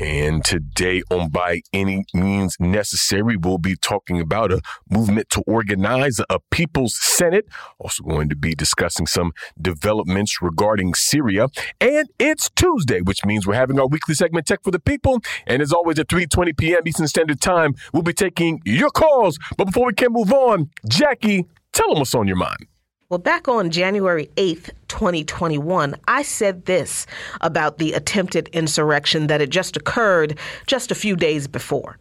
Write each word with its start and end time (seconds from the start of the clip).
And 0.00 0.44
today 0.44 1.02
on 1.08 1.28
By 1.30 1.62
Any 1.72 2.04
Means 2.12 2.56
Necessary, 2.58 3.36
we'll 3.36 3.58
be 3.58 3.76
talking 3.76 4.20
about 4.20 4.50
a 4.50 4.60
movement 4.90 5.30
to 5.30 5.42
organize 5.46 6.20
a 6.28 6.40
People's 6.50 6.98
Senate. 7.00 7.46
Also 7.78 8.02
going 8.02 8.28
to 8.28 8.34
be 8.34 8.54
discussing 8.54 9.06
some 9.06 9.32
developments 9.60 10.42
regarding 10.42 10.94
Syria. 10.94 11.46
And 11.80 12.08
it's 12.18 12.50
Tuesday, 12.50 13.02
which 13.02 13.24
means 13.24 13.46
we're 13.46 13.54
having 13.54 13.78
our 13.78 13.86
weekly 13.86 14.16
segment 14.16 14.46
Tech 14.46 14.64
for 14.64 14.72
the 14.72 14.80
People. 14.80 15.20
And 15.46 15.62
as 15.62 15.72
always 15.72 16.00
at 16.00 16.08
3.20 16.08 16.56
p.m. 16.56 16.80
Eastern 16.86 17.06
Standard 17.06 17.40
Time, 17.40 17.74
we'll 17.92 18.02
be 18.02 18.12
taking 18.12 18.60
your 18.64 18.90
calls. 18.90 19.38
But 19.56 19.66
before 19.66 19.86
we 19.86 19.94
can 19.94 20.12
move 20.12 20.32
on, 20.32 20.70
Jacquie, 20.88 21.44
tell 21.72 21.90
them 21.90 22.00
what's 22.00 22.14
on 22.16 22.26
your 22.26 22.36
mind. 22.36 22.66
Well, 23.10 23.18
back 23.18 23.48
on 23.48 23.70
January 23.70 24.30
8th, 24.36 24.70
2021, 24.88 25.94
I 26.08 26.22
said 26.22 26.64
this 26.64 27.06
about 27.42 27.76
the 27.76 27.92
attempted 27.92 28.48
insurrection 28.48 29.26
that 29.26 29.42
had 29.42 29.50
just 29.50 29.76
occurred 29.76 30.38
just 30.66 30.90
a 30.90 30.94
few 30.94 31.14
days 31.14 31.46
before. 31.46 31.98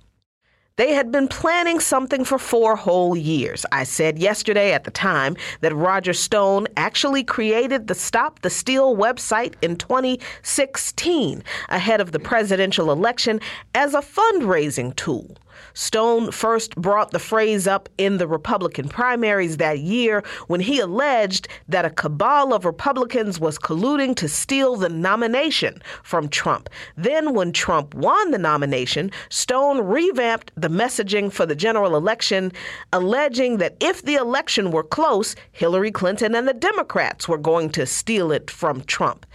They 0.78 0.94
had 0.94 1.12
been 1.12 1.28
planning 1.28 1.82
something 1.82 2.24
for 2.24 2.40
four 2.40 2.78
whole 2.78 3.18
years. 3.18 3.66
I 3.72 3.84
said 3.84 4.18
yesterday 4.18 4.72
at 4.72 4.86
the 4.86 4.92
time 4.92 5.36
that 5.60 5.76
Roger 5.76 6.14
Stone 6.14 6.68
actually 6.78 7.26
created 7.26 7.88
the 7.88 7.96
Stop 7.96 8.40
the 8.40 8.50
Steal 8.50 8.96
website 8.96 9.56
in 9.62 9.76
2016, 9.76 11.44
ahead 11.68 12.00
of 12.00 12.14
the 12.14 12.20
presidential 12.20 12.94
election, 12.94 13.42
as 13.76 13.94
a 13.94 14.00
fundraising 14.00 14.96
tool. 14.96 15.38
Stone 15.74 16.32
first 16.32 16.76
brought 16.76 17.12
the 17.12 17.20
phrase 17.20 17.68
up 17.68 17.90
in 17.98 18.18
the 18.18 18.28
Republican 18.28 18.90
primaries 18.90 19.58
that 19.58 19.80
year 19.80 20.24
when 20.48 20.60
he 20.60 20.80
alleged 20.80 21.48
that 21.68 21.86
a 21.86 21.90
cabal 21.90 22.54
of 22.54 22.66
Republicans 22.66 23.40
was 23.40 23.58
colluding 23.58 24.16
to 24.16 24.30
steal 24.30 24.76
the 24.76 24.90
nomination 24.90 25.82
from 26.04 26.30
Trump. 26.30 26.70
Then, 26.96 27.34
when 27.34 27.52
Trump 27.52 27.94
won 27.94 28.32
the 28.32 28.38
nomination, 28.38 29.12
Stone 29.30 29.82
revamped 29.82 30.52
the 30.56 30.70
messaging 30.70 31.32
for 31.32 31.46
the 31.46 31.56
general 31.56 31.96
election, 31.96 32.52
alleging 32.92 33.58
that 33.58 33.78
if 33.80 34.02
the 34.04 34.16
election 34.16 34.72
were 34.72 34.84
close, 34.84 35.36
Hillary 35.52 35.92
Clinton 35.92 36.36
and 36.36 36.48
the 36.48 36.54
Democrats 36.54 37.28
were 37.28 37.38
going 37.38 37.70
to 37.72 37.86
steal 37.86 38.32
it 38.32 38.52
from 38.52 38.82
Trump. 38.84 39.26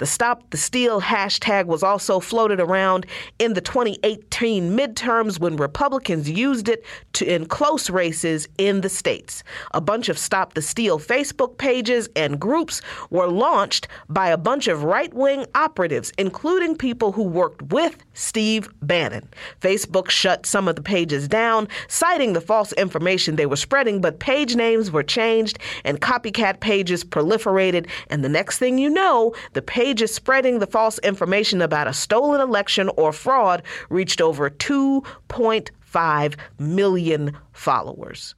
The 0.00 0.06
Stop 0.06 0.48
the 0.48 0.56
Steal 0.56 1.02
hashtag 1.02 1.66
was 1.66 1.82
also 1.82 2.20
floated 2.20 2.58
around 2.58 3.04
in 3.38 3.52
the 3.52 3.60
2018 3.60 4.74
midterms 4.74 5.38
when 5.38 5.56
Republicans 5.56 6.28
used 6.28 6.70
it 6.70 6.86
to 7.12 7.30
in 7.30 7.44
close 7.44 7.90
races 7.90 8.48
in 8.56 8.80
the 8.80 8.88
states. 8.88 9.44
A 9.72 9.80
bunch 9.82 10.08
of 10.08 10.16
Stop 10.16 10.54
the 10.54 10.62
Steal 10.62 10.98
Facebook 10.98 11.58
pages 11.58 12.08
and 12.16 12.40
groups 12.40 12.80
were 13.10 13.28
launched 13.28 13.88
by 14.08 14.28
a 14.30 14.38
bunch 14.38 14.68
of 14.68 14.84
right-wing 14.84 15.44
operatives, 15.54 16.14
including 16.16 16.78
people 16.78 17.12
who 17.12 17.22
worked 17.22 17.60
with 17.70 18.02
Steve 18.14 18.70
Bannon. 18.80 19.28
Facebook 19.60 20.08
shut 20.08 20.46
some 20.46 20.66
of 20.66 20.76
the 20.76 20.82
pages 20.82 21.28
down, 21.28 21.68
citing 21.88 22.32
the 22.32 22.40
false 22.40 22.72
information 22.72 23.36
they 23.36 23.44
were 23.44 23.54
spreading, 23.54 24.00
but 24.00 24.18
page 24.18 24.56
names 24.56 24.90
were 24.90 25.02
changed 25.02 25.58
and 25.84 26.00
copycat 26.00 26.60
pages 26.60 27.04
proliferated, 27.04 27.86
and 28.08 28.24
the 28.24 28.30
next 28.30 28.56
thing 28.56 28.78
you 28.78 28.88
know, 28.88 29.34
the 29.52 29.60
page 29.60 29.89
pages 29.90 30.14
spreading 30.14 30.60
the 30.60 30.68
false 30.68 31.00
information 31.00 31.60
about 31.60 31.88
a 31.88 31.92
stolen 31.92 32.40
election 32.40 32.88
or 32.96 33.12
fraud 33.12 33.60
reached 33.88 34.20
over 34.20 34.48
2.5 34.48 36.34
million 36.60 37.36
followers. 37.52 38.36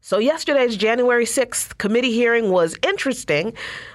So, 0.00 0.18
yesterday's 0.18 0.76
January 0.76 1.24
6th 1.24 1.76
committee 1.78 2.12
hearing 2.12 2.52
was 2.52 2.76
interesting, 2.86 3.54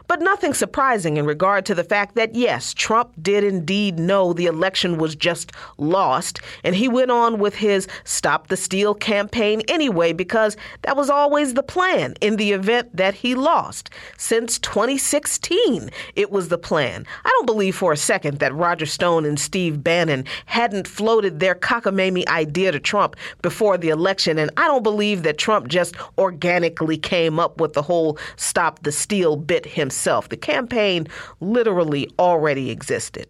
but 0.09 0.21
nothing 0.23 0.55
surprising 0.55 1.17
in 1.17 1.25
regard 1.27 1.67
to 1.67 1.75
the 1.75 1.83
fact 1.83 2.15
that, 2.15 2.33
yes, 2.33 2.73
Trump 2.73 3.13
did 3.21 3.43
indeed 3.43 3.99
know 3.99 4.33
the 4.33 4.47
election 4.47 4.97
was 4.97 5.15
just 5.15 5.51
lost, 5.77 6.39
and 6.63 6.75
he 6.75 6.87
went 6.87 7.11
on 7.11 7.37
with 7.37 7.53
his 7.53 7.87
Stop 8.05 8.47
the 8.47 8.57
Steal 8.57 8.95
campaign 8.95 9.61
anyway 9.67 10.11
because 10.11 10.57
that 10.81 10.97
was 10.97 11.11
always 11.11 11.53
the 11.53 11.61
plan 11.61 12.15
in 12.21 12.37
the 12.37 12.53
event 12.53 12.89
that 12.97 13.13
he 13.13 13.35
lost. 13.35 13.91
Since 14.17 14.57
2016, 14.57 15.91
it 16.15 16.31
was 16.31 16.47
the 16.47 16.57
plan. 16.57 17.05
I 17.23 17.29
don't 17.29 17.45
believe 17.45 17.75
for 17.75 17.93
a 17.93 17.97
second 17.97 18.39
that 18.39 18.55
Roger 18.55 18.87
Stone 18.87 19.25
and 19.25 19.39
Steve 19.39 19.83
Bannon 19.83 20.25
hadn't 20.47 20.87
floated 20.87 21.39
their 21.39 21.53
cockamamie 21.53 22.27
idea 22.29 22.71
to 22.71 22.79
Trump 22.79 23.15
before 23.43 23.77
the 23.77 23.89
election, 23.89 24.39
and 24.39 24.49
I 24.57 24.65
don't 24.65 24.81
believe 24.81 25.21
that 25.21 25.37
Trump 25.37 25.67
just 25.67 25.93
organically 26.17 26.97
came 26.97 27.39
up 27.39 27.61
with 27.61 27.73
the 27.73 27.83
whole 27.83 28.17
Stop 28.37 28.81
the 28.81 28.91
Steal 28.91 29.35
bit 29.35 29.67
himself 29.67 29.98
itself. 29.99 30.29
The 30.29 30.37
campaign 30.37 31.07
literally 31.41 32.09
already 32.17 32.69
existed. 32.71 33.27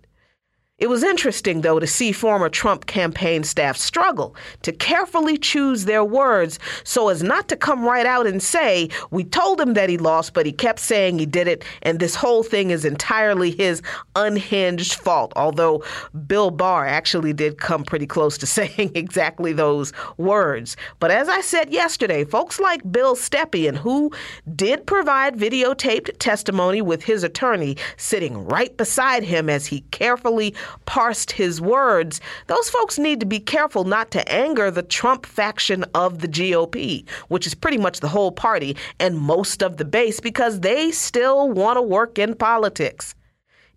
It 0.79 0.87
was 0.87 1.03
interesting, 1.03 1.61
though, 1.61 1.79
to 1.79 1.87
see 1.87 2.13
former 2.13 2.47
Trump 2.47 2.85
campaign 2.85 3.43
staff 3.43 3.75
struggle 3.75 4.35
to 4.61 4.71
carefully 4.71 5.37
choose 5.37 5.83
their 5.83 6.05
words 6.05 6.57
so 6.85 7.09
as 7.09 7.21
not 7.21 7.49
to 7.49 7.57
come 7.57 7.83
right 7.83 8.05
out 8.05 8.25
and 8.25 8.41
say, 8.41 8.89
We 9.11 9.25
told 9.25 9.59
him 9.59 9.73
that 9.73 9.89
he 9.89 9.97
lost, 9.97 10.33
but 10.33 10.45
he 10.45 10.53
kept 10.53 10.79
saying 10.79 11.19
he 11.19 11.25
did 11.25 11.49
it, 11.49 11.65
and 11.81 11.99
this 11.99 12.15
whole 12.15 12.43
thing 12.43 12.71
is 12.71 12.85
entirely 12.85 13.51
his 13.51 13.81
unhinged 14.15 14.93
fault. 14.95 15.33
Although 15.35 15.83
Bill 16.27 16.49
Barr 16.49 16.85
actually 16.85 17.33
did 17.33 17.57
come 17.57 17.83
pretty 17.83 18.07
close 18.07 18.37
to 18.37 18.45
saying 18.59 18.91
exactly 18.95 19.51
those 19.51 19.91
words. 20.17 20.77
But 20.99 21.11
as 21.11 21.27
I 21.27 21.41
said 21.41 21.73
yesterday, 21.73 22.23
folks 22.23 22.57
like 22.57 22.89
Bill 22.89 23.15
Stepien, 23.15 23.75
who 23.75 24.11
did 24.55 24.85
provide 24.87 25.37
videotaped 25.37 26.17
testimony 26.19 26.81
with 26.81 27.03
his 27.03 27.23
attorney 27.23 27.75
sitting 27.97 28.45
right 28.45 28.75
beside 28.77 29.23
him 29.23 29.49
as 29.49 29.65
he 29.65 29.81
carefully 29.91 30.55
parsed 30.85 31.31
his 31.31 31.61
words, 31.61 32.21
those 32.47 32.69
folks 32.69 32.97
need 32.97 33.19
to 33.19 33.25
be 33.25 33.39
careful 33.39 33.83
not 33.83 34.11
to 34.11 34.31
anger 34.31 34.71
the 34.71 34.83
Trump 34.83 35.25
faction 35.25 35.83
of 35.93 36.19
the 36.19 36.27
GOP, 36.27 37.07
which 37.27 37.47
is 37.47 37.55
pretty 37.55 37.77
much 37.77 37.99
the 37.99 38.07
whole 38.07 38.31
party 38.31 38.75
and 38.99 39.17
most 39.17 39.61
of 39.61 39.77
the 39.77 39.85
base, 39.85 40.19
because 40.19 40.59
they 40.61 40.91
still 40.91 41.49
want 41.49 41.77
to 41.77 41.81
work 41.81 42.17
in 42.19 42.35
politics. 42.35 43.15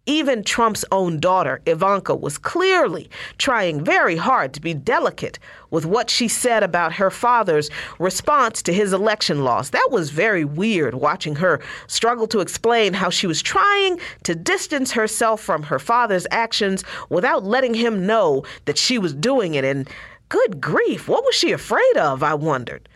Even 0.06 0.42
Trump's 0.42 0.84
own 0.90 1.20
daughter, 1.20 1.60
Ivanka, 1.64 2.16
was 2.16 2.36
clearly 2.36 3.08
trying 3.38 3.84
very 3.84 4.16
hard 4.16 4.52
to 4.54 4.60
be 4.60 4.74
delicate 4.74 5.38
with 5.70 5.86
what 5.86 6.10
she 6.10 6.26
said 6.26 6.64
about 6.64 6.94
her 6.94 7.08
father's 7.08 7.70
response 8.00 8.62
to 8.62 8.72
his 8.72 8.92
election 8.92 9.44
loss. 9.44 9.70
That 9.70 9.90
was 9.92 10.10
very 10.10 10.44
weird 10.44 10.94
watching 10.94 11.36
her 11.36 11.60
struggle 11.86 12.26
to 12.28 12.40
explain 12.40 12.94
how 12.94 13.10
she 13.10 13.28
was 13.28 13.40
trying 13.40 14.00
to 14.24 14.34
distance 14.34 14.90
herself 14.90 15.40
from 15.40 15.62
her 15.62 15.78
father's 15.78 16.26
actions 16.32 16.82
without 17.08 17.44
letting 17.44 17.74
him 17.74 18.04
know 18.04 18.42
that 18.64 18.78
she 18.78 18.98
was 18.98 19.14
doing 19.14 19.54
it. 19.54 19.64
And 19.64 19.88
good 20.28 20.60
grief, 20.60 21.08
what 21.08 21.24
was 21.24 21.36
she 21.36 21.52
afraid 21.52 21.96
of? 21.96 22.24
I 22.24 22.34
wondered. 22.34 22.88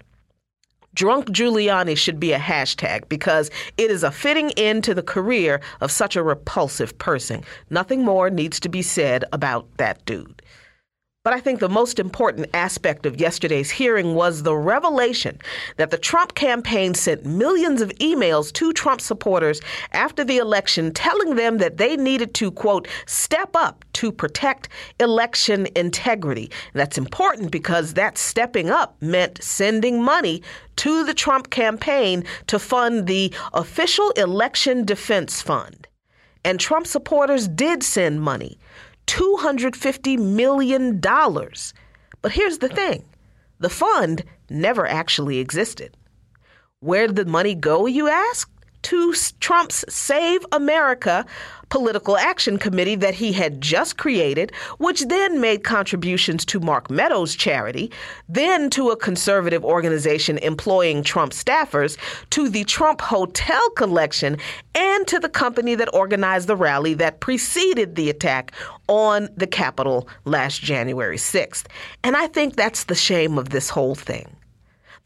Drunk 0.97 1.27
Giuliani 1.27 1.95
should 1.95 2.19
be 2.19 2.33
a 2.33 2.39
hashtag 2.39 3.07
because 3.11 3.51
it 3.77 3.91
is 3.91 4.03
a 4.03 4.11
fitting 4.11 4.51
end 4.53 4.83
to 4.85 4.95
the 4.95 5.03
career 5.03 5.61
of 5.83 5.91
such 5.93 6.17
a 6.17 6.23
repulsive 6.23 6.97
person. 6.97 7.45
Nothing 7.69 8.03
more 8.03 8.31
needs 8.31 8.59
to 8.61 8.71
be 8.71 8.81
said 8.81 9.23
about 9.31 9.67
that 9.77 10.03
dude. 10.07 10.41
But 11.27 11.35
I 11.35 11.41
think 11.41 11.59
the 11.59 11.69
most 11.69 11.99
important 11.99 12.47
aspect 12.55 13.05
of 13.05 13.19
yesterday's 13.19 13.69
hearing 13.69 14.15
was 14.15 14.45
the 14.45 14.55
revelation 14.55 15.41
that 15.77 15.91
the 15.91 15.99
Trump 15.99 16.37
campaign 16.37 16.95
sent 16.95 17.27
millions 17.27 17.81
of 17.81 17.89
emails 17.95 18.53
to 18.53 18.73
Trump 18.73 19.01
supporters 19.01 19.61
after 19.91 20.23
the 20.23 20.37
election 20.37 20.93
telling 20.93 21.35
them 21.35 21.59
that 21.59 21.79
they 21.79 21.97
needed 21.97 22.33
to, 22.35 22.53
quote, 22.53 22.87
step 23.07 23.57
up 23.57 23.85
to 23.95 24.13
protect 24.13 24.69
election 25.01 25.67
integrity. 25.75 26.49
that's 26.75 26.97
important 26.97 27.51
because 27.51 27.95
that 27.95 28.19
stepping 28.19 28.71
up 28.71 28.95
meant 29.03 29.43
sending 29.43 30.01
money 30.01 30.45
to 30.77 31.03
the 31.03 31.15
Trump 31.15 31.51
campaign 31.51 32.23
to 32.47 32.57
fund 32.57 33.09
the 33.09 33.35
official 33.53 34.11
election 34.11 34.85
defense 34.85 35.43
fund. 35.43 35.89
And 36.45 36.61
Trump 36.61 36.87
supporters 36.87 37.49
did 37.49 37.83
send 37.83 38.23
money. 38.23 38.61
$250 39.07 40.19
million. 40.19 41.01
But 41.01 42.33
here's 42.33 42.59
the 42.59 42.69
thing 42.69 43.05
the 43.59 43.71
fund 43.71 44.25
never 44.51 44.87
actually 44.87 45.39
existed. 45.39 45.97
Where 46.81 47.07
did 47.07 47.17
the 47.17 47.25
money 47.25 47.55
go, 47.55 47.87
you 47.87 48.09
ask? 48.09 48.51
To 48.87 49.13
Trump's 49.41 49.85
Save 49.89 50.47
America 50.53 51.27
political 51.71 52.17
action 52.17 52.57
committee 52.57 52.95
that 52.95 53.15
he 53.15 53.33
had 53.33 53.61
just 53.61 53.97
created, 53.97 54.55
which 54.79 55.05
then 55.07 55.41
made 55.41 55.65
contributions 55.65 56.45
to 56.45 56.61
Mark 56.61 56.89
Meadows' 56.89 57.35
charity, 57.35 57.91
then 58.29 58.71
to 58.71 58.91
a 58.91 58.97
conservative 58.97 59.65
organization 59.65 60.39
employing 60.39 61.03
Trump 61.03 61.33
staffers, 61.33 61.99
to 62.31 62.49
the 62.49 62.63
Trump 62.63 63.01
Hotel 63.01 63.71
collection, 63.71 64.37
and 64.77 65.05
to 65.09 65.19
the 65.19 65.29
company 65.29 65.75
that 65.75 65.93
organized 65.93 66.47
the 66.47 66.55
rally 66.55 66.95
that 66.95 67.19
preceded 67.19 67.97
the 67.97 68.09
attack 68.09 68.53
on 68.87 69.29
the 69.37 69.49
Capitol 69.49 70.09
last 70.25 70.61
January 70.61 71.17
6th. 71.17 71.67
And 72.05 72.17
I 72.17 72.29
think 72.29 72.55
that's 72.55 72.85
the 72.85 72.95
shame 72.95 73.37
of 73.37 73.49
this 73.49 73.69
whole 73.69 73.97
thing. 73.97 74.36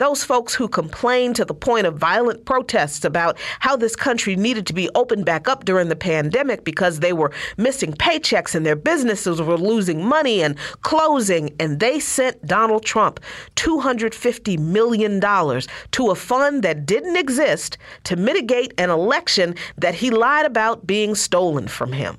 Those 0.01 0.25
folks 0.25 0.55
who 0.55 0.67
complained 0.67 1.37
to 1.37 1.45
the 1.45 1.53
point 1.53 1.87
of 1.87 1.99
violent 1.99 2.47
protests 2.47 3.05
about 3.05 3.37
how 3.59 3.77
this 3.77 3.95
country 3.95 4.35
needed 4.35 4.67
to 4.69 4.73
be 4.73 4.89
opened 4.95 5.27
back 5.27 5.47
up 5.47 5.67
during 5.67 5.91
the 5.91 5.95
pandemic 5.95 6.65
because 6.65 7.01
they 7.01 7.13
were 7.13 7.33
missing 7.59 7.93
paychecks 7.93 8.55
and 8.55 8.65
their 8.65 8.77
businesses 8.77 9.43
were 9.43 9.59
losing 9.59 10.03
money 10.03 10.43
and 10.43 10.57
closing, 10.81 11.55
and 11.61 11.81
they 11.81 12.01
sent 12.01 12.47
Donald 12.47 12.83
Trump 12.83 13.21
$250 13.57 14.59
million 14.59 15.21
to 15.21 16.11
a 16.11 16.15
fund 16.15 16.63
that 16.63 16.87
didn't 16.87 17.19
exist 17.19 17.77
to 18.05 18.17
mitigate 18.17 18.73
an 18.79 18.89
election 18.89 19.55
that 19.77 19.95
he 19.95 20.11
lied 20.11 20.47
about 20.47 20.87
being 20.87 21.15
stolen 21.15 21.69
from 21.69 21.93
him. 21.93 22.17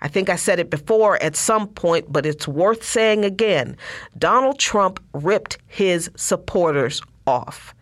I 0.00 0.06
think 0.06 0.28
I 0.28 0.36
said 0.36 0.60
it 0.60 0.70
before 0.70 1.20
at 1.20 1.34
some 1.34 1.66
point, 1.66 2.12
but 2.12 2.24
it's 2.24 2.46
worth 2.46 2.84
saying 2.84 3.24
again. 3.24 3.76
Donald 4.16 4.60
Trump 4.60 5.02
ripped 5.12 5.58
his 5.66 6.08
supporters 6.14 7.02
off. 7.26 7.74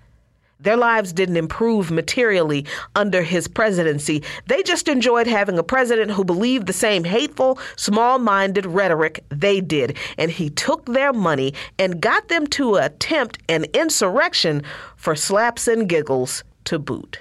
Their 0.61 0.77
lives 0.77 1.13
didn't 1.13 1.37
improve 1.37 1.91
materially 1.91 2.65
under 2.95 3.23
his 3.23 3.49
presidency. 3.49 4.23
They 4.47 4.63
just 4.63 4.89
enjoyed 4.89 5.27
having 5.27 5.59
a 5.59 5.63
president 5.63 6.13
who 6.13 6.25
believed 6.25 6.67
the 6.67 6.73
same 6.73 7.05
hateful, 7.05 7.59
small 7.77 8.19
minded 8.19 8.65
rhetoric 8.65 9.25
they 9.29 9.61
did. 9.61 9.97
And 10.17 10.31
he 10.31 10.49
took 10.49 10.87
their 10.87 11.13
money 11.13 11.53
and 11.79 12.01
got 12.01 12.29
them 12.29 12.47
to 12.49 12.77
attempt 12.77 13.39
an 13.49 13.67
insurrection 13.75 14.63
for 14.97 15.15
slaps 15.15 15.69
and 15.69 15.89
giggles 15.89 16.45
to 16.65 16.79
boot. 16.79 17.19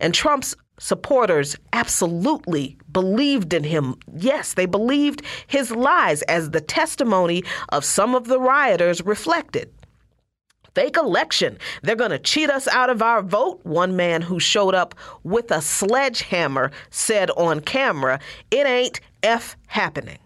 And 0.00 0.14
Trump's 0.14 0.54
supporters 0.78 1.56
absolutely 1.72 2.78
believed 2.92 3.52
in 3.52 3.64
him. 3.64 3.96
Yes, 4.16 4.54
they 4.54 4.66
believed 4.66 5.22
his 5.48 5.70
lies, 5.70 6.22
as 6.22 6.50
the 6.50 6.60
testimony 6.60 7.42
of 7.70 7.84
some 7.84 8.14
of 8.14 8.28
the 8.28 8.40
rioters 8.40 9.02
reflected 9.04 9.70
fake 10.78 10.96
election. 10.96 11.58
They're 11.82 11.96
going 11.96 12.12
to 12.12 12.20
cheat 12.20 12.50
us 12.50 12.68
out 12.68 12.88
of 12.88 13.02
our 13.02 13.20
vote. 13.20 13.58
One 13.64 13.96
man 13.96 14.22
who 14.22 14.38
showed 14.38 14.76
up 14.76 14.94
with 15.24 15.50
a 15.50 15.60
sledgehammer 15.60 16.70
said 16.90 17.30
on 17.30 17.62
camera, 17.62 18.20
It 18.52 18.64
ain't 18.64 19.00
F 19.24 19.56
happening. 19.66 20.18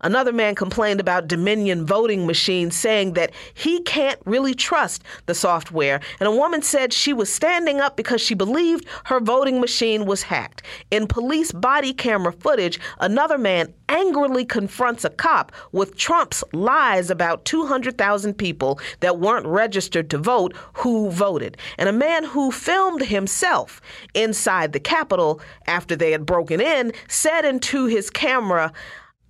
Another 0.00 0.32
man 0.32 0.54
complained 0.54 1.00
about 1.00 1.28
Dominion 1.28 1.86
voting 1.86 2.26
machines, 2.26 2.76
saying 2.76 3.14
that 3.14 3.32
he 3.54 3.80
can't 3.82 4.20
really 4.24 4.54
trust 4.54 5.02
the 5.26 5.34
software. 5.34 6.00
And 6.20 6.26
a 6.28 6.32
woman 6.32 6.62
said 6.62 6.92
she 6.92 7.12
was 7.12 7.32
standing 7.32 7.80
up 7.80 7.96
because 7.96 8.20
she 8.20 8.34
believed 8.34 8.86
her 9.04 9.20
voting 9.20 9.60
machine 9.60 10.06
was 10.06 10.22
hacked. 10.22 10.62
In 10.90 11.06
police 11.06 11.52
body 11.52 11.92
camera 11.92 12.32
footage, 12.32 12.78
another 13.00 13.38
man 13.38 13.74
angrily 13.88 14.44
confronts 14.44 15.04
a 15.04 15.10
cop 15.10 15.52
with 15.72 15.96
Trump's 15.96 16.44
lies 16.52 17.10
about 17.10 17.44
200,000 17.44 18.34
people 18.34 18.78
that 19.00 19.18
weren't 19.18 19.46
registered 19.46 20.10
to 20.10 20.18
vote 20.18 20.54
who 20.74 21.10
voted. 21.10 21.56
And 21.78 21.88
a 21.88 21.92
man 21.92 22.24
who 22.24 22.50
filmed 22.50 23.02
himself 23.02 23.80
inside 24.14 24.72
the 24.72 24.80
Capitol 24.80 25.40
after 25.66 25.96
they 25.96 26.12
had 26.12 26.26
broken 26.26 26.60
in 26.60 26.92
said 27.08 27.44
into 27.44 27.86
his 27.86 28.10
camera, 28.10 28.72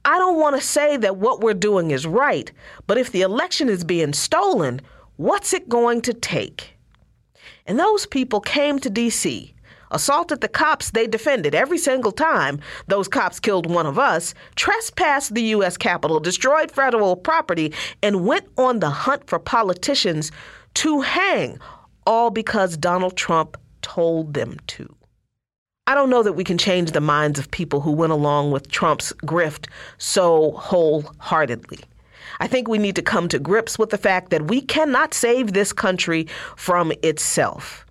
I 0.04 0.18
don't 0.18 0.38
want 0.38 0.56
to 0.56 0.62
say 0.62 0.96
that 0.96 1.16
what 1.16 1.40
we're 1.40 1.54
doing 1.54 1.90
is 1.90 2.06
right, 2.06 2.50
but 2.86 2.98
if 2.98 3.12
the 3.12 3.22
election 3.22 3.68
is 3.68 3.84
being 3.84 4.12
stolen, 4.12 4.80
what's 5.16 5.52
it 5.52 5.68
going 5.68 6.00
to 6.02 6.14
take? 6.14 6.76
And 7.66 7.78
those 7.78 8.06
people 8.06 8.40
came 8.40 8.78
to 8.78 8.90
D.C., 8.90 9.54
assaulted 9.90 10.40
the 10.40 10.48
cops 10.48 10.90
they 10.90 11.06
defended 11.06 11.54
every 11.54 11.78
single 11.78 12.12
time 12.12 12.60
those 12.86 13.08
cops 13.08 13.40
killed 13.40 13.70
one 13.70 13.86
of 13.86 13.98
us, 13.98 14.34
trespassed 14.54 15.34
the 15.34 15.42
U.S. 15.42 15.76
Capitol, 15.76 16.20
destroyed 16.20 16.70
federal 16.70 17.16
property, 17.16 17.72
and 18.02 18.26
went 18.26 18.46
on 18.56 18.80
the 18.80 18.90
hunt 18.90 19.26
for 19.26 19.38
politicians 19.38 20.30
to 20.74 21.00
hang, 21.00 21.58
all 22.06 22.30
because 22.30 22.76
Donald 22.76 23.16
Trump 23.16 23.56
told 23.82 24.34
them 24.34 24.56
to. 24.68 24.94
I 25.88 25.94
don't 25.94 26.10
know 26.10 26.22
that 26.22 26.34
we 26.34 26.44
can 26.44 26.58
change 26.58 26.90
the 26.90 27.00
minds 27.00 27.38
of 27.38 27.50
people 27.50 27.80
who 27.80 27.92
went 27.92 28.12
along 28.12 28.50
with 28.50 28.70
Trump's 28.70 29.10
grift 29.22 29.68
so 29.96 30.50
wholeheartedly. 30.50 31.78
I 32.40 32.46
think 32.46 32.68
we 32.68 32.76
need 32.76 32.94
to 32.96 33.02
come 33.02 33.26
to 33.28 33.38
grips 33.38 33.78
with 33.78 33.88
the 33.88 33.96
fact 33.96 34.28
that 34.28 34.48
we 34.48 34.60
cannot 34.60 35.14
save 35.14 35.54
this 35.54 35.72
country 35.72 36.28
from 36.56 36.92
itself. 37.02 37.86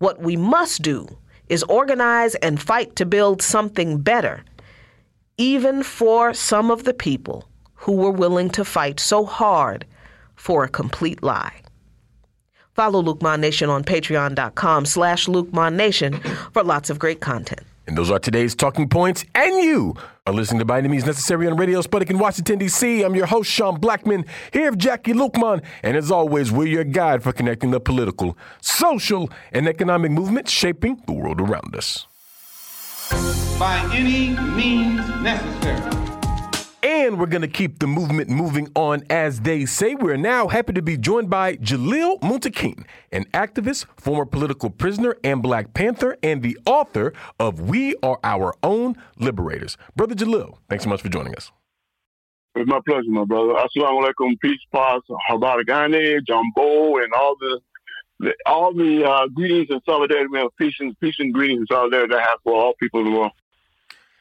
What 0.00 0.20
we 0.20 0.36
must 0.36 0.82
do 0.82 1.08
is 1.48 1.62
organize 1.62 2.34
and 2.34 2.60
fight 2.60 2.94
to 2.96 3.06
build 3.06 3.40
something 3.40 4.02
better, 4.02 4.44
even 5.38 5.82
for 5.82 6.34
some 6.34 6.70
of 6.70 6.84
the 6.84 6.92
people 6.92 7.48
who 7.72 7.92
were 7.92 8.10
willing 8.10 8.50
to 8.50 8.66
fight 8.66 9.00
so 9.00 9.24
hard 9.24 9.86
for 10.36 10.62
a 10.62 10.68
complete 10.68 11.22
lie. 11.22 11.63
Follow 12.74 13.02
Luqman 13.02 13.40
Nation 13.40 13.70
on 13.70 13.84
patreon.com 13.84 14.84
slash 14.86 15.26
Luqman 15.26 15.74
Nation 15.74 16.20
for 16.52 16.62
lots 16.62 16.90
of 16.90 16.98
great 16.98 17.20
content. 17.20 17.62
And 17.86 17.98
those 17.98 18.10
are 18.10 18.18
today's 18.18 18.54
talking 18.54 18.88
points. 18.88 19.24
And 19.34 19.56
you 19.62 19.94
are 20.26 20.32
listening 20.32 20.58
to 20.60 20.64
By 20.64 20.78
Any 20.78 20.88
Means 20.88 21.04
Necessary 21.04 21.46
on 21.46 21.56
Radio 21.56 21.82
Sputnik 21.82 22.10
in 22.10 22.18
Washington, 22.18 22.58
D.C. 22.58 23.02
I'm 23.02 23.14
your 23.14 23.26
host, 23.26 23.50
Sean 23.50 23.78
Blackmon, 23.78 24.26
here 24.52 24.70
with 24.70 24.80
Jacquie 24.80 25.12
Luqman. 25.12 25.62
And 25.82 25.96
as 25.96 26.10
always, 26.10 26.50
we're 26.50 26.66
your 26.66 26.84
guide 26.84 27.22
for 27.22 27.32
connecting 27.32 27.72
the 27.72 27.80
political, 27.80 28.38
social, 28.60 29.30
and 29.52 29.68
economic 29.68 30.12
movements 30.12 30.50
shaping 30.50 31.02
the 31.06 31.12
world 31.12 31.40
around 31.40 31.76
us. 31.76 32.06
By 33.58 33.88
any 33.92 34.30
means 34.56 35.06
necessary. 35.22 36.13
And 36.84 37.18
we're 37.18 37.24
going 37.24 37.40
to 37.40 37.48
keep 37.48 37.78
the 37.78 37.86
movement 37.86 38.28
moving 38.28 38.68
on, 38.74 39.04
as 39.08 39.40
they 39.40 39.64
say. 39.64 39.94
We're 39.94 40.18
now 40.18 40.48
happy 40.48 40.74
to 40.74 40.82
be 40.82 40.98
joined 40.98 41.30
by 41.30 41.56
Jalil 41.56 42.20
Muntaqim, 42.20 42.84
an 43.10 43.24
activist, 43.32 43.86
former 43.96 44.26
political 44.26 44.68
prisoner, 44.68 45.16
and 45.24 45.42
Black 45.42 45.72
Panther, 45.72 46.18
and 46.22 46.42
the 46.42 46.58
author 46.66 47.14
of 47.40 47.58
We 47.58 47.94
Are 48.02 48.20
Our 48.22 48.54
Own 48.62 48.96
Liberators. 49.18 49.78
Brother 49.96 50.14
Jalil, 50.14 50.58
thanks 50.68 50.84
so 50.84 50.90
much 50.90 51.00
for 51.00 51.08
joining 51.08 51.34
us. 51.36 51.50
It's 52.54 52.68
my 52.68 52.80
pleasure, 52.86 53.08
my 53.08 53.24
brother. 53.24 53.54
Assalamu 53.54 54.06
alaikum, 54.06 54.38
peace, 54.42 54.60
paz, 54.70 55.00
habaragane, 55.30 56.20
jumbo, 56.26 56.98
and 56.98 57.14
all 57.14 57.34
the, 57.40 57.60
the 58.20 58.34
all 58.44 58.74
the 58.74 59.02
uh, 59.08 59.26
greetings 59.28 59.68
and 59.70 59.80
solidarity, 59.86 60.28
peace 60.58 60.74
and 60.80 61.00
peace 61.00 61.16
and 61.18 61.32
greetings 61.32 61.60
and 61.60 61.68
solidarity 61.70 62.14
I 62.14 62.20
have 62.20 62.40
for 62.44 62.52
all 62.52 62.74
people 62.78 63.00
in 63.00 63.06
the 63.06 63.18
world. 63.18 63.32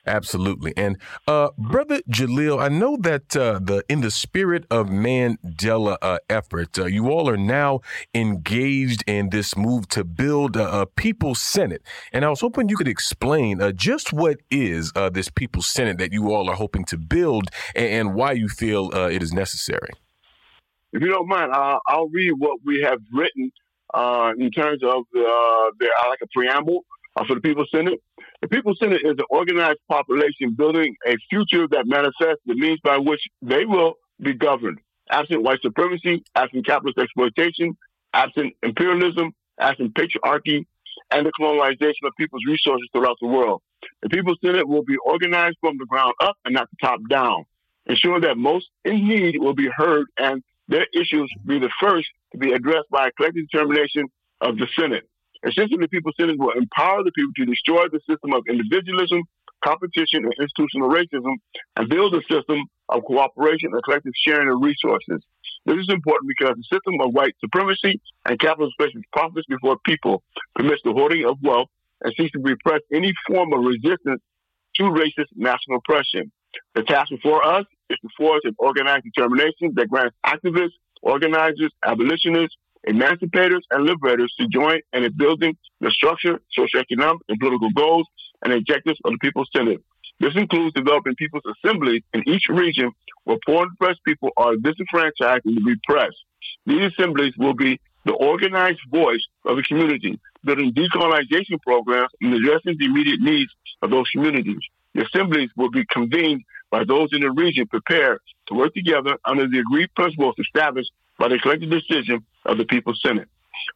Absolutely. 0.06 0.74
And 0.76 0.98
uh, 1.28 1.50
brother 1.58 2.02
Jalil, 2.10 2.62
I 2.62 2.68
know 2.68 2.98
that 2.98 3.36
uh, 3.38 3.60
the 3.64 3.86
in 3.88 4.02
the 4.02 4.12
spirit 4.12 4.66
of 4.70 4.88
Mandela 4.88 5.98
uh, 6.02 6.20
effort, 6.30 6.78
uh, 6.78 6.86
you 6.86 7.10
all 7.10 7.30
are 7.30 7.38
now 7.38 7.80
engaged 8.14 9.04
in 9.08 9.30
this 9.30 9.56
move 9.56 9.88
to 9.90 10.04
build 10.04 10.58
a, 10.58 10.82
a 10.82 10.86
People's 10.86 11.42
Senate. 11.42 11.84
And 12.12 12.26
I 12.26 12.30
was 12.30 12.42
hoping 12.42 12.68
you 12.68 12.76
could 12.76 12.88
explain 12.88 13.62
uh, 13.62 13.72
just 13.72 14.12
what 14.12 14.42
is 14.52 14.92
uh, 14.94 15.10
this 15.10 15.30
People's 15.30 15.68
Senate 15.68 16.00
that 16.00 16.12
you 16.12 16.34
all 16.34 16.50
are 16.50 16.56
hoping 16.56 16.84
to 16.86 16.98
build 16.98 17.48
and, 17.74 17.88
and 17.88 18.16
why 18.16 18.34
you 18.34 18.50
feel 18.50 18.90
it 18.94 19.24
is 19.24 19.32
necessary. 19.32 19.90
If 20.92 21.02
you 21.02 21.08
don't 21.08 21.28
mind, 21.30 21.52
I'll 21.54 22.10
read 22.10 22.34
what 22.38 22.60
we 22.66 22.82
have 22.82 23.00
written 23.14 23.52
in 24.38 24.52
terms 24.52 24.84
of 24.84 25.06
the, 25.14 25.72
the 25.80 25.90
like 26.10 26.20
a 26.22 26.28
preamble 26.34 26.84
for 27.26 27.36
the 27.36 27.42
People's 27.42 27.70
Senate. 27.72 28.00
The 28.44 28.50
People's 28.50 28.78
Senate 28.78 29.00
is 29.06 29.14
an 29.18 29.26
organized 29.30 29.80
population 29.88 30.54
building 30.54 30.98
a 31.08 31.16
future 31.30 31.66
that 31.70 31.88
manifests 31.88 32.44
the 32.46 32.56
means 32.56 32.78
by 32.84 32.98
which 32.98 33.22
they 33.42 33.64
will 33.64 33.94
be 34.22 34.34
governed. 34.34 34.80
Absent 35.10 35.44
white 35.44 35.62
supremacy, 35.62 36.26
absent 36.36 36.66
capitalist 36.66 36.98
exploitation, 36.98 37.78
absent 38.14 38.54
imperialism, 38.62 39.32
absent 39.62 39.96
patriarchy, 39.96 40.66
and 41.10 41.26
the 41.26 41.32
colonization 41.40 42.04
of 42.04 42.12
people's 42.18 42.42
resources 42.46 42.86
throughout 42.92 43.16
the 43.22 43.28
world. 43.28 43.62
The 44.02 44.10
People's 44.10 44.40
Senate 44.44 44.68
will 44.68 44.84
be 44.84 44.98
organized 45.06 45.56
from 45.62 45.78
the 45.78 45.86
ground 45.86 46.14
up 46.20 46.36
and 46.44 46.54
not 46.54 46.68
the 46.70 46.86
top 46.86 47.00
down, 47.10 47.46
ensuring 47.86 48.24
that 48.24 48.38
most 48.38 48.68
in 48.84 49.08
need 49.08 49.38
will 49.40 49.56
be 49.56 49.70
heard 49.74 50.08
and 50.18 50.44
their 50.68 50.88
issues 50.94 51.32
be 51.46 51.60
the 51.60 51.72
first 51.80 52.10
to 52.34 52.38
be 52.38 52.52
addressed 52.52 52.90
by 52.92 53.08
a 53.08 53.12
collective 53.14 53.48
determination 53.50 54.10
of 54.42 54.58
the 54.58 54.68
Senate. 54.78 55.08
Essentially, 55.46 55.88
people 55.88 56.12
centers 56.20 56.38
will 56.40 56.52
empower 56.52 57.04
the 57.04 57.12
people 57.12 57.34
to 57.38 57.46
destroy 57.46 57.84
the 57.92 58.00
system 58.10 58.34
of 58.34 58.44
individualism, 58.48 59.24
competition, 59.64 60.24
and 60.24 60.34
institutional 60.40 60.90
racism, 60.90 61.36
and 61.76 61.90
build 61.90 62.16
a 62.16 62.22
system 62.32 62.64
of 62.90 63.04
cooperation 63.04 63.72
and 63.74 63.84
collective 63.84 64.14
sharing 64.26 64.50
of 64.50 64.62
resources. 64.62 65.24
This 65.66 65.78
is 65.78 65.90
important 65.90 66.28
because 66.28 66.56
the 66.56 66.76
system 66.76 67.00
of 67.02 67.14
white 67.14 67.36
supremacy 67.40 68.00
and 68.26 68.40
capitalist 68.40 68.74
specialist 68.74 69.08
profits 69.12 69.48
before 69.48 69.78
people 69.86 70.24
permits 70.56 70.82
the 70.84 70.92
hoarding 70.92 71.26
of 71.26 71.38
wealth 71.42 71.70
and 72.02 72.14
seeks 72.16 72.32
to 72.32 72.40
repress 72.40 72.82
any 72.94 73.14
form 73.28 73.54
of 73.54 73.64
resistance 73.64 74.22
to 74.76 74.84
racist 74.84 75.32
national 75.36 75.78
oppression. 75.78 76.32
The 76.76 76.84
task 76.84 77.10
before 77.10 77.46
us 77.46 77.66
is 77.90 77.98
to 78.02 78.10
forge 78.18 78.42
an 78.44 78.56
organized 78.60 79.04
determination 79.04 79.74
that 79.76 79.90
grants 79.90 80.16
activists, 80.26 80.76
organizers, 81.02 81.72
abolitionists, 81.86 82.58
emancipators, 82.88 83.62
and 83.72 83.86
liberators 83.86 84.34
to 84.40 84.48
join 84.48 84.80
in 84.92 85.12
building 85.18 85.58
the 85.82 85.92
structure, 85.92 86.40
socioeconomic, 86.58 87.20
and 87.30 87.40
political 87.40 87.70
goals 87.72 88.08
and 88.44 88.54
objectives 88.54 89.00
of 89.06 89.12
the 89.14 89.18
People's 89.20 89.50
Senate. 89.56 89.82
This 90.20 90.36
includes 90.36 90.74
developing 90.74 91.16
people's 91.16 91.44
assemblies 91.46 92.04
in 92.14 92.28
each 92.28 92.44
region 92.50 92.92
where 93.24 93.38
poor 93.46 93.64
and 93.64 93.72
oppressed 93.74 94.02
people 94.06 94.30
are 94.38 94.56
disenfranchised 94.56 95.46
and 95.46 95.66
repressed. 95.66 96.18
These 96.66 96.92
assemblies 96.92 97.34
will 97.38 97.54
be 97.54 97.80
the 98.06 98.14
organized 98.14 98.80
voice 98.92 99.26
of 99.46 99.56
the 99.56 99.64
community, 99.64 100.20
building 100.44 100.74
decolonization 100.74 101.62
programs 101.66 102.10
and 102.22 102.34
addressing 102.34 102.76
the 102.78 102.86
immediate 102.86 103.22
needs 103.22 103.52
of 103.82 103.92
those 103.92 104.10
communities. 104.10 104.60
The 104.94 105.06
assemblies 105.06 105.50
will 105.56 105.72
be 105.72 105.86
convened 105.90 106.44
by 106.70 106.84
those 106.84 107.10
in 107.14 107.22
the 107.22 107.32
region 107.32 107.68
prepared 107.68 108.20
to 108.48 108.54
work 108.54 108.74
together 108.74 109.18
under 109.26 109.48
the 109.48 109.60
agreed 109.60 109.94
principles 109.96 110.36
established 110.38 110.92
by 111.18 111.30
the 111.30 111.40
collective 111.40 111.70
decision 111.70 112.26
of 112.46 112.58
the 112.58 112.66
People's 112.66 113.02
Senate. 113.02 113.28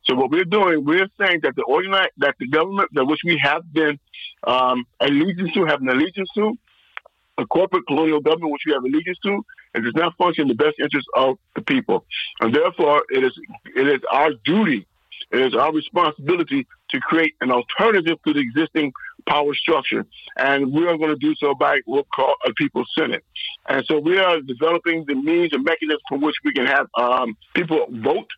So 0.03 0.15
what 0.15 0.31
we're 0.31 0.45
doing, 0.45 0.85
we're 0.85 1.07
saying 1.19 1.41
that 1.43 1.55
the 1.55 1.63
organize, 1.63 2.09
that 2.17 2.35
the 2.39 2.47
government 2.47 2.89
that 2.93 3.05
which 3.05 3.21
we 3.23 3.39
have 3.41 3.61
been 3.71 3.99
um, 4.45 4.85
allegiance 4.99 5.53
to, 5.53 5.65
have 5.65 5.81
an 5.81 5.89
allegiance 5.89 6.29
to, 6.35 6.57
a 7.37 7.45
corporate 7.45 7.85
colonial 7.87 8.19
government 8.19 8.51
which 8.51 8.63
we 8.65 8.73
have 8.73 8.83
allegiance 8.83 9.19
to, 9.23 9.45
it 9.75 9.81
does 9.81 9.93
not 9.95 10.17
function 10.17 10.43
in 10.43 10.47
the 10.47 10.55
best 10.55 10.79
interest 10.79 11.07
of 11.15 11.37
the 11.55 11.61
people, 11.61 12.05
and 12.39 12.53
therefore 12.53 13.03
it 13.09 13.23
is 13.23 13.31
it 13.75 13.87
is 13.87 14.01
our 14.11 14.31
duty, 14.43 14.87
it 15.31 15.39
is 15.39 15.53
our 15.53 15.71
responsibility 15.71 16.65
to 16.89 16.99
create 16.99 17.35
an 17.41 17.51
alternative 17.51 18.17
to 18.25 18.33
the 18.33 18.39
existing 18.39 18.91
power 19.27 19.53
structure, 19.53 20.05
and 20.37 20.73
we 20.73 20.87
are 20.87 20.97
going 20.97 21.09
to 21.09 21.17
do 21.17 21.35
so 21.35 21.53
by 21.53 21.79
what 21.85 22.05
we 22.05 22.09
call 22.15 22.35
a 22.47 22.53
People's 22.53 22.91
Senate, 22.97 23.23
and 23.69 23.85
so 23.85 23.99
we 23.99 24.17
are 24.17 24.41
developing 24.41 25.05
the 25.05 25.13
means 25.15 25.53
and 25.53 25.63
mechanisms 25.63 26.01
for 26.09 26.17
which 26.17 26.35
we 26.43 26.53
can 26.53 26.65
have 26.65 26.87
um, 26.97 27.37
people 27.53 27.85
vote 27.91 28.29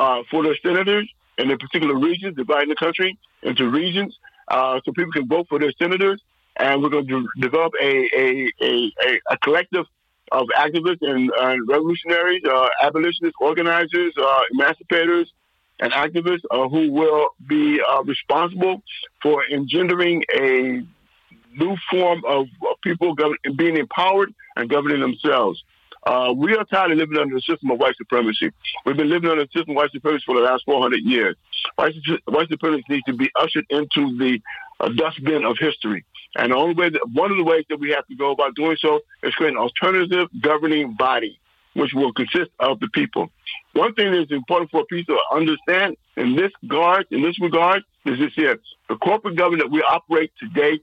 uh, 0.00 0.22
for 0.30 0.42
their 0.42 0.56
senators 0.64 1.06
in 1.36 1.48
their 1.48 1.58
particular 1.58 1.94
regions, 1.94 2.34
dividing 2.36 2.70
the 2.70 2.74
country 2.74 3.18
into 3.42 3.68
regions, 3.68 4.18
uh, 4.48 4.80
so 4.84 4.92
people 4.92 5.12
can 5.12 5.28
vote 5.28 5.46
for 5.48 5.58
their 5.58 5.72
senators. 5.78 6.20
And 6.56 6.82
we're 6.82 6.88
going 6.88 7.06
to 7.06 7.28
develop 7.38 7.72
a, 7.80 8.08
a, 8.16 8.52
a, 8.62 8.92
a, 9.30 9.38
collective 9.38 9.86
of 10.32 10.46
activists 10.56 11.02
and, 11.02 11.30
revolutionaries, 11.68 12.42
uh, 12.44 12.68
abolitionists, 12.82 13.36
organizers, 13.40 14.12
uh, 14.18 14.40
emancipators, 14.54 15.26
and 15.80 15.92
activists 15.92 16.44
uh, 16.50 16.68
who 16.68 16.90
will 16.90 17.28
be 17.46 17.80
uh, 17.80 18.02
responsible 18.02 18.82
for 19.22 19.44
engendering 19.50 20.22
a 20.34 20.82
new 21.58 21.76
form 21.90 22.22
of, 22.26 22.46
of 22.68 22.76
people 22.82 23.14
being 23.56 23.76
empowered 23.76 24.34
and 24.56 24.68
governing 24.68 25.00
themselves. 25.00 25.62
Uh, 26.06 26.32
we 26.34 26.56
are 26.56 26.64
tired 26.64 26.92
of 26.92 26.98
living 26.98 27.18
under 27.18 27.34
the 27.34 27.42
system 27.42 27.70
of 27.70 27.78
white 27.78 27.96
supremacy. 27.96 28.50
We've 28.86 28.96
been 28.96 29.10
living 29.10 29.30
under 29.30 29.44
the 29.44 29.50
system 29.52 29.70
of 29.72 29.76
white 29.76 29.90
supremacy 29.92 30.24
for 30.24 30.34
the 30.34 30.42
last 30.42 30.64
400 30.64 31.00
years. 31.00 31.36
White, 31.76 31.94
white 32.26 32.48
supremacy 32.48 32.84
needs 32.88 33.04
to 33.04 33.12
be 33.14 33.30
ushered 33.38 33.66
into 33.68 34.16
the 34.16 34.40
uh, 34.80 34.88
dustbin 34.88 35.44
of 35.44 35.56
history. 35.58 36.04
And 36.36 36.52
the 36.52 36.56
only 36.56 36.74
way 36.74 36.90
that, 36.90 37.00
one 37.12 37.30
of 37.30 37.36
the 37.36 37.44
ways 37.44 37.64
that 37.68 37.80
we 37.80 37.90
have 37.90 38.06
to 38.06 38.14
go 38.16 38.30
about 38.30 38.54
doing 38.54 38.76
so 38.80 39.00
is 39.22 39.34
create 39.34 39.52
an 39.52 39.58
alternative 39.58 40.28
governing 40.40 40.94
body, 40.94 41.38
which 41.74 41.92
will 41.92 42.12
consist 42.12 42.50
of 42.60 42.80
the 42.80 42.88
people. 42.94 43.28
One 43.74 43.94
thing 43.94 44.12
that 44.12 44.22
is 44.22 44.30
important 44.30 44.70
for 44.70 44.84
people 44.86 45.16
to 45.16 45.36
understand 45.36 45.96
in 46.16 46.34
this 46.34 46.50
regard, 46.62 47.06
in 47.10 47.22
this 47.22 47.38
regard, 47.40 47.82
is 48.06 48.18
this 48.18 48.32
here. 48.34 48.58
The 48.88 48.96
corporate 48.96 49.36
government 49.36 49.64
that 49.64 49.70
we 49.70 49.82
operate 49.82 50.32
today 50.38 50.80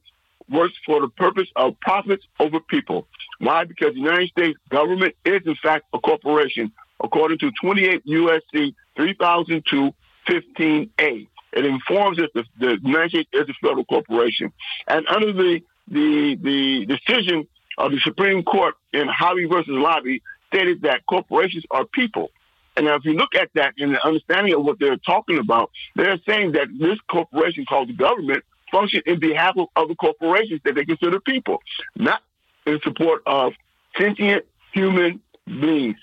works 0.50 0.76
for 0.86 1.02
the 1.02 1.10
purpose 1.10 1.48
of 1.56 1.80
profits 1.80 2.26
over 2.40 2.60
people. 2.60 3.08
Why? 3.40 3.66
Because 3.66 3.94
the 3.94 4.00
United 4.00 4.30
States 4.30 4.58
government 4.70 5.16
is, 5.26 5.42
in 5.46 5.56
fact, 5.62 5.86
a 5.94 6.00
corporation, 6.00 6.72
according 7.04 7.40
to 7.40 7.52
28 7.62 8.06
USC 8.06 8.74
3002 8.96 9.92
15A. 10.28 11.28
It 11.54 11.66
informs 11.66 12.20
us 12.20 12.30
that 12.36 12.46
the 12.60 12.78
United 12.84 13.10
States 13.10 13.30
is 13.34 13.50
a 13.50 13.54
federal 13.66 13.86
corporation. 13.86 14.52
And 14.88 15.08
under 15.08 15.32
the, 15.32 15.62
the, 15.88 16.38
the 16.42 16.86
decision 16.86 17.48
of 17.78 17.92
the 17.92 18.00
Supreme 18.00 18.44
Court 18.44 18.76
in 18.94 19.08
Hobby 19.08 19.46
versus 19.46 19.70
Lobby, 19.70 20.22
stated 20.48 20.82
that 20.84 21.06
corporations 21.08 21.64
are 21.72 21.86
people. 21.86 22.32
And 22.76 22.86
now, 22.86 22.96
if 22.96 23.06
you 23.06 23.14
look 23.14 23.34
at 23.36 23.50
that 23.56 23.74
in 23.78 23.94
the 23.94 24.06
understanding 24.06 24.54
of 24.54 24.64
what 24.64 24.78
they're 24.80 24.98
talking 24.98 25.40
about, 25.40 25.72
they're 25.96 26.20
saying 26.28 26.52
that 26.52 26.68
this 26.80 27.00
corporation 27.10 27.66
called 27.66 27.90
the 27.90 27.94
government 27.94 28.44
function 28.72 29.02
in 29.06 29.20
behalf 29.20 29.56
of 29.58 29.68
other 29.76 29.96
corporations 29.96 30.62
that 30.66 30.76
they 30.76 30.86
consider 30.86 31.20
people, 31.20 31.60
not 31.96 32.22
in 32.66 32.80
support 32.84 33.22
of 33.26 33.54
sentient 33.98 34.46
human 34.74 35.20
beings, 35.46 35.98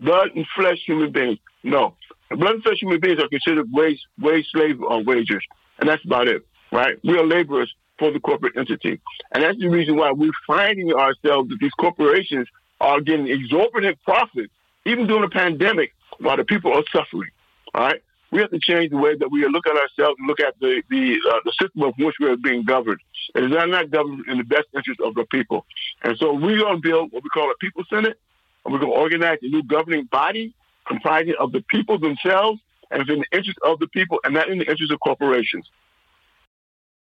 blood 0.00 0.30
and 0.34 0.46
flesh 0.54 0.78
human 0.84 1.12
beings. 1.12 1.38
No, 1.62 1.94
blood 2.30 2.54
and 2.54 2.62
flesh 2.62 2.78
human 2.80 3.00
beings 3.00 3.22
are 3.22 3.28
considered 3.28 3.66
wage, 3.72 4.00
wage 4.20 4.46
slave 4.52 4.80
or 4.82 5.02
wagers, 5.02 5.44
and 5.78 5.88
that's 5.88 6.04
about 6.04 6.28
it, 6.28 6.46
right? 6.72 6.98
We 7.02 7.18
are 7.18 7.26
laborers 7.26 7.72
for 7.98 8.10
the 8.10 8.20
corporate 8.20 8.56
entity. 8.56 9.00
And 9.32 9.42
that's 9.42 9.58
the 9.58 9.68
reason 9.68 9.96
why 9.96 10.12
we're 10.12 10.30
finding 10.46 10.92
ourselves 10.92 11.48
that 11.48 11.58
these 11.60 11.72
corporations 11.80 12.46
are 12.80 13.00
getting 13.00 13.26
exorbitant 13.26 13.98
profits, 14.04 14.52
even 14.84 15.06
during 15.06 15.24
a 15.24 15.30
pandemic, 15.30 15.94
while 16.18 16.36
the 16.36 16.44
people 16.44 16.74
are 16.74 16.84
suffering. 16.92 17.30
All 17.74 17.84
right 17.84 18.02
we 18.30 18.40
have 18.40 18.50
to 18.50 18.58
change 18.58 18.90
the 18.90 18.96
way 18.96 19.16
that 19.16 19.30
we 19.30 19.46
look 19.46 19.66
at 19.66 19.76
ourselves 19.76 20.16
and 20.18 20.26
look 20.26 20.40
at 20.40 20.54
the 20.60 20.82
the, 20.90 21.18
uh, 21.30 21.38
the 21.44 21.52
system 21.60 21.82
of 21.82 21.94
which 21.98 22.16
we 22.20 22.28
are 22.28 22.36
being 22.36 22.64
governed. 22.64 23.00
Is 23.34 23.50
not 23.50 23.90
governed 23.90 24.24
in 24.28 24.38
the 24.38 24.44
best 24.44 24.66
interest 24.74 25.00
of 25.00 25.14
the 25.14 25.24
people. 25.26 25.66
And 26.02 26.16
so 26.18 26.32
we're 26.32 26.58
going 26.58 26.80
to 26.80 26.88
build 26.88 27.12
what 27.12 27.22
we 27.22 27.30
call 27.30 27.50
a 27.50 27.56
people 27.60 27.84
senate, 27.90 28.18
and 28.64 28.72
we're 28.72 28.80
going 28.80 28.92
to 28.92 28.98
organize 28.98 29.38
a 29.42 29.46
new 29.46 29.62
governing 29.62 30.04
body 30.06 30.54
comprising 30.86 31.34
of 31.38 31.52
the 31.52 31.62
people 31.62 31.98
themselves 31.98 32.60
and 32.90 33.02
it's 33.02 33.10
in 33.10 33.18
the 33.18 33.36
interest 33.36 33.58
of 33.64 33.78
the 33.78 33.88
people 33.88 34.18
and 34.24 34.34
not 34.34 34.48
in 34.48 34.58
the 34.58 34.70
interest 34.70 34.92
of 34.92 35.00
corporations. 35.00 35.68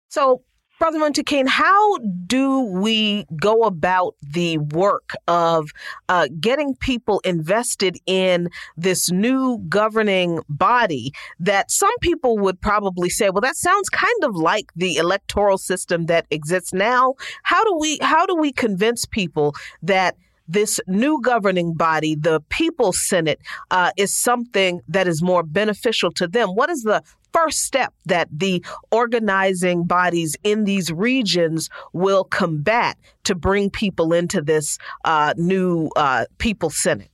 So 0.09 0.43
Brother 0.81 0.99
Muntaqim, 0.99 1.47
how 1.47 1.99
do 2.26 2.61
we 2.61 3.26
go 3.40 3.62
about 3.62 4.16
the 4.21 4.59
work 4.59 5.12
of 5.28 5.71
uh, 6.09 6.26
getting 6.40 6.75
people 6.75 7.21
invested 7.21 7.97
in 8.07 8.49
this 8.76 9.09
new 9.09 9.59
governing 9.69 10.40
body 10.49 11.12
that 11.38 11.71
some 11.71 11.97
people 12.00 12.38
would 12.38 12.61
probably 12.61 13.09
say, 13.09 13.31
well, 13.31 13.40
that 13.40 13.54
sounds 13.54 13.88
kind 13.88 14.25
of 14.25 14.35
like 14.35 14.73
the 14.75 14.97
electoral 14.97 15.59
system 15.59 16.07
that 16.07 16.26
exists 16.31 16.73
now. 16.75 17.14
How 17.45 17.62
do 17.64 17.76
we 17.78 17.99
how 18.02 18.26
do 18.26 18.35
we 18.35 18.50
convince 18.50 19.07
people 19.07 19.54
that 19.81 20.16
this 20.49 20.81
new 20.87 21.21
governing 21.23 21.75
body, 21.75 22.14
the 22.14 22.40
People's 22.49 23.00
Senate, 23.09 23.40
uh, 23.71 23.93
is 23.97 24.14
something 24.14 24.81
that 24.88 25.07
is 25.07 25.23
more 25.23 25.43
beneficial 25.43 26.11
to 26.12 26.26
them. 26.26 26.50
What 26.50 26.69
is 26.69 26.83
the 26.83 27.02
first 27.35 27.61
step 27.62 27.93
that 28.07 28.29
the 28.33 28.64
organizing 28.91 29.85
bodies 29.85 30.37
in 30.45 30.64
these 30.64 30.93
regions 30.93 31.69
will 31.93 32.25
combat 32.25 32.97
to 33.25 33.35
bring 33.35 33.71
people 33.71 34.12
into 34.12 34.41
this 34.41 34.79
uh, 35.05 35.35
new 35.37 35.91
uh, 35.97 36.25
People's 36.38 36.76
Senate? 36.76 37.11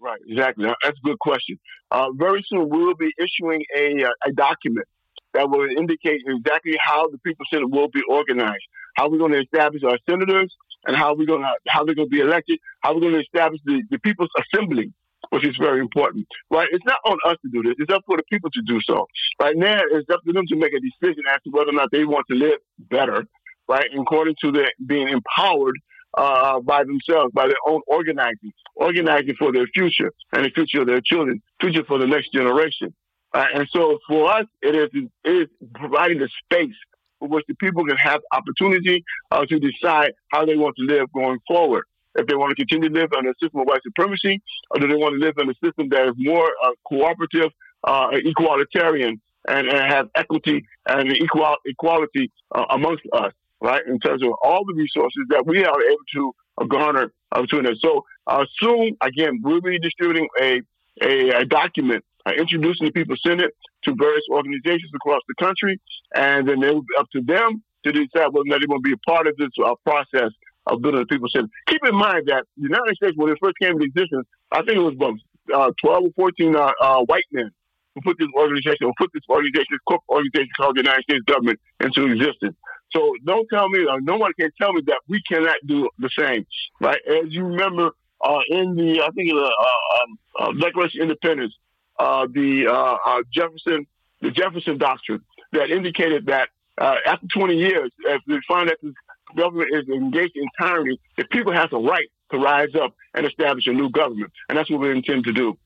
Right, 0.00 0.20
exactly. 0.26 0.66
That's 0.82 0.98
a 0.98 1.06
good 1.06 1.18
question. 1.18 1.58
Uh, 1.90 2.06
very 2.16 2.44
soon 2.48 2.68
we 2.68 2.84
will 2.84 2.96
be 2.96 3.10
issuing 3.18 3.64
a, 3.76 4.04
uh, 4.04 4.10
a 4.26 4.32
document 4.32 4.86
that 5.34 5.50
will 5.50 5.68
indicate 5.68 6.22
exactly 6.26 6.76
how 6.80 7.08
the 7.08 7.18
People's 7.18 7.48
Senate 7.52 7.70
will 7.70 7.88
be 7.88 8.02
organized, 8.08 8.64
how 8.94 9.08
we're 9.08 9.18
going 9.18 9.32
to 9.32 9.40
establish 9.40 9.82
our 9.84 9.98
senators, 10.08 10.54
and 10.86 10.96
how 10.96 11.14
we're 11.14 11.26
going 11.26 11.42
to 11.42 11.52
how 11.68 11.84
they're 11.84 11.94
going 11.94 12.08
to 12.08 12.16
be 12.16 12.20
elected, 12.20 12.58
how 12.80 12.94
we're 12.94 13.00
going 13.00 13.14
to 13.14 13.20
establish 13.20 13.60
the, 13.64 13.82
the 13.90 13.98
People's 13.98 14.30
Assembly, 14.38 14.92
which 15.30 15.46
is 15.46 15.56
very 15.58 15.80
important. 15.80 16.26
Right? 16.50 16.68
It's 16.70 16.84
not 16.84 16.98
on 17.04 17.18
us 17.26 17.36
to 17.42 17.50
do 17.52 17.62
this. 17.62 17.74
It's 17.78 17.92
up 17.92 18.02
for 18.06 18.16
the 18.16 18.22
people 18.30 18.50
to 18.50 18.62
do 18.66 18.80
so. 18.84 19.06
Right 19.40 19.56
now, 19.56 19.80
it's 19.90 20.08
up 20.10 20.20
to 20.26 20.32
them 20.32 20.46
to 20.48 20.56
make 20.56 20.72
a 20.72 20.80
decision 20.80 21.24
as 21.32 21.40
to 21.44 21.50
whether 21.50 21.70
or 21.70 21.74
not 21.74 21.88
they 21.92 22.04
want 22.04 22.26
to 22.30 22.36
live 22.36 22.58
better. 22.78 23.24
Right? 23.68 23.86
According 23.98 24.36
to 24.42 24.52
their 24.52 24.70
being 24.86 25.08
empowered 25.08 25.76
uh, 26.16 26.60
by 26.60 26.84
themselves, 26.84 27.32
by 27.34 27.46
their 27.46 27.56
own 27.66 27.80
organizing, 27.86 28.52
organizing 28.74 29.34
for 29.38 29.52
their 29.52 29.66
future 29.74 30.12
and 30.32 30.44
the 30.44 30.50
future 30.50 30.80
of 30.80 30.86
their 30.86 31.00
children, 31.04 31.42
future 31.60 31.82
for 31.86 31.98
the 31.98 32.06
next 32.06 32.32
generation. 32.32 32.94
Uh, 33.34 33.44
and 33.54 33.68
so 33.70 33.98
for 34.08 34.32
us, 34.32 34.46
it 34.62 34.74
is, 34.74 34.88
it 35.24 35.30
is 35.30 35.48
providing 35.74 36.18
the 36.18 36.28
space 36.44 36.74
for 37.18 37.28
which 37.28 37.44
the 37.48 37.54
people 37.56 37.84
can 37.84 37.96
have 37.96 38.20
opportunity 38.32 39.04
uh, 39.30 39.44
to 39.46 39.58
decide 39.58 40.12
how 40.32 40.44
they 40.44 40.56
want 40.56 40.74
to 40.76 40.84
live 40.84 41.06
going 41.12 41.38
forward. 41.46 41.84
If 42.16 42.26
they 42.26 42.34
want 42.34 42.50
to 42.50 42.56
continue 42.56 42.88
to 42.88 42.94
live 42.94 43.12
under 43.16 43.30
a 43.30 43.34
system 43.40 43.60
of 43.60 43.66
white 43.66 43.82
supremacy, 43.82 44.42
or 44.70 44.80
do 44.80 44.88
they 44.88 44.94
want 44.94 45.14
to 45.14 45.24
live 45.24 45.34
in 45.38 45.50
a 45.50 45.54
system 45.64 45.88
that 45.90 46.08
is 46.08 46.14
more 46.16 46.48
uh, 46.64 46.70
cooperative, 46.88 47.50
uh, 47.84 48.08
equalitarian, 48.10 49.20
and, 49.48 49.68
and, 49.68 49.92
have 49.92 50.08
equity 50.16 50.64
and 50.88 51.12
equal, 51.12 51.56
equality 51.66 52.32
uh, 52.54 52.64
amongst 52.70 53.04
us, 53.12 53.32
right? 53.60 53.86
In 53.86 54.00
terms 54.00 54.22
of 54.22 54.30
all 54.42 54.64
the 54.64 54.74
resources 54.74 55.22
that 55.30 55.46
we 55.46 55.64
are 55.64 55.82
able 55.82 56.04
to 56.14 56.32
uh, 56.58 56.64
garner 56.64 57.12
between 57.40 57.66
us. 57.66 57.76
So 57.80 58.04
uh, 58.26 58.44
soon, 58.60 58.96
again, 59.02 59.40
we'll 59.42 59.60
be 59.60 59.78
distributing 59.78 60.28
a, 60.40 60.62
a, 61.02 61.40
a 61.40 61.44
document 61.44 62.04
uh, 62.26 62.32
introducing 62.32 62.86
the 62.86 62.92
People's 62.92 63.20
Senate 63.22 63.52
to 63.84 63.94
various 63.94 64.24
organizations 64.30 64.90
across 64.94 65.20
the 65.28 65.34
country, 65.34 65.80
and 66.14 66.48
then 66.48 66.62
it 66.62 66.74
will 66.74 66.82
be 66.82 66.96
up 66.98 67.08
to 67.12 67.22
them 67.22 67.62
to 67.84 67.92
decide 67.92 68.32
whether 68.32 68.40
or 68.40 68.46
not 68.46 68.60
they 68.60 68.66
want 68.66 68.84
to 68.84 68.88
be 68.88 68.94
a 68.94 69.10
part 69.10 69.26
of 69.26 69.36
this 69.36 69.50
uh, 69.64 69.74
process 69.84 70.32
of 70.66 70.82
building 70.82 71.00
the 71.00 71.06
People's 71.06 71.32
Senate. 71.32 71.50
Keep 71.68 71.80
in 71.86 71.94
mind 71.94 72.24
that 72.26 72.44
the 72.56 72.64
United 72.64 72.96
States, 72.96 73.14
when 73.16 73.30
it 73.30 73.38
first 73.42 73.56
came 73.60 73.72
into 73.72 73.84
existence, 73.84 74.26
I 74.52 74.58
think 74.58 74.78
it 74.78 74.80
was 74.80 74.94
about 74.94 75.14
uh, 75.54 75.72
12 75.82 76.04
or 76.04 76.10
14 76.16 76.56
uh, 76.56 76.72
uh, 76.80 77.00
white 77.04 77.24
men 77.32 77.50
who 77.94 78.00
put 78.02 78.18
this 78.18 78.28
organization, 78.34 78.86
or 78.86 78.92
put 78.98 79.10
this 79.14 79.22
organization, 79.28 79.66
this 79.70 79.80
corporate 79.86 80.10
organization 80.10 80.48
called 80.58 80.76
the 80.76 80.82
United 80.82 81.02
States 81.02 81.24
government 81.26 81.58
into 81.80 82.06
existence. 82.06 82.56
So 82.92 83.14
don't 83.24 83.46
tell 83.52 83.68
me, 83.68 83.86
uh, 83.88 83.98
no 84.02 84.16
one 84.16 84.32
can 84.38 84.50
tell 84.60 84.72
me 84.72 84.82
that 84.86 85.00
we 85.08 85.22
cannot 85.22 85.56
do 85.66 85.88
the 85.98 86.10
same, 86.18 86.46
right? 86.80 87.00
As 87.06 87.32
you 87.32 87.44
remember, 87.44 87.90
uh, 88.20 88.40
in 88.48 88.74
the, 88.74 89.02
I 89.02 89.10
think, 89.10 89.30
the 89.30 89.42
uh, 89.42 90.02
um, 90.02 90.18
uh, 90.38 90.52
Declaration 90.64 91.02
of 91.02 91.10
Independence, 91.10 91.54
the 91.98 93.24
Jefferson, 93.32 93.86
the 94.20 94.30
Jefferson 94.30 94.78
Doctrine, 94.78 95.20
that 95.52 95.70
indicated 95.70 96.26
that 96.26 96.48
after 96.78 97.26
20 97.26 97.56
years, 97.56 97.90
if 98.00 98.22
we 98.26 98.40
find 98.46 98.68
that 98.68 98.78
the 98.82 98.92
government 99.36 99.70
is 99.72 99.88
engaged 99.88 100.36
in 100.36 100.48
tyranny, 100.60 101.00
the 101.16 101.24
people 101.26 101.52
have 101.52 101.72
a 101.72 101.78
right 101.78 102.08
to 102.32 102.38
rise 102.38 102.74
up 102.80 102.94
and 103.14 103.26
establish 103.26 103.66
a 103.66 103.72
new 103.72 103.90
government, 103.90 104.32
and 104.48 104.58
that's 104.58 104.70
what 104.70 104.80
we 104.80 104.90
intend 104.90 105.24
to 105.24 105.32
do. 105.32 105.56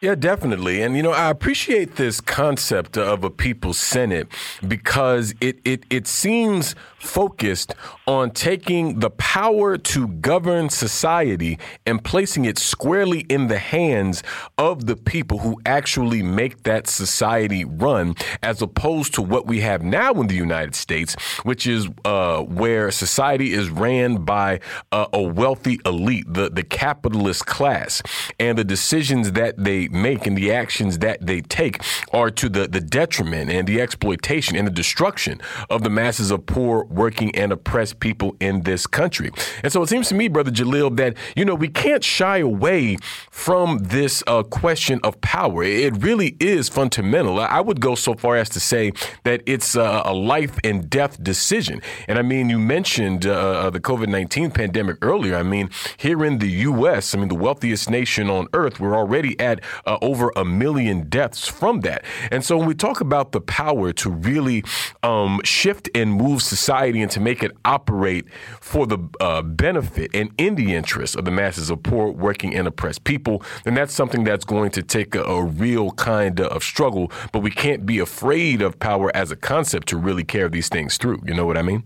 Yeah, 0.00 0.16
definitely. 0.16 0.82
And, 0.82 0.96
you 0.96 1.02
know, 1.02 1.12
I 1.12 1.30
appreciate 1.30 1.96
this 1.96 2.20
concept 2.20 2.98
of 2.98 3.24
a 3.24 3.30
people's 3.30 3.78
senate 3.78 4.28
because 4.66 5.34
it, 5.40 5.60
it, 5.64 5.84
it 5.88 6.06
seems 6.06 6.74
focused 6.98 7.74
on 8.06 8.30
taking 8.30 8.98
the 8.98 9.08
power 9.10 9.78
to 9.78 10.08
govern 10.08 10.68
society 10.68 11.58
and 11.86 12.04
placing 12.04 12.44
it 12.44 12.58
squarely 12.58 13.20
in 13.20 13.46
the 13.46 13.58
hands 13.58 14.22
of 14.58 14.86
the 14.86 14.96
people 14.96 15.38
who 15.38 15.60
actually 15.64 16.22
make 16.22 16.64
that 16.64 16.86
society 16.86 17.64
run, 17.64 18.14
as 18.42 18.60
opposed 18.60 19.14
to 19.14 19.22
what 19.22 19.46
we 19.46 19.60
have 19.60 19.82
now 19.82 20.12
in 20.14 20.26
the 20.26 20.34
United 20.34 20.74
States, 20.74 21.14
which 21.44 21.66
is 21.66 21.88
uh, 22.04 22.42
where 22.42 22.90
society 22.90 23.52
is 23.52 23.70
ran 23.70 24.16
by 24.24 24.60
uh, 24.92 25.06
a 25.14 25.22
wealthy 25.22 25.78
elite, 25.86 26.24
the, 26.28 26.50
the 26.50 26.62
capitalist 26.62 27.46
class, 27.46 28.02
and 28.38 28.58
the 28.58 28.64
decisions 28.64 29.32
that 29.32 29.54
they 29.62 29.88
make 29.94 30.26
and 30.26 30.36
the 30.36 30.52
actions 30.52 30.98
that 30.98 31.24
they 31.24 31.40
take 31.40 31.80
are 32.12 32.30
to 32.30 32.48
the, 32.48 32.68
the 32.68 32.80
detriment 32.80 33.50
and 33.50 33.66
the 33.66 33.80
exploitation 33.80 34.56
and 34.56 34.66
the 34.66 34.70
destruction 34.72 35.40
of 35.70 35.82
the 35.82 35.90
masses 35.90 36.30
of 36.30 36.44
poor, 36.46 36.84
working, 36.84 37.34
and 37.34 37.52
oppressed 37.52 38.00
people 38.00 38.36
in 38.40 38.62
this 38.62 38.86
country. 38.86 39.30
And 39.62 39.72
so 39.72 39.82
it 39.82 39.88
seems 39.88 40.08
to 40.08 40.14
me, 40.14 40.28
Brother 40.28 40.50
Jalil, 40.50 40.96
that, 40.96 41.16
you 41.36 41.44
know, 41.44 41.54
we 41.54 41.68
can't 41.68 42.04
shy 42.04 42.38
away 42.38 42.96
from 43.30 43.78
this 43.78 44.22
uh, 44.26 44.42
question 44.42 45.00
of 45.02 45.20
power. 45.20 45.62
It 45.62 46.02
really 46.02 46.36
is 46.40 46.68
fundamental. 46.68 47.40
I 47.40 47.60
would 47.60 47.80
go 47.80 47.94
so 47.94 48.14
far 48.14 48.36
as 48.36 48.48
to 48.50 48.60
say 48.60 48.92
that 49.24 49.42
it's 49.46 49.74
a 49.74 50.12
life 50.12 50.58
and 50.64 50.88
death 50.90 51.22
decision. 51.22 51.80
And 52.08 52.18
I 52.18 52.22
mean, 52.22 52.48
you 52.48 52.58
mentioned 52.58 53.26
uh, 53.26 53.32
uh 53.32 53.70
the 53.70 53.80
COVID 53.80 54.08
19 54.08 54.50
pandemic 54.50 54.96
earlier. 55.02 55.36
I 55.36 55.42
mean, 55.42 55.70
here 55.96 56.24
in 56.24 56.38
the 56.38 56.50
U.S., 56.70 57.14
I 57.14 57.18
mean, 57.18 57.28
the 57.28 57.34
wealthiest 57.34 57.90
nation 57.90 58.30
on 58.30 58.48
earth, 58.52 58.80
we're 58.80 58.96
already 58.96 59.38
at 59.40 59.60
uh, 59.86 59.98
over 60.02 60.32
a 60.36 60.44
million 60.44 61.08
deaths 61.08 61.46
from 61.46 61.80
that. 61.80 62.04
And 62.30 62.44
so 62.44 62.56
when 62.56 62.66
we 62.66 62.74
talk 62.74 63.00
about 63.00 63.32
the 63.32 63.40
power 63.40 63.92
to 63.92 64.10
really 64.10 64.64
um, 65.02 65.40
shift 65.44 65.88
and 65.94 66.12
move 66.12 66.42
society 66.42 67.02
and 67.02 67.10
to 67.12 67.20
make 67.20 67.42
it 67.42 67.52
operate 67.64 68.26
for 68.60 68.86
the 68.86 68.98
uh, 69.20 69.42
benefit 69.42 70.10
and 70.14 70.30
in 70.38 70.54
the 70.54 70.74
interest 70.74 71.16
of 71.16 71.24
the 71.24 71.30
masses 71.30 71.70
of 71.70 71.82
poor, 71.82 72.10
working, 72.10 72.54
and 72.54 72.66
oppressed 72.66 73.04
people, 73.04 73.42
then 73.64 73.74
that's 73.74 73.94
something 73.94 74.24
that's 74.24 74.44
going 74.44 74.70
to 74.72 74.82
take 74.82 75.14
a, 75.14 75.22
a 75.22 75.44
real 75.44 75.90
kind 75.92 76.40
of 76.40 76.62
struggle. 76.62 77.10
But 77.32 77.40
we 77.40 77.50
can't 77.50 77.86
be 77.86 77.98
afraid 77.98 78.62
of 78.62 78.78
power 78.78 79.14
as 79.14 79.30
a 79.30 79.36
concept 79.36 79.88
to 79.88 79.96
really 79.96 80.24
carry 80.24 80.48
these 80.48 80.68
things 80.68 80.96
through. 80.96 81.22
You 81.24 81.34
know 81.34 81.46
what 81.46 81.56
I 81.56 81.62
mean? 81.62 81.84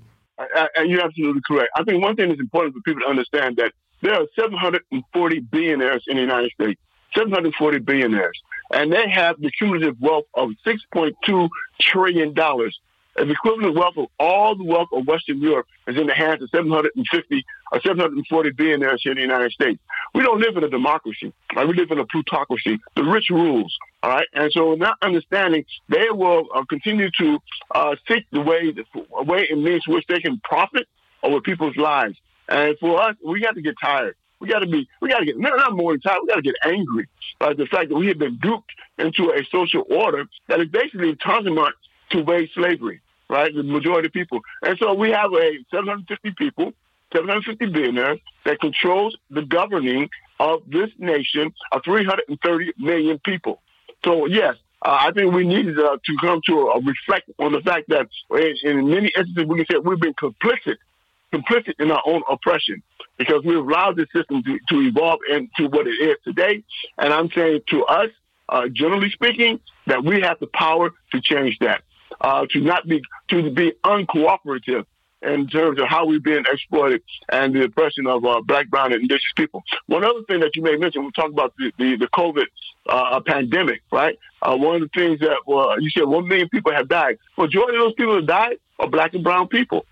And 0.76 0.90
you're 0.90 1.04
absolutely 1.04 1.42
correct. 1.47 1.71
I 1.76 1.83
think 1.83 2.02
one 2.02 2.14
thing 2.14 2.28
that's 2.28 2.40
important 2.40 2.75
for 2.75 2.80
people 2.83 3.02
to 3.02 3.09
understand 3.09 3.57
that 3.57 3.73
there 4.02 4.14
are 4.14 4.26
740 4.38 5.40
billionaires 5.40 6.04
in 6.07 6.16
the 6.16 6.23
United 6.23 6.52
States. 6.52 6.80
740 7.15 7.79
billionaires. 7.79 8.41
And 8.71 8.93
they 8.93 9.09
have 9.09 9.41
the 9.41 9.50
cumulative 9.50 9.97
wealth 10.00 10.27
of 10.35 10.50
$6.2 10.67 11.49
trillion. 11.80 12.35
The 12.35 13.30
equivalent 13.30 13.75
wealth 13.75 13.97
of 13.97 14.06
all 14.21 14.54
the 14.54 14.63
wealth 14.63 14.89
of 14.93 15.06
Western 15.06 15.41
Europe 15.41 15.67
is 15.89 15.97
in 15.97 16.06
the 16.06 16.15
hands 16.15 16.41
of 16.43 16.50
750 16.50 17.45
or 17.73 17.80
740 17.80 18.50
billionaires 18.50 19.00
here 19.02 19.13
in 19.13 19.17
the 19.17 19.23
United 19.23 19.50
States. 19.50 19.80
We 20.15 20.23
don't 20.23 20.41
live 20.41 20.56
in 20.56 20.63
a 20.63 20.69
democracy. 20.69 21.32
Right? 21.56 21.67
We 21.67 21.75
live 21.75 21.91
in 21.91 21.99
a 21.99 22.06
plutocracy. 22.06 22.78
The 22.95 23.02
rich 23.02 23.30
rules. 23.30 23.76
All 24.02 24.11
right. 24.11 24.28
And 24.35 24.52
so, 24.52 24.75
not 24.75 24.99
understanding, 25.02 25.65
they 25.89 26.11
will 26.11 26.47
uh, 26.54 26.65
continue 26.69 27.11
to 27.19 27.39
uh, 27.75 27.97
seek 28.06 28.25
the 28.30 28.41
way, 28.41 28.73
the 28.73 28.85
way 29.25 29.49
in 29.50 29.65
means 29.65 29.82
which 29.89 30.06
they 30.09 30.21
can 30.21 30.41
profit 30.45 30.87
over 31.25 31.41
people's 31.41 31.76
lives. 31.76 32.17
And 32.49 32.76
for 32.78 33.02
us, 33.02 33.17
we 33.25 33.41
got 33.41 33.56
to 33.56 33.63
get 33.63 33.75
tired. 33.80 34.15
We 34.41 34.49
got 34.49 34.61
to 34.61 34.67
be, 34.67 34.89
we 35.01 35.09
got 35.09 35.19
to 35.19 35.25
get, 35.25 35.39
not, 35.39 35.57
not 35.57 35.77
more 35.77 35.93
than 35.93 36.01
tired, 36.01 36.21
we 36.23 36.29
got 36.29 36.37
to 36.37 36.43
get 36.43 36.55
angry 36.65 37.09
by 37.39 37.55
the 37.55 37.67
fact 37.67 37.89
that 37.89 37.97
we 37.97 38.07
have 38.09 38.19
been 38.19 38.39
duped 38.39 38.71
into 38.99 39.33
a 39.33 39.45
social 39.51 39.85
order 39.91 40.27
that 40.49 40.61
is 40.61 40.69
basically 40.69 41.17
tantamount 41.17 41.75
to 42.11 42.23
wage 42.23 42.53
slavery, 42.55 43.01
right? 43.29 43.55
The 43.55 43.63
majority 43.63 44.07
of 44.07 44.13
people. 44.13 44.41
And 44.63 44.79
so 44.79 44.95
we 44.95 45.11
have 45.11 45.33
a 45.33 45.59
750 45.71 46.35
people, 46.39 46.73
750 47.13 47.67
billionaires 47.67 48.19
that 48.45 48.61
controls 48.61 49.17
the 49.31 49.43
governing 49.43 50.09
of 50.41 50.63
this 50.69 50.91
nation 50.99 51.53
of 51.73 51.83
330 51.85 52.73
million 52.79 53.19
people. 53.25 53.61
So 54.05 54.27
yes, 54.27 54.55
uh, 54.83 54.99
I 55.01 55.13
think 55.13 55.33
we 55.33 55.47
need 55.47 55.77
uh, 55.79 55.99
to 56.05 56.17
come 56.21 56.41
to 56.47 56.69
a, 56.69 56.81
reflect 56.81 57.31
on 57.39 57.53
the 57.53 57.61
fact 57.61 57.89
that 57.89 58.09
in, 58.31 58.79
in 58.79 58.89
many 58.89 59.11
instances 59.17 59.45
we 59.45 59.57
can 59.57 59.67
say 59.71 59.79
we've 59.79 60.01
been 60.01 60.15
complicit 60.15 60.77
complicit 61.33 61.75
in 61.79 61.91
our 61.91 62.03
own 62.07 62.23
oppression 62.31 62.83
because 63.19 63.43
we've 63.45 63.59
allowed 63.59 63.97
the 63.97 64.07
system 64.15 64.43
to, 64.45 64.59
to 64.69 64.81
evolve 64.81 65.21
into 65.28 65.69
what 65.69 65.87
it 65.87 66.00
is 66.00 66.17
today. 66.25 66.63
And 66.97 67.13
I'm 67.13 67.31
saying 67.31 67.63
to 67.71 67.85
us, 67.85 68.11
uh, 68.49 68.69
generally 68.73 69.11
speaking, 69.11 69.61
that 69.87 70.04
we 70.04 70.21
have 70.21 70.39
the 70.41 70.47
power 70.47 70.91
to 71.13 71.21
change 71.21 71.59
that, 71.61 71.83
uh, 72.21 72.47
to 72.50 72.61
not 72.61 72.87
be 72.87 73.02
to 73.31 73.50
be 73.50 73.73
uncooperative 73.85 74.85
in 75.21 75.49
terms 75.49 75.81
of 75.81 75.89
how 75.89 76.07
we've 76.07 76.23
been 76.23 76.45
exploited 76.50 77.02
and 77.28 77.52
the 77.52 77.65
oppression 77.65 78.07
of 78.07 78.25
uh, 78.25 78.41
black, 78.41 78.71
brown, 78.71 78.93
and 78.93 79.02
indigenous 79.02 79.33
people. 79.37 79.65
One 79.87 80.04
other 80.04 80.23
thing 80.28 80.41
that 80.41 80.54
you 80.54 80.63
may 80.63 80.76
mention, 80.76 81.04
we 81.04 81.11
talk 81.11 81.33
about 81.33 81.54
the, 81.59 81.73
the, 81.76 81.97
the 81.97 82.07
COVID 82.07 82.45
uh, 82.89 83.21
pandemic, 83.26 83.83
right? 83.91 84.17
Uh, 84.41 84.57
one 84.57 84.76
of 84.76 84.83
the 84.83 84.89
things 84.95 85.19
that 85.19 85.37
you 85.81 85.91
said 85.91 86.04
one 86.04 86.28
million 86.28 86.49
people 86.49 86.73
have 86.73 86.89
died. 86.89 87.19
Majority 87.37 87.78
of 87.78 87.85
those 87.87 87.95
people 87.95 88.15
that 88.15 88.26
died 88.26 88.59
are 88.78 88.89
black 88.89 89.13
and 89.15 89.25
brown 89.25 89.49
people 89.49 89.85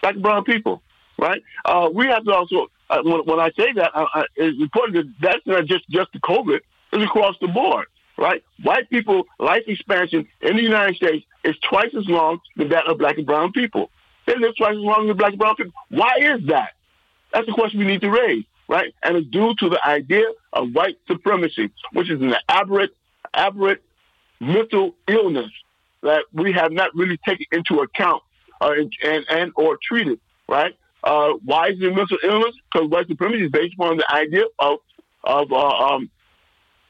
black 0.00 0.14
and 0.14 0.22
brown 0.22 0.44
people, 0.44 0.82
right? 1.20 1.42
Uh, 1.64 1.90
we 1.92 2.06
have 2.06 2.24
to 2.24 2.32
also, 2.32 2.68
uh, 2.88 3.02
when, 3.02 3.20
when, 3.26 3.38
I 3.38 3.50
say 3.56 3.72
that, 3.74 3.92
it's 4.36 4.60
important 4.60 4.96
that 4.96 5.14
that's 5.20 5.46
not 5.46 5.66
just, 5.66 5.88
just 5.90 6.12
the 6.12 6.18
COVID, 6.20 6.60
it's 6.92 7.04
across 7.04 7.36
the 7.40 7.48
board, 7.48 7.86
right? 8.16 8.42
White 8.62 8.88
people, 8.90 9.24
life 9.38 9.62
expansion 9.66 10.26
in 10.40 10.56
the 10.56 10.62
United 10.62 10.96
States 10.96 11.24
is 11.44 11.54
twice 11.68 11.94
as 11.96 12.08
long 12.08 12.40
than 12.56 12.70
that 12.70 12.86
of 12.86 12.98
black 12.98 13.18
and 13.18 13.26
brown 13.26 13.52
people. 13.52 13.90
They 14.26 14.34
live 14.36 14.56
twice 14.56 14.72
as 14.72 14.82
long 14.82 15.08
as 15.10 15.16
black 15.16 15.32
and 15.32 15.38
brown 15.38 15.56
people. 15.56 15.72
Why 15.90 16.16
is 16.20 16.46
that? 16.46 16.70
That's 17.32 17.46
the 17.46 17.52
question 17.52 17.78
we 17.78 17.86
need 17.86 18.00
to 18.00 18.10
raise, 18.10 18.44
right? 18.68 18.92
And 19.02 19.16
it's 19.16 19.28
due 19.28 19.54
to 19.60 19.68
the 19.68 19.86
idea 19.86 20.24
of 20.52 20.72
white 20.72 20.96
supremacy, 21.06 21.70
which 21.92 22.10
is 22.10 22.20
an 22.20 22.34
aberrant, 22.48 22.92
aberrant 23.34 23.80
mental 24.40 24.94
illness 25.06 25.50
that 26.02 26.24
we 26.32 26.52
have 26.52 26.72
not 26.72 26.94
really 26.94 27.18
taken 27.18 27.46
into 27.52 27.82
account 27.82 28.22
uh, 28.60 28.72
and, 29.04 29.24
and 29.28 29.52
or 29.54 29.78
treated, 29.82 30.18
right? 30.48 30.74
Uh, 31.02 31.32
why 31.44 31.68
is 31.68 31.80
it 31.80 31.94
mental 31.94 32.18
illness? 32.22 32.54
Because 32.72 32.88
white 32.88 33.08
supremacy 33.08 33.44
is 33.44 33.50
based 33.50 33.74
upon 33.74 33.96
the 33.96 34.12
idea 34.12 34.44
of 34.58 34.78
of 35.24 35.52
uh, 35.52 35.68
um, 35.68 36.10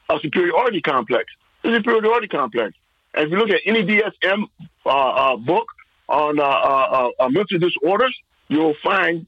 a 0.09 0.19
superiority 0.21 0.81
complex. 0.81 1.25
The 1.63 1.75
superiority 1.75 2.27
complex. 2.27 2.75
And 3.13 3.25
if 3.25 3.31
you 3.31 3.37
look 3.37 3.49
at 3.49 3.61
any 3.65 3.83
DSM 3.83 4.45
uh, 4.85 4.89
uh, 4.89 5.35
book 5.37 5.67
on 6.07 6.39
uh, 6.39 7.29
mental 7.29 7.59
disorders, 7.59 8.17
you'll 8.47 8.75
find 8.83 9.27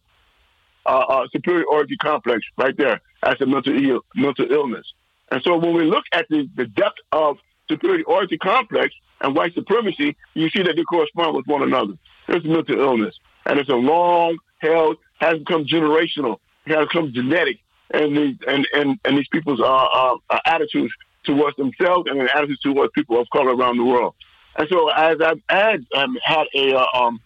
a 0.86 1.28
superiority 1.32 1.96
complex 1.98 2.44
right 2.58 2.76
there 2.78 3.02
as 3.24 3.40
a 3.42 3.46
mental 3.46 3.74
Ill- 3.74 4.06
mental 4.16 4.52
illness. 4.52 4.86
And 5.32 5.42
so 5.44 5.58
when 5.58 5.74
we 5.74 5.84
look 5.84 6.04
at 6.12 6.28
the, 6.30 6.50
the 6.56 6.66
depth 6.66 7.00
of 7.12 7.38
superiority 7.70 8.38
complex 8.38 8.94
and 9.22 9.36
white 9.36 9.54
supremacy, 9.54 10.16
you 10.34 10.50
see 10.50 10.64
that 10.64 10.76
they 10.76 10.84
correspond 10.84 11.36
with 11.36 11.48
one 11.48 11.64
another. 11.64 11.94
It's 12.28 12.46
mental 12.46 12.80
illness. 12.80 13.16
And 13.46 13.60
it's 13.60 13.70
a 13.70 13.76
long 13.76 14.38
held, 14.64 14.98
has 15.20 15.38
become 15.40 15.66
generational, 15.66 16.38
it 16.66 16.76
has 16.76 16.88
become 16.88 17.12
genetic, 17.14 17.60
and 17.92 18.18
these, 18.18 18.36
and, 18.48 18.68
and, 18.74 19.00
and 19.06 19.18
these 19.18 19.28
people's 19.32 19.60
uh, 19.60 19.66
uh, 19.66 20.16
uh, 20.30 20.40
attitudes 20.46 20.94
towards 21.24 21.56
themselves 21.58 22.10
and 22.10 22.20
attitudes 22.22 22.60
towards 22.62 22.92
people 22.96 23.20
of 23.20 23.28
color 23.32 23.56
around 23.56 23.78
the 23.78 23.84
world. 23.84 24.16
And 24.58 24.68
so 24.70 24.90
as 24.90 25.18
I've 25.22 25.42
had, 25.50 25.86
had 26.24 26.48
a, 26.56 26.76
uh, 26.76 26.86
um, 26.96 27.20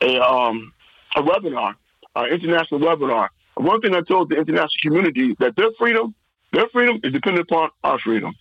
a, 0.00 0.20
um, 0.20 0.72
a 1.16 1.22
webinar, 1.22 1.74
an 2.14 2.32
international 2.32 2.80
webinar, 2.80 3.28
one 3.56 3.80
thing 3.80 3.94
I 3.94 4.02
told 4.02 4.30
the 4.30 4.36
international 4.36 4.80
community 4.82 5.34
that 5.40 5.56
their 5.56 5.70
freedom, 5.78 6.14
their 6.52 6.68
freedom 6.72 7.00
is 7.02 7.12
dependent 7.12 7.48
upon 7.50 7.70
our 7.82 7.98
freedom, 7.98 8.34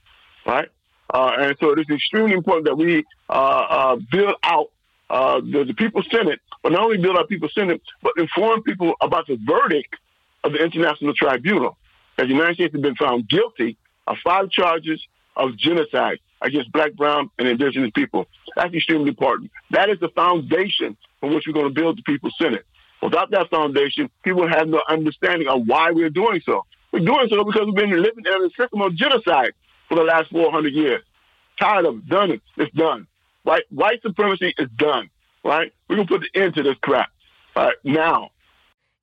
right? 0.46 0.68
Uh, 1.14 1.32
and 1.40 1.56
so 1.60 1.72
it 1.72 1.80
is 1.80 1.86
extremely 1.90 2.34
important 2.34 2.66
that 2.66 2.76
we 2.76 3.04
uh, 3.30 3.34
uh, 3.34 3.96
build 4.12 4.36
out 4.44 4.72
uh, 5.10 5.40
the, 5.42 5.66
the 5.66 5.74
People's 5.74 6.08
Senate, 6.12 6.40
but 6.64 6.72
not 6.72 6.82
only 6.82 6.98
build 6.98 7.18
out 7.18 7.30
People's 7.30 7.54
Senate, 7.54 7.82
but 8.02 8.14
inform 8.18 8.64
people 8.64 8.94
about 9.02 9.28
the 9.28 9.38
verdict 9.46 9.96
of 10.44 10.54
the 10.54 10.64
International 10.64 11.14
Tribunal. 11.14 11.78
That 12.18 12.24
the 12.24 12.34
United 12.34 12.56
States 12.56 12.74
has 12.74 12.82
been 12.82 12.96
found 12.96 13.28
guilty 13.28 13.78
of 14.08 14.18
five 14.24 14.50
charges 14.50 15.02
of 15.36 15.58
genocide 15.58 16.20
against 16.42 16.72
black, 16.72 16.94
brown, 16.94 17.30
and 17.38 17.48
indigenous 17.48 17.92
people. 17.94 18.26
That's 18.56 18.74
extremely 18.74 19.10
important. 19.10 19.52
That 19.72 19.90
is 19.90 20.00
the 20.00 20.10
foundation 20.10 20.96
from 21.20 21.34
which 21.34 21.46
we're 21.48 21.54
going 21.54 21.74
to 21.74 21.74
build 21.74 21.98
the 21.98 22.04
People's 22.04 22.36
Senate. 22.40 22.66
Without 23.02 23.32
that 23.32 23.50
foundation, 23.50 24.10
people 24.24 24.48
have 24.48 24.68
no 24.68 24.82
understanding 24.88 25.48
of 25.48 25.68
why 25.68 25.92
we're 25.92 26.10
doing 26.10 26.42
so. 26.46 26.66
We're 26.92 27.06
doing 27.06 27.28
so 27.30 27.44
because 27.44 27.66
we've 27.66 27.76
been 27.76 28.02
living 28.02 28.24
in 28.26 28.46
a 28.46 28.50
system 28.58 28.82
of 28.82 28.96
genocide 28.96 29.54
for 29.90 29.96
the 29.96 30.04
last 30.04 30.30
400 30.32 30.74
years. 30.74 31.04
Tired 31.60 31.86
of 31.86 31.98
it, 31.98 32.08
done 32.08 32.32
it, 32.32 32.42
it's 32.58 32.74
done. 32.76 33.08
White, 33.46 33.64
white 33.70 34.02
supremacy 34.02 34.54
is 34.58 34.68
done, 34.76 35.10
right? 35.44 35.72
We're 35.88 35.98
going 35.98 36.08
to 36.08 36.14
put 36.14 36.26
the 36.34 36.42
end 36.42 36.56
to 36.56 36.64
this 36.64 36.76
crap, 36.82 37.12
right, 37.56 37.76
now. 37.84 38.32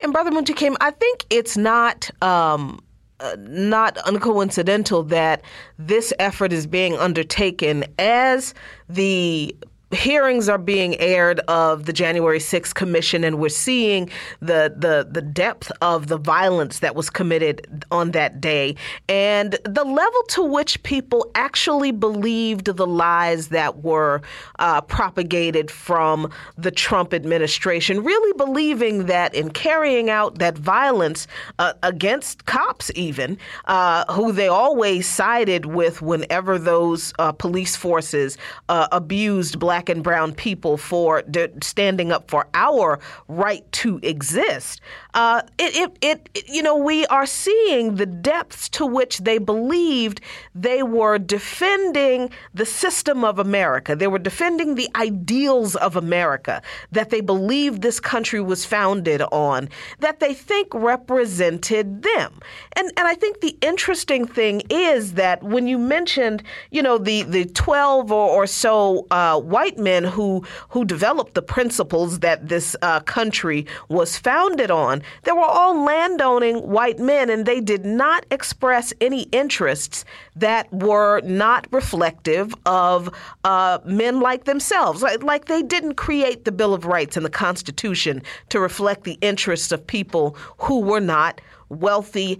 And 0.00 0.12
Brother 0.12 0.32
Muntaqim, 0.32 0.74
I 0.80 0.90
think 0.90 1.24
it's 1.30 1.56
not 1.56 2.10
um, 2.20 2.80
uh, 3.20 3.36
not 3.38 3.94
uncoincidental 3.98 5.08
that 5.10 5.42
this 5.78 6.12
effort 6.18 6.52
is 6.52 6.66
being 6.66 6.96
undertaken 6.96 7.84
as 8.00 8.52
the 8.88 9.54
hearings 9.92 10.48
are 10.48 10.58
being 10.58 10.98
aired 10.98 11.40
of 11.40 11.84
the 11.84 11.92
January 11.92 12.38
6th 12.38 12.74
commission 12.74 13.24
and 13.24 13.38
we're 13.38 13.48
seeing 13.48 14.08
the 14.40 14.72
the 14.76 15.06
the 15.10 15.20
depth 15.20 15.70
of 15.82 16.06
the 16.06 16.16
violence 16.16 16.78
that 16.78 16.94
was 16.94 17.10
committed 17.10 17.84
on 17.90 18.12
that 18.12 18.40
day. 18.40 18.74
And 19.08 19.58
the 19.64 19.84
level 19.84 20.22
to 20.30 20.42
which 20.42 20.82
people 20.82 21.30
actually 21.34 21.92
believed 21.92 22.66
the 22.66 22.86
lies 22.86 23.48
that 23.48 23.82
were 23.82 24.22
uh, 24.58 24.80
propagated 24.80 25.70
from 25.70 26.30
the 26.56 26.70
Trump 26.70 27.12
administration 27.12 28.02
really 28.02 28.32
believing 28.36 29.06
that 29.06 29.34
in 29.34 29.50
carrying 29.50 30.08
out 30.08 30.38
that 30.38 30.56
violence 30.56 31.26
uh, 31.58 31.74
against 31.82 32.46
cops 32.46 32.90
even 32.94 33.36
uh, 33.66 34.10
who 34.12 34.32
they 34.32 34.48
always 34.48 35.06
sided 35.06 35.66
with 35.66 36.00
whenever 36.00 36.58
those 36.58 37.12
uh, 37.18 37.32
police 37.32 37.76
forces 37.76 38.38
uh, 38.68 38.88
abused 38.92 39.58
black 39.58 39.81
black 39.82 39.88
and 39.88 40.04
brown 40.04 40.32
people 40.32 40.76
for 40.76 41.24
standing 41.60 42.12
up 42.12 42.30
for 42.30 42.46
our 42.54 43.00
right 43.26 43.70
to 43.72 43.98
exist. 44.04 44.80
Uh, 45.14 45.42
it, 45.58 45.96
it, 46.00 46.28
it, 46.34 46.48
you 46.48 46.62
know, 46.62 46.76
we 46.76 47.04
are 47.06 47.26
seeing 47.26 47.96
the 47.96 48.06
depths 48.06 48.68
to 48.68 48.86
which 48.86 49.18
they 49.18 49.38
believed 49.38 50.20
they 50.54 50.82
were 50.82 51.18
defending 51.18 52.30
the 52.54 52.64
system 52.64 53.24
of 53.24 53.38
America. 53.38 53.96
They 53.96 54.06
were 54.06 54.20
defending 54.20 54.76
the 54.76 54.88
ideals 54.94 55.74
of 55.76 55.96
America 55.96 56.62
that 56.92 57.10
they 57.10 57.20
believed 57.20 57.82
this 57.82 57.98
country 57.98 58.40
was 58.40 58.64
founded 58.64 59.20
on, 59.32 59.68
that 59.98 60.20
they 60.20 60.32
think 60.32 60.68
represented 60.72 62.02
them. 62.02 62.40
And 62.74 62.90
and 62.96 63.08
I 63.08 63.14
think 63.14 63.40
the 63.40 63.56
interesting 63.60 64.26
thing 64.26 64.62
is 64.70 65.14
that 65.14 65.42
when 65.42 65.66
you 65.66 65.76
mentioned, 65.76 66.42
you 66.70 66.82
know, 66.82 66.98
the 66.98 67.22
the 67.24 67.46
12 67.46 68.12
or, 68.12 68.30
or 68.30 68.46
so 68.46 69.06
uh, 69.10 69.40
white 69.40 69.71
white 69.72 69.82
men 69.82 70.04
who 70.04 70.44
who 70.70 70.84
developed 70.84 71.34
the 71.34 71.42
principles 71.42 72.20
that 72.20 72.48
this 72.48 72.76
uh, 72.82 73.00
country 73.00 73.66
was 73.88 74.18
founded 74.18 74.70
on. 74.70 75.02
They 75.24 75.32
were 75.32 75.40
all 75.40 75.84
landowning 75.84 76.56
white 76.68 76.98
men, 76.98 77.30
and 77.30 77.46
they 77.46 77.60
did 77.60 77.84
not 77.84 78.26
express 78.30 78.92
any 79.00 79.22
interests 79.32 80.04
that 80.36 80.72
were 80.72 81.20
not 81.22 81.66
reflective 81.70 82.54
of 82.66 83.08
uh, 83.44 83.78
men 83.84 84.20
like 84.20 84.44
themselves. 84.44 85.02
Like, 85.02 85.22
like 85.22 85.46
they 85.46 85.62
didn't 85.62 85.94
create 85.94 86.44
the 86.44 86.52
Bill 86.52 86.74
of 86.74 86.84
Rights 86.84 87.16
and 87.16 87.24
the 87.24 87.30
Constitution 87.30 88.22
to 88.50 88.60
reflect 88.60 89.04
the 89.04 89.18
interests 89.20 89.72
of 89.72 89.86
people 89.86 90.36
who 90.58 90.80
were 90.80 91.00
not 91.00 91.40
wealthy 91.68 92.38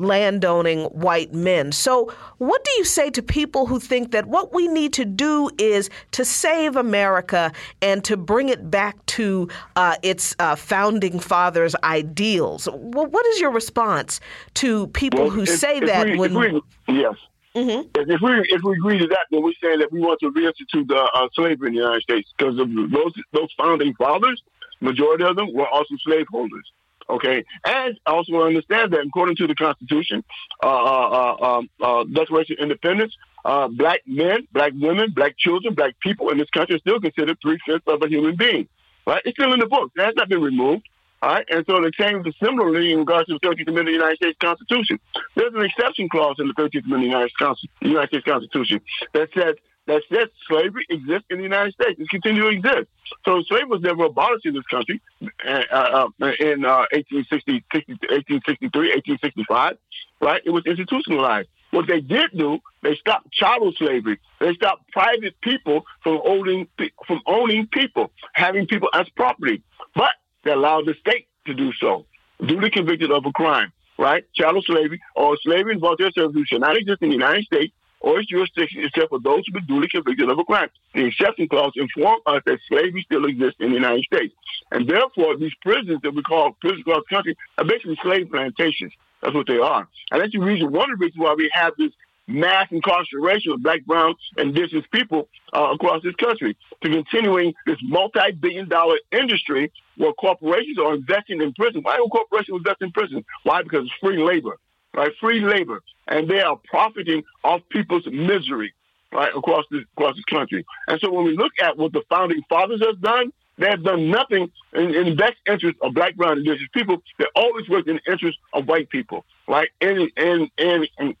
landowning 0.00 0.84
white 0.86 1.32
men. 1.32 1.72
So, 1.72 2.12
what 2.38 2.64
do 2.64 2.70
you 2.72 2.84
say 2.84 3.10
to 3.10 3.22
people 3.22 3.66
who 3.66 3.78
think 3.78 4.10
that 4.12 4.26
what 4.26 4.52
we 4.54 4.66
need 4.66 4.92
to 4.94 5.04
do 5.04 5.50
is 5.58 5.90
to 6.12 6.24
save 6.24 6.76
America 6.76 7.52
and 7.82 8.02
to 8.04 8.16
bring 8.16 8.48
it 8.48 8.70
back 8.70 9.04
to 9.06 9.48
uh, 9.76 9.96
its 10.02 10.34
uh, 10.38 10.56
founding 10.56 11.20
fathers' 11.20 11.76
ideals? 11.84 12.68
Well, 12.72 13.06
what 13.06 13.26
is 13.26 13.40
your 13.40 13.50
response 13.50 14.20
to 14.54 14.86
people 14.88 15.24
well, 15.24 15.30
who 15.30 15.42
if, 15.42 15.50
say 15.50 15.78
if 15.78 15.86
that 15.86 16.06
we, 16.06 16.18
when? 16.18 16.34
We, 16.34 16.62
yes. 16.88 17.14
Mm-hmm. 17.54 17.88
If 17.96 18.20
we 18.20 18.30
if 18.48 18.62
we 18.62 18.72
agree 18.74 18.98
to 18.98 19.08
that, 19.08 19.26
then 19.30 19.42
we're 19.42 19.52
saying 19.62 19.80
that 19.80 19.90
we 19.90 20.00
want 20.00 20.20
to 20.20 20.30
reinstitute 20.30 20.90
uh, 20.92 21.08
uh, 21.14 21.28
slavery 21.34 21.68
in 21.68 21.74
the 21.74 21.80
United 21.80 22.02
States 22.02 22.32
because 22.36 22.58
of 22.60 22.68
those 22.72 23.12
those 23.32 23.52
founding 23.58 23.92
fathers, 23.94 24.40
majority 24.80 25.24
of 25.24 25.34
them 25.34 25.52
were 25.52 25.68
also 25.68 25.96
slaveholders. 26.04 26.70
Okay, 27.10 27.44
and 27.64 27.98
also 28.06 28.40
understand 28.42 28.92
that 28.92 29.00
according 29.04 29.36
to 29.36 29.46
the 29.46 29.54
Constitution, 29.54 30.22
uh, 30.62 30.66
uh, 30.66 31.36
uh, 31.40 31.44
um, 31.44 31.70
uh, 31.82 32.04
Declaration 32.04 32.56
of 32.58 32.62
Independence, 32.62 33.16
uh, 33.44 33.66
black 33.68 34.00
men, 34.06 34.46
black 34.52 34.72
women, 34.74 35.12
black 35.12 35.36
children, 35.36 35.74
black 35.74 35.98
people 36.00 36.30
in 36.30 36.38
this 36.38 36.48
country 36.50 36.76
are 36.76 36.78
still 36.78 37.00
considered 37.00 37.36
three 37.42 37.58
fifths 37.66 37.84
of 37.88 38.02
a 38.02 38.08
human 38.08 38.36
being. 38.36 38.68
Right? 39.06 39.22
It's 39.24 39.36
still 39.36 39.52
in 39.52 39.60
the 39.60 39.66
book. 39.66 39.90
That 39.96 40.06
has 40.06 40.14
not 40.14 40.28
been 40.28 40.42
removed. 40.42 40.88
All 41.22 41.34
right, 41.34 41.44
and 41.50 41.66
so 41.66 41.74
the 41.74 41.92
same 42.00 42.24
similarly 42.42 42.92
in 42.92 43.00
regards 43.00 43.28
to 43.28 43.34
the 43.34 43.46
13th 43.46 43.68
Amendment 43.68 43.80
of 43.80 43.84
the 43.86 43.92
United 43.92 44.16
States 44.16 44.38
Constitution. 44.40 44.98
There's 45.36 45.52
an 45.52 45.62
exception 45.62 46.08
clause 46.08 46.36
in 46.38 46.48
the 46.48 46.54
13th 46.54 46.86
Amendment 46.86 47.30
of 47.42 47.56
the 47.82 47.88
United 47.88 48.08
States 48.08 48.24
Constitution 48.24 48.80
that 49.12 49.28
says 49.34 49.56
that 49.90 50.02
says 50.08 50.28
slavery 50.46 50.86
exists 50.88 51.26
in 51.30 51.38
the 51.38 51.42
United 51.42 51.74
States. 51.74 51.98
It 51.98 52.08
continues 52.08 52.44
to 52.44 52.48
exist. 52.48 52.88
So 53.24 53.42
slavery 53.48 53.68
was 53.68 53.80
never 53.80 54.04
abolished 54.04 54.46
in 54.46 54.54
this 54.54 54.64
country 54.66 55.00
uh, 55.46 55.64
uh, 55.70 56.08
in 56.38 56.64
uh, 56.64 56.86
1860, 56.94 57.64
1863, 58.06 58.68
1865, 58.70 59.76
right? 60.20 60.42
It 60.44 60.50
was 60.50 60.64
institutionalized. 60.64 61.48
What 61.72 61.86
they 61.88 62.00
did 62.00 62.30
do, 62.36 62.58
they 62.82 62.94
stopped 62.96 63.32
chattel 63.32 63.72
slavery. 63.76 64.20
They 64.40 64.54
stopped 64.54 64.90
private 64.92 65.40
people 65.40 65.84
from 66.02 66.20
owning 66.24 66.68
from 67.06 67.20
owning 67.26 67.66
people, 67.68 68.12
having 68.32 68.66
people 68.66 68.90
as 68.92 69.08
property. 69.10 69.62
But 69.94 70.12
they 70.44 70.52
allowed 70.52 70.86
the 70.86 70.94
state 71.00 71.26
to 71.46 71.54
do 71.54 71.72
so, 71.80 72.06
duly 72.44 72.70
convicted 72.70 73.10
of 73.10 73.24
a 73.26 73.32
crime, 73.32 73.72
right? 73.98 74.24
Chattel 74.34 74.62
slavery 74.62 75.00
or 75.16 75.36
slavery 75.42 75.72
and 75.72 75.80
volunteer 75.80 76.10
servitude 76.12 76.46
should 76.48 76.60
not 76.60 76.76
exist 76.76 77.02
in 77.02 77.08
the 77.08 77.14
United 77.14 77.44
States 77.44 77.72
or 78.00 78.18
its 78.18 78.28
jurisdiction 78.28 78.82
except 78.84 79.10
for 79.10 79.20
those 79.20 79.44
who 79.52 79.60
duly 79.60 79.88
convicted 79.88 80.30
of 80.30 80.38
a 80.38 80.44
crime. 80.44 80.68
The 80.94 81.06
exception 81.06 81.48
clause 81.48 81.72
informs 81.76 82.22
us 82.26 82.42
that 82.46 82.58
slavery 82.68 83.02
still 83.04 83.26
exists 83.26 83.56
in 83.60 83.70
the 83.70 83.76
United 83.76 84.04
States. 84.04 84.34
And 84.72 84.88
therefore, 84.88 85.36
these 85.36 85.54
prisons 85.62 86.00
that 86.02 86.14
we 86.14 86.22
call 86.22 86.56
prisons 86.60 86.80
across 86.80 87.02
the 87.08 87.14
country 87.14 87.36
are 87.58 87.64
basically 87.64 87.98
slave 88.02 88.30
plantations. 88.30 88.92
That's 89.22 89.34
what 89.34 89.46
they 89.46 89.58
are. 89.58 89.86
And 90.10 90.20
that's 90.20 90.32
the 90.32 90.38
reason, 90.38 90.72
one 90.72 90.90
of 90.90 90.98
the 90.98 91.04
reasons 91.04 91.22
why 91.22 91.34
we 91.34 91.50
have 91.52 91.74
this 91.76 91.92
mass 92.26 92.68
incarceration 92.70 93.52
of 93.52 93.62
black, 93.62 93.84
brown, 93.84 94.14
and 94.36 94.50
indigenous 94.50 94.86
people 94.92 95.28
uh, 95.52 95.72
across 95.72 96.02
this 96.02 96.14
country, 96.14 96.56
to 96.82 96.88
continuing 96.88 97.52
this 97.66 97.76
multi-billion 97.82 98.68
dollar 98.68 98.96
industry 99.12 99.72
where 99.96 100.12
corporations 100.12 100.78
are 100.78 100.94
investing 100.94 101.42
in 101.42 101.52
prison. 101.52 101.82
Why 101.82 101.96
do 101.96 102.08
corporations 102.10 102.56
invest 102.58 102.82
in 102.82 102.92
prison? 102.92 103.24
Why? 103.42 103.62
Because 103.62 103.84
it's 103.84 103.94
free 104.00 104.22
labor 104.22 104.58
right? 104.94 105.12
Free 105.20 105.40
labor, 105.40 105.82
and 106.08 106.28
they 106.28 106.40
are 106.40 106.58
profiting 106.64 107.22
off 107.44 107.60
people's 107.70 108.06
misery, 108.06 108.72
right, 109.12 109.32
across 109.36 109.64
this 109.70 109.82
across 109.96 110.16
this 110.16 110.24
country. 110.24 110.64
And 110.88 111.00
so 111.00 111.12
when 111.12 111.24
we 111.24 111.36
look 111.36 111.52
at 111.62 111.76
what 111.76 111.92
the 111.92 112.02
founding 112.08 112.42
fathers 112.48 112.82
have 112.84 113.00
done, 113.00 113.32
they 113.58 113.68
have 113.68 113.84
done 113.84 114.10
nothing 114.10 114.50
in, 114.72 114.94
in 114.94 115.04
the 115.10 115.14
best 115.14 115.36
interest 115.46 115.76
of 115.82 115.94
black, 115.94 116.16
brown, 116.16 116.38
indigenous 116.38 116.68
people. 116.72 117.02
They 117.18 117.26
always 117.36 117.68
worked 117.68 117.88
in 117.88 118.00
the 118.04 118.12
interest 118.12 118.38
of 118.52 118.66
white 118.66 118.88
people, 118.88 119.24
right? 119.46 119.68
And 119.80 120.10
and 120.16 120.50
and, 120.58 120.88
and 120.98 121.16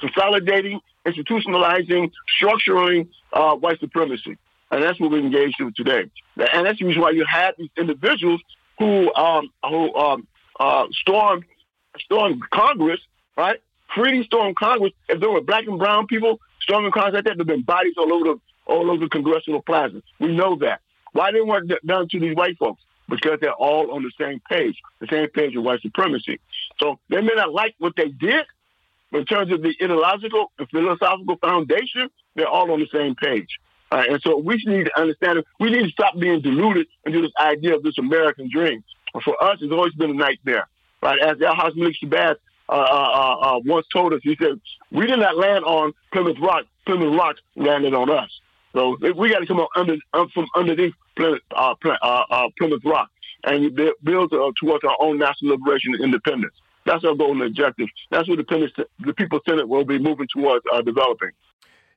consolidating, 0.00 0.80
institutionalizing, 1.06 2.10
structuring 2.40 3.08
uh, 3.32 3.54
white 3.54 3.80
supremacy. 3.80 4.36
And 4.70 4.82
that's 4.82 4.98
what 4.98 5.12
we 5.12 5.20
engage 5.20 5.54
in 5.60 5.72
today. 5.76 6.10
And 6.36 6.66
that's 6.66 6.78
the 6.80 6.86
reason 6.86 7.00
why 7.00 7.10
you 7.10 7.24
have 7.30 7.54
these 7.56 7.70
individuals 7.78 8.40
who 8.78 9.14
um, 9.14 9.48
who 9.62 9.94
um, 9.94 10.26
uh, 10.58 10.86
stormed 10.92 11.44
storm 12.00 12.40
Congress, 12.52 13.00
right? 13.36 13.60
Freely 13.94 14.24
storm 14.24 14.54
Congress. 14.54 14.92
If 15.08 15.20
there 15.20 15.30
were 15.30 15.40
black 15.40 15.66
and 15.66 15.78
brown 15.78 16.06
people 16.06 16.40
storming 16.60 16.92
Congress 16.92 17.14
like 17.14 17.24
that, 17.24 17.36
there'd 17.36 17.46
been 17.46 17.62
bodies 17.62 17.94
all 17.96 18.12
over 18.12 18.24
the 18.24 18.40
all 18.66 18.90
over 18.90 19.04
the 19.04 19.08
congressional 19.08 19.62
plaza. 19.62 20.02
We 20.18 20.34
know 20.34 20.56
that. 20.56 20.80
Why 21.12 21.30
didn't 21.30 21.46
work 21.48 21.64
done 21.84 22.08
to 22.08 22.20
these 22.20 22.34
white 22.34 22.58
folks? 22.58 22.82
Because 23.08 23.38
they're 23.40 23.52
all 23.52 23.92
on 23.92 24.02
the 24.02 24.10
same 24.18 24.40
page, 24.50 24.76
the 24.98 25.06
same 25.06 25.28
page 25.28 25.54
of 25.54 25.62
white 25.62 25.80
supremacy. 25.80 26.40
So 26.78 26.98
they 27.08 27.20
may 27.20 27.32
not 27.36 27.52
like 27.52 27.76
what 27.78 27.94
they 27.96 28.08
did, 28.08 28.44
but 29.12 29.18
in 29.18 29.24
terms 29.24 29.52
of 29.52 29.62
the 29.62 29.72
ideological 29.80 30.50
and 30.58 30.68
philosophical 30.68 31.36
foundation, 31.36 32.10
they're 32.34 32.48
all 32.48 32.72
on 32.72 32.80
the 32.80 32.88
same 32.92 33.14
page. 33.14 33.60
Uh, 33.92 34.02
and 34.10 34.20
so 34.20 34.36
we 34.36 34.60
need 34.66 34.86
to 34.86 35.00
understand. 35.00 35.44
We 35.60 35.70
need 35.70 35.84
to 35.84 35.90
stop 35.90 36.18
being 36.18 36.40
deluded 36.40 36.88
into 37.04 37.22
this 37.22 37.30
idea 37.40 37.76
of 37.76 37.84
this 37.84 37.98
American 37.98 38.50
dream. 38.52 38.82
For 39.24 39.42
us, 39.42 39.58
it's 39.60 39.72
always 39.72 39.94
been 39.94 40.10
a 40.10 40.14
nightmare 40.14 40.66
right? 41.06 41.20
As 41.20 41.40
Al 41.40 41.54
Malik 41.74 41.96
Shabazz 42.02 42.36
uh, 42.68 42.72
uh, 42.72 43.36
uh, 43.40 43.60
once 43.64 43.86
told 43.92 44.12
us, 44.12 44.20
he 44.22 44.36
said, 44.40 44.60
we 44.90 45.06
did 45.06 45.18
not 45.18 45.36
land 45.36 45.64
on 45.64 45.92
Plymouth 46.12 46.38
Rock. 46.40 46.64
Plymouth 46.84 47.16
Rock 47.16 47.36
landed 47.54 47.94
on 47.94 48.10
us. 48.10 48.30
So 48.74 48.96
we 49.16 49.30
got 49.30 49.38
to 49.38 49.46
come 49.46 49.60
up 49.60 49.68
under, 49.76 49.96
from 50.34 50.46
underneath 50.54 50.94
Plymouth, 51.16 51.40
uh, 51.52 51.74
uh, 51.82 52.48
Plymouth 52.58 52.82
Rock 52.84 53.08
and 53.44 53.74
build 54.02 54.32
towards 54.60 54.84
our 54.84 54.96
own 55.00 55.18
national 55.18 55.52
liberation 55.52 55.94
and 55.94 56.04
independence. 56.04 56.54
That's 56.84 57.04
our 57.04 57.14
goal 57.14 57.32
and 57.32 57.42
objective. 57.42 57.88
That's 58.10 58.28
what 58.28 58.38
the, 58.38 58.86
the 59.00 59.14
People's 59.14 59.42
Senate 59.48 59.68
will 59.68 59.84
be 59.84 59.98
moving 59.98 60.28
towards 60.32 60.64
developing. 60.84 61.30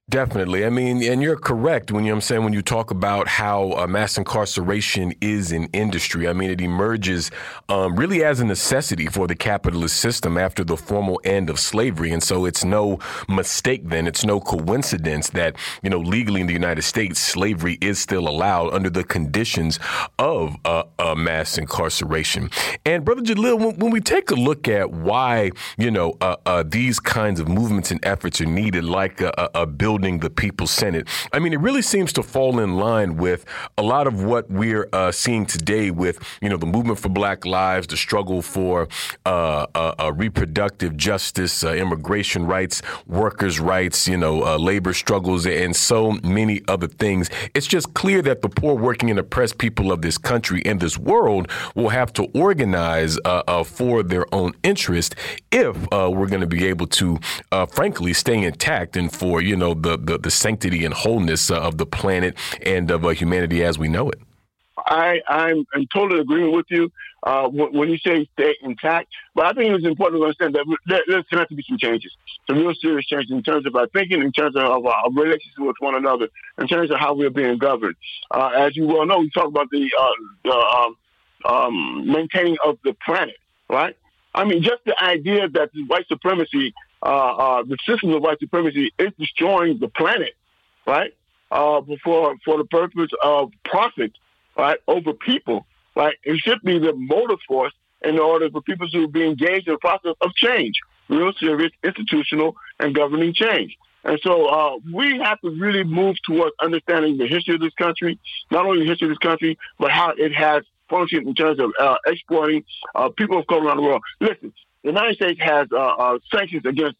Definitely. 0.09 0.65
I 0.65 0.71
mean, 0.71 1.03
and 1.03 1.21
you're 1.21 1.37
correct 1.37 1.91
when 1.91 2.03
you 2.03 2.09
know 2.09 2.15
I'm 2.15 2.21
saying 2.21 2.43
when 2.43 2.53
you 2.53 2.63
talk 2.63 2.89
about 2.89 3.27
how 3.27 3.73
uh, 3.73 3.85
mass 3.85 4.17
incarceration 4.17 5.13
is 5.21 5.51
an 5.51 5.65
industry. 5.71 6.27
I 6.27 6.33
mean, 6.33 6.49
it 6.49 6.61
emerges 6.61 7.29
um, 7.67 7.95
really 7.95 8.23
as 8.23 8.39
a 8.39 8.45
necessity 8.45 9.05
for 9.05 9.27
the 9.27 9.35
capitalist 9.35 9.97
system 9.97 10.35
after 10.35 10.63
the 10.63 10.75
formal 10.77 11.21
end 11.23 11.51
of 11.51 11.59
slavery, 11.59 12.11
and 12.11 12.23
so 12.23 12.45
it's 12.45 12.63
no 12.63 12.97
mistake. 13.27 13.87
Then 13.87 14.07
it's 14.07 14.25
no 14.25 14.39
coincidence 14.39 15.29
that 15.31 15.55
you 15.83 15.91
know 15.91 15.99
legally 15.99 16.41
in 16.41 16.47
the 16.47 16.53
United 16.53 16.81
States, 16.81 17.19
slavery 17.19 17.77
is 17.79 17.99
still 17.99 18.27
allowed 18.27 18.73
under 18.73 18.89
the 18.89 19.03
conditions 19.03 19.79
of 20.17 20.55
uh, 20.65 20.85
uh, 20.97 21.13
mass 21.13 21.55
incarceration. 21.55 22.49
And 22.83 23.05
brother 23.05 23.21
Jalil, 23.21 23.59
when, 23.59 23.77
when, 23.77 23.91
we 23.91 24.01
take 24.01 24.31
a 24.31 24.35
look 24.35 24.67
at 24.67 24.89
why 24.89 25.51
you 25.77 25.91
know 25.91 26.17
uh, 26.19 26.37
uh, 26.47 26.63
these 26.65 26.99
kinds 26.99 27.39
of 27.39 27.47
movements 27.47 27.91
and 27.91 28.03
efforts 28.03 28.41
are 28.41 28.47
needed, 28.47 28.85
like 28.85 29.21
a, 29.21 29.31
a, 29.37 29.61
a 29.61 29.65
bill 29.67 29.98
building 29.99 30.19
the 30.19 30.29
People's 30.29 30.71
Senate. 30.71 31.07
I 31.33 31.39
mean, 31.39 31.51
it 31.51 31.59
really 31.59 31.81
seems 31.81 32.13
to 32.13 32.23
fall 32.23 32.59
in 32.59 32.77
line 32.77 33.17
with 33.17 33.43
a 33.77 33.83
lot 33.83 34.07
of 34.07 34.23
what 34.23 34.49
we're 34.49 34.87
uh, 34.93 35.11
seeing 35.11 35.45
today 35.45 35.91
with, 35.91 36.17
you 36.41 36.47
know, 36.47 36.55
the 36.55 36.65
movement 36.65 36.99
for 36.99 37.09
Black 37.09 37.45
Lives, 37.45 37.87
the 37.87 37.97
struggle 37.97 38.41
for 38.41 38.87
uh, 39.25 39.65
uh, 39.75 40.11
reproductive 40.15 40.95
justice, 40.95 41.65
uh, 41.65 41.73
immigration 41.73 42.45
rights, 42.45 42.81
workers' 43.07 43.59
rights, 43.59 44.07
you 44.07 44.15
know, 44.15 44.45
uh, 44.45 44.57
labor 44.57 44.93
struggles, 44.93 45.45
and 45.45 45.75
so 45.75 46.13
many 46.23 46.61
other 46.69 46.87
things. 46.87 47.29
It's 47.53 47.67
just 47.67 47.93
clear 47.93 48.21
that 48.21 48.41
the 48.41 48.49
poor, 48.49 48.75
working, 48.75 49.09
and 49.09 49.19
oppressed 49.19 49.57
people 49.57 49.91
of 49.91 50.01
this 50.01 50.17
country 50.17 50.61
and 50.65 50.79
this 50.79 50.97
world 50.97 51.51
will 51.75 51.89
have 51.89 52.13
to 52.13 52.23
organize 52.33 53.17
uh, 53.25 53.63
for 53.65 54.01
their 54.03 54.25
own 54.33 54.53
interest 54.63 55.15
if 55.51 55.75
we're 55.91 56.27
going 56.27 56.39
to 56.39 56.47
be 56.47 56.65
able 56.67 56.87
to, 56.87 57.19
frankly, 57.69 58.13
stay 58.13 58.41
intact 58.43 58.95
and 58.95 59.11
for, 59.11 59.41
you 59.41 59.57
know, 59.57 59.73
the 59.73 59.88
the, 59.89 59.97
the, 59.97 60.17
the 60.17 60.31
sanctity 60.31 60.85
and 60.85 60.93
wholeness 60.93 61.49
uh, 61.49 61.59
of 61.59 61.77
the 61.77 61.85
planet 61.85 62.35
and 62.61 62.91
of 62.91 63.05
uh, 63.05 63.09
humanity 63.09 63.63
as 63.63 63.79
we 63.79 63.87
know 63.87 64.09
it. 64.09 64.19
I, 64.77 65.21
I'm 65.27 65.65
in 65.75 65.87
total 65.93 66.19
agreement 66.19 66.53
with 66.53 66.65
you 66.69 66.91
uh, 67.23 67.47
when 67.49 67.89
you 67.89 67.97
say 67.97 68.27
stay 68.33 68.55
intact. 68.61 69.09
But 69.35 69.45
I 69.45 69.53
think 69.53 69.73
it's 69.73 69.85
important 69.85 70.21
to 70.21 70.25
understand 70.25 70.55
that 70.55 70.65
there, 70.87 71.01
there's 71.07 71.25
going 71.31 71.45
to 71.45 71.55
be 71.55 71.63
some 71.67 71.77
changes, 71.77 72.15
some 72.47 72.57
real 72.57 72.73
serious 72.75 73.05
changes 73.05 73.31
in 73.31 73.43
terms 73.43 73.65
of 73.65 73.75
our 73.75 73.87
thinking, 73.87 74.21
in 74.21 74.31
terms 74.31 74.55
of 74.55 74.63
our 74.63 75.11
relationship 75.11 75.59
with 75.59 75.75
one 75.79 75.95
another, 75.95 76.29
in 76.59 76.67
terms 76.67 76.91
of 76.91 76.97
how 76.97 77.13
we're 77.13 77.29
being 77.29 77.57
governed. 77.57 77.95
Uh, 78.31 78.51
as 78.55 78.75
you 78.75 78.87
well 78.87 79.05
know, 79.05 79.19
we 79.19 79.29
talk 79.31 79.47
about 79.47 79.69
the, 79.69 79.89
uh, 79.99 80.11
the 80.45 80.51
um, 80.51 80.95
um, 81.45 82.07
maintaining 82.11 82.57
of 82.65 82.77
the 82.83 82.95
planet, 83.05 83.35
right? 83.69 83.95
I 84.33 84.45
mean, 84.45 84.61
just 84.61 84.83
the 84.85 85.01
idea 85.03 85.49
that 85.49 85.71
white 85.87 86.07
supremacy 86.07 86.73
uh, 87.01 87.05
uh, 87.05 87.63
the 87.63 87.77
system 87.87 88.13
of 88.13 88.21
white 88.21 88.39
supremacy 88.39 88.91
is 88.99 89.11
destroying 89.17 89.79
the 89.79 89.87
planet, 89.87 90.33
right? 90.85 91.13
Uh, 91.51 91.81
for 92.03 92.35
for 92.45 92.57
the 92.57 92.65
purpose 92.65 93.09
of 93.23 93.51
profit, 93.65 94.11
right, 94.57 94.77
over 94.87 95.13
people, 95.13 95.65
right? 95.95 96.15
It 96.23 96.37
should 96.37 96.61
be 96.63 96.77
the 96.77 96.93
motive 96.93 97.39
force 97.47 97.73
in 98.01 98.19
order 98.19 98.49
for 98.49 98.61
people 98.61 98.89
to 98.89 99.07
be 99.07 99.25
engaged 99.25 99.67
in 99.67 99.73
the 99.73 99.79
process 99.79 100.13
of 100.21 100.33
change, 100.35 100.79
real 101.09 101.33
serious 101.39 101.71
institutional 101.83 102.55
and 102.79 102.93
governing 102.95 103.33
change. 103.33 103.75
And 104.03 104.19
so 104.23 104.45
uh, 104.45 104.77
we 104.93 105.19
have 105.19 105.41
to 105.41 105.49
really 105.49 105.83
move 105.83 106.15
towards 106.25 106.55
understanding 106.61 107.17
the 107.17 107.27
history 107.27 107.55
of 107.55 107.61
this 107.61 107.73
country, 107.73 108.17
not 108.49 108.65
only 108.65 108.83
the 108.83 108.89
history 108.89 109.07
of 109.07 109.11
this 109.11 109.17
country, 109.17 109.57
but 109.77 109.91
how 109.91 110.13
it 110.17 110.33
has 110.33 110.63
functioned 110.89 111.27
in 111.27 111.35
terms 111.35 111.59
of 111.59 111.71
uh, 111.79 111.97
exploiting 112.07 112.63
uh, 112.95 113.09
people 113.09 113.39
of 113.39 113.47
color 113.47 113.65
around 113.65 113.77
the 113.77 113.83
world. 113.83 114.01
Listen, 114.21 114.53
the 114.83 114.89
United 114.89 115.15
States 115.15 115.39
has 115.41 115.67
uh, 115.71 115.77
uh, 115.77 116.19
sanctions 116.33 116.65
against 116.65 116.97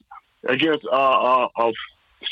against 0.48 0.86
uh, 0.86 1.48
uh, 1.58 1.72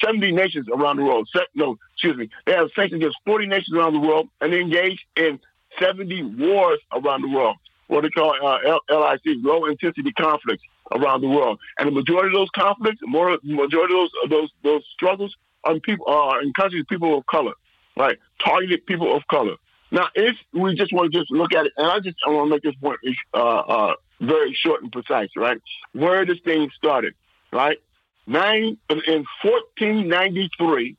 70 0.04 0.32
nations 0.32 0.68
around 0.74 0.98
the 0.98 1.04
world. 1.04 1.28
Se- 1.34 1.48
no, 1.56 1.78
excuse 1.94 2.18
me. 2.18 2.30
They 2.46 2.54
have 2.54 2.70
sanctions 2.76 3.02
against 3.02 3.18
40 3.26 3.48
nations 3.48 3.78
around 3.78 3.94
the 3.94 4.00
world, 4.00 4.30
and 4.42 4.52
they 4.52 4.62
engage 4.62 5.06
in 5.16 5.40
70 5.80 6.24
wars 6.24 6.80
around 6.94 7.22
the 7.22 7.30
world. 7.30 7.58
What 7.88 8.02
they 8.02 8.10
call 8.10 8.34
uh, 8.42 8.80
LIC, 8.90 9.38
low 9.44 9.66
intensity 9.66 10.12
conflicts 10.14 10.64
around 10.92 11.22
the 11.22 11.28
world. 11.28 11.60
And 11.80 11.88
the 11.88 11.92
majority 11.92 12.28
of 12.30 12.34
those 12.34 12.50
conflicts, 12.56 13.00
more 13.04 13.38
majority 13.44 13.94
of 13.94 14.00
those 14.00 14.30
those 14.30 14.50
those 14.64 14.84
struggles 14.94 15.36
are 15.64 15.80
people 15.80 16.06
are 16.08 16.42
in 16.42 16.52
countries 16.54 16.84
people 16.90 17.18
of 17.18 17.26
color, 17.28 17.54
right? 17.98 18.18
Targeted 18.44 18.86
people 18.86 19.16
of 19.16 19.26
color. 19.28 19.56
Now, 19.90 20.10
if 20.16 20.36
we 20.54 20.76
just 20.76 20.92
want 20.92 21.12
to 21.12 21.20
just 21.20 21.32
look 21.32 21.54
at 21.54 21.66
it, 21.66 21.74
and 21.78 21.88
I 21.88 22.00
just 22.00 22.18
I 22.26 22.30
want 22.30 22.48
to 22.48 22.56
make 22.56 22.64
this 22.64 22.76
point 22.76 23.00
uh, 23.34 23.38
uh, 23.38 23.94
very 24.20 24.54
short 24.54 24.82
and 24.82 24.92
precise, 24.92 25.30
right? 25.36 25.62
Where 25.94 26.26
this 26.26 26.40
thing 26.44 26.70
started, 26.76 27.14
right? 27.52 27.78
Nine 28.26 28.78
in 28.90 29.26
1493, 29.44 30.96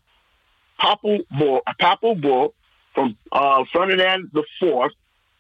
papal 0.81 1.19
bull, 1.39 1.61
a 1.67 1.75
papal 1.79 2.15
bull 2.15 2.55
from 2.95 3.17
uh, 3.33 3.65
Ferdinand 3.73 4.31
IV, 4.35 4.91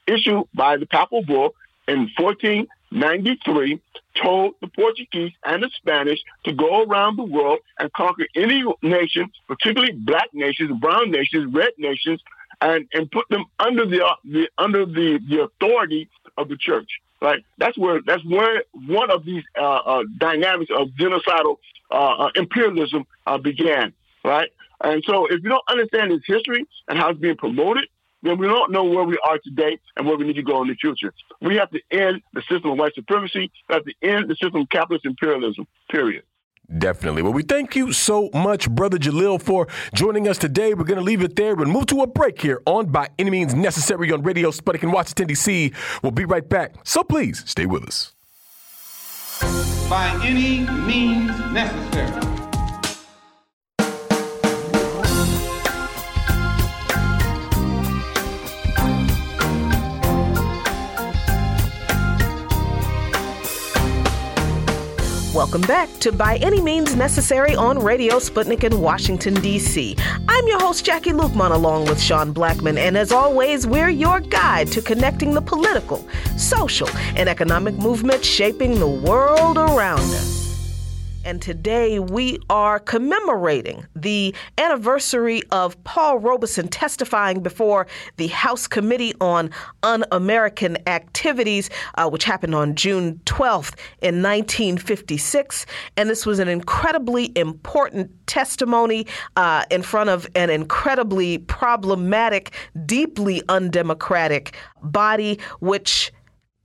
issued 0.07 0.45
by 0.55 0.77
the 0.77 0.87
papal 0.87 1.25
bull 1.25 1.55
in 1.87 2.11
1493, 2.19 3.81
told 4.23 4.55
the 4.61 4.69
Portuguese 4.69 5.33
and 5.45 5.63
the 5.63 5.71
Spanish 5.77 6.19
to 6.45 6.53
go 6.53 6.83
around 6.83 7.17
the 7.17 7.25
world 7.25 7.61
and 7.79 7.93
conquer 7.93 8.27
any 8.35 8.65
nation, 8.83 9.31
particularly 9.47 9.93
black 9.93 10.29
nations, 10.33 10.79
brown 10.81 11.11
nations, 11.11 11.55
red 11.55 11.73
nations, 11.79 12.21
and, 12.61 12.87
and 12.93 13.11
put 13.11 13.29
them 13.31 13.45
under 13.59 13.87
the, 13.87 14.05
the 14.25 14.49
under 14.59 14.85
the, 14.85 15.21
the 15.29 15.43
authority 15.43 16.09
of 16.37 16.49
the 16.49 16.57
church. 16.57 17.01
Right, 17.21 17.45
that's 17.59 17.77
where 17.77 18.01
that's 18.07 18.25
where 18.25 18.63
one 18.87 19.11
of 19.11 19.25
these 19.25 19.43
uh, 19.61 19.63
uh, 19.65 20.05
dynamics 20.19 20.71
of 20.77 20.89
genocidal 20.91 21.57
uh, 21.91 21.95
uh 21.95 22.31
imperialism 22.37 23.07
uh, 23.27 23.39
began. 23.39 23.93
Right, 24.25 24.51
and 24.83 25.03
so 25.05 25.27
if 25.27 25.43
you 25.43 25.49
don't 25.49 25.65
understand 25.69 26.13
its 26.13 26.25
history 26.27 26.65
and 26.87 26.97
how 26.97 27.11
it's 27.11 27.19
being 27.19 27.37
promoted, 27.37 27.89
then 28.23 28.39
we 28.39 28.47
don't 28.47 28.71
know 28.71 28.85
where 28.85 29.05
we 29.05 29.19
are 29.25 29.39
today 29.39 29.79
and 29.97 30.07
where 30.07 30.17
we 30.17 30.27
need 30.27 30.37
to 30.37 30.43
go 30.43 30.63
in 30.63 30.69
the 30.69 30.75
future. 30.75 31.13
We 31.41 31.57
have 31.57 31.71
to 31.71 31.81
end 31.91 32.23
the 32.35 32.43
system 32.43 32.71
of 32.71 32.79
white 32.79 32.95
supremacy. 32.95 33.51
We 33.69 33.75
have 33.75 33.85
to 33.85 33.95
end 34.03 34.29
the 34.29 34.37
system 34.37 34.63
of 34.63 34.69
capitalist 34.69 35.07
imperialism. 35.07 35.67
Period. 35.91 36.23
Definitely. 36.77 37.23
Well, 37.23 37.33
we 37.33 37.43
thank 37.43 37.75
you 37.77 37.93
so 37.93 38.29
much, 38.35 38.71
Brother 38.71 38.99
Jalil, 38.99 39.41
for 39.41 39.69
joining 39.95 40.29
us 40.29 40.37
today. 40.37 40.75
We're 40.75 40.85
going 40.85 40.99
to 40.99 41.05
leave 41.05 41.23
it 41.23 41.35
there 41.35 41.55
and 41.55 41.73
move 41.73 41.87
to 41.87 42.03
a 42.03 42.07
break 42.07 42.43
here 42.43 42.61
on 42.67 42.87
By 42.87 43.09
Any 43.19 43.31
Means 43.31 43.55
Necessary 43.55 44.13
on 44.13 44.23
Radio 44.23 44.51
Sputnik 44.51 44.83
in 44.83 44.91
Washington, 44.91 45.29
D.C. 45.29 45.73
We'll 46.03 46.13
be 46.13 46.27
right 46.27 46.47
back. 46.47 46.75
So 46.85 47.03
please 47.03 47.43
stay 47.47 47.65
with 47.65 47.85
us. 47.85 48.13
By 49.89 50.21
any 50.23 50.61
means 50.87 51.31
necessary. 51.53 52.38
Welcome 65.39 65.61
back 65.61 65.89
to 66.01 66.11
By 66.11 66.39
Any 66.39 66.61
Means 66.61 66.97
Necessary 66.97 67.55
on 67.55 67.79
Radio 67.79 68.17
Sputnik 68.17 68.65
in 68.65 68.81
Washington, 68.81 69.35
D.C. 69.35 69.97
I'm 70.29 70.49
your 70.49 70.59
host, 70.59 70.85
Jacquie 70.85 71.17
Luqman, 71.17 71.53
along 71.53 71.85
with 71.85 72.03
Sean 72.03 72.35
Blackmon, 72.35 72.77
and 72.77 72.99
as 72.99 73.13
always, 73.13 73.65
we're 73.65 73.89
your 73.89 74.19
guide 74.19 74.67
to 74.73 74.83
connecting 74.83 75.35
the 75.35 75.41
political, 75.41 76.05
social, 76.37 76.89
and 77.15 77.29
economic 77.29 77.77
movements 77.77 78.27
shaping 78.27 78.81
the 78.81 78.89
world 78.89 79.59
around 79.59 80.01
us. 80.01 80.38
And 81.29 81.43
today 81.43 81.99
we 81.99 82.39
are 82.49 82.79
commemorating 82.79 83.87
the 83.95 84.35
anniversary 84.57 85.43
of 85.51 85.85
Paul 85.85 86.21
Robeson 86.21 86.69
testifying 86.69 87.43
before 87.43 87.87
the 88.17 88.29
House 88.29 88.67
Committee 88.67 89.13
on 89.21 89.51
Un 89.83 90.07
American 90.11 90.79
Activities, 90.89 91.69
uh, 91.97 92.09
which 92.09 92.25
happened 92.25 92.55
on 92.55 92.75
June 92.75 93.21
12th 93.27 93.79
in 94.01 94.23
1956. 94.23 95.67
And 95.99 96.09
this 96.09 96.25
was 96.25 96.39
an 96.39 96.49
incredibly 96.49 97.31
important 97.37 98.11
testimony 98.27 99.07
uh, 99.37 99.67
in 99.71 99.83
front 99.83 100.09
of 100.09 100.27
an 100.35 100.49
incredibly 100.49 101.37
problematic, 101.37 102.55
deeply 102.87 103.43
undemocratic 103.51 104.57
body, 104.83 105.39
which 105.61 106.11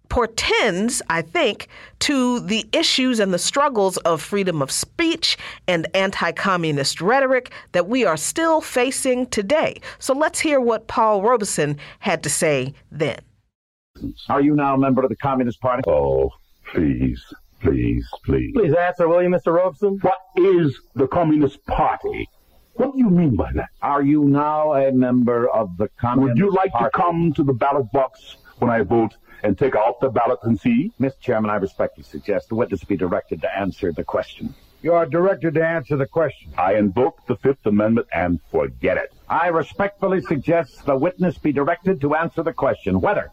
portends, 0.09 1.01
I 1.09 1.21
think, 1.21 1.67
to 1.99 2.39
the 2.41 2.67
issues 2.71 3.19
and 3.19 3.33
the 3.33 3.39
struggles 3.39 3.97
of 3.97 4.21
freedom 4.21 4.61
of 4.61 4.71
speech 4.71 5.37
and 5.67 5.87
anti 5.93 6.31
communist 6.31 7.01
rhetoric 7.01 7.51
that 7.71 7.87
we 7.87 8.05
are 8.05 8.17
still 8.17 8.61
facing 8.61 9.27
today. 9.27 9.79
So 9.99 10.13
let's 10.13 10.39
hear 10.39 10.59
what 10.59 10.87
Paul 10.87 11.21
Robeson 11.21 11.77
had 11.99 12.23
to 12.23 12.29
say 12.29 12.73
then. 12.91 13.19
Are 14.29 14.41
you 14.41 14.55
now 14.55 14.75
a 14.75 14.77
member 14.77 15.03
of 15.03 15.09
the 15.09 15.15
Communist 15.15 15.61
Party? 15.61 15.83
Oh, 15.87 16.31
please. 16.71 17.23
Please, 17.61 18.05
please. 18.25 18.51
Please 18.53 18.73
answer, 18.73 19.07
will 19.07 19.23
you, 19.23 19.29
Mr. 19.29 19.53
Robeson? 19.53 19.97
What 20.01 20.19
is 20.35 20.77
the 20.95 21.07
Communist 21.07 21.65
Party? 21.65 22.27
What 22.73 22.91
do 22.91 22.97
you 22.97 23.09
mean 23.09 23.35
by 23.35 23.51
that? 23.53 23.69
Are 23.81 24.01
you 24.01 24.25
now 24.25 24.73
a 24.73 24.91
member 24.91 25.47
of 25.49 25.77
the 25.77 25.87
Communist 25.99 26.01
Party? 26.01 26.21
Would 26.29 26.37
you 26.37 26.51
like 26.51 26.71
Party? 26.71 26.85
to 26.85 26.89
come 26.91 27.33
to 27.33 27.43
the 27.43 27.53
ballot 27.53 27.89
box 27.93 28.35
when 28.59 28.69
I 28.69 28.81
vote 28.81 29.15
and 29.43 29.57
take 29.57 29.75
out 29.75 29.99
the 29.99 30.09
ballot 30.09 30.39
and 30.43 30.59
see? 30.59 30.91
Mr. 30.99 31.19
Chairman, 31.19 31.51
I 31.51 31.55
respectfully 31.55 32.05
suggest 32.05 32.49
the 32.49 32.55
witness 32.55 32.83
be 32.83 32.97
directed 32.97 33.41
to 33.41 33.57
answer 33.57 33.91
the 33.91 34.03
question. 34.03 34.55
You 34.81 34.93
are 34.93 35.05
directed 35.05 35.53
to 35.53 35.65
answer 35.65 35.95
the 35.95 36.05
question. 36.05 36.51
I 36.57 36.75
invoke 36.75 37.25
the 37.25 37.35
Fifth 37.37 37.65
Amendment 37.65 38.07
and 38.13 38.39
forget 38.51 38.97
it. 38.97 39.13
I 39.29 39.47
respectfully 39.47 40.21
suggest 40.21 40.85
the 40.85 40.97
witness 40.97 41.37
be 41.37 41.53
directed 41.53 42.01
to 42.01 42.15
answer 42.15 42.43
the 42.43 42.53
question 42.53 42.99
whether, 42.99 43.31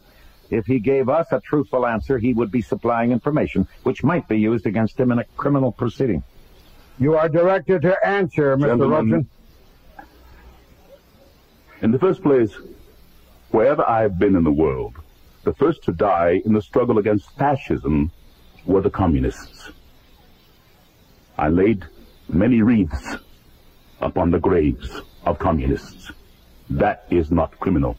if 0.49 0.65
he 0.65 0.79
gave 0.79 1.09
us 1.09 1.27
a 1.31 1.39
truthful 1.39 1.85
answer, 1.85 2.17
he 2.17 2.33
would 2.33 2.51
be 2.51 2.61
supplying 2.61 3.11
information 3.11 3.67
which 3.83 4.03
might 4.03 4.27
be 4.27 4.39
used 4.39 4.65
against 4.65 4.99
him 4.99 5.11
in 5.11 5.19
a 5.19 5.23
criminal 5.35 5.71
proceeding. 5.71 6.23
You 6.99 7.15
are 7.17 7.29
directed 7.29 7.81
to 7.83 8.05
answer, 8.05 8.55
Mr. 8.57 8.67
Gentlemen. 8.67 8.89
Robeson. 8.89 9.29
In 11.81 11.91
the 11.91 11.99
first 11.99 12.21
place, 12.21 12.53
wherever 13.49 13.87
I've 13.87 14.19
been 14.19 14.35
in 14.35 14.43
the 14.43 14.51
world, 14.51 15.00
the 15.43 15.53
first 15.53 15.83
to 15.83 15.91
die 15.91 16.41
in 16.45 16.53
the 16.53 16.61
struggle 16.61 16.97
against 16.97 17.35
fascism 17.37 18.11
were 18.65 18.81
the 18.81 18.89
communists. 18.89 19.71
I 21.37 21.49
laid 21.49 21.85
many 22.29 22.61
wreaths 22.61 23.17
upon 23.99 24.31
the 24.31 24.39
graves 24.39 25.01
of 25.25 25.39
communists. 25.39 26.11
That 26.69 27.05
is 27.09 27.31
not 27.31 27.59
criminal. 27.59 27.97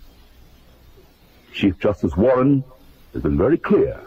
Chief 1.52 1.78
Justice 1.78 2.16
Warren 2.16 2.64
has 3.12 3.22
been 3.22 3.36
very 3.36 3.58
clear 3.58 4.00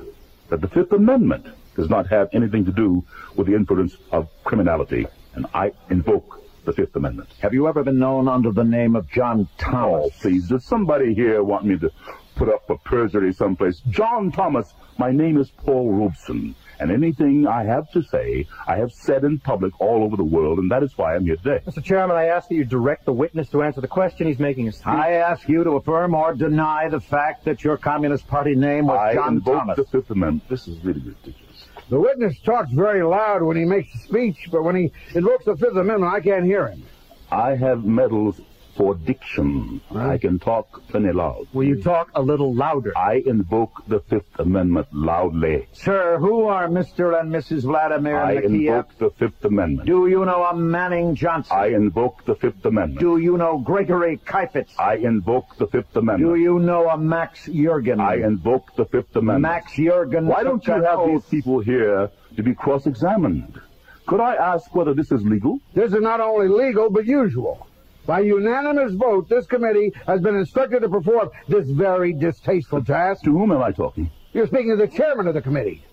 that 0.50 0.62
the 0.62 0.68
Fifth 0.68 0.92
Amendment 0.92 1.48
does 1.76 1.90
not 1.90 2.08
have 2.08 2.30
anything 2.34 2.66
to 2.66 2.72
do 2.72 3.04
with 3.36 3.48
the 3.48 3.56
inference 3.56 3.98
of 4.12 4.30
criminality, 4.44 5.06
and 5.34 5.46
I 5.54 5.74
invoke 5.90 6.42
the 6.64 6.74
Fifth 6.74 6.96
Amendment. 6.96 7.30
Have 7.42 7.54
you 7.54 7.68
ever 7.68 7.84
been 7.84 8.00
known 8.00 8.28
under 8.28 8.52
the 8.52 8.64
name 8.64 8.96
of 8.96 9.10
John 9.10 9.48
oh, 9.48 9.56
Thomas? 9.58 10.06
Oh, 10.06 10.10
please, 10.22 10.48
does 10.48 10.66
somebody 10.66 11.14
here 11.14 11.44
want 11.44 11.66
me 11.66 11.78
to 11.78 11.92
put 12.36 12.50
up 12.50 12.70
a 12.70 12.78
perjury 12.78 13.34
someplace? 13.34 13.82
John 13.90 14.32
Thomas, 14.32 14.74
my 14.98 15.12
name 15.12 15.38
is 15.40 15.50
Paul 15.50 15.92
Robeson, 15.94 16.56
and 16.80 16.92
anything 16.92 17.48
I 17.48 17.64
have 17.64 17.90
to 17.92 18.04
say, 18.04 18.48
I 18.68 18.78
have 18.78 18.92
said 18.92 19.24
in 19.24 19.40
public 19.40 19.80
all 19.80 20.04
over 20.04 20.16
the 20.18 20.24
world, 20.24 20.60
and 20.60 20.70
that 20.72 20.84
is 20.84 20.98
why 20.98 21.16
I'm 21.16 21.26
here 21.26 21.38
today. 21.38 21.62
Mr. 21.66 21.84
Chairman, 21.84 22.18
I 22.18 22.26
ask 22.26 22.50
that 22.50 22.56
you 22.56 22.66
direct 22.66 23.06
the 23.06 23.14
witness 23.14 23.50
to 23.50 23.64
answer 23.64 23.82
the 23.82 23.88
question. 23.88 24.28
He's 24.28 24.40
making 24.40 24.68
a 24.68 24.72
speech. 24.72 24.88
I 24.88 25.14
ask 25.14 25.48
you 25.48 25.64
to 25.64 25.72
affirm 25.72 26.14
or 26.14 26.34
deny 26.34 26.90
the 26.90 27.00
fact 27.00 27.46
that 27.46 27.64
your 27.64 27.78
Communist 27.78 28.28
Party 28.28 28.56
name 28.56 28.88
was 28.88 29.00
I 29.00 29.14
John 29.14 29.42
Thomas. 29.42 29.78
the 29.78 29.86
Fifth 29.86 30.12
Amendment. 30.12 30.48
This 30.50 30.68
is 30.68 30.84
really 30.84 31.02
ridiculous. 31.02 31.68
The 31.90 32.00
witness 32.00 32.40
talks 32.42 32.72
very 32.72 33.04
loud 33.04 33.44
when 33.44 33.58
he 33.58 33.64
makes 33.64 33.94
a 33.94 34.00
speech, 34.00 34.50
but 34.52 34.64
when 34.64 34.76
he 34.76 34.92
invokes 35.14 35.46
the 35.46 35.56
Fifth 35.56 35.76
Amendment, 35.78 36.12
I 36.12 36.20
can't 36.20 36.44
hear 36.44 36.68
him. 36.68 36.84
I 37.32 37.56
have 37.56 37.86
medals 37.86 38.40
for 38.76 38.96
diction. 38.96 39.82
I 39.94 40.18
can 40.18 40.40
talk 40.40 40.88
plenty 40.90 41.12
loud. 41.12 41.48
Will 41.54 41.66
you 41.66 41.82
talk 41.82 42.10
a 42.16 42.22
little 42.22 42.54
louder? 42.54 42.98
I 42.98 43.24
invoke 43.26 43.88
the 43.88 44.00
Fifth 44.02 44.40
Amendment 44.40 44.88
loudly. 44.92 45.68
Sir, 45.74 46.18
who 46.20 46.46
are 46.46 46.68
Mr. 46.68 47.20
and 47.20 47.32
Mrs. 47.32 47.62
Vladimir 47.64 48.18
I 48.18 48.34
invoke 48.34 48.98
the 48.98 49.10
Fifth 49.12 49.44
Amendment. 49.46 49.88
Do 49.88 50.08
you 50.08 50.26
know 50.26 50.44
a 50.44 50.56
Manning 50.56 51.16
Johnson? 51.16 51.56
I 51.56 51.68
invoke 51.68 52.26
the 52.26 52.36
Fifth 52.36 52.66
Amendment. 52.66 53.00
Do 53.00 53.18
you 53.18 53.38
know 53.38 53.60
Gregory 53.60 54.18
Kheifets? 54.18 54.78
I 54.80 54.96
invoke 54.96 55.56
the 55.58 55.68
Fifth 55.68 55.96
Amendment. 55.96 56.36
Do 56.36 56.42
you 56.42 56.60
know 56.60 56.90
a 56.90 56.98
Max 56.98 57.48
Yergan? 57.48 58.00
I 58.00 58.16
invoke 58.16 58.76
the 58.76 58.86
Fifth 58.86 59.16
Amendment. 59.16 59.42
Max 59.42 59.74
Yergan. 59.74 60.26
Why 60.26 60.44
don't 60.44 60.66
you 60.66 60.74
have 60.74 61.08
these 61.08 61.26
people 61.26 61.60
here 61.60 62.10
to 62.36 62.44
be 62.44 62.54
cross-examined? 62.54 63.60
Could 64.06 64.20
I 64.20 64.36
ask 64.36 64.74
whether 64.76 64.94
this 64.94 65.12
is 65.12 65.24
legal? 65.24 65.60
This 65.74 65.92
is 65.94 66.02
not 66.02 66.20
only 66.20 66.48
legal, 66.48 66.90
but 66.90 67.06
usual. 67.06 67.68
By 68.06 68.20
unanimous 68.22 68.94
vote, 68.94 69.30
this 69.30 69.46
committee 69.48 69.92
has 70.06 70.22
been 70.22 70.36
instructed 70.36 70.82
to 70.82 70.90
perform 70.90 71.30
this 71.48 71.68
very 71.70 72.14
distasteful 72.14 72.84
task. 72.84 73.24
To 73.24 73.32
whom 73.32 73.52
am 73.52 73.64
I 73.64 73.72
talking? 73.72 74.12
You're 74.34 74.48
speaking 74.48 74.78
to 74.78 74.86
the 74.86 74.88
chairman 74.88 75.28
of 75.28 75.34
the 75.34 75.42
committee. 75.42 75.84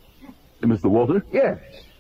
Mr. 0.63 0.85
Walter? 0.87 1.25
Yes, 1.33 1.59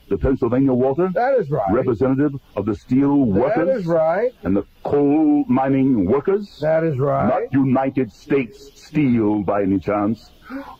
The 0.08 0.18
Pennsylvania 0.18 0.72
Walter? 0.72 1.10
that 1.14 1.34
is 1.38 1.50
right. 1.50 1.72
Representative 1.72 2.32
of 2.56 2.66
the 2.66 2.74
steel 2.76 3.16
workers? 3.24 3.66
That 3.66 3.76
is 3.76 3.86
right. 3.86 4.32
And 4.42 4.54
the 4.56 4.64
coal 4.84 5.44
mining 5.48 6.04
workers? 6.06 6.58
That 6.60 6.84
is 6.84 6.98
right. 6.98 7.26
Not 7.28 7.52
United 7.52 8.12
States 8.12 8.70
Steel 8.80 9.42
by 9.42 9.62
any 9.62 9.78
chance. 9.78 10.30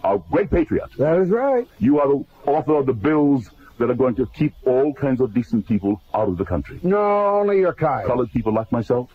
A 0.05 0.18
great 0.31 0.51
patriot. 0.51 0.90
That 0.99 1.18
is 1.18 1.31
right. 1.31 1.66
You 1.79 1.99
are 2.01 2.09
the 2.09 2.25
author 2.47 2.75
of 2.75 2.87
the 2.87 2.92
bills 2.92 3.51
that 3.79 3.88
are 3.90 3.95
going 3.95 4.14
to 4.16 4.27
keep 4.27 4.53
all 4.66 4.92
kinds 4.92 5.21
of 5.21 5.33
decent 5.33 5.66
people 5.66 6.01
out 6.14 6.29
of 6.29 6.37
the 6.37 6.45
country. 6.45 6.79
No, 6.83 6.99
only 7.40 7.59
your 7.61 7.73
kind. 7.73 8.07
Colored 8.07 8.31
people 8.33 8.53
like 8.53 8.71
myself. 8.71 9.11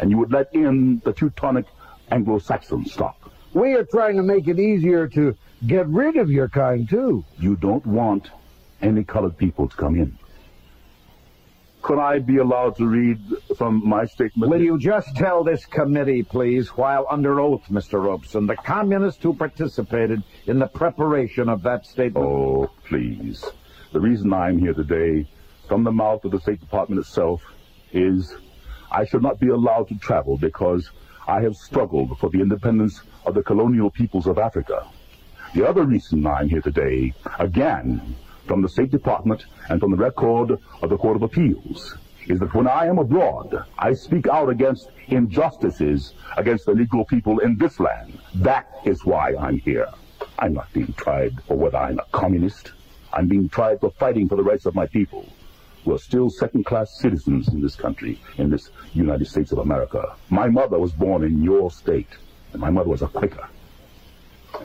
And 0.00 0.10
you 0.10 0.18
would 0.18 0.32
let 0.32 0.52
in 0.54 1.00
the 1.04 1.12
Teutonic 1.12 1.66
Anglo-Saxon 2.10 2.86
stock. 2.86 3.30
We 3.52 3.74
are 3.74 3.84
trying 3.84 4.16
to 4.16 4.22
make 4.22 4.48
it 4.48 4.58
easier 4.58 5.06
to 5.08 5.36
get 5.66 5.86
rid 5.88 6.16
of 6.16 6.30
your 6.30 6.48
kind, 6.48 6.88
too. 6.88 7.24
You 7.38 7.56
don't 7.56 7.84
want 7.84 8.30
any 8.80 9.04
colored 9.04 9.36
people 9.36 9.68
to 9.68 9.76
come 9.76 9.96
in. 9.96 10.18
Could 11.82 11.98
I 11.98 12.18
be 12.18 12.38
allowed 12.38 12.76
to 12.76 12.86
read 12.86 13.18
from 13.56 13.86
my 13.86 14.04
statement? 14.04 14.50
Will 14.50 14.60
you 14.60 14.78
just 14.78 15.16
tell 15.16 15.44
this 15.44 15.64
committee, 15.64 16.22
please, 16.22 16.68
while 16.68 17.06
under 17.10 17.40
oath, 17.40 17.62
Mr. 17.70 18.02
Robeson, 18.02 18.46
the 18.46 18.56
communists 18.56 19.22
who 19.22 19.34
participated 19.34 20.22
in 20.46 20.58
the 20.58 20.66
preparation 20.66 21.48
of 21.48 21.62
that 21.62 21.86
statement? 21.86 22.26
Oh, 22.26 22.70
please. 22.86 23.44
The 23.92 24.00
reason 24.00 24.32
I'm 24.32 24.58
here 24.58 24.74
today, 24.74 25.28
from 25.68 25.84
the 25.84 25.92
mouth 25.92 26.24
of 26.24 26.32
the 26.32 26.40
State 26.40 26.60
Department 26.60 27.00
itself, 27.00 27.42
is 27.92 28.34
I 28.90 29.04
should 29.04 29.22
not 29.22 29.38
be 29.38 29.48
allowed 29.48 29.88
to 29.88 29.98
travel 29.98 30.36
because 30.36 30.90
I 31.28 31.42
have 31.42 31.54
struggled 31.54 32.18
for 32.18 32.28
the 32.30 32.40
independence 32.40 33.02
of 33.24 33.34
the 33.34 33.42
colonial 33.42 33.90
peoples 33.90 34.26
of 34.26 34.38
Africa. 34.38 34.86
The 35.54 35.68
other 35.68 35.84
reason 35.84 36.26
I'm 36.26 36.48
here 36.48 36.60
today, 36.60 37.14
again, 37.38 38.16
from 38.46 38.62
the 38.62 38.68
State 38.68 38.90
Department 38.90 39.44
and 39.68 39.80
from 39.80 39.92
the 39.92 39.96
record 39.96 40.58
of 40.82 40.90
the 40.90 40.96
Court 40.96 41.16
of 41.16 41.22
Appeals, 41.22 41.96
is 42.26 42.40
that 42.40 42.54
when 42.54 42.66
I 42.66 42.86
am 42.86 42.98
abroad, 42.98 43.64
I 43.78 43.92
speak 43.94 44.26
out 44.26 44.48
against 44.48 44.90
injustices 45.08 46.14
against 46.36 46.66
the 46.66 46.72
Negro 46.72 47.06
people 47.06 47.38
in 47.40 47.56
this 47.58 47.78
land. 47.80 48.18
That 48.34 48.68
is 48.84 49.04
why 49.04 49.34
I'm 49.36 49.58
here. 49.58 49.88
I'm 50.38 50.54
not 50.54 50.72
being 50.72 50.92
tried 50.94 51.40
for 51.44 51.56
whether 51.56 51.78
I'm 51.78 51.98
a 51.98 52.04
communist. 52.12 52.72
I'm 53.12 53.28
being 53.28 53.48
tried 53.48 53.80
for 53.80 53.90
fighting 53.90 54.28
for 54.28 54.36
the 54.36 54.42
rights 54.42 54.66
of 54.66 54.74
my 54.74 54.86
people, 54.86 55.26
who 55.84 55.94
are 55.94 55.98
still 55.98 56.30
second-class 56.30 56.98
citizens 56.98 57.48
in 57.48 57.60
this 57.60 57.74
country, 57.76 58.20
in 58.38 58.50
this 58.50 58.70
United 58.92 59.26
States 59.26 59.52
of 59.52 59.58
America. 59.58 60.14
My 60.28 60.48
mother 60.48 60.78
was 60.78 60.92
born 60.92 61.24
in 61.24 61.42
your 61.42 61.70
state, 61.70 62.08
and 62.52 62.60
my 62.60 62.70
mother 62.70 62.90
was 62.90 63.02
a 63.02 63.08
Quaker. 63.08 63.48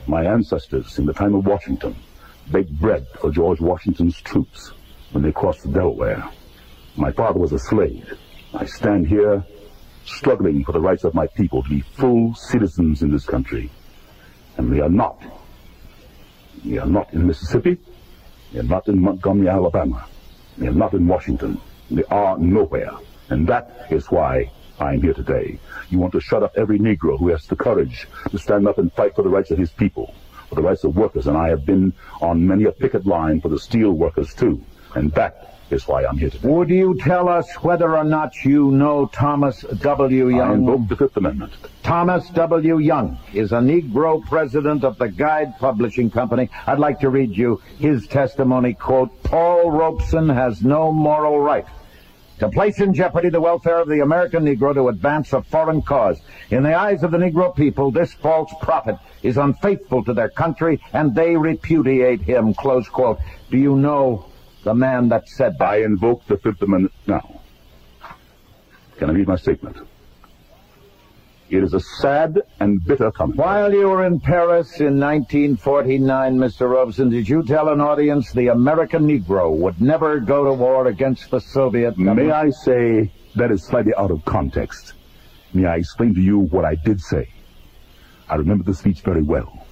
My 0.08 0.26
ancestors, 0.26 1.00
in 1.00 1.06
the 1.06 1.14
time 1.14 1.36
of 1.36 1.46
Washington, 1.46 1.96
baked 2.52 2.78
bread 2.80 3.08
for 3.20 3.32
George 3.32 3.60
Washington's 3.62 4.20
troops 4.22 4.72
when 5.12 5.24
they 5.24 5.32
crossed 5.32 5.64
the 5.64 5.70
Delaware. 5.70 6.28
My 6.98 7.12
father 7.12 7.40
was 7.40 7.54
a 7.54 7.60
slave. 7.60 8.18
I 8.54 8.66
stand 8.66 9.08
here 9.08 9.46
struggling 10.06 10.64
for 10.64 10.72
the 10.72 10.80
rights 10.80 11.04
of 11.04 11.14
my 11.14 11.28
people 11.28 11.64
to 11.64 11.70
be 11.70 11.82
full 11.82 12.36
citizens 12.36 13.02
in 13.02 13.12
this 13.12 13.26
country. 13.26 13.70
And 14.58 14.72
they 14.74 14.80
are 14.80 14.90
not. 14.90 15.22
They 16.64 16.78
are 16.78 16.86
not 16.86 17.14
in 17.14 17.28
Mississippi. 17.28 17.78
They 18.54 18.60
are 18.60 18.64
not 18.64 18.88
in 18.88 19.02
Montgomery, 19.02 19.50
Alabama. 19.50 20.08
They 20.58 20.68
are 20.68 20.74
not 20.74 20.94
in 20.94 21.08
Washington. 21.08 21.60
They 21.92 22.04
are 22.06 22.38
nowhere. 22.38 22.92
And 23.30 23.48
that 23.48 23.88
is 23.90 24.10
why 24.12 24.52
I'm 24.80 25.02
here 25.02 25.14
today. 25.14 25.60
You 25.90 26.00
want 26.00 26.14
to 26.14 26.20
shut 26.20 26.44
up 26.44 26.54
every 26.58 26.80
Negro 26.80 27.18
who 27.20 27.30
has 27.30 27.46
the 27.46 27.56
courage 27.56 28.08
to 28.30 28.38
stand 28.38 28.68
up 28.68 28.78
and 28.78 28.92
fight 28.94 29.16
for 29.16 29.24
the 29.24 29.30
rights 29.30 29.52
of 29.52 29.58
his 29.58 29.72
people, 29.72 30.14
for 30.50 30.56
the 30.56 30.62
rights 30.62 30.84
of 30.84 30.96
workers. 30.96 31.28
And 31.28 31.38
I 31.38 31.50
have 31.50 31.66
been 31.66 31.94
on 32.22 32.46
many 32.46 32.66
a 32.66 32.72
picket 32.72 33.06
line 33.06 33.42
for 33.42 33.50
the 33.50 33.60
steel 33.60 33.92
workers 33.92 34.34
too. 34.34 34.64
And 34.96 35.12
that 35.14 35.55
is 35.70 35.88
why 35.88 36.06
I'm 36.06 36.18
here 36.18 36.30
today. 36.30 36.48
Would 36.48 36.70
you 36.70 36.98
tell 37.00 37.28
us 37.28 37.52
whether 37.62 37.98
or 37.98 38.04
not 38.04 38.44
you 38.44 38.72
know 38.72 39.08
Thomas 39.08 39.62
W. 39.62 40.30
Young? 40.30 40.42
I 40.42 40.54
invoke 40.54 40.88
the 40.88 40.96
Fifth 40.96 41.18
Amendment. 41.18 41.54
Thomas 41.84 42.30
W. 42.30 42.78
Young 42.78 43.18
is 43.34 43.52
a 43.52 43.58
Negro 43.58 44.24
president 44.26 44.84
of 44.84 44.98
the 44.98 45.08
Guide 45.08 45.58
Publishing 45.60 46.10
Company. 46.10 46.50
I'd 46.68 46.80
like 46.80 47.00
to 47.00 47.10
read 47.10 47.36
you 47.36 47.62
his 47.80 48.08
testimony, 48.08 48.74
quote, 48.74 49.24
Paul 49.24 49.72
Robeson 49.72 50.30
has 50.30 50.64
no 50.64 50.92
moral 50.92 51.40
right 51.40 51.66
to 52.40 52.50
place 52.50 52.80
in 52.82 52.94
jeopardy 52.94 53.30
the 53.30 53.40
welfare 53.40 53.80
of 53.80 53.88
the 53.88 54.02
American 54.02 54.44
Negro 54.44 54.74
to 54.74 54.90
advance 54.90 55.32
a 55.32 55.42
foreign 55.42 55.82
cause. 55.82 56.20
In 56.52 56.64
the 56.64 56.74
eyes 56.74 57.02
of 57.02 57.12
the 57.12 57.18
Negro 57.18 57.56
people, 57.56 57.92
this 57.92 58.14
false 58.14 58.54
prophet 58.62 58.98
is 59.24 59.38
unfaithful 59.38 60.04
to 60.04 60.14
their 60.14 60.30
country, 60.30 60.82
and 60.92 61.16
they 61.16 61.38
repudiate 61.38 62.22
him, 62.22 62.54
close 62.54 62.90
quote. 62.90 63.20
Do 63.50 63.58
you 63.58 63.76
know 63.78 64.26
the 64.66 64.74
man 64.74 65.08
that 65.10 65.30
said 65.30 65.58
that? 65.60 65.70
I 65.70 65.84
invoke 65.84 66.26
the 66.26 66.38
Fifth 66.38 66.62
Amendment 66.62 66.94
now. 67.08 67.40
Can 68.98 69.10
I 69.10 69.14
read 69.14 69.28
my 69.28 69.36
statement? 69.38 69.78
It 71.50 71.64
is 71.64 71.76
a 71.76 71.80
sad 71.80 72.42
and 72.60 72.84
bitter 72.84 73.12
comment. 73.12 73.38
While 73.38 73.72
you 73.72 73.88
were 73.88 74.04
in 74.06 74.20
Paris 74.20 74.80
in 74.80 75.00
1949, 75.00 76.38
Mr. 76.38 76.68
Robeson, 76.68 77.10
did 77.10 77.30
you 77.30 77.44
tell 77.44 77.70
an 77.70 77.80
audience 77.80 78.32
the 78.32 78.48
American 78.48 79.08
Negro 79.08 79.56
would 79.56 79.80
never 79.80 80.20
go 80.20 80.44
to 80.46 80.54
war 80.54 80.88
against 80.88 81.30
the 81.30 81.40
Soviet 81.40 82.00
May? 82.00 82.32
I 82.32 82.50
say 82.50 83.12
that 83.36 83.52
is 83.52 83.64
slightly 83.64 83.94
out 83.96 84.10
of 84.10 84.26
context? 84.26 84.94
May 85.54 85.68
I 85.68 85.76
explain 85.76 86.16
to 86.16 86.22
you 86.22 86.40
what 86.40 86.66
I 86.66 86.74
did 86.74 87.00
say? 87.00 87.30
I 88.28 88.36
remember 88.36 88.64
the 88.64 88.74
speech 88.74 89.02
very 89.02 89.22
well. 89.22 89.65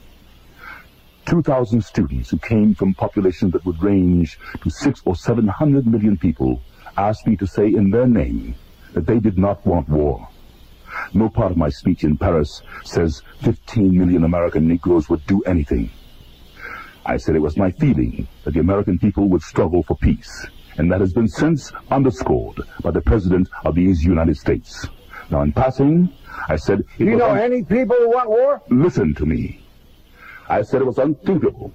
2,000 1.26 1.84
students 1.84 2.30
who 2.30 2.38
came 2.38 2.76
from 2.76 2.94
populations 2.94 3.54
that 3.54 3.66
would 3.66 3.82
range 3.82 4.40
to 4.62 4.70
six 4.70 5.02
or 5.06 5.16
seven 5.16 5.48
hundred 5.48 5.88
million 5.88 6.18
people 6.18 6.62
asked 6.98 7.26
me 7.26 7.36
to 7.38 7.48
say 7.48 7.68
in 7.68 7.90
their 7.90 8.08
name 8.08 8.56
that 8.94 9.06
they 9.06 9.20
did 9.20 9.38
not 9.38 9.66
want 9.66 9.90
war. 9.90 10.28
No 11.14 11.30
part 11.30 11.52
of 11.52 11.58
my 11.58 11.70
speech 11.70 12.04
in 12.04 12.18
Paris 12.18 12.62
says 12.84 13.22
15 13.42 13.98
million 13.98 14.24
American 14.24 14.68
Negroes 14.68 15.10
would 15.10 15.26
do 15.26 15.42
anything. 15.44 15.90
I 17.06 17.18
said 17.18 17.36
it 17.36 17.40
was 17.40 17.58
my 17.58 17.72
feeling 17.72 18.28
that 18.44 18.54
the 18.54 18.60
American 18.60 19.00
people 19.00 19.28
would 19.30 19.42
struggle 19.42 19.84
for 19.84 19.98
peace, 19.98 20.48
and 20.78 20.92
that 20.92 21.02
has 21.02 21.14
been 21.14 21.28
since 21.28 21.72
underscored 21.92 22.62
by 22.82 22.92
the 22.92 23.02
President 23.02 23.50
of 23.66 23.76
these 23.76 24.04
United 24.04 24.38
States. 24.38 24.88
Now, 25.30 25.42
in 25.42 25.52
passing, 25.52 26.14
I 26.48 26.58
said 26.58 26.84
Do 26.98 27.06
you 27.06 27.16
know 27.18 27.34
any 27.34 27.64
people 27.64 27.96
who 27.96 28.10
want 28.10 28.30
war? 28.30 28.62
Listen 28.70 29.14
to 29.16 29.26
me. 29.26 29.63
I 30.50 30.62
said 30.62 30.82
it 30.82 30.86
was 30.86 30.98
unthinkable 30.98 31.74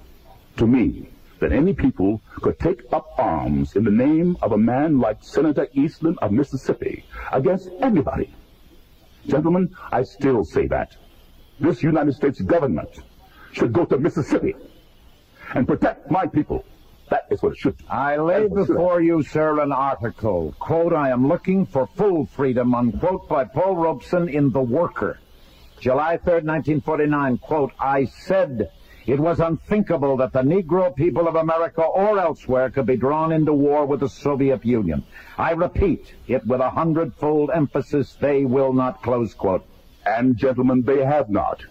to 0.56 0.66
me 0.66 1.08
that 1.40 1.52
any 1.52 1.72
people 1.72 2.20
could 2.40 2.58
take 2.58 2.82
up 2.92 3.08
arms 3.16 3.76
in 3.76 3.84
the 3.84 3.90
name 3.90 4.36
of 4.42 4.52
a 4.52 4.58
man 4.58 4.98
like 4.98 5.18
Senator 5.22 5.68
Eastland 5.72 6.18
of 6.20 6.32
Mississippi 6.32 7.04
against 7.32 7.70
anybody. 7.80 8.34
Gentlemen, 9.26 9.74
I 9.92 10.02
still 10.02 10.44
say 10.44 10.66
that. 10.68 10.96
This 11.60 11.82
United 11.82 12.14
States 12.14 12.40
government 12.40 13.00
should 13.52 13.72
go 13.72 13.84
to 13.84 13.98
Mississippi 13.98 14.54
and 15.54 15.66
protect 15.66 16.10
my 16.10 16.26
people. 16.26 16.64
That 17.10 17.26
is 17.30 17.42
what 17.42 17.52
it 17.52 17.58
should 17.58 17.78
do. 17.78 17.84
I 17.88 18.16
lay 18.16 18.40
That 18.40 18.44
is 18.44 18.50
what 18.50 18.60
it 18.60 18.66
should 18.66 18.74
before 18.74 19.00
you, 19.00 19.22
sir, 19.22 19.60
an 19.60 19.72
article, 19.72 20.54
quote, 20.58 20.92
I 20.92 21.10
am 21.10 21.26
looking 21.26 21.66
for 21.66 21.86
full 21.86 22.26
freedom, 22.26 22.74
unquote, 22.74 23.28
by 23.28 23.44
Paul 23.44 23.76
Robeson 23.76 24.28
in 24.28 24.50
The 24.50 24.60
Worker. 24.60 25.18
July 25.80 26.16
3rd, 26.16 26.44
1949, 26.44 27.38
quote, 27.38 27.72
I 27.78 28.04
said 28.04 28.70
it 29.06 29.20
was 29.20 29.38
unthinkable 29.38 30.16
that 30.16 30.32
the 30.32 30.42
Negro 30.42 30.94
people 30.94 31.28
of 31.28 31.36
America 31.36 31.82
or 31.82 32.18
elsewhere 32.18 32.68
could 32.68 32.86
be 32.86 32.96
drawn 32.96 33.32
into 33.32 33.52
war 33.52 33.86
with 33.86 34.00
the 34.00 34.08
Soviet 34.08 34.64
Union. 34.64 35.04
I 35.38 35.52
repeat 35.52 36.14
it 36.26 36.44
with 36.46 36.60
a 36.60 36.70
hundredfold 36.70 37.50
emphasis, 37.54 38.16
they 38.20 38.44
will 38.44 38.72
not, 38.72 39.02
close 39.02 39.34
quote. 39.34 39.64
And 40.04 40.36
gentlemen, 40.36 40.82
they 40.82 41.04
have 41.04 41.30
not. 41.30 41.62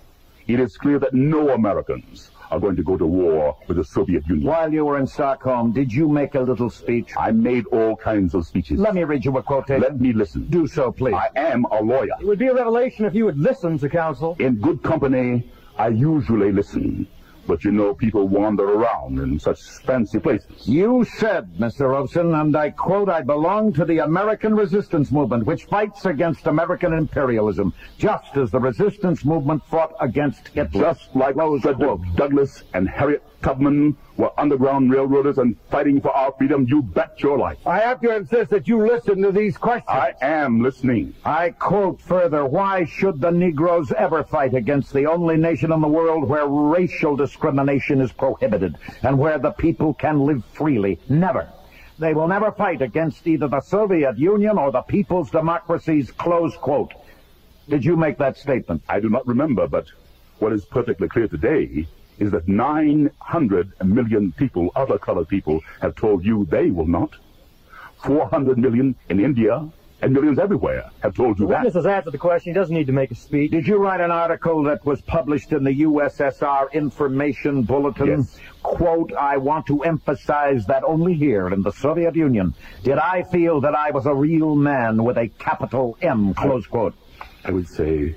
It 0.47 0.60
is 0.62 0.78
clear 0.78 0.99
that 0.99 1.14
no 1.14 1.49
Americans 1.49 2.32
are 2.51 2.59
going 2.59 2.75
to 2.75 2.83
go 2.83 2.97
to 2.97 3.05
war 3.05 3.57
with 3.67 3.77
the 3.77 3.83
Soviet 3.83 4.25
Union. 4.27 4.45
While 4.45 4.73
you 4.73 4.85
were 4.85 4.97
in 4.97 5.07
Stockholm, 5.07 5.71
did 5.71 5.91
you 5.91 6.07
make 6.07 6.35
a 6.35 6.39
little 6.39 6.69
speech? 6.69 7.13
I 7.17 7.31
made 7.31 7.65
all 7.67 7.95
kinds 7.95 8.33
of 8.33 8.45
speeches. 8.45 8.79
Let 8.79 8.95
me 8.95 9.03
read 9.03 9.25
you 9.25 9.37
a 9.37 9.43
quotation. 9.43 9.81
Let 9.81 9.99
me 9.99 10.13
listen. 10.13 10.47
do 10.49 10.67
so, 10.67 10.91
please. 10.91 11.15
I 11.15 11.29
am 11.35 11.65
a 11.65 11.81
lawyer. 11.81 12.15
It 12.19 12.25
would 12.25 12.39
be 12.39 12.47
a 12.47 12.53
revelation 12.53 13.05
if 13.05 13.13
you 13.13 13.25
would 13.25 13.37
listen 13.37 13.77
to 13.79 13.89
counsel. 13.89 14.35
In 14.39 14.55
good 14.55 14.81
company, 14.83 15.49
I 15.77 15.89
usually 15.89 16.51
listen. 16.51 17.07
But 17.47 17.63
you 17.63 17.71
know, 17.71 17.93
people 17.93 18.27
wander 18.27 18.65
around 18.65 19.19
in 19.19 19.39
such 19.39 19.61
fancy 19.61 20.19
places. 20.19 20.67
You 20.67 21.05
said, 21.17 21.53
Mr. 21.55 21.89
Robeson, 21.89 22.35
and 22.35 22.55
I 22.55 22.71
quote, 22.71 23.09
I 23.09 23.21
belong 23.21 23.73
to 23.73 23.85
the 23.85 23.99
American 23.99 24.55
resistance 24.55 25.11
movement, 25.11 25.45
which 25.45 25.63
fights 25.65 26.05
against 26.05 26.45
American 26.47 26.93
imperialism, 26.93 27.73
just 27.97 28.35
as 28.35 28.51
the 28.51 28.59
resistance 28.59 29.23
movement 29.23 29.63
fought 29.65 29.93
against 30.01 30.49
Hitler. 30.49 30.81
Just 30.81 31.15
like 31.15 31.35
Close 31.35 31.61
Frederick 31.61 31.87
quote. 31.87 32.15
Douglass 32.15 32.63
and 32.73 32.89
Harriet 32.89 33.23
Tubman 33.47 33.95
were 34.17 34.37
underground 34.37 34.91
railroaders 34.91 35.37
and 35.37 35.55
fighting 35.71 36.01
for 36.01 36.11
our 36.11 36.33
freedom, 36.37 36.65
you 36.67 36.81
bet 36.81 37.23
your 37.23 37.37
life. 37.37 37.57
I 37.65 37.79
have 37.79 38.01
to 38.01 38.13
insist 38.13 38.49
that 38.49 38.67
you 38.67 38.85
listen 38.85 39.21
to 39.21 39.31
these 39.31 39.55
questions. 39.55 39.87
I 39.87 40.15
am 40.19 40.61
listening. 40.61 41.13
I 41.23 41.51
quote 41.51 42.01
further, 42.01 42.45
why 42.45 42.83
should 42.83 43.21
the 43.21 43.31
Negroes 43.31 43.93
ever 43.93 44.25
fight 44.25 44.53
against 44.53 44.91
the 44.91 45.05
only 45.05 45.37
nation 45.37 45.71
in 45.71 45.79
the 45.79 45.87
world 45.87 46.27
where 46.27 46.45
racial 46.45 47.15
discrimination 47.15 48.01
is 48.01 48.11
prohibited 48.11 48.75
and 49.03 49.17
where 49.17 49.39
the 49.39 49.51
people 49.51 49.93
can 49.93 50.25
live 50.25 50.43
freely? 50.51 50.99
Never. 51.07 51.47
They 51.99 52.13
will 52.13 52.27
never 52.27 52.51
fight 52.51 52.81
against 52.81 53.25
either 53.25 53.47
the 53.47 53.61
Soviet 53.61 54.17
Union 54.17 54.57
or 54.57 54.73
the 54.73 54.81
people's 54.81 55.31
democracies, 55.31 56.11
close 56.11 56.57
quote. 56.57 56.93
Did 57.69 57.85
you 57.85 57.95
make 57.95 58.17
that 58.17 58.35
statement? 58.35 58.83
I 58.89 58.99
do 58.99 59.07
not 59.07 59.25
remember, 59.25 59.69
but 59.69 59.85
what 60.39 60.51
is 60.51 60.65
perfectly 60.65 61.07
clear 61.07 61.29
today 61.29 61.87
is 62.20 62.32
that 62.32 62.47
900 62.47 63.74
million 63.84 64.32
people, 64.34 64.72
other 64.76 64.97
colored 64.97 65.28
people, 65.28 65.61
have 65.82 65.95
told 65.95 66.26
you 66.26 66.45
they 66.45 66.70
will 66.72 66.88
not. 66.88 67.11
400 68.03 68.57
million 68.57 68.95
in 69.09 69.20
India 69.20 69.68
and 70.01 70.13
millions 70.13 70.38
everywhere 70.38 70.91
have 71.01 71.15
told 71.15 71.39
you 71.39 71.47
The 71.47 71.53
that. 71.53 71.57
witness 71.63 71.74
has 71.74 71.86
answered 71.88 72.11
the 72.13 72.20
question. 72.20 72.53
He 72.53 72.53
doesn't 72.53 72.76
need 72.76 72.86
to 72.86 72.93
make 72.93 73.09
a 73.09 73.15
speech. 73.15 73.49
Did 73.49 73.68
you 73.68 73.78
write 73.78 73.99
an 73.99 74.11
article 74.11 74.61
that 74.63 74.86
was 74.86 75.01
published 75.01 75.51
in 75.51 75.63
the 75.63 75.82
USSR 75.82 76.72
Information 76.74 77.63
Bulletin? 77.63 78.07
Yes. 78.07 78.39
Quote, 78.61 79.11
I 79.13 79.38
want 79.38 79.65
to 79.68 79.84
emphasize 79.84 80.68
that 80.68 80.84
only 80.84 81.15
here 81.15 81.47
in 81.49 81.63
the 81.63 81.72
Soviet 81.72 82.15
Union 82.15 82.53
did 82.84 82.99
I 82.99 83.24
feel 83.24 83.61
that 83.61 83.74
I 83.74 83.89
was 83.91 84.05
a 84.05 84.13
real 84.13 84.55
man 84.55 85.03
with 85.03 85.18
a 85.18 85.30
capital 85.30 85.97
M, 86.01 86.34
close 86.36 86.68
quote. 86.68 86.93
I 87.43 87.51
would 87.51 87.68
say, 87.68 88.15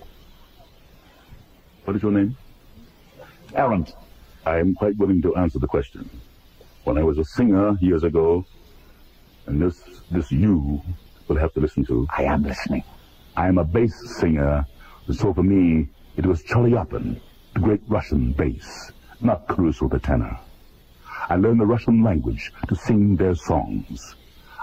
what 1.84 1.96
is 1.96 2.03
your 2.03 2.12
name? 2.12 2.36
Errant. 3.55 3.94
I 4.46 4.59
am 4.59 4.74
quite 4.74 4.96
willing 4.96 5.20
to 5.22 5.34
answer 5.36 5.59
the 5.59 5.66
question. 5.66 6.09
When 6.84 6.96
I 6.96 7.03
was 7.03 7.18
a 7.18 7.24
singer 7.24 7.76
years 7.80 8.05
ago, 8.05 8.44
and 9.46 9.61
this 9.61 9.82
this 10.11 10.30
you 10.32 10.80
will 11.28 11.36
have 11.36 11.53
to 11.55 11.61
listen 11.61 11.84
to, 11.86 12.07
I 12.16 12.24
am 12.24 12.42
listening. 12.42 12.84
I 13.36 13.48
am 13.48 13.59
a 13.59 13.64
bass 13.64 13.94
singer, 14.18 14.66
and 15.07 15.16
so 15.16 15.34
for 15.34 15.42
me, 15.42 15.88
it 16.16 16.26
was 16.26 16.42
Chaliapin, 16.42 17.20
the 17.55 17.61
great 17.61 17.82
Russian 17.88 18.32
bass, 18.32 18.92
not 19.20 19.46
Caruso 19.48 19.88
the 19.88 19.98
tenor. 19.98 20.38
I 21.28 21.36
learned 21.36 21.61
the 21.61 21.66
Russian 21.66 22.03
language 22.03 22.53
to 22.68 22.74
sing 22.74 23.16
their 23.16 23.34
songs. 23.34 24.16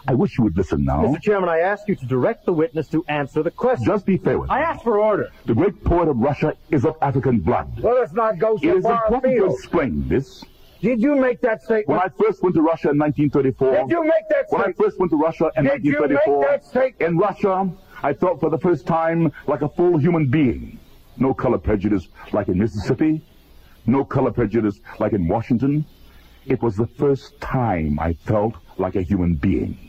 I 0.10 0.14
wish 0.14 0.38
you 0.38 0.44
would 0.46 0.56
listen 0.56 0.86
now. 0.86 1.02
Mr. 1.04 1.22
Chairman, 1.22 1.50
I 1.50 1.60
ask 1.60 1.88
you 1.88 1.96
to 1.96 2.06
direct 2.06 2.46
the 2.46 2.54
witness 2.54 2.88
to 2.90 3.04
answer 3.10 3.44
the 3.44 3.52
question. 3.52 3.86
Just 3.86 4.06
be 4.06 4.18
fair 4.18 4.40
with 4.40 4.50
me. 4.50 4.56
I 4.56 4.62
ask 4.62 4.82
for 4.84 5.00
order. 5.00 5.32
The 5.46 5.54
great 5.54 5.84
poet 5.84 6.08
of 6.08 6.18
Russia 6.18 6.56
is 6.72 6.86
of 6.86 6.96
African 7.02 7.40
blood. 7.40 7.80
Let 7.84 7.98
us 7.98 8.14
not 8.14 8.40
go 8.40 8.56
It 8.56 8.62
so 8.62 8.78
is 8.78 8.84
far 8.84 9.04
important 9.06 9.38
to 9.38 9.46
explain 9.54 10.08
this. 10.08 10.46
Did 10.80 11.02
you 11.02 11.16
make 11.16 11.42
that 11.42 11.62
statement? 11.62 11.88
When? 11.90 12.00
I 12.00 12.10
first 12.24 12.42
went 12.42 12.56
to 12.56 12.62
Russia 12.62 12.92
in 12.92 12.98
1934, 13.00 13.72
Did 13.88 13.90
you 13.90 14.04
make 14.04 14.12
that 14.30 14.48
statement? 14.48 14.52
when 14.52 14.62
I 14.62 14.72
first 14.74 15.00
went 15.00 15.12
to 15.12 15.18
Russia 15.18 15.52
in 15.58 15.64
Did 15.66 15.84
you 15.84 15.92
make 15.94 16.12
1934, 16.12 16.46
that 16.48 16.66
statement? 16.66 17.02
in 17.02 17.18
Russia, 17.18 17.70
I 18.04 18.14
felt 18.14 18.40
for 18.40 18.50
the 18.50 18.60
first 18.60 18.86
time 18.86 19.32
like 19.48 19.62
a 19.62 19.70
full 19.70 19.98
human 19.98 20.30
being. 20.30 20.80
No 21.18 21.34
color 21.34 21.58
prejudice 21.58 22.08
like 22.32 22.48
in 22.48 22.60
Mississippi, 22.60 23.22
no 23.88 24.06
color 24.06 24.32
prejudice 24.32 24.80
like 25.00 25.14
in 25.14 25.28
Washington. 25.28 25.84
It 26.46 26.62
was 26.62 26.78
the 26.78 26.88
first 26.88 27.42
time 27.42 28.00
I 28.00 28.14
felt 28.14 28.54
like 28.78 28.96
a 28.96 29.02
human 29.02 29.34
being. 29.34 29.87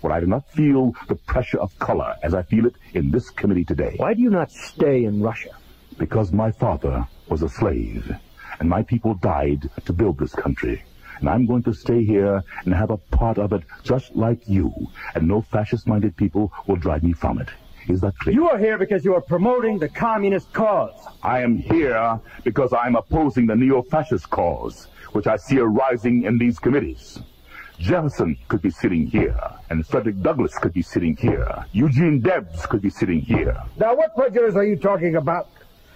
Where 0.00 0.12
I 0.12 0.20
do 0.20 0.26
not 0.26 0.48
feel 0.52 0.94
the 1.08 1.16
pressure 1.16 1.58
of 1.58 1.76
color 1.78 2.14
as 2.22 2.32
I 2.34 2.42
feel 2.42 2.66
it 2.66 2.76
in 2.94 3.10
this 3.10 3.30
committee 3.30 3.64
today. 3.64 3.94
Why 3.96 4.14
do 4.14 4.22
you 4.22 4.30
not 4.30 4.52
stay 4.52 5.04
in 5.04 5.22
Russia? 5.22 5.50
Because 5.98 6.32
my 6.32 6.52
father 6.52 7.06
was 7.28 7.42
a 7.42 7.48
slave, 7.48 8.14
and 8.60 8.68
my 8.68 8.82
people 8.82 9.14
died 9.14 9.68
to 9.84 9.92
build 9.92 10.18
this 10.18 10.34
country. 10.34 10.82
And 11.18 11.28
I'm 11.28 11.46
going 11.46 11.64
to 11.64 11.74
stay 11.74 12.04
here 12.04 12.44
and 12.64 12.72
have 12.72 12.90
a 12.90 12.96
part 12.96 13.38
of 13.38 13.52
it 13.52 13.64
just 13.82 14.14
like 14.14 14.48
you, 14.48 14.72
and 15.16 15.26
no 15.26 15.42
fascist-minded 15.42 16.16
people 16.16 16.52
will 16.68 16.76
drive 16.76 17.02
me 17.02 17.12
from 17.12 17.40
it. 17.40 17.48
Is 17.88 18.00
that 18.02 18.16
clear? 18.18 18.34
You 18.34 18.48
are 18.50 18.58
here 18.58 18.78
because 18.78 19.04
you 19.04 19.14
are 19.14 19.20
promoting 19.20 19.78
the 19.78 19.88
communist 19.88 20.52
cause. 20.52 20.94
I 21.22 21.40
am 21.40 21.56
here 21.56 22.20
because 22.44 22.72
I'm 22.72 22.94
opposing 22.94 23.46
the 23.46 23.56
neo-fascist 23.56 24.30
cause, 24.30 24.86
which 25.12 25.26
I 25.26 25.36
see 25.36 25.58
arising 25.58 26.24
in 26.24 26.38
these 26.38 26.58
committees. 26.60 27.18
Jefferson 27.78 28.36
could 28.48 28.60
be 28.60 28.70
sitting 28.70 29.06
here, 29.06 29.38
and 29.70 29.86
Frederick 29.86 30.20
Douglass 30.20 30.56
could 30.58 30.72
be 30.72 30.82
sitting 30.82 31.16
here. 31.16 31.64
Eugene 31.72 32.20
Debs 32.20 32.66
could 32.66 32.82
be 32.82 32.90
sitting 32.90 33.20
here. 33.20 33.56
Now, 33.76 33.94
what 33.94 34.14
prejudice 34.16 34.56
are 34.56 34.64
you 34.64 34.76
talking 34.76 35.16
about? 35.16 35.48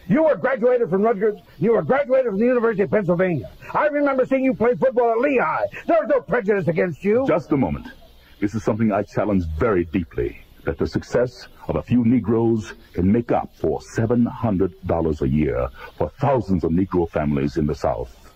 You 0.08 0.24
were 0.24 0.36
graduated 0.36 0.90
from 0.90 1.02
Rutgers. 1.02 1.40
You 1.58 1.72
were 1.72 1.82
graduated 1.82 2.30
from 2.30 2.38
the 2.38 2.46
University 2.46 2.82
of 2.82 2.90
Pennsylvania. 2.90 3.50
I 3.74 3.86
remember 3.86 4.26
seeing 4.26 4.44
you 4.44 4.54
play 4.54 4.74
football 4.74 5.12
at 5.12 5.18
Lehigh. 5.18 5.66
There's 5.86 6.08
no 6.08 6.20
prejudice 6.20 6.68
against 6.68 7.04
you. 7.04 7.24
Just 7.26 7.50
a 7.52 7.56
moment. 7.56 7.88
This 8.40 8.54
is 8.54 8.64
something 8.64 8.92
I 8.92 9.02
challenge 9.02 9.44
very 9.58 9.84
deeply. 9.84 10.38
That 10.64 10.78
the 10.78 10.86
success 10.86 11.48
of 11.66 11.76
a 11.76 11.82
few 11.82 12.04
Negroes 12.04 12.74
can 12.92 13.10
make 13.10 13.32
up 13.32 13.50
for 13.56 13.80
$700 13.96 15.22
a 15.22 15.28
year 15.28 15.68
for 15.96 16.10
thousands 16.20 16.62
of 16.62 16.70
Negro 16.70 17.10
families 17.10 17.56
in 17.56 17.66
the 17.66 17.74
South. 17.74 18.32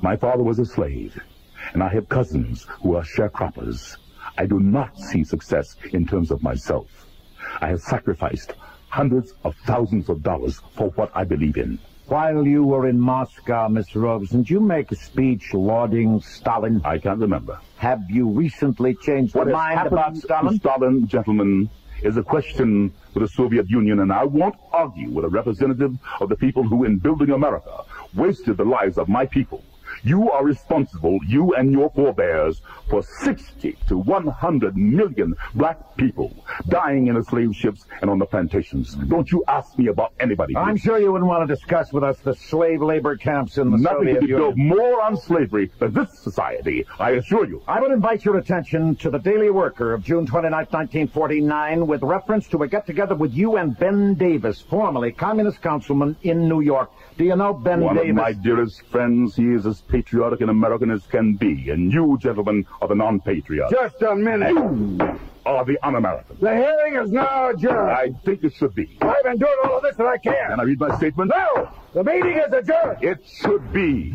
My 0.00 0.16
father 0.16 0.44
was 0.44 0.60
a 0.60 0.64
slave, 0.64 1.20
and 1.72 1.82
I 1.82 1.88
have 1.88 2.08
cousins 2.08 2.66
who 2.82 2.96
are 2.96 3.02
sharecroppers. 3.02 3.96
I 4.38 4.46
do 4.46 4.60
not 4.60 4.98
see 4.98 5.24
success 5.24 5.76
in 5.92 6.06
terms 6.06 6.30
of 6.30 6.42
myself. 6.42 7.06
I 7.60 7.68
have 7.68 7.80
sacrificed 7.80 8.54
hundreds 8.88 9.34
of 9.44 9.54
thousands 9.66 10.08
of 10.08 10.22
dollars 10.22 10.60
for 10.74 10.90
what 10.90 11.10
I 11.14 11.24
believe 11.24 11.56
in. 11.56 11.78
While 12.06 12.46
you 12.46 12.64
were 12.64 12.88
in 12.88 13.00
Moscow, 13.00 13.68
Mr. 13.68 14.00
Robeson, 14.02 14.42
did 14.42 14.50
you 14.50 14.60
make 14.60 14.92
a 14.92 14.94
speech 14.94 15.52
lauding 15.52 16.20
Stalin? 16.20 16.80
I 16.84 16.98
can't 16.98 17.18
remember. 17.18 17.58
Have 17.78 18.02
you 18.08 18.28
recently 18.28 18.94
changed 18.94 19.34
What 19.34 19.48
your 19.48 19.56
mind 19.56 19.88
about 19.88 20.16
Stalin? 20.16 20.56
Stalin, 20.58 21.08
gentlemen, 21.08 21.68
is 22.02 22.16
a 22.16 22.22
question 22.22 22.92
for 23.12 23.20
the 23.20 23.28
Soviet 23.28 23.68
Union, 23.68 24.00
and 24.00 24.12
I 24.12 24.24
won't 24.24 24.54
argue 24.72 25.10
with 25.10 25.24
a 25.24 25.28
representative 25.28 25.98
of 26.20 26.28
the 26.28 26.36
people 26.36 26.62
who, 26.62 26.84
in 26.84 26.98
building 26.98 27.30
America, 27.30 27.82
wasted 28.14 28.56
the 28.56 28.64
lives 28.64 28.98
of 28.98 29.08
my 29.08 29.26
people. 29.26 29.64
You 30.02 30.30
are 30.30 30.44
responsible, 30.44 31.18
you 31.26 31.54
and 31.54 31.72
your 31.72 31.90
forebears, 31.90 32.62
for 32.88 33.02
60 33.02 33.76
to 33.88 33.98
100 33.98 34.76
million 34.76 35.34
black 35.54 35.96
people 35.96 36.32
dying 36.68 37.08
in 37.08 37.14
the 37.14 37.24
slave 37.24 37.54
ships 37.54 37.86
and 38.00 38.10
on 38.10 38.18
the 38.18 38.26
plantations. 38.26 38.94
Don't 38.94 39.30
you 39.32 39.42
ask 39.48 39.78
me 39.78 39.88
about 39.88 40.12
anybody. 40.20 40.56
I'm 40.56 40.74
please. 40.74 40.82
sure 40.82 40.98
you 40.98 41.12
wouldn't 41.12 41.28
want 41.28 41.48
to 41.48 41.54
discuss 41.54 41.92
with 41.92 42.04
us 42.04 42.18
the 42.20 42.34
slave 42.34 42.82
labor 42.82 43.16
camps 43.16 43.58
in 43.58 43.70
the 43.70 43.78
Nothing 43.78 43.98
Soviet 43.98 44.20
could 44.20 44.28
Union. 44.28 44.38
built 44.38 44.56
more 44.56 45.02
on 45.02 45.16
slavery 45.16 45.70
than 45.78 45.92
this 45.92 46.18
society, 46.18 46.86
I 46.98 47.10
assure 47.12 47.46
you. 47.46 47.62
I 47.66 47.80
would 47.80 47.92
invite 47.92 48.24
your 48.24 48.36
attention 48.36 48.96
to 48.96 49.10
the 49.10 49.18
Daily 49.18 49.50
Worker 49.50 49.92
of 49.92 50.04
June 50.04 50.26
29, 50.26 50.52
1949, 50.70 51.86
with 51.86 52.02
reference 52.02 52.46
to 52.48 52.62
a 52.62 52.68
get-together 52.68 53.14
with 53.14 53.32
you 53.34 53.56
and 53.56 53.78
Ben 53.78 54.14
Davis, 54.14 54.60
formerly 54.60 55.12
communist 55.12 55.60
councilman 55.62 56.16
in 56.22 56.48
New 56.48 56.60
York. 56.60 56.90
Do 57.18 57.24
you 57.24 57.34
know 57.36 57.54
Ben 57.54 57.80
One 57.80 57.96
Davis? 57.96 58.10
of 58.10 58.16
my 58.16 58.32
dearest 58.32 58.82
friends, 58.88 59.34
he 59.36 59.52
is 59.52 59.66
as 59.66 59.80
patriotic 59.88 60.40
an 60.40 60.48
American 60.48 60.90
as 60.90 61.06
can 61.06 61.34
be, 61.34 61.70
and 61.70 61.92
you, 61.92 62.18
gentlemen, 62.20 62.66
are 62.80 62.88
the 62.88 62.94
non-patriots. 62.94 63.72
Just 63.72 64.02
a 64.02 64.14
minute. 64.14 64.50
You 64.50 65.18
are 65.44 65.64
the 65.64 65.78
un-American. 65.86 66.36
The 66.40 66.56
hearing 66.56 66.96
is 66.96 67.10
now 67.10 67.50
adjourned. 67.50 67.90
I 67.90 68.10
think 68.24 68.44
it 68.44 68.54
should 68.54 68.74
be. 68.74 68.98
I've 69.00 69.22
been 69.24 69.38
doing 69.38 69.54
all 69.64 69.76
of 69.76 69.82
this 69.82 69.96
that 69.96 70.06
I 70.06 70.18
can. 70.18 70.50
Can 70.50 70.60
I 70.60 70.62
read 70.64 70.80
my 70.80 70.96
statement? 70.96 71.30
No! 71.34 71.70
The 71.94 72.04
meeting 72.04 72.36
is 72.36 72.52
adjourned. 72.52 73.02
It 73.02 73.24
should 73.40 73.72
be. 73.72 74.14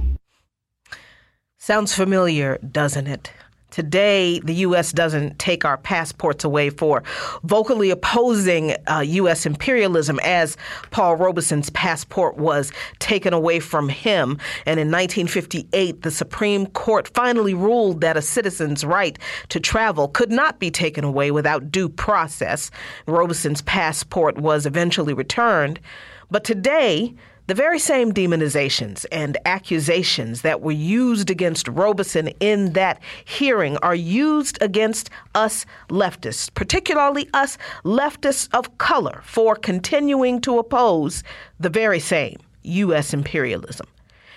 Sounds 1.57 1.93
familiar, 1.93 2.57
doesn't 2.57 3.07
it? 3.07 3.31
Today, 3.71 4.39
the 4.41 4.53
U.S. 4.55 4.91
doesn't 4.91 5.39
take 5.39 5.63
our 5.63 5.77
passports 5.77 6.43
away 6.43 6.69
for 6.69 7.03
vocally 7.43 7.89
opposing 7.89 8.75
uh, 8.87 8.99
U.S. 8.99 9.45
imperialism, 9.45 10.19
as 10.23 10.57
Paul 10.91 11.15
Robeson's 11.15 11.69
passport 11.69 12.35
was 12.37 12.73
taken 12.99 13.33
away 13.33 13.61
from 13.61 13.87
him. 13.87 14.37
And 14.65 14.77
in 14.77 14.87
1958, 14.87 16.01
the 16.01 16.11
Supreme 16.11 16.67
Court 16.67 17.07
finally 17.07 17.53
ruled 17.53 18.01
that 18.01 18.17
a 18.17 18.21
citizen's 18.21 18.83
right 18.83 19.17
to 19.47 19.59
travel 19.61 20.09
could 20.09 20.31
not 20.31 20.59
be 20.59 20.69
taken 20.69 21.05
away 21.05 21.31
without 21.31 21.71
due 21.71 21.87
process. 21.87 22.71
Robeson's 23.07 23.61
passport 23.61 24.37
was 24.37 24.65
eventually 24.65 25.13
returned. 25.13 25.79
But 26.29 26.43
today, 26.43 27.13
the 27.51 27.55
very 27.55 27.79
same 27.79 28.13
demonizations 28.13 29.05
and 29.11 29.37
accusations 29.43 30.41
that 30.41 30.61
were 30.61 30.71
used 30.71 31.29
against 31.29 31.67
Robeson 31.67 32.29
in 32.39 32.71
that 32.71 33.01
hearing 33.25 33.75
are 33.79 33.93
used 33.93 34.57
against 34.61 35.09
us 35.35 35.65
leftists, 35.89 36.49
particularly 36.53 37.27
us 37.33 37.57
leftists 37.83 38.47
of 38.53 38.77
color, 38.77 39.21
for 39.25 39.57
continuing 39.57 40.39
to 40.39 40.59
oppose 40.59 41.25
the 41.59 41.69
very 41.69 41.99
same 41.99 42.37
U.S. 42.63 43.13
imperialism 43.13 43.85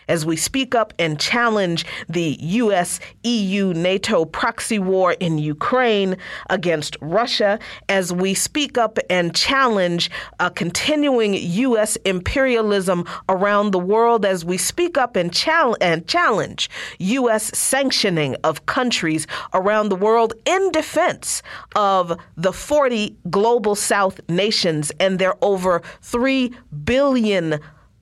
as 0.09 0.27
we 0.27 0.37
speak 0.37 0.75
up 0.75 0.93
and 0.99 1.21
challenge 1.21 1.85
the 2.09 2.37
U.S., 2.41 3.01
EU, 3.23 3.73
NATO 3.75 4.25
proxy 4.25 4.79
war 4.79 5.13
in 5.13 5.39
Ukraine 5.39 6.17
against 6.51 6.97
Russia, 7.01 7.59
as 7.89 8.13
we 8.13 8.35
speak 8.35 8.79
up 8.79 8.99
and 9.11 9.35
challenge 9.35 10.11
a 10.41 10.51
continuing 10.51 11.35
U.S. 11.35 11.97
imperialism 12.05 13.05
around 13.29 13.71
the 13.71 13.79
world, 13.79 14.25
as 14.25 14.45
we 14.45 14.59
speak 14.59 14.99
up 14.99 15.17
and, 15.17 15.33
chal- 15.33 15.77
and 15.81 16.07
challenge 16.07 16.71
U.S. 16.99 17.57
sanctioning 17.57 18.37
of 18.45 18.67
countries 18.67 19.27
around 19.53 19.89
the 19.89 19.97
world 19.97 20.35
in 20.45 20.71
defense 20.73 21.43
of 21.77 22.19
the 22.37 22.53
40 22.53 23.17
global 23.31 23.75
South 23.75 24.21
nations 24.29 24.93
and 25.01 25.19
their 25.19 25.35
over 25.43 25.83
3 26.03 26.53
billion 26.85 27.59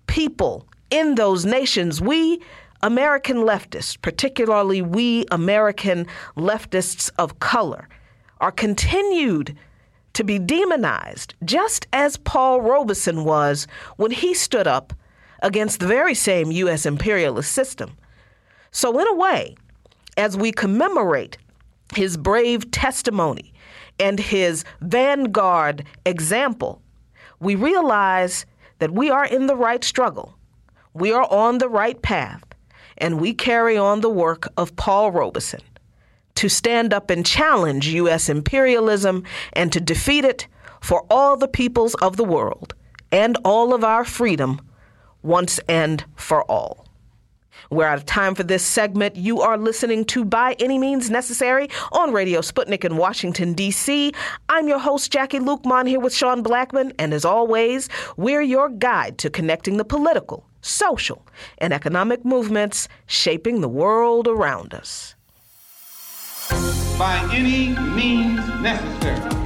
people 0.07 0.67
in 0.93 1.15
those 1.15 1.47
nations, 1.47 2.03
we 2.03 2.41
American 2.83 3.39
leftists, 3.39 4.01
particularly 4.01 4.83
we 4.83 5.25
American 5.31 6.07
leftists 6.37 7.11
of 7.19 7.41
color, 7.41 7.89
are 8.43 8.53
continued 8.53 9.57
to 10.13 10.23
be 10.23 10.39
demonized, 10.39 11.35
just 11.45 11.87
as 11.95 12.19
Paul 12.19 12.61
Robeson 12.61 13.25
was 13.25 13.67
when 13.97 14.11
he 14.11 14.35
stood 14.35 14.67
up 14.67 14.93
against 15.43 15.81
the 15.81 15.87
very 15.87 16.15
same 16.15 16.53
U.S. 16.53 16.85
imperialist 16.85 17.53
system. 17.53 17.97
So, 18.71 18.99
in 18.99 19.09
a 19.09 19.15
way, 19.15 19.57
as 20.19 20.37
we 20.37 20.53
commemorate 20.53 21.39
his 21.95 22.19
brave 22.19 22.71
testimony 22.71 23.55
and 23.99 24.21
his 24.21 24.65
vanguard 24.83 25.85
example, 26.05 26.83
we 27.41 27.55
realize 27.55 28.45
that 28.79 28.91
we 28.91 29.09
are 29.09 29.25
in 29.25 29.47
the 29.47 29.57
right 29.57 29.83
struggle. 29.83 30.37
We 30.95 31.11
are 31.13 31.27
on 31.31 31.59
the 31.59 31.69
right 31.69 32.01
path, 32.03 32.45
and 32.99 33.21
we 33.21 33.33
carry 33.33 33.77
on 33.79 34.01
the 34.01 34.11
work 34.11 34.49
of 34.57 34.77
Paul 34.77 35.11
Robeson 35.11 35.63
to 36.35 36.49
stand 36.49 36.93
up 36.93 37.09
and 37.09 37.25
challenge 37.25 37.89
U.S. 37.89 38.29
imperialism 38.29 39.25
and 39.55 39.73
to 39.73 39.81
defeat 39.81 40.25
it 40.25 40.47
for 40.81 41.07
all 41.11 41.37
the 41.37 41.49
peoples 41.49 41.95
of 41.97 42.17
the 42.17 42.25
world 42.25 42.75
and 43.11 43.39
all 43.45 43.73
of 43.73 43.85
our 43.85 44.05
freedom 44.05 44.61
once 45.23 45.59
and 45.69 46.05
for 46.17 46.43
all. 46.51 46.87
We're 47.71 47.87
out 47.87 47.97
of 47.97 48.05
time 48.05 48.35
for 48.35 48.43
this 48.43 48.63
segment. 48.63 49.17
You 49.17 49.41
are 49.41 49.57
listening 49.57 50.05
to 50.07 50.27
By 50.27 50.57
Any 50.59 50.79
Means 50.79 51.09
Necessary 51.09 51.71
on 51.93 52.13
Radio 52.13 52.41
Sputnik 52.41 52.85
in 52.85 52.99
Washington, 52.99 53.55
D.C. 53.55 54.13
I'm 54.51 54.69
your 54.69 54.79
host, 54.79 55.11
Jacquie 55.11 55.41
Luqman, 55.41 55.89
here 55.89 56.01
with 56.01 56.15
Sean 56.15 56.43
Blackmon. 56.43 56.93
And 56.99 57.15
as 57.15 57.25
always, 57.25 57.89
we're 58.19 58.43
your 58.43 58.69
guide 58.69 59.17
to 59.19 59.31
connecting 59.31 59.79
the 59.79 59.87
political, 59.87 60.45
social, 60.63 61.27
and 61.59 61.73
economic 61.73 62.25
movements 62.25 62.89
shaping 63.07 63.61
the 63.61 63.69
world 63.69 64.27
around 64.27 64.73
us. 64.73 65.15
By 66.99 67.29
any 67.33 67.77
means 67.95 68.41
necessary. 68.63 69.42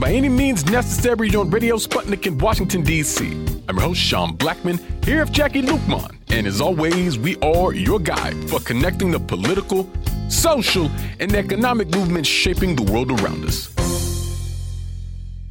By 0.00 0.12
Any 0.12 0.28
Means 0.28 0.66
Necessary 0.66 1.34
on 1.36 1.50
Radio 1.50 1.76
Sputnik 1.76 2.26
in 2.26 2.36
Washington, 2.38 2.82
D.C. 2.82 3.26
I'm 3.68 3.76
your 3.76 3.86
host, 3.86 4.00
Sean 4.00 4.36
Blackmon, 4.36 4.80
here 5.04 5.24
with 5.24 5.32
Jacquie 5.32 5.62
Luqman. 5.62 6.16
And 6.30 6.46
as 6.46 6.60
always, 6.60 7.18
we 7.18 7.36
are 7.36 7.72
your 7.72 8.00
guide 8.00 8.50
for 8.50 8.60
connecting 8.60 9.10
the 9.10 9.20
political, 9.20 9.88
social, 10.28 10.90
and 11.20 11.32
economic 11.34 11.88
movements 11.94 12.28
shaping 12.28 12.74
the 12.74 12.82
world 12.90 13.10
around 13.20 13.44
us. 13.44 13.72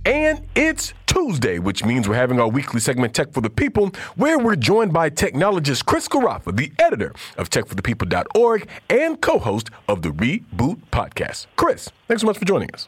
And 0.05 0.45
it's 0.55 0.93
Tuesday, 1.05 1.59
which 1.59 1.85
means 1.85 2.09
we're 2.09 2.15
having 2.15 2.39
our 2.39 2.49
weekly 2.49 2.81
segment 2.81 3.13
Tech 3.13 3.31
for 3.31 3.41
the 3.41 3.49
People, 3.49 3.91
where 4.15 4.37
we're 4.37 4.57
joined 4.57 4.91
by 4.91 5.09
technologist 5.09 5.85
Chris 5.85 6.07
Garaffa, 6.07 6.55
the 6.55 6.71
editor 6.79 7.13
of 7.37 7.49
techforthepeople.org 7.49 8.67
and 8.89 9.21
co-host 9.21 9.69
of 9.87 10.01
the 10.01 10.09
Reboot 10.09 10.81
podcast. 10.91 11.47
Chris, 11.55 11.89
thanks 12.07 12.21
so 12.21 12.27
much 12.27 12.37
for 12.37 12.45
joining 12.45 12.69
us. 12.73 12.87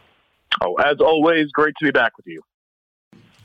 Oh, 0.64 0.76
as 0.76 0.98
always, 1.00 1.52
great 1.52 1.76
to 1.80 1.86
be 1.86 1.92
back 1.92 2.18
with 2.18 2.28
you. 2.28 2.42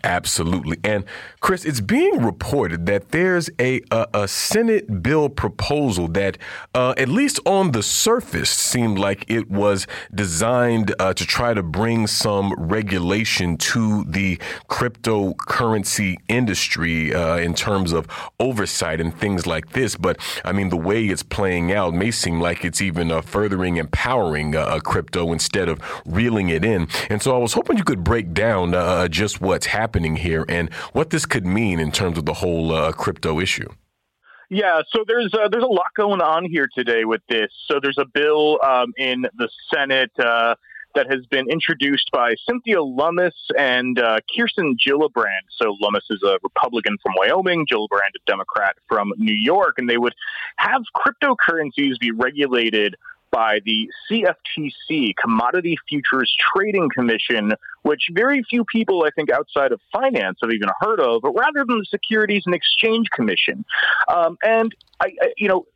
Absolutely. 0.03 0.79
And 0.83 1.05
Chris, 1.41 1.67
it's 1.67 1.81
being 1.81 2.23
reported 2.23 2.87
that 2.87 3.11
there's 3.11 3.51
a 3.59 3.83
a, 3.91 4.07
a 4.15 4.29
Senate 4.29 5.03
bill 5.03 5.29
proposal 5.29 6.09
that, 6.09 6.39
uh, 6.75 6.95
at 6.97 7.09
least 7.09 7.39
on 7.45 7.73
the 7.73 7.83
surface, 7.83 8.49
seemed 8.51 8.99
like 8.99 9.31
it 9.31 9.51
was 9.51 9.87
designed 10.15 10.95
uh, 10.99 11.13
to 11.13 11.27
try 11.27 11.53
to 11.53 11.63
bring 11.63 12.07
some 12.07 12.55
regulation 12.55 13.59
to 13.59 14.05
the 14.05 14.39
cryptocurrency 14.71 16.17
industry 16.29 17.15
uh, 17.15 17.37
in 17.37 17.53
terms 17.53 17.93
of 17.93 18.07
oversight 18.39 19.03
and 19.03 19.15
things 19.15 19.47
like 19.47 19.73
this. 19.73 19.97
But 19.97 20.19
I 20.47 20.53
mean, 20.53 20.71
the 20.71 20.79
way 20.79 21.05
it's 21.07 21.23
playing 21.23 21.73
out 21.73 21.93
may 21.93 22.11
seem 22.11 22.41
like 22.41 22.65
it's 22.65 22.81
even 22.81 23.13
uh, 23.13 23.21
furthering 23.21 23.77
empowering 23.77 24.57
uh, 24.57 24.79
crypto 24.81 25.31
instead 25.33 25.69
of 25.69 25.79
reeling 26.07 26.49
it 26.49 26.65
in. 26.65 26.89
And 27.11 27.21
so 27.21 27.35
I 27.35 27.39
was 27.39 27.53
hoping 27.53 27.77
you 27.77 27.85
could 27.85 28.03
break 28.03 28.33
down 28.33 28.75
uh, 28.75 29.07
just 29.07 29.43
what's 29.43 29.67
happening 29.67 29.90
here 30.17 30.45
and 30.49 30.73
what 30.93 31.11
this 31.11 31.27
could 31.27 31.47
mean 31.47 31.79
in 31.79 31.93
terms 31.93 32.19
of 32.19 32.27
the 32.27 32.35
whole 32.35 32.73
uh, 32.73 32.93
crypto 32.93 33.41
issue. 33.41 33.69
Yeah, 34.49 34.83
so 34.93 35.05
there's 35.07 35.33
uh, 35.33 35.49
there's 35.49 35.63
a 35.63 35.67
lot 35.67 35.87
going 35.97 36.21
on 36.21 36.45
here 36.45 36.69
today 36.75 37.05
with 37.05 37.23
this. 37.29 37.53
So 37.67 37.79
there's 37.81 37.99
a 37.99 38.05
bill 38.05 38.59
um, 38.65 38.93
in 38.99 39.27
the 39.37 39.49
Senate 39.73 40.11
uh, 40.19 40.57
that 40.97 41.07
has 41.09 41.25
been 41.27 41.49
introduced 41.49 42.11
by 42.13 42.35
Cynthia 42.49 42.83
Lummis 42.83 43.35
and 43.57 43.99
uh, 43.99 44.19
Kirsten 44.37 44.77
Gillibrand. 44.85 45.47
So 45.51 45.77
Lummis 45.81 46.05
is 46.11 46.23
a 46.25 46.39
Republican 46.43 46.97
from 47.01 47.15
Wyoming, 47.17 47.65
Gillibrand 47.73 48.17
a 48.17 48.21
Democrat 48.27 48.77
from 48.89 49.13
New 49.17 49.35
York, 49.35 49.75
and 49.79 49.89
they 49.89 49.99
would 49.99 50.15
have 50.57 50.83
cryptocurrencies 50.97 51.99
be 52.01 52.11
regulated 52.11 52.97
by 53.31 53.61
the 53.65 53.89
CFTC, 54.11 55.15
Commodity 55.17 55.77
Futures 55.89 56.35
Trading 56.39 56.89
Commission, 56.95 57.53
which 57.83 58.09
very 58.13 58.43
few 58.49 58.65
people, 58.65 59.05
I 59.05 59.11
think, 59.11 59.31
outside 59.31 59.73
of 59.73 59.81
finance 59.93 60.39
have 60.43 60.53
even 60.53 60.69
heard 60.81 61.01
of, 61.01 61.23
but 61.23 61.33
rather 61.33 61.65
than 61.67 61.79
the 61.79 61.87
Securities 61.89 62.43
and 62.47 62.55
Exchange 62.55 63.09
Commission. 63.11 63.65
Um, 64.09 64.37
and 64.43 64.75
I, 65.01 65.13
I, 65.23 65.33
you 65.37 65.49
know, 65.49 65.67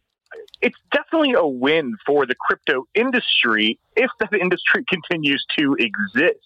it's 0.65 0.79
definitely 0.91 1.35
a 1.35 1.47
win 1.47 1.95
for 2.07 2.25
the 2.25 2.35
crypto 2.35 2.87
industry 2.95 3.79
if 3.97 4.11
that 4.19 4.33
industry 4.41 4.83
continues 4.89 5.45
to 5.59 5.77
exist. 5.79 6.39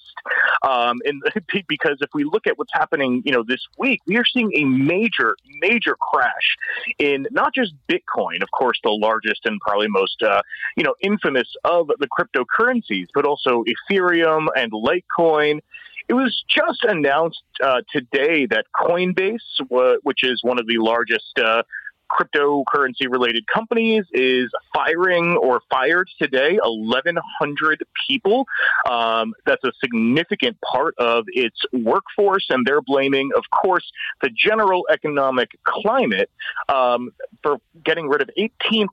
Um, 0.68 0.98
and 1.04 1.22
because 1.68 1.98
if 2.00 2.10
we 2.12 2.24
look 2.24 2.48
at 2.48 2.58
what's 2.58 2.72
happening, 2.74 3.22
you 3.24 3.30
know, 3.30 3.44
this 3.46 3.64
week, 3.78 4.00
we 4.06 4.16
are 4.16 4.24
seeing 4.24 4.50
a 4.56 4.64
major, 4.64 5.36
major 5.60 5.94
crash 5.94 6.56
in 6.98 7.28
not 7.30 7.54
just 7.54 7.74
Bitcoin, 7.88 8.42
of 8.42 8.50
course, 8.50 8.80
the 8.82 8.90
largest 8.90 9.42
and 9.44 9.60
probably 9.60 9.86
most, 9.88 10.20
uh, 10.22 10.42
you 10.76 10.82
know, 10.82 10.96
infamous 11.00 11.54
of 11.62 11.86
the 11.86 12.08
cryptocurrencies, 12.08 13.06
but 13.14 13.24
also 13.24 13.62
Ethereum 13.88 14.46
and 14.56 14.72
Litecoin. 14.72 15.60
It 16.08 16.14
was 16.14 16.42
just 16.48 16.84
announced 16.84 17.42
uh, 17.62 17.82
today 17.92 18.46
that 18.46 18.64
Coinbase, 18.74 20.00
which 20.02 20.24
is 20.24 20.40
one 20.42 20.58
of 20.58 20.66
the 20.66 20.78
largest 20.78 21.38
uh, 21.38 21.62
cryptocurrency 22.10 23.10
related 23.10 23.46
companies 23.46 24.04
is 24.12 24.50
firing 24.74 25.38
or 25.42 25.60
fired 25.70 26.08
today 26.20 26.58
1,100 26.62 27.82
people. 28.08 28.46
Um, 28.88 29.34
that's 29.46 29.64
a 29.64 29.72
significant 29.80 30.56
part 30.60 30.94
of 30.98 31.24
its 31.28 31.60
workforce, 31.72 32.46
and 32.50 32.66
they're 32.66 32.82
blaming, 32.82 33.30
of 33.36 33.44
course, 33.50 33.90
the 34.22 34.30
general 34.30 34.86
economic 34.90 35.50
climate 35.64 36.30
um, 36.68 37.10
for 37.42 37.58
getting 37.84 38.08
rid 38.08 38.22
of 38.22 38.30
18% 38.38 38.86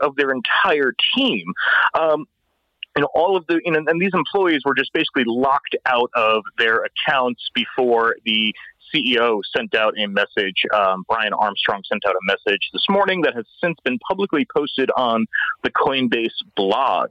of 0.00 0.16
their 0.16 0.30
entire 0.32 0.94
team. 1.14 1.52
Um, 1.94 2.26
know, 3.00 3.08
all 3.14 3.36
of 3.36 3.46
the, 3.46 3.60
you 3.64 3.72
know, 3.72 3.82
and 3.86 4.00
these 4.00 4.14
employees 4.14 4.62
were 4.64 4.74
just 4.74 4.92
basically 4.92 5.24
locked 5.26 5.76
out 5.86 6.10
of 6.14 6.42
their 6.58 6.84
accounts 6.84 7.50
before 7.54 8.16
the 8.24 8.54
CEO 8.94 9.40
sent 9.56 9.74
out 9.74 9.94
a 9.98 10.06
message. 10.06 10.62
Um, 10.74 11.04
Brian 11.08 11.32
Armstrong 11.32 11.82
sent 11.88 12.04
out 12.06 12.14
a 12.14 12.24
message 12.24 12.70
this 12.72 12.86
morning 12.88 13.22
that 13.22 13.34
has 13.34 13.44
since 13.62 13.78
been 13.84 13.98
publicly 13.98 14.46
posted 14.54 14.90
on 14.96 15.26
the 15.62 15.70
Coinbase 15.70 16.32
blog. 16.56 17.10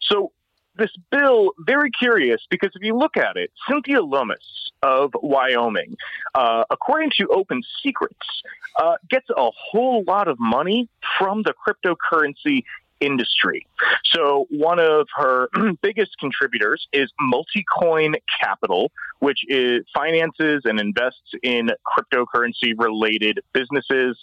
So 0.00 0.32
this 0.76 0.90
bill 1.10 1.52
very 1.58 1.90
curious 1.90 2.40
because 2.50 2.70
if 2.74 2.82
you 2.82 2.96
look 2.96 3.16
at 3.16 3.36
it, 3.36 3.50
Cynthia 3.68 4.02
Lummis 4.02 4.70
of 4.82 5.10
Wyoming, 5.14 5.96
uh, 6.34 6.64
according 6.70 7.10
to 7.18 7.28
Open 7.28 7.62
Secrets, 7.82 8.14
uh, 8.78 8.96
gets 9.08 9.28
a 9.30 9.50
whole 9.50 10.04
lot 10.06 10.28
of 10.28 10.38
money 10.38 10.88
from 11.18 11.42
the 11.42 11.54
cryptocurrency 11.66 12.64
industry. 13.00 13.66
So 14.04 14.46
one 14.50 14.78
of 14.78 15.06
her 15.16 15.48
biggest 15.82 16.18
contributors 16.18 16.86
is 16.92 17.12
Multicoin 17.20 18.14
Capital, 18.40 18.90
which 19.18 19.40
finances 19.94 20.62
and 20.64 20.80
invests 20.80 21.32
in 21.42 21.70
cryptocurrency 21.86 22.74
related 22.76 23.40
businesses. 23.52 24.18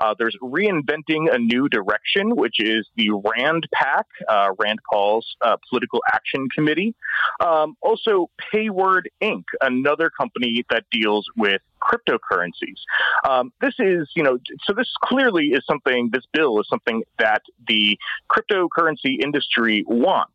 Uh, 0.00 0.14
there's 0.18 0.36
Reinventing 0.42 1.32
a 1.32 1.38
New 1.38 1.68
Direction, 1.68 2.36
which 2.36 2.60
is 2.60 2.86
the 2.96 3.10
RAND 3.10 3.66
PAC, 3.72 4.06
uh, 4.28 4.50
Rand 4.58 4.80
Paul's 4.90 5.36
uh, 5.42 5.56
Political 5.68 6.00
Action 6.12 6.48
Committee. 6.54 6.94
Um, 7.40 7.76
also, 7.80 8.30
Payward 8.52 9.10
Inc., 9.22 9.44
another 9.60 10.10
company 10.10 10.64
that 10.70 10.84
deals 10.90 11.26
with 11.36 11.60
cryptocurrencies. 11.82 12.78
Um, 13.28 13.52
this 13.60 13.74
is, 13.78 14.10
you 14.16 14.22
know, 14.22 14.38
so 14.64 14.72
this 14.72 14.92
clearly 15.02 15.48
is 15.48 15.64
something, 15.66 16.10
this 16.12 16.24
bill 16.32 16.60
is 16.60 16.66
something 16.68 17.02
that 17.18 17.42
the 17.66 17.98
cryptocurrency 18.30 19.22
industry 19.22 19.84
wants. 19.86 20.32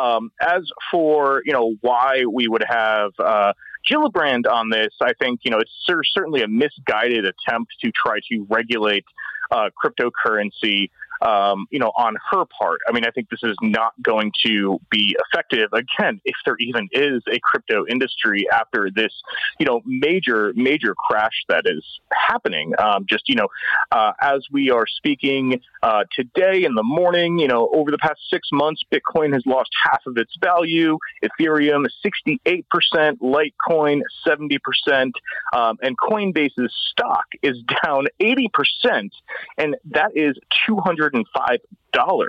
Um, 0.00 0.30
as 0.40 0.62
for, 0.90 1.42
you 1.44 1.52
know, 1.52 1.74
why 1.82 2.24
we 2.30 2.48
would 2.48 2.64
have, 2.68 3.12
uh, 3.18 3.52
Gillibrand 3.90 4.50
on 4.50 4.70
this, 4.70 4.94
I 5.00 5.12
think, 5.14 5.40
you 5.44 5.50
know, 5.50 5.58
it's 5.58 5.70
certainly 6.14 6.42
a 6.42 6.48
misguided 6.48 7.24
attempt 7.24 7.72
to 7.82 7.90
try 7.92 8.18
to 8.30 8.46
regulate 8.48 9.04
uh, 9.50 9.70
cryptocurrency 9.82 10.90
um, 11.22 11.66
you 11.70 11.78
know, 11.78 11.92
on 11.96 12.16
her 12.30 12.44
part. 12.58 12.80
I 12.88 12.92
mean, 12.92 13.04
I 13.04 13.10
think 13.10 13.30
this 13.30 13.42
is 13.42 13.56
not 13.62 13.92
going 14.02 14.32
to 14.46 14.80
be 14.90 15.16
effective 15.26 15.70
again 15.72 16.20
if 16.24 16.36
there 16.44 16.56
even 16.58 16.88
is 16.92 17.22
a 17.30 17.38
crypto 17.42 17.84
industry 17.86 18.46
after 18.52 18.90
this, 18.94 19.12
you 19.58 19.66
know, 19.66 19.80
major 19.84 20.52
major 20.54 20.94
crash 20.94 21.44
that 21.48 21.64
is 21.66 21.84
happening. 22.12 22.72
Um, 22.78 23.06
just 23.08 23.28
you 23.28 23.34
know, 23.34 23.48
uh, 23.92 24.12
as 24.20 24.46
we 24.50 24.70
are 24.70 24.86
speaking 24.86 25.60
uh, 25.82 26.04
today 26.12 26.64
in 26.64 26.74
the 26.74 26.82
morning, 26.82 27.38
you 27.38 27.48
know, 27.48 27.68
over 27.74 27.90
the 27.90 27.98
past 27.98 28.20
six 28.30 28.48
months, 28.52 28.82
Bitcoin 28.92 29.32
has 29.32 29.42
lost 29.46 29.70
half 29.84 30.02
of 30.06 30.16
its 30.16 30.36
value. 30.40 30.98
Ethereum 31.24 31.86
sixty 32.02 32.40
eight 32.46 32.66
percent, 32.70 33.20
Litecoin 33.20 34.00
seventy 34.26 34.58
percent, 34.58 35.14
um, 35.52 35.76
and 35.82 35.96
Coinbase's 35.98 36.74
stock 36.90 37.26
is 37.42 37.56
down 37.84 38.06
eighty 38.20 38.48
percent, 38.52 39.12
and 39.56 39.76
that 39.90 40.12
is 40.14 40.36
two 40.66 40.76
hundred 40.76 41.07
$105 41.10 42.28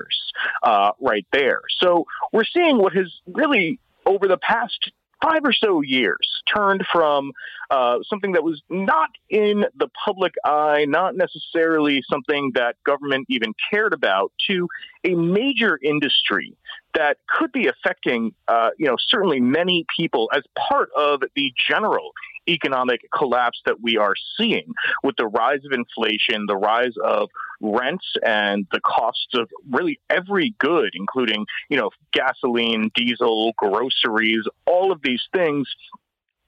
uh, 0.64 0.92
right 1.00 1.26
there. 1.32 1.62
So 1.82 2.06
we're 2.32 2.44
seeing 2.44 2.78
what 2.78 2.94
has 2.94 3.12
really, 3.28 3.80
over 4.06 4.28
the 4.28 4.38
past 4.38 4.92
five 5.22 5.42
or 5.44 5.54
so 5.54 5.82
years, 5.82 6.42
turned 6.54 6.86
from 6.92 7.32
uh, 7.70 7.98
something 8.10 8.34
that 8.34 8.44
was 8.44 8.62
not 8.70 9.10
in 9.30 9.66
the 9.76 9.90
public 10.06 10.34
eye, 10.46 10.86
not 10.88 11.16
necessarily 11.16 12.02
something 12.10 12.52
that 12.56 12.76
government 12.86 13.26
even 13.30 13.54
cared 13.70 13.94
about, 13.94 14.32
to 14.48 14.68
a 15.04 15.14
major 15.16 15.78
industry 15.84 16.56
that 16.94 17.18
could 17.28 17.52
be 17.52 17.68
affecting, 17.68 18.34
uh, 18.48 18.70
you 18.78 18.86
know, 18.86 18.96
certainly 19.08 19.40
many 19.40 19.86
people 19.96 20.30
as 20.34 20.44
part 20.70 20.90
of 20.98 21.22
the 21.36 21.54
general 21.70 22.12
economic 22.50 23.02
collapse 23.16 23.62
that 23.66 23.82
we 23.82 23.98
are 23.98 24.14
seeing 24.38 24.74
with 25.04 25.16
the 25.18 25.28
rise 25.28 25.62
of 25.66 25.72
inflation, 25.72 26.46
the 26.48 26.58
rise 26.58 26.94
of 27.04 27.30
rents 27.62 28.06
and 28.26 28.68
the 28.72 28.80
costs 28.82 29.34
of 29.34 29.50
really 29.70 30.00
every 30.10 30.56
good, 30.60 30.92
including, 30.94 31.46
you 31.70 31.78
know, 31.78 31.90
gasoline, 32.14 32.92
diesel, 32.96 33.54
groceries, 33.58 34.46
all 34.66 34.92
of 34.92 35.02
these 35.04 35.24
things. 35.34 35.68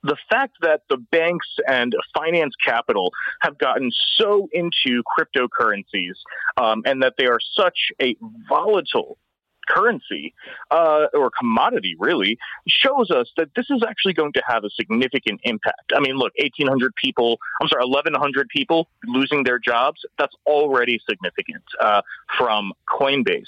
The 0.03 0.17
fact 0.31 0.57
that 0.61 0.81
the 0.89 0.97
banks 0.97 1.47
and 1.67 1.93
finance 2.15 2.55
capital 2.65 3.11
have 3.41 3.59
gotten 3.59 3.91
so 4.17 4.49
into 4.51 5.03
cryptocurrencies 5.15 6.15
um, 6.57 6.81
and 6.85 7.03
that 7.03 7.13
they 7.19 7.27
are 7.27 7.39
such 7.55 7.77
a 8.01 8.15
volatile 8.49 9.19
currency 9.67 10.33
uh, 10.69 11.07
or 11.13 11.31
commodity 11.37 11.95
really 11.99 12.37
shows 12.67 13.11
us 13.11 13.31
that 13.37 13.49
this 13.55 13.65
is 13.69 13.83
actually 13.87 14.13
going 14.13 14.33
to 14.33 14.43
have 14.47 14.63
a 14.63 14.69
significant 14.69 15.39
impact. 15.43 15.91
I 15.95 15.99
mean, 15.99 16.15
look, 16.15 16.33
1,800 16.39 16.95
people, 16.95 17.39
I'm 17.61 17.67
sorry, 17.67 17.85
1,100 17.85 18.49
people 18.49 18.87
losing 19.05 19.43
their 19.43 19.59
jobs, 19.59 20.01
that's 20.17 20.35
already 20.45 20.99
significant 21.07 21.63
uh, 21.79 22.01
from 22.37 22.73
Coinbase. 22.89 23.45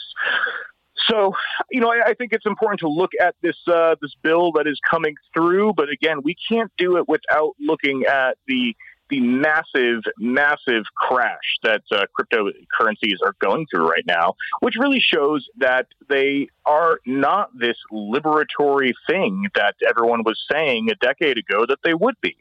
So, 1.07 1.33
you 1.71 1.81
know, 1.81 1.91
I, 1.91 2.09
I, 2.09 2.13
think 2.13 2.33
it's 2.33 2.45
important 2.45 2.79
to 2.81 2.87
look 2.87 3.11
at 3.19 3.35
this 3.41 3.57
uh, 3.67 3.95
this 4.01 4.13
bill 4.21 4.51
that 4.53 4.67
is 4.67 4.79
coming 4.89 5.15
through. 5.33 5.73
But 5.73 5.89
again, 5.89 6.21
we 6.23 6.35
can't 6.47 6.71
do 6.77 6.97
it 6.97 7.09
without 7.09 7.55
looking 7.59 8.03
at 8.05 8.37
the 8.47 8.75
the 9.09 9.19
massive, 9.19 10.01
massive 10.17 10.83
crash 10.95 11.57
that 11.63 11.83
uh, 11.91 12.05
cryptocurrencies 12.17 13.17
are 13.23 13.35
going 13.39 13.65
through 13.69 13.89
right 13.89 14.05
now, 14.05 14.33
which 14.61 14.75
really 14.79 14.99
shows 14.99 15.47
that 15.57 15.87
they 16.09 16.47
are 16.65 16.99
not 17.05 17.49
this 17.57 17.77
liberatory 17.91 18.93
thing 19.09 19.47
that 19.55 19.75
everyone 19.87 20.23
was 20.23 20.41
saying 20.51 20.89
a 20.89 20.95
decade 20.95 21.37
ago 21.37 21.65
that 21.67 21.79
they 21.83 21.93
would 21.93 22.15
be. 22.21 22.35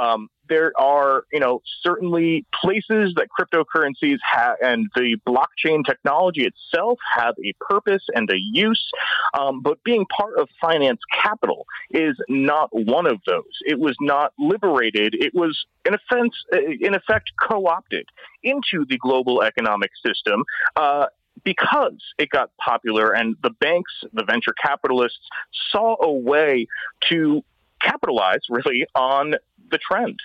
Um, 0.00 0.28
there 0.48 0.72
are, 0.78 1.24
you 1.32 1.40
know, 1.40 1.62
certainly 1.82 2.44
places 2.52 3.14
that 3.16 3.28
cryptocurrencies 3.38 4.18
have 4.30 4.56
and 4.62 4.88
the 4.94 5.16
blockchain 5.26 5.84
technology 5.84 6.46
itself 6.46 6.98
have 7.16 7.34
a 7.44 7.52
purpose 7.60 8.02
and 8.14 8.30
a 8.30 8.38
use. 8.38 8.90
Um, 9.38 9.62
but 9.62 9.82
being 9.84 10.06
part 10.06 10.38
of 10.38 10.48
finance 10.60 11.00
capital 11.22 11.66
is 11.90 12.16
not 12.28 12.70
one 12.72 13.06
of 13.06 13.18
those. 13.26 13.44
It 13.66 13.78
was 13.78 13.96
not 14.00 14.32
liberated. 14.38 15.14
It 15.14 15.34
was, 15.34 15.66
in, 15.84 15.94
offense, 15.94 16.34
in 16.52 16.94
effect, 16.94 17.32
co 17.40 17.66
opted 17.66 18.08
into 18.42 18.84
the 18.88 18.98
global 18.98 19.42
economic 19.42 19.90
system. 20.04 20.44
Uh, 20.76 21.06
because 21.44 22.02
it 22.18 22.30
got 22.30 22.50
popular 22.56 23.14
and 23.14 23.36
the 23.42 23.50
banks, 23.50 23.92
the 24.12 24.24
venture 24.24 24.52
capitalists 24.60 25.28
saw 25.70 25.96
a 26.02 26.10
way 26.10 26.66
to 27.08 27.44
capitalize 27.80 28.40
really 28.48 28.86
on 28.94 29.34
the 29.70 29.78
trend. 29.78 30.20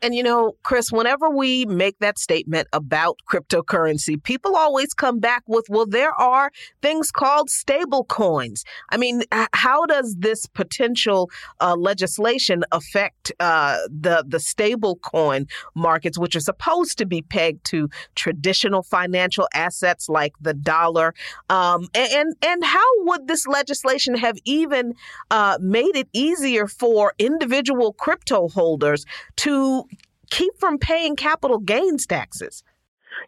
And 0.00 0.14
you 0.14 0.22
know, 0.22 0.52
Chris, 0.62 0.92
whenever 0.92 1.28
we 1.28 1.64
make 1.66 1.98
that 1.98 2.18
statement 2.18 2.68
about 2.72 3.18
cryptocurrency, 3.30 4.22
people 4.22 4.54
always 4.54 4.94
come 4.94 5.18
back 5.18 5.42
with, 5.48 5.66
well, 5.68 5.86
there 5.86 6.12
are 6.12 6.52
things 6.82 7.10
called 7.10 7.50
stable 7.50 8.04
coins. 8.04 8.64
I 8.90 8.96
mean, 8.96 9.22
how 9.52 9.86
does 9.86 10.14
this 10.18 10.46
potential 10.46 11.30
uh, 11.60 11.74
legislation 11.74 12.64
affect 12.70 13.32
uh, 13.40 13.78
the, 13.88 14.24
the 14.26 14.38
stable 14.38 14.96
coin 14.96 15.46
markets, 15.74 16.16
which 16.16 16.36
are 16.36 16.40
supposed 16.40 16.96
to 16.98 17.06
be 17.06 17.22
pegged 17.22 17.64
to 17.66 17.88
traditional 18.14 18.84
financial 18.84 19.48
assets 19.52 20.08
like 20.08 20.34
the 20.40 20.54
dollar? 20.54 21.12
Um, 21.50 21.88
and, 21.94 22.36
and 22.42 22.64
how 22.64 22.86
would 22.98 23.26
this 23.26 23.48
legislation 23.48 24.14
have 24.14 24.36
even 24.44 24.94
uh, 25.32 25.58
made 25.60 25.96
it 25.96 26.08
easier 26.12 26.68
for 26.68 27.14
individual 27.18 27.94
crypto 27.94 28.48
holders 28.48 29.04
to 29.36 29.87
keep 30.30 30.58
from 30.58 30.78
paying 30.78 31.16
capital 31.16 31.58
gains 31.58 32.06
taxes? 32.06 32.62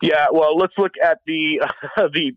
Yeah, 0.03 0.27
well, 0.33 0.57
let's 0.57 0.75
look 0.79 0.93
at 1.03 1.19
the 1.27 1.61
uh, 1.63 2.09
the 2.13 2.33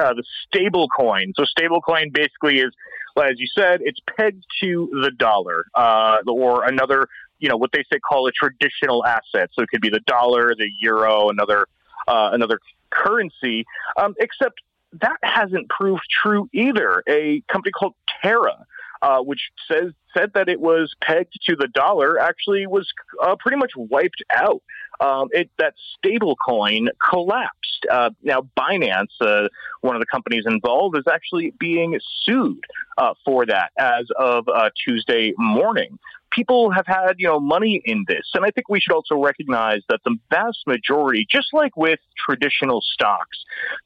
uh, 0.00 0.14
the 0.14 0.24
stable 0.46 0.88
coin. 0.88 1.32
So 1.36 1.44
stable 1.44 1.80
coin 1.80 2.10
basically 2.12 2.58
is, 2.60 2.72
as 3.20 3.38
you 3.38 3.46
said, 3.56 3.80
it's 3.82 4.00
pegged 4.16 4.44
to 4.60 4.88
the 5.02 5.10
dollar 5.10 5.64
uh, 5.74 6.18
or 6.26 6.64
another, 6.64 7.08
you 7.38 7.48
know, 7.48 7.56
what 7.56 7.70
they 7.72 7.84
say 7.92 7.98
call 8.00 8.26
a 8.26 8.32
traditional 8.32 9.04
asset. 9.06 9.50
So 9.52 9.62
it 9.62 9.68
could 9.68 9.80
be 9.80 9.90
the 9.90 10.00
dollar, 10.00 10.54
the 10.56 10.68
euro, 10.80 11.28
another 11.28 11.66
uh, 12.06 12.30
another 12.32 12.58
currency. 12.90 13.64
Um, 13.96 14.14
except 14.18 14.60
that 15.00 15.18
hasn't 15.22 15.68
proved 15.68 16.02
true 16.22 16.48
either. 16.52 17.02
A 17.08 17.42
company 17.52 17.72
called 17.72 17.94
Terra 18.22 18.66
uh, 19.02 19.20
which 19.20 19.50
says 19.70 19.92
said 20.16 20.32
that 20.34 20.48
it 20.48 20.60
was 20.60 20.94
pegged 21.02 21.38
to 21.46 21.54
the 21.54 21.68
dollar, 21.68 22.18
actually 22.18 22.66
was 22.66 22.88
uh, 23.22 23.36
pretty 23.38 23.58
much 23.58 23.72
wiped 23.76 24.22
out. 24.34 24.62
Um, 25.00 25.28
it, 25.30 25.50
that 25.58 25.74
stable 25.96 26.34
coin 26.34 26.88
collapsed. 27.08 27.86
Uh, 27.88 28.10
now, 28.22 28.48
Binance, 28.58 29.12
uh, 29.20 29.48
one 29.80 29.94
of 29.94 30.00
the 30.00 30.06
companies 30.06 30.44
involved, 30.46 30.96
is 30.96 31.04
actually 31.08 31.52
being 31.60 31.98
sued 32.24 32.64
uh, 32.96 33.14
for 33.24 33.46
that 33.46 33.70
as 33.78 34.06
of 34.18 34.48
uh, 34.48 34.70
Tuesday 34.84 35.34
morning 35.38 35.98
people 36.38 36.70
have 36.70 36.86
had, 36.86 37.14
you 37.18 37.26
know, 37.26 37.40
money 37.40 37.82
in 37.84 38.04
this. 38.06 38.30
And 38.34 38.44
I 38.44 38.50
think 38.50 38.68
we 38.68 38.80
should 38.80 38.94
also 38.94 39.16
recognize 39.16 39.80
that 39.88 40.00
the 40.04 40.16
vast 40.30 40.58
majority, 40.66 41.26
just 41.28 41.48
like 41.52 41.76
with 41.76 41.98
traditional 42.16 42.80
stocks, 42.80 43.38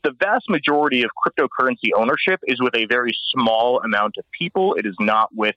the 0.05 0.13
vast 0.13 0.51
majority 0.51 1.03
of 1.03 1.11
cryptocurrency 1.17 1.91
ownership 1.97 2.41
is 2.45 2.61
with 2.61 2.75
a 2.75 2.85
very 2.85 3.17
small 3.31 3.81
amount 3.81 4.17
of 4.19 4.25
people. 4.39 4.75
It 4.75 4.85
is 4.85 4.97
not 5.01 5.31
with, 5.35 5.57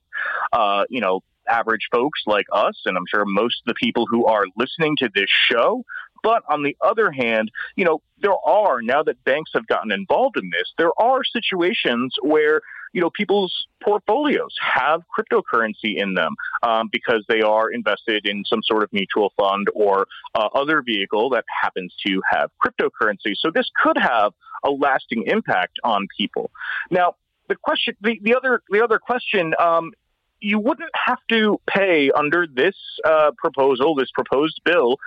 uh, 0.53 0.85
you 0.89 1.01
know, 1.01 1.21
average 1.49 1.89
folks 1.91 2.21
like 2.25 2.45
us, 2.51 2.81
and 2.85 2.97
I'm 2.97 3.05
sure 3.07 3.23
most 3.25 3.61
of 3.61 3.67
the 3.67 3.75
people 3.75 4.07
who 4.09 4.25
are 4.25 4.45
listening 4.57 4.95
to 4.97 5.09
this 5.13 5.29
show 5.29 5.83
but 6.25 6.41
on 6.49 6.63
the 6.63 6.75
other 6.81 7.11
hand, 7.11 7.51
you 7.75 7.85
know, 7.85 8.01
there 8.19 8.33
are, 8.43 8.81
now 8.81 9.03
that 9.03 9.23
banks 9.25 9.51
have 9.53 9.67
gotten 9.67 9.91
involved 9.91 10.37
in 10.37 10.49
this, 10.49 10.73
there 10.75 10.89
are 10.99 11.23
situations 11.23 12.15
where, 12.23 12.61
you 12.95 13.01
know, 13.01 13.09
people's 13.09 13.67
portfolios 13.83 14.55
have 14.61 15.01
cryptocurrency 15.15 15.97
in 15.97 16.13
them 16.13 16.33
um, 16.63 16.87
because 16.89 17.25
they 17.27 17.41
are 17.41 17.69
invested 17.69 18.25
in 18.25 18.45
some 18.45 18.61
sort 18.63 18.83
of 18.83 18.93
mutual 18.93 19.33
fund 19.35 19.67
or 19.75 20.07
uh, 20.33 20.47
other 20.55 20.81
vehicle 20.81 21.29
that 21.29 21.43
happens 21.61 21.93
to 22.07 22.21
have 22.31 22.49
cryptocurrency. 22.65 23.33
So 23.35 23.51
this 23.53 23.69
could 23.83 23.97
have 23.97 24.31
a 24.63 24.71
lasting 24.71 25.25
impact 25.27 25.77
on 25.83 26.07
people. 26.17 26.51
Now, 26.89 27.15
the 27.49 27.57
question, 27.57 27.95
the, 27.99 28.17
the 28.23 28.33
other, 28.33 28.63
the 28.69 28.81
other 28.81 28.97
question 28.97 29.53
um, 29.59 29.91
you 30.39 30.57
wouldn't 30.57 30.91
have 30.93 31.19
to 31.31 31.59
pay 31.67 32.11
under 32.11 32.47
this 32.47 32.75
uh, 33.03 33.31
proposal, 33.37 33.95
this 33.95 34.09
proposed 34.13 34.61
bill, 34.63 34.99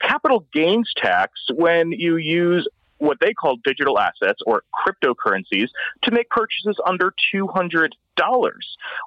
capital 0.00 0.46
gains 0.54 0.90
tax 0.96 1.32
when 1.54 1.92
you 1.92 2.16
use 2.16 2.66
what 2.98 3.18
they 3.20 3.32
call 3.32 3.56
digital 3.64 3.98
assets 3.98 4.40
or 4.46 4.62
cryptocurrencies 4.74 5.68
to 6.02 6.10
make 6.10 6.28
purchases 6.30 6.78
under 6.86 7.12
$200, 7.34 7.90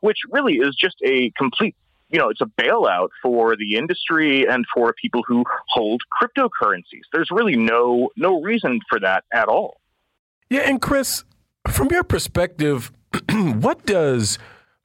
which 0.01 0.17
really 0.31 0.55
is 0.55 0.75
just 0.75 0.97
a 1.03 1.31
complete 1.37 1.75
you 2.11 2.17
know, 2.17 2.29
it's 2.29 2.41
a 2.41 2.45
bailout 2.59 3.09
for 3.21 3.55
the 3.55 3.75
industry 3.75 4.47
and 4.47 4.65
for 4.73 4.93
people 4.99 5.21
who 5.27 5.43
hold 5.67 6.01
cryptocurrencies. 6.19 7.03
There's 7.13 7.29
really 7.31 7.55
no 7.55 8.09
no 8.17 8.41
reason 8.41 8.79
for 8.89 8.99
that 8.99 9.25
at 9.31 9.47
all. 9.47 9.79
Yeah, 10.49 10.61
and 10.61 10.81
Chris, 10.81 11.23
from 11.67 11.89
your 11.91 12.03
perspective, 12.03 12.91
what 13.31 13.85
does 13.85 14.39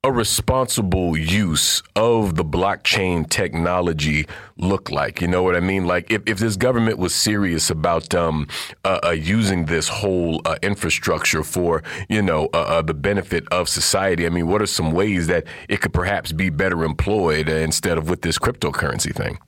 a 0.05 0.13
responsible 0.13 1.17
use 1.17 1.83
of 1.97 2.35
the 2.35 2.45
blockchain 2.45 3.29
technology 3.29 4.27
look 4.59 4.91
like? 4.91 5.23
You 5.23 5.29
know 5.29 5.43
what 5.43 5.57
I 5.57 5.61
mean? 5.61 5.87
Like 5.87 6.11
if, 6.11 6.23
if 6.27 6.39
this 6.39 6.57
government 6.57 6.99
was 6.99 7.15
serious 7.15 7.71
about 7.71 8.15
um, 8.15 8.47
uh, 8.85 9.01
uh, 9.03 9.11
using 9.11 9.65
this 9.65 9.89
whole 9.89 10.43
uh, 10.45 10.57
infrastructure 10.63 11.43
for, 11.43 11.83
you 12.11 12.21
know, 12.21 12.51
uh, 12.53 12.59
uh, 12.59 12.83
the 12.83 12.93
benefit 12.93 13.49
of 13.51 13.67
society, 13.67 14.27
I 14.27 14.29
mean, 14.29 14.47
what 14.47 14.61
are 14.61 14.67
some 14.67 14.93
ways 14.93 15.27
that 15.29 15.45
it 15.71 15.81
could 15.81 15.95
perhaps 15.95 16.33
be 16.33 16.51
better 16.51 16.85
employed 16.85 17.49
instead 17.49 17.97
of 17.97 18.11
with 18.11 18.21
this 18.21 18.39
cryptocurrency 18.39 19.15
thing? 19.15 19.39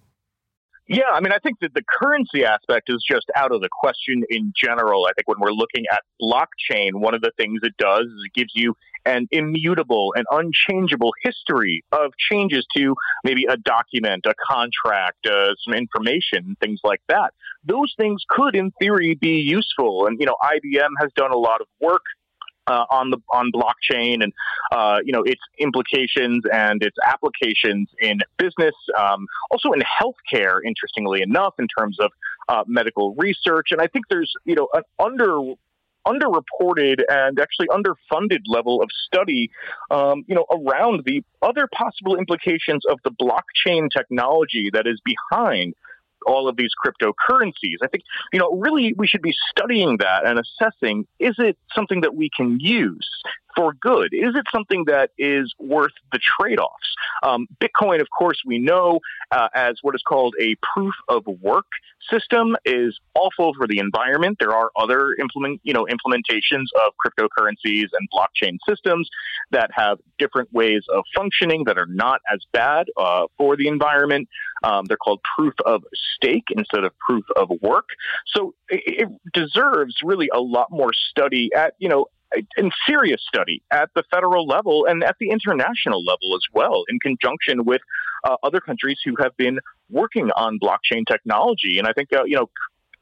Yeah, 0.88 1.11
I 1.12 1.20
mean, 1.20 1.32
I 1.32 1.38
think 1.38 1.59
that 1.61 1.74
the 1.74 1.82
currency 2.00 2.44
aspect 2.44 2.88
is 2.88 3.04
just 3.07 3.26
out 3.34 3.52
of 3.52 3.61
the 3.61 3.68
question 3.70 4.22
in 4.30 4.52
general. 4.57 5.04
I 5.07 5.12
think 5.14 5.26
when 5.26 5.40
we're 5.40 5.50
looking 5.50 5.84
at 5.92 6.00
blockchain, 6.22 6.94
one 6.94 7.12
of 7.12 7.22
the 7.22 7.32
things 7.36 7.61
it 7.64 7.76
does 7.76 8.07
is 8.07 8.22
it 8.24 8.32
gives 8.34 8.52
you 8.54 8.74
an 9.07 9.28
immutable 9.30 10.12
and 10.16 10.26
unchangeable 10.30 11.12
history 11.22 11.84
of 11.92 12.12
changes 12.18 12.66
to 12.76 12.94
maybe 13.24 13.46
a 13.48 13.57
document, 13.57 14.26
a 14.26 14.34
contract, 14.46 15.26
uh, 15.26 15.54
some 15.64 15.74
information, 15.74 16.57
things 16.61 16.80
like 16.84 17.00
that. 17.09 17.32
Those 17.64 17.94
things 17.96 18.22
could, 18.28 18.57
in 18.57 18.72
theory, 18.80 19.14
be 19.14 19.40
useful. 19.40 20.07
And, 20.07 20.18
you 20.20 20.26
know, 20.26 20.36
IBM 20.42 20.90
has 21.00 21.11
done 21.16 21.32
a 21.32 21.38
lot 21.38 21.61
of 21.61 21.66
work 21.80 22.02
uh, 22.66 22.84
on 22.90 23.11
the 23.11 23.18
on 23.32 23.50
blockchain 23.52 24.22
and 24.22 24.32
uh, 24.72 24.98
you 25.04 25.12
know 25.12 25.22
its 25.22 25.40
implications 25.59 26.42
and 26.52 26.82
its 26.82 26.96
applications 27.07 27.88
in 28.00 28.18
business, 28.38 28.74
um, 28.98 29.26
also 29.50 29.72
in 29.72 29.80
healthcare. 29.80 30.59
Interestingly 30.66 31.22
enough, 31.22 31.54
in 31.59 31.68
terms 31.78 31.98
of 32.00 32.11
uh, 32.48 32.64
medical 32.66 33.14
research, 33.14 33.68
and 33.70 33.80
I 33.80 33.86
think 33.86 34.07
there's 34.09 34.32
you 34.44 34.54
know 34.54 34.68
an 34.74 34.82
under 34.98 35.54
underreported 36.07 37.02
and 37.09 37.38
actually 37.38 37.66
underfunded 37.68 38.40
level 38.46 38.82
of 38.82 38.88
study, 39.07 39.50
um, 39.90 40.24
you 40.26 40.34
know, 40.34 40.46
around 40.50 41.02
the 41.04 41.22
other 41.42 41.68
possible 41.72 42.16
implications 42.16 42.84
of 42.88 42.98
the 43.04 43.11
blockchain 43.11 43.88
technology 43.94 44.70
that 44.72 44.86
is 44.86 45.00
behind 45.04 45.74
all 46.27 46.49
of 46.49 46.57
these 46.57 46.70
cryptocurrencies. 46.85 47.77
I 47.83 47.89
think, 47.89 48.05
you 48.33 48.39
know, 48.39 48.51
really 48.53 48.93
we 48.97 49.07
should 49.07 49.22
be 49.22 49.35
studying 49.51 49.99
that 49.99 50.27
and 50.27 50.39
assessing 50.39 51.07
is 51.18 51.37
it 51.39 51.57
something 51.74 52.01
that 52.03 52.14
we 52.14 52.31
can 52.37 52.59
use 52.61 53.09
for 53.57 53.72
good? 53.72 54.12
Is 54.12 54.35
it 54.37 54.45
something 54.53 54.85
that 54.87 55.11
is 55.18 55.53
worth 55.59 55.93
the 56.12 56.18
trade 56.18 56.61
offs? 56.61 56.95
Um, 57.22 57.47
Bitcoin, 57.61 58.01
of 58.01 58.09
course, 58.16 58.43
we 58.45 58.59
know 58.59 59.01
uh, 59.31 59.49
as 59.55 59.79
what 59.83 59.95
is 59.95 60.03
called 60.07 60.35
a 60.39 60.57
proof 60.74 60.95
of 61.09 61.27
work 61.41 61.64
system 62.11 62.57
is 62.64 62.99
awful 63.14 63.53
for 63.57 63.66
the 63.66 63.79
environment. 63.79 64.37
There 64.39 64.53
are 64.53 64.70
other 64.77 65.14
implement, 65.14 65.61
you 65.64 65.72
know, 65.72 65.87
implementations 65.87 66.66
of 66.85 66.93
cryptocurrencies 67.05 67.87
and 67.99 68.09
blockchain 68.14 68.59
systems 68.68 69.09
that 69.51 69.70
have 69.74 69.99
different 70.18 70.53
ways 70.53 70.83
of 70.93 71.05
functioning 71.14 71.64
that 71.64 71.79
are 71.79 71.87
not 71.87 72.20
as 72.33 72.41
bad 72.53 72.87
uh, 72.97 73.27
for 73.39 73.57
the 73.57 73.66
environment. 73.68 74.29
Um, 74.62 74.85
they're 74.87 74.97
called 74.97 75.20
proof 75.37 75.55
of 75.64 75.83
stake 76.17 76.47
instead 76.51 76.85
of 76.85 76.93
proof 76.99 77.25
of 77.37 77.51
work. 77.62 77.89
So 78.35 78.55
it, 78.69 79.09
deserves 79.33 79.95
really 80.03 80.29
a 80.35 80.41
lot 80.41 80.69
more 80.71 80.93
study 81.11 81.51
at, 81.55 81.75
you 81.79 81.89
know, 81.89 82.07
and 82.57 82.73
serious 82.87 83.23
study 83.27 83.62
at 83.71 83.89
the 83.95 84.03
federal 84.11 84.47
level 84.47 84.87
and 84.89 85.05
at 85.05 85.17
the 85.21 85.31
international 85.31 86.05
level 86.05 86.35
as 86.35 86.43
well, 86.53 86.85
in 86.89 86.99
conjunction 86.99 87.64
with 87.64 87.81
uh, 88.25 88.37
other 88.43 88.61
countries 88.61 88.99
who 89.05 89.14
have 89.23 89.37
been 89.37 89.59
working 89.91 90.31
on 90.33 90.59
blockchain 90.59 91.07
technology. 91.07 91.79
And 91.79 91.87
I 91.87 91.93
think, 91.93 92.12
uh, 92.12 92.25
you 92.25 92.37
know, 92.37 92.51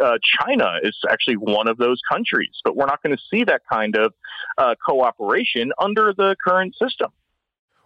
uh, 0.01 0.19
China 0.41 0.79
is 0.83 0.97
actually 1.09 1.37
one 1.37 1.69
of 1.69 1.77
those 1.79 2.01
countries, 2.11 2.61
but 2.65 2.77
we're 2.77 2.87
not 2.87 3.03
going 3.03 3.17
to 3.17 3.23
see 3.31 3.45
that 3.45 3.63
kind 3.71 3.97
of 3.97 4.13
uh, 4.59 4.75
cooperation 4.85 5.73
under 5.79 6.13
the 6.13 6.37
current 6.45 6.75
system. 6.77 7.11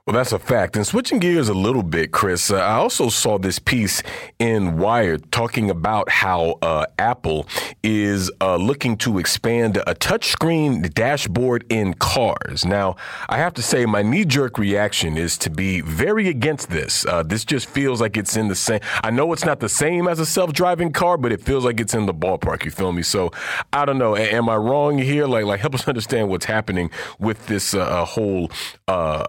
Well, 0.08 0.14
that's 0.14 0.32
a 0.32 0.38
fact. 0.38 0.74
And 0.74 0.86
switching 0.86 1.18
gears 1.18 1.50
a 1.50 1.52
little 1.52 1.82
bit, 1.82 2.12
Chris, 2.12 2.50
uh, 2.50 2.56
I 2.56 2.76
also 2.76 3.10
saw 3.10 3.36
this 3.36 3.58
piece 3.58 4.02
in 4.38 4.78
Wired 4.78 5.30
talking 5.30 5.68
about 5.68 6.08
how 6.08 6.56
uh, 6.62 6.86
Apple 6.98 7.46
is 7.82 8.30
uh, 8.40 8.56
looking 8.56 8.96
to 8.96 9.18
expand 9.18 9.76
a 9.76 9.94
touchscreen 9.94 10.94
dashboard 10.94 11.66
in 11.68 11.92
cars. 11.92 12.64
Now, 12.64 12.96
I 13.28 13.36
have 13.36 13.52
to 13.52 13.62
say, 13.62 13.84
my 13.84 14.00
knee 14.00 14.24
jerk 14.24 14.56
reaction 14.56 15.18
is 15.18 15.36
to 15.36 15.50
be 15.50 15.82
very 15.82 16.28
against 16.28 16.70
this. 16.70 17.04
Uh, 17.04 17.22
this 17.22 17.44
just 17.44 17.66
feels 17.66 18.00
like 18.00 18.16
it's 18.16 18.34
in 18.34 18.48
the 18.48 18.54
same. 18.54 18.80
I 19.04 19.10
know 19.10 19.34
it's 19.34 19.44
not 19.44 19.60
the 19.60 19.68
same 19.68 20.08
as 20.08 20.18
a 20.20 20.24
self 20.24 20.54
driving 20.54 20.90
car, 20.90 21.18
but 21.18 21.32
it 21.32 21.42
feels 21.42 21.66
like 21.66 21.80
it's 21.80 21.92
in 21.92 22.06
the 22.06 22.14
ballpark. 22.14 22.64
You 22.64 22.70
feel 22.70 22.92
me? 22.92 23.02
So 23.02 23.30
I 23.74 23.84
don't 23.84 23.98
know. 23.98 24.16
A- 24.16 24.20
am 24.20 24.48
I 24.48 24.56
wrong 24.56 24.96
here? 24.96 25.26
Like, 25.26 25.44
like 25.44 25.60
help 25.60 25.74
us 25.74 25.86
understand 25.86 26.30
what's 26.30 26.46
happening 26.46 26.90
with 27.18 27.46
this 27.46 27.74
uh, 27.74 28.06
whole 28.06 28.50
uh, 28.86 29.26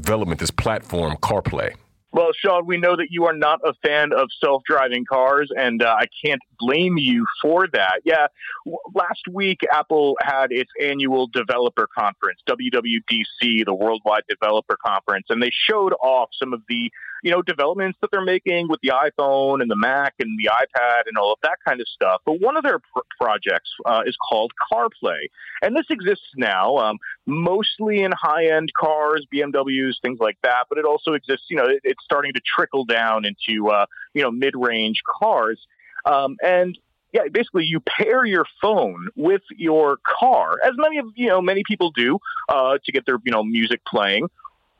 development, 0.00 0.40
this 0.40 0.50
platform, 0.50 1.16
CarPlay? 1.16 1.74
Well, 2.12 2.30
Sean, 2.36 2.66
we 2.66 2.76
know 2.76 2.96
that 2.96 3.08
you 3.10 3.26
are 3.26 3.32
not 3.32 3.60
a 3.64 3.72
fan 3.86 4.12
of 4.12 4.30
self-driving 4.42 5.04
cars, 5.04 5.50
and 5.56 5.80
uh, 5.80 5.94
I 5.96 6.06
can't 6.24 6.40
blame 6.58 6.98
you 6.98 7.24
for 7.40 7.68
that. 7.72 8.00
Yeah, 8.04 8.26
w- 8.64 8.78
last 8.94 9.22
week 9.30 9.60
Apple 9.72 10.16
had 10.20 10.50
its 10.50 10.70
annual 10.82 11.28
developer 11.28 11.86
conference, 11.96 12.40
WWDC, 12.48 13.64
the 13.64 13.74
Worldwide 13.74 14.24
Developer 14.28 14.76
Conference, 14.84 15.26
and 15.28 15.40
they 15.40 15.52
showed 15.52 15.92
off 16.02 16.30
some 16.32 16.52
of 16.52 16.62
the 16.68 16.90
you 17.22 17.30
know 17.30 17.42
developments 17.42 17.98
that 18.00 18.10
they're 18.10 18.24
making 18.24 18.68
with 18.68 18.80
the 18.82 18.90
iPhone 18.90 19.62
and 19.62 19.70
the 19.70 19.76
Mac 19.76 20.14
and 20.18 20.38
the 20.38 20.50
iPad 20.50 21.02
and 21.06 21.16
all 21.16 21.32
of 21.32 21.38
that 21.42 21.58
kind 21.66 21.80
of 21.80 21.88
stuff. 21.88 22.20
But 22.24 22.40
one 22.40 22.56
of 22.56 22.62
their 22.62 22.78
pr- 22.78 23.00
projects 23.20 23.70
uh, 23.86 24.02
is 24.06 24.16
called 24.28 24.52
CarPlay, 24.72 25.28
and 25.62 25.76
this 25.76 25.86
exists 25.90 26.26
now 26.36 26.76
um, 26.76 26.98
mostly 27.26 28.02
in 28.02 28.12
high-end 28.12 28.72
cars, 28.78 29.26
BMWs, 29.32 29.94
things 30.02 30.18
like 30.20 30.38
that. 30.42 30.64
But 30.68 30.78
it 30.78 30.84
also 30.84 31.12
exists, 31.12 31.46
you 31.48 31.56
know, 31.56 31.66
it, 31.66 31.80
it's 31.84 32.02
starting 32.04 32.32
to 32.34 32.40
trickle 32.40 32.84
down 32.84 33.24
into 33.24 33.68
uh, 33.68 33.86
you 34.14 34.22
know 34.22 34.30
mid-range 34.30 35.02
cars, 35.20 35.60
um, 36.04 36.36
and 36.42 36.78
yeah, 37.12 37.22
basically 37.32 37.64
you 37.64 37.80
pair 37.80 38.24
your 38.24 38.44
phone 38.60 39.08
with 39.16 39.42
your 39.56 39.98
car, 40.06 40.58
as 40.64 40.72
many 40.76 40.98
of 40.98 41.06
you 41.14 41.28
know 41.28 41.40
many 41.40 41.62
people 41.66 41.90
do, 41.90 42.18
uh, 42.48 42.78
to 42.84 42.92
get 42.92 43.06
their 43.06 43.18
you 43.24 43.32
know 43.32 43.42
music 43.42 43.80
playing. 43.86 44.28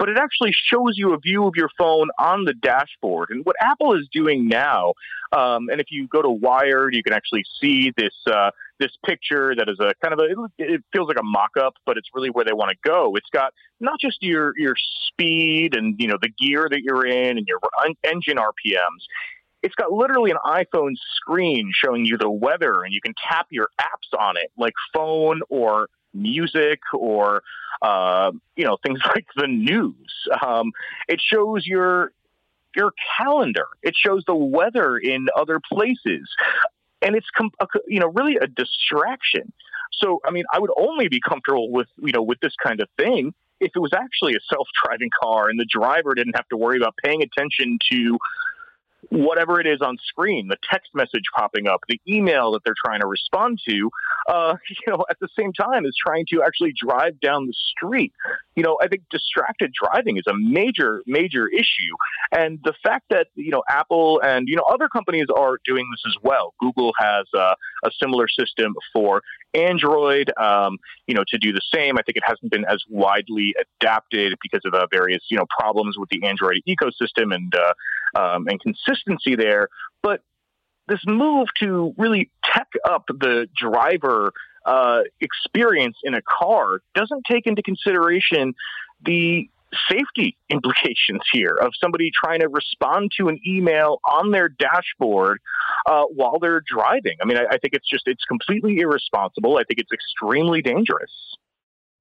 But 0.01 0.09
it 0.09 0.17
actually 0.17 0.55
shows 0.55 0.97
you 0.97 1.13
a 1.13 1.19
view 1.19 1.47
of 1.47 1.53
your 1.57 1.69
phone 1.77 2.09
on 2.19 2.47
the 2.47 2.55
dashboard. 2.55 3.29
And 3.29 3.45
what 3.45 3.55
Apple 3.61 3.95
is 3.99 4.09
doing 4.11 4.49
now, 4.49 4.95
um, 5.31 5.69
and 5.69 5.79
if 5.79 5.89
you 5.91 6.09
go 6.09 6.23
to 6.23 6.31
Wired, 6.31 6.95
you 6.95 7.03
can 7.03 7.13
actually 7.13 7.45
see 7.61 7.93
this 7.95 8.15
uh, 8.27 8.51
this 8.79 8.93
picture 9.05 9.55
that 9.55 9.69
is 9.69 9.79
a 9.79 9.93
kind 10.03 10.15
of 10.15 10.21
a 10.21 10.49
it 10.57 10.83
feels 10.91 11.07
like 11.07 11.21
a 11.21 11.23
mock-up, 11.23 11.75
but 11.85 11.99
it's 11.99 12.09
really 12.15 12.31
where 12.31 12.47
they 12.47 12.55
want 12.55 12.71
to 12.71 12.79
go. 12.83 13.15
It's 13.15 13.29
got 13.31 13.53
not 13.79 14.01
just 14.01 14.23
your 14.23 14.55
your 14.57 14.75
speed 15.09 15.77
and 15.77 15.97
you 15.99 16.09
know 16.09 16.17
the 16.21 16.31
gear 16.31 16.67
that 16.71 16.81
you're 16.81 17.07
in 17.07 17.37
and 17.37 17.47
your 17.47 17.59
engine 18.03 18.39
RPMs 18.39 19.05
it's 19.63 19.75
got 19.75 19.93
literally 19.93 20.31
an 20.31 20.39
iPhone 20.45 20.95
screen 21.17 21.71
showing 21.75 22.05
you 22.07 22.17
the 22.17 22.31
weather, 22.31 22.83
and 22.83 22.95
you 22.95 23.01
can 23.03 23.13
tap 23.29 23.47
your 23.51 23.69
apps 23.79 24.19
on 24.19 24.39
it, 24.39 24.51
like 24.57 24.73
phone 24.95 25.41
or 25.51 25.89
music 26.13 26.81
or 26.93 27.43
uh, 27.83 28.33
you 28.57 28.65
know 28.65 28.77
things 28.85 29.01
like 29.15 29.27
the 29.37 29.47
news. 29.47 30.29
Um, 30.45 30.73
it 31.09 31.21
shows 31.21 31.67
your 31.67 32.13
your 32.77 32.93
calendar. 33.19 33.67
It 33.83 33.95
shows 33.97 34.25
the 34.27 34.35
weather 34.35 34.97
in 34.97 35.27
other 35.37 35.61
places, 35.73 36.29
and 37.03 37.15
it's 37.17 37.27
you 37.87 38.01
know 38.01 38.09
really 38.09 38.37
a 38.37 38.47
distraction. 38.47 39.53
So 39.93 40.21
I 40.25 40.31
mean, 40.31 40.45
I 40.53 40.59
would 40.59 40.71
only 40.77 41.09
be 41.09 41.21
comfortable 41.21 41.71
with 41.71 41.89
you 41.99 42.13
know 42.13 42.23
with 42.23 42.41
this 42.41 42.55
kind 42.63 42.81
of 42.81 42.89
thing 42.97 43.35
if 43.61 43.73
it 43.75 43.79
was 43.79 43.93
actually 43.93 44.35
a 44.35 44.41
self-driving 44.49 45.11
car 45.23 45.49
and 45.49 45.61
the 45.61 45.67
driver 45.67 46.15
didn't 46.15 46.35
have 46.35 46.49
to 46.49 46.57
worry 46.57 46.79
about 46.79 46.95
paying 47.05 47.23
attention 47.23 47.79
to 47.93 48.19
whatever 49.09 49.61
it 49.61 49.67
is 49.67 49.81
on 49.81 49.97
screen, 50.05 50.49
the 50.49 50.57
text 50.71 50.91
message 50.95 51.25
popping 51.35 51.67
up, 51.67 51.81
the 51.89 52.01
email 52.07 52.53
that 52.53 52.63
they're 52.65 52.75
trying 52.85 53.01
to 53.01 53.07
respond 53.07 53.59
to, 53.69 53.91
uh, 54.29 54.57
you 54.69 54.93
know, 54.93 55.05
at 55.11 55.19
the 55.21 55.29
same 55.39 55.53
time 55.53 55.85
is 55.85 55.95
trying 55.99 56.27
to 56.31 56.43
actually 56.43 56.73
drive 56.73 57.19
down 57.21 57.47
the 57.47 57.55
street. 57.71 58.13
You 58.57 58.63
know, 58.63 58.79
I 58.83 58.89
think 58.89 59.03
distracted 59.11 59.73
driving 59.73 60.19
is 60.19 60.25
a 60.29 60.35
major, 60.35 61.03
major 61.07 61.49
issue. 61.49 61.95
And 62.33 62.59
the 62.65 62.75
fact 62.83 63.07
that, 63.11 63.29
you 63.35 63.51
know, 63.51 63.63
Apple 63.69 64.21
and, 64.23 64.47
you 64.49 64.57
know, 64.57 64.65
other 64.71 64.89
companies 64.89 65.27
are 65.35 65.59
doing 65.65 65.87
this 65.93 66.03
as 66.07 66.17
well. 66.23 66.55
Google 66.61 66.93
has 66.99 67.27
uh, 67.37 67.55
a 67.85 67.91
similar 67.99 68.29
system 68.29 68.75
for 68.93 69.23
Android, 69.55 70.33
um, 70.39 70.79
you 71.07 71.15
know, 71.15 71.25
to 71.29 71.39
do 71.39 71.53
the 71.53 71.63
same. 71.75 71.99
I 71.99 72.03
think 72.03 72.17
it 72.17 72.23
hasn't 72.25 72.53
been 72.53 72.65
as 72.67 72.83
widely 72.89 73.55
adapted 73.81 74.35
because 74.43 74.63
of 74.65 74.73
the 74.73 74.87
various, 74.93 75.23
you 75.29 75.37
know, 75.37 75.47
problems 75.59 75.97
with 75.99 76.09
the 76.11 76.25
Android 76.25 76.63
ecosystem 76.69 77.35
and 77.35 77.53
uh, 77.55 77.75
um, 78.17 78.47
and 78.49 78.61
consistency 78.61 78.90
there. 79.37 79.69
But 80.03 80.21
this 80.89 81.01
move 81.07 81.49
to 81.61 81.95
really 81.97 82.31
tech 82.45 82.69
up 82.89 83.05
the 83.09 83.49
driver 83.57 84.33
uh, 84.67 85.03
experience 85.21 85.97
in 86.03 86.15
a 86.15 86.21
car 86.23 86.81
doesn't 86.95 87.25
take 87.31 87.47
into 87.47 87.63
consideration 87.63 88.55
the 89.05 89.49
safety 89.89 90.37
implications 90.51 91.23
here 91.33 91.57
of 91.61 91.73
somebody 91.81 92.11
trying 92.13 92.41
to 92.41 92.49
respond 92.49 93.13
to 93.17 93.29
an 93.29 93.39
email 93.47 94.01
on 94.11 94.31
their 94.31 94.49
dashboard 94.49 95.39
uh, 95.87 96.05
while 96.05 96.39
they're 96.39 96.63
driving. 96.67 97.17
I 97.23 97.25
mean, 97.25 97.39
I, 97.39 97.45
I 97.53 97.59
think 97.59 97.75
it's 97.75 97.89
just 97.89 98.07
it's 98.07 98.25
completely 98.25 98.81
irresponsible. 98.81 99.57
I 99.57 99.65
think 99.65 99.79
it's 99.79 99.93
extremely 99.93 100.61
dangerous. 100.63 101.13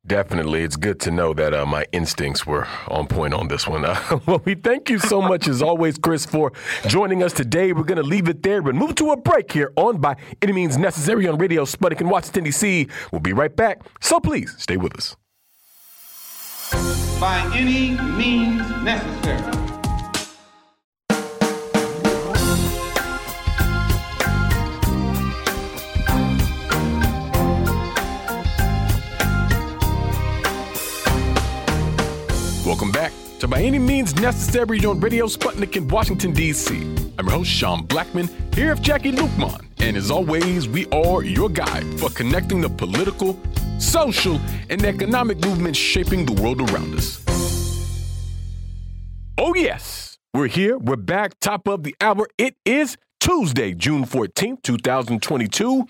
Definitely. 0.09 0.63
It's 0.63 0.75
good 0.75 0.99
to 1.01 1.11
know 1.11 1.35
that 1.35 1.53
uh, 1.53 1.67
my 1.67 1.85
instincts 1.91 2.43
were 2.43 2.67
on 2.87 3.05
point 3.05 3.31
on 3.35 3.47
this 3.47 3.67
one. 3.67 3.85
Uh, 3.85 4.19
well, 4.25 4.41
we 4.43 4.55
thank 4.55 4.89
you 4.89 4.97
so 4.97 5.21
much, 5.21 5.47
as 5.47 5.61
always, 5.61 5.99
Chris, 5.99 6.25
for 6.25 6.51
joining 6.87 7.21
us 7.21 7.31
today. 7.31 7.73
We're 7.73 7.83
going 7.83 8.01
to 8.01 8.09
leave 8.09 8.27
it 8.27 8.41
there, 8.41 8.63
but 8.63 8.73
move 8.73 8.95
to 8.95 9.11
a 9.11 9.17
break 9.17 9.51
here 9.51 9.71
on 9.75 9.99
By 9.99 10.15
Any 10.41 10.53
Means 10.53 10.79
Necessary 10.79 11.27
on 11.27 11.37
Radio 11.37 11.63
Sputnik 11.63 12.01
in 12.01 12.09
Washington, 12.09 12.45
D.C. 12.45 12.87
We'll 13.11 13.21
be 13.21 13.33
right 13.33 13.55
back. 13.55 13.83
So 14.01 14.19
please 14.19 14.55
stay 14.57 14.77
with 14.77 14.95
us 14.97 15.15
by 17.19 17.47
any 17.53 17.91
means 18.17 18.67
necessary. 18.81 19.68
To 33.39 33.47
By 33.47 33.61
Any 33.61 33.79
Means 33.79 34.13
Necessary 34.15 34.83
on 34.83 34.99
Radio 34.99 35.25
Sputnik 35.25 35.77
in 35.77 35.87
Washington, 35.87 36.33
D.C. 36.33 36.75
I'm 37.17 37.25
your 37.25 37.37
host, 37.37 37.49
Sean 37.49 37.87
Blackmon, 37.87 38.29
here 38.53 38.75
with 38.75 38.83
Jacquie 38.83 39.15
Luqman. 39.15 39.65
And 39.79 39.95
as 39.95 40.11
always, 40.11 40.67
we 40.67 40.87
are 40.87 41.23
your 41.23 41.47
guide 41.47 41.85
for 42.01 42.09
connecting 42.09 42.59
the 42.59 42.67
political, 42.67 43.39
social, 43.79 44.41
and 44.69 44.83
economic 44.83 45.39
movements 45.39 45.79
shaping 45.79 46.25
the 46.25 46.33
world 46.41 46.69
around 46.69 46.95
us. 46.95 47.23
Oh, 49.37 49.53
yes, 49.55 50.17
we're 50.33 50.47
here. 50.47 50.77
We're 50.77 50.97
back, 50.97 51.39
top 51.39 51.65
of 51.69 51.83
the 51.83 51.95
hour. 52.01 52.27
It 52.37 52.57
is 52.65 52.97
Tuesday, 53.21 53.73
June 53.73 54.03
14th, 54.03 54.63
2022. 54.63 55.87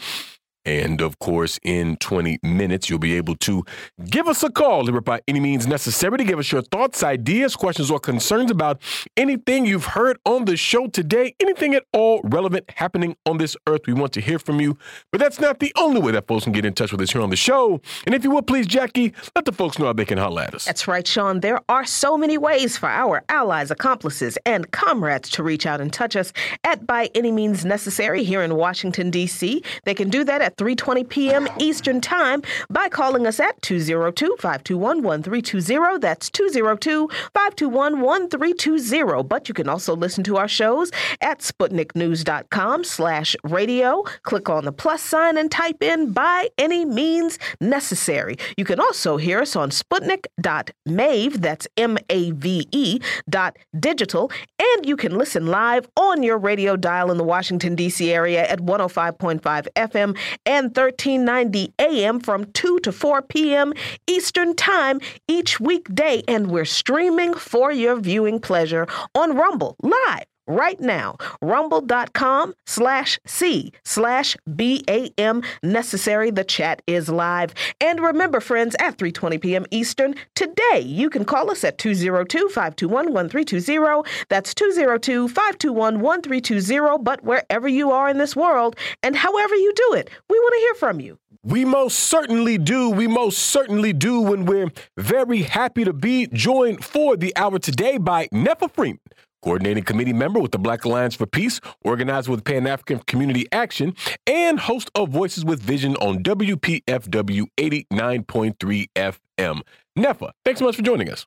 And 0.65 1.01
of 1.01 1.19
course, 1.19 1.59
in 1.63 1.97
20 1.97 2.39
minutes, 2.43 2.89
you'll 2.89 2.99
be 2.99 3.15
able 3.15 3.35
to 3.37 3.63
give 4.09 4.27
us 4.27 4.43
a 4.43 4.49
call 4.49 4.85
here 4.85 5.01
by 5.01 5.21
any 5.27 5.39
means 5.39 5.65
necessary 5.65 6.17
to 6.17 6.23
give 6.23 6.39
us 6.39 6.51
your 6.51 6.61
thoughts, 6.61 7.01
ideas, 7.03 7.55
questions, 7.55 7.89
or 7.89 7.99
concerns 7.99 8.51
about 8.51 8.81
anything 9.17 9.65
you've 9.65 9.85
heard 9.85 10.17
on 10.25 10.45
the 10.45 10.57
show 10.57 10.87
today, 10.87 11.33
anything 11.39 11.73
at 11.73 11.83
all 11.93 12.21
relevant 12.23 12.69
happening 12.75 13.15
on 13.25 13.37
this 13.37 13.55
earth. 13.67 13.81
We 13.87 13.93
want 13.93 14.13
to 14.13 14.21
hear 14.21 14.39
from 14.39 14.59
you. 14.59 14.77
But 15.11 15.19
that's 15.19 15.39
not 15.39 15.59
the 15.59 15.71
only 15.77 16.01
way 16.01 16.11
that 16.11 16.27
folks 16.27 16.43
can 16.43 16.53
get 16.53 16.65
in 16.65 16.73
touch 16.73 16.91
with 16.91 17.01
us 17.01 17.11
here 17.11 17.21
on 17.21 17.29
the 17.29 17.35
show. 17.35 17.81
And 18.05 18.13
if 18.13 18.23
you 18.23 18.31
will, 18.31 18.41
please, 18.41 18.67
Jacquie, 18.67 19.13
let 19.35 19.45
the 19.45 19.51
folks 19.51 19.79
know 19.79 19.85
how 19.85 19.93
they 19.93 20.05
can 20.05 20.17
holler 20.17 20.41
at 20.43 20.53
us. 20.53 20.65
That's 20.65 20.87
right, 20.87 21.07
Sean. 21.07 21.39
There 21.39 21.61
are 21.69 21.85
so 21.85 22.17
many 22.17 22.37
ways 22.37 22.77
for 22.77 22.89
our 22.89 23.23
allies, 23.29 23.71
accomplices, 23.71 24.37
and 24.45 24.69
comrades 24.71 25.29
to 25.31 25.43
reach 25.43 25.65
out 25.65 25.81
and 25.81 25.91
touch 25.91 26.15
us 26.15 26.33
at 26.63 26.85
By 26.85 27.09
Any 27.15 27.31
Means 27.31 27.65
Necessary 27.65 28.23
here 28.23 28.41
in 28.41 28.55
Washington, 28.55 29.09
D.C. 29.09 29.63
They 29.85 29.93
can 29.93 30.09
do 30.09 30.23
that 30.25 30.41
at 30.41 30.48
3:20 30.57 31.07
p.m. 31.09 31.47
Eastern 31.59 32.01
Time 32.01 32.41
by 32.69 32.89
calling 32.89 33.25
us 33.27 33.39
at 33.39 33.61
202-521-1320. 33.61 36.01
That's 36.01 36.29
202-521-1320. 36.29 39.27
But 39.27 39.47
you 39.47 39.53
can 39.53 39.69
also 39.69 39.95
listen 39.95 40.23
to 40.25 40.37
our 40.37 40.47
shows 40.47 40.91
at 41.21 41.39
sputniknews.com 41.39 42.83
slash 42.83 43.35
radio. 43.43 44.03
Click 44.23 44.49
on 44.49 44.65
the 44.65 44.71
plus 44.71 45.01
sign 45.01 45.37
and 45.37 45.51
type 45.51 45.83
in 45.83 46.13
by 46.13 46.49
any 46.57 46.85
means 46.85 47.37
necessary. 47.59 48.37
You 48.57 48.65
can 48.65 48.79
also 48.79 49.17
hear 49.17 49.41
us 49.41 49.55
on 49.55 49.69
sputnik.mave, 49.69 51.41
that's 51.41 51.67
M-A-V-E, 51.77 52.99
dot 53.29 53.57
digital, 53.79 54.31
and 54.59 54.85
you 54.85 54.95
can 54.95 55.17
listen 55.17 55.47
live 55.47 55.87
on 55.95 56.23
your 56.23 56.37
radio 56.37 56.75
dial 56.75 57.11
in 57.11 57.17
the 57.17 57.23
Washington, 57.23 57.75
D.C. 57.75 58.11
area 58.11 58.47
at 58.47 58.59
105.5 58.59 59.67
FM 59.75 60.17
and 60.49 60.75
1390 60.75 61.73
AM 61.77 62.19
from 62.19 62.51
2 62.53 62.79
to 62.79 62.91
4 62.91 63.21
p.m. 63.21 63.71
Eastern 64.07 64.55
Time 64.55 64.99
each 65.27 65.59
weekday. 65.59 66.23
And 66.27 66.49
we're 66.49 66.65
streaming 66.65 67.35
for 67.35 67.71
your 67.71 67.99
viewing 67.99 68.39
pleasure 68.39 68.87
on 69.13 69.35
Rumble 69.35 69.75
live 69.83 70.25
right 70.49 70.81
now. 70.81 71.15
Rumble.com 71.41 72.53
slash 72.65 73.17
C 73.25 73.71
slash 73.85 74.35
BAM 74.45 75.43
necessary. 75.63 76.31
The 76.31 76.43
chat 76.43 76.81
is 76.87 77.07
live. 77.07 77.53
And 77.79 78.01
remember, 78.01 78.41
friends, 78.41 78.75
at 78.79 78.97
3.20 78.97 79.41
p.m. 79.41 79.65
Eastern 79.71 80.15
today, 80.35 80.81
you 80.81 81.09
can 81.09 81.23
call 81.23 81.49
us 81.51 81.63
at 81.63 81.77
202-521-1320. 81.77 84.05
That's 84.27 84.53
202-521-1320. 84.55 87.03
But 87.03 87.23
wherever 87.23 87.67
you 87.67 87.91
are 87.91 88.09
in 88.09 88.17
this 88.17 88.35
world 88.35 88.75
and 89.03 89.15
however 89.15 89.53
you 89.55 89.71
do 89.73 89.93
it, 89.93 90.09
we 90.29 90.39
want 90.39 90.53
to 90.53 90.59
hear 90.59 90.73
from 90.75 90.99
you. 90.99 91.17
We 91.43 91.63
most 91.63 91.99
certainly 91.99 92.57
do. 92.57 92.89
We 92.89 93.07
most 93.07 93.37
certainly 93.37 93.93
do. 93.93 94.19
When 94.19 94.45
we're 94.45 94.71
very 94.97 95.43
happy 95.43 95.85
to 95.85 95.93
be 95.93 96.27
joined 96.27 96.83
for 96.83 97.15
the 97.15 97.31
hour 97.37 97.59
today 97.59 97.97
by 97.97 98.27
Netfa 98.27 98.69
Freeman 98.69 98.99
coordinating 99.41 99.83
committee 99.83 100.13
member 100.13 100.39
with 100.39 100.51
the 100.51 100.59
Black 100.59 100.85
Alliance 100.85 101.15
for 101.15 101.25
Peace, 101.25 101.59
organizer 101.83 102.31
with 102.31 102.43
Pan 102.43 102.67
African 102.67 102.99
Community 102.99 103.45
Action, 103.51 103.95
and 104.27 104.59
host 104.59 104.89
of 104.95 105.09
Voices 105.09 105.45
with 105.45 105.61
Vision 105.61 105.95
on 105.97 106.23
WPFW 106.23 107.45
89.3 107.57 108.87
FM. 108.95 109.61
Netfa, 109.97 110.31
thanks 110.45 110.59
so 110.59 110.65
much 110.65 110.75
for 110.75 110.81
joining 110.81 111.09
us. 111.09 111.25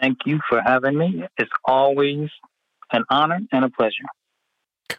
Thank 0.00 0.18
you 0.26 0.40
for 0.48 0.60
having 0.64 0.96
me. 0.96 1.24
It's 1.38 1.50
always 1.64 2.28
an 2.92 3.04
honor 3.10 3.40
and 3.52 3.64
a 3.64 3.70
pleasure. 3.70 4.04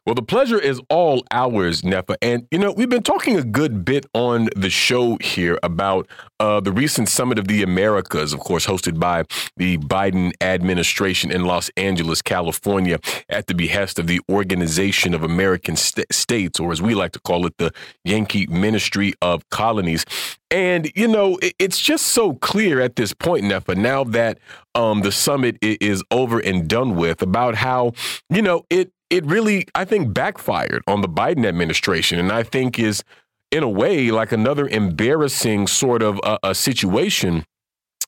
Well, 0.06 0.16
the 0.16 0.22
pleasure 0.24 0.60
is 0.60 0.82
all 0.90 1.24
ours, 1.32 1.82
Netfa. 1.82 2.16
And, 2.22 2.48
you 2.52 2.60
know, 2.60 2.72
we've 2.72 2.90
been 2.90 3.04
talking 3.04 3.38
a 3.38 3.44
good 3.44 3.86
bit 3.86 4.06
on 4.14 4.50
the 4.56 4.70
show 4.70 5.18
here 5.22 5.58
about 5.62 6.08
uh, 6.40 6.60
the 6.60 6.72
recent 6.72 7.10
Summit 7.10 7.38
of 7.38 7.48
the 7.48 7.64
Americas, 7.64 8.34
of 8.34 8.40
course, 8.40 8.66
hosted 8.66 9.00
by 9.00 9.24
the 9.58 9.78
Biden 9.78 10.32
administration 10.42 11.32
in 11.32 11.46
Los 11.46 11.70
Angeles, 11.78 12.22
California, 12.22 13.00
at 13.30 13.48
the 13.48 13.54
behest 13.54 14.00
of 14.00 14.08
the 14.08 14.22
Organization 14.30 15.14
of 15.14 15.24
American 15.24 15.76
St- 15.76 16.12
States, 16.12 16.60
or 16.60 16.72
as 16.72 16.82
we 16.82 16.96
like 16.96 17.12
to 17.12 17.20
call 17.20 17.46
it, 17.46 17.58
the 17.58 17.72
Yankee 18.04 18.48
Ministry 18.48 19.14
of 19.22 19.48
Colonies. 19.50 20.06
And, 20.52 20.92
you 20.96 21.08
know, 21.08 21.38
it, 21.42 21.54
it's 21.60 21.80
just 21.80 22.08
so 22.08 22.34
clear 22.34 22.80
at 22.80 22.96
this 22.96 23.14
point, 23.14 23.44
Netfa, 23.44 23.76
now 23.76 24.04
that 24.06 24.40
um, 24.76 25.02
the 25.02 25.12
summit 25.12 25.58
is 25.62 26.04
over 26.10 26.40
and 26.40 26.68
done 26.68 26.96
with, 26.96 27.22
about 27.22 27.56
how, 27.56 27.94
you 28.30 28.42
know, 28.42 28.66
it 28.70 28.92
it 29.10 29.26
really, 29.26 29.68
I 29.76 29.86
think, 29.86 30.14
backfired 30.14 30.84
on 30.88 31.02
the 31.02 31.10
Biden 31.10 31.46
administration. 31.46 32.20
And 32.20 32.32
I 32.32 32.44
think 32.44 32.78
is, 32.80 33.04
in 33.52 33.64
a 33.64 33.70
way, 33.70 34.12
like 34.12 34.32
another 34.32 34.68
embarrassing 34.68 35.68
sort 35.68 36.02
of 36.02 36.20
uh, 36.24 36.38
a 36.44 36.54
situation 36.54 37.46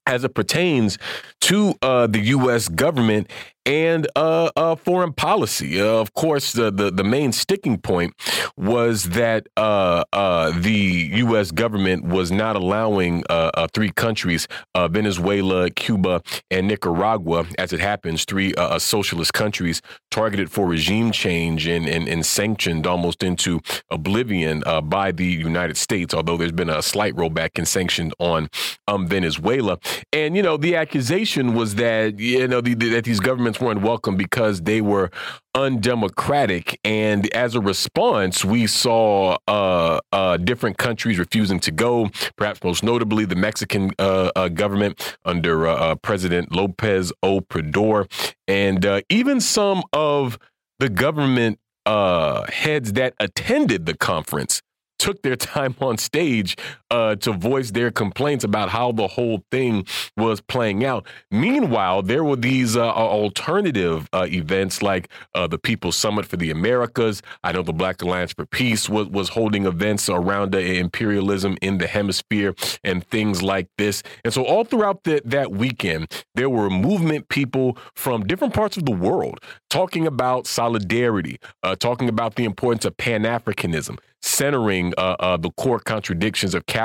as 0.06 0.24
it 0.24 0.34
pertains 0.34 0.98
to 1.42 1.76
uh, 1.82 2.08
the 2.08 2.20
U.S. 2.20 2.68
government 2.68 3.30
and 3.66 4.08
uh, 4.16 4.50
uh, 4.56 4.76
foreign 4.76 5.14
policy. 5.14 5.80
Uh, 5.80 5.86
of 5.86 6.14
course, 6.14 6.54
the, 6.54 6.72
the, 6.72 6.92
the 6.92 7.04
main 7.04 7.32
sticking 7.32 7.78
point 7.78 8.14
was 8.58 9.06
that 9.06 9.48
uh, 9.58 10.04
uh, 10.14 10.52
the 10.60 11.12
U.S. 11.16 11.52
government 11.52 12.06
was 12.06 12.32
not 12.32 12.56
allowing 12.56 13.24
uh, 13.30 13.68
three 13.74 13.92
countries, 13.92 14.48
Venezuela, 14.76 15.70
Cuba, 15.70 16.22
and 16.50 16.68
Nicaragua, 16.68 17.46
as 17.58 17.74
it 17.74 17.80
happens, 17.80 18.26
three 18.26 18.54
socialist 18.78 19.34
countries 19.34 19.82
targeted 20.10 20.52
for 20.52 20.68
regime 20.68 21.12
change 21.12 21.68
and, 21.68 21.88
and, 21.88 22.08
and 22.08 22.26
sanctioned 22.26 22.88
almost 22.88 23.24
into 23.24 23.62
oblivion 23.90 24.64
by 24.84 25.12
the 25.12 25.26
United 25.26 25.78
States, 25.78 26.14
although 26.14 26.38
there's 26.38 26.52
been 26.52 26.70
a 26.70 26.82
slight 26.82 27.16
rollback 27.16 27.58
in 27.58 27.66
sanctions 27.66 28.14
on 28.20 28.50
um, 28.88 29.08
Venezuela. 29.08 29.78
And, 30.12 30.36
you 30.36 30.44
know, 30.44 30.58
the 30.58 30.76
accusation 30.76 31.54
was 31.54 31.76
that, 31.76 32.20
you 32.20 32.48
know, 32.48 32.62
the, 32.62 32.74
that 32.74 33.06
these 33.06 33.20
governments 33.20 33.51
weren't 33.60 33.82
welcome 33.82 34.16
because 34.16 34.62
they 34.62 34.82
were 34.82 35.10
undemocratic. 35.56 36.80
And 36.84 37.32
as 37.34 37.56
a 37.56 37.60
response, 37.60 38.46
we 38.46 38.68
saw 38.68 39.38
uh, 39.48 40.00
uh, 40.12 40.38
different 40.38 40.78
countries 40.78 41.20
refusing 41.20 41.60
to 41.62 41.72
go, 41.72 42.10
perhaps 42.36 42.64
most 42.64 42.84
notably 42.84 43.26
the 43.26 43.36
Mexican 43.36 43.92
uh, 44.00 44.32
uh 44.36 44.48
government 44.48 45.18
under 45.26 45.68
uh, 45.68 45.76
uh, 45.76 45.96
President 45.96 46.54
Lopez 46.54 47.12
Obrador, 47.24 48.10
and 48.48 49.04
even 49.10 49.42
some 49.42 49.84
of 49.94 50.38
the 50.80 50.90
government 50.90 51.60
heads 51.86 52.94
that 52.94 53.14
attended 53.20 53.86
the 53.86 53.98
conference 53.98 54.62
took 55.02 55.22
their 55.24 55.36
time 55.56 55.76
on 55.82 55.98
stage 55.98 56.56
uh, 56.92 57.16
to 57.16 57.32
voice 57.32 57.72
their 57.72 57.90
complaints 57.90 58.44
about 58.44 58.70
how 58.70 58.92
the 58.92 59.08
whole 59.08 59.44
thing 59.50 59.86
was 60.18 60.42
playing 60.42 60.86
out. 60.86 61.08
Meanwhile, 61.32 62.04
there 62.04 62.24
were 62.24 62.36
these 62.36 62.76
uh, 62.76 62.92
alternative 62.92 64.08
uh, 64.14 64.28
events 64.30 64.82
like 64.82 65.10
uh, 65.34 65.48
the 65.48 65.58
People's 65.58 65.96
Summit 65.96 66.26
for 66.26 66.38
the 66.38 66.52
Americas. 66.52 67.22
I 67.44 67.54
know 67.54 67.64
the 67.64 67.74
Black 67.74 68.02
Alliance 68.02 68.34
for 68.34 68.46
Peace 68.46 68.90
was, 68.90 69.08
was 69.08 69.30
holding 69.30 69.66
events 69.66 70.10
around 70.10 70.54
imperialism 70.54 71.58
in 71.62 71.78
the 71.78 71.88
hemisphere 71.88 72.54
and 72.84 73.08
things 73.08 73.42
like 73.42 73.70
this. 73.78 74.04
And 74.26 74.34
so, 74.34 74.44
all 74.44 74.66
throughout 74.66 75.06
the, 75.06 75.22
that 75.24 75.52
weekend, 75.52 76.12
there 76.36 76.50
were 76.50 76.70
movement 76.70 77.30
people 77.30 77.78
from 77.96 78.28
different 78.28 78.54
parts 78.54 78.76
of 78.76 78.86
the 78.86 78.92
world 78.92 79.40
talking 79.70 80.06
about 80.06 80.46
solidarity, 80.46 81.40
uh, 81.64 81.76
talking 81.76 82.10
about 82.10 82.36
the 82.36 82.44
importance 82.44 82.84
of 82.84 82.98
Pan 82.98 83.24
Africanism 83.24 83.98
centering 84.22 84.94
uh, 84.98 85.38
the 85.38 85.50
core 85.52 85.80
contradictions 85.80 86.54
of 86.54 86.66
capitalism 86.66 86.81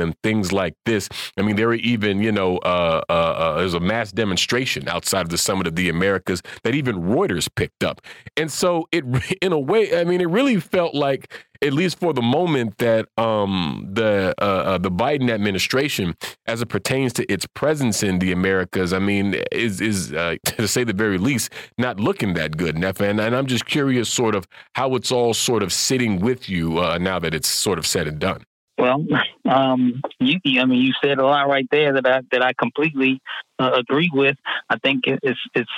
and 0.00 0.14
things 0.22 0.52
like 0.52 0.74
this. 0.84 1.08
I 1.36 1.42
mean, 1.42 1.56
there 1.56 1.68
were 1.68 1.74
even, 1.74 2.22
you 2.22 2.32
know, 2.32 2.58
uh, 2.58 3.02
uh, 3.08 3.12
uh, 3.12 3.58
there's 3.58 3.74
a 3.74 3.80
mass 3.80 4.12
demonstration 4.12 4.88
outside 4.88 5.22
of 5.22 5.28
the 5.28 5.38
Summit 5.38 5.66
of 5.66 5.76
the 5.76 5.88
Americas 5.88 6.42
that 6.64 6.74
even 6.74 6.96
Reuters 6.96 7.48
picked 7.54 7.84
up. 7.84 8.00
And 8.36 8.50
so 8.50 8.88
it, 8.92 9.04
in 9.42 9.52
a 9.52 9.58
way, 9.58 9.98
I 9.98 10.04
mean, 10.04 10.20
it 10.20 10.28
really 10.28 10.60
felt 10.60 10.94
like 10.94 11.32
at 11.60 11.72
least 11.72 11.98
for 11.98 12.12
the 12.12 12.22
moment, 12.22 12.78
that 12.78 13.08
um, 13.18 13.88
the 13.92 14.34
uh, 14.40 14.44
uh, 14.44 14.78
the 14.78 14.90
Biden 14.90 15.30
administration, 15.30 16.14
as 16.46 16.62
it 16.62 16.66
pertains 16.66 17.12
to 17.14 17.32
its 17.32 17.46
presence 17.46 18.02
in 18.02 18.20
the 18.20 18.30
Americas, 18.32 18.92
I 18.92 19.00
mean, 19.00 19.34
is 19.50 19.80
is 19.80 20.12
uh, 20.12 20.36
to 20.44 20.68
say 20.68 20.84
the 20.84 20.92
very 20.92 21.18
least 21.18 21.52
not 21.76 21.98
looking 21.98 22.34
that 22.34 22.56
good. 22.56 22.76
And, 22.76 22.84
and 23.00 23.20
I'm 23.20 23.46
just 23.46 23.66
curious, 23.66 24.08
sort 24.08 24.34
of, 24.34 24.46
how 24.74 24.94
it's 24.94 25.10
all 25.10 25.34
sort 25.34 25.62
of 25.62 25.72
sitting 25.72 26.20
with 26.20 26.48
you 26.48 26.74
now 26.98 27.18
that 27.18 27.34
it's 27.34 27.48
sort 27.48 27.78
of 27.78 27.86
said 27.86 28.06
and 28.06 28.18
done. 28.18 28.44
Well, 28.78 29.04
um, 29.44 30.00
you, 30.20 30.38
I 30.60 30.64
mean, 30.64 30.82
you 30.82 30.92
said 31.02 31.18
a 31.18 31.26
lot 31.26 31.48
right 31.48 31.66
there 31.70 31.94
that 31.94 32.06
I 32.06 32.20
that 32.32 32.42
I 32.42 32.52
completely 32.52 33.20
uh, 33.58 33.72
agree 33.74 34.10
with. 34.12 34.36
I 34.70 34.78
think 34.78 35.04
it's 35.06 35.40
it's 35.54 35.70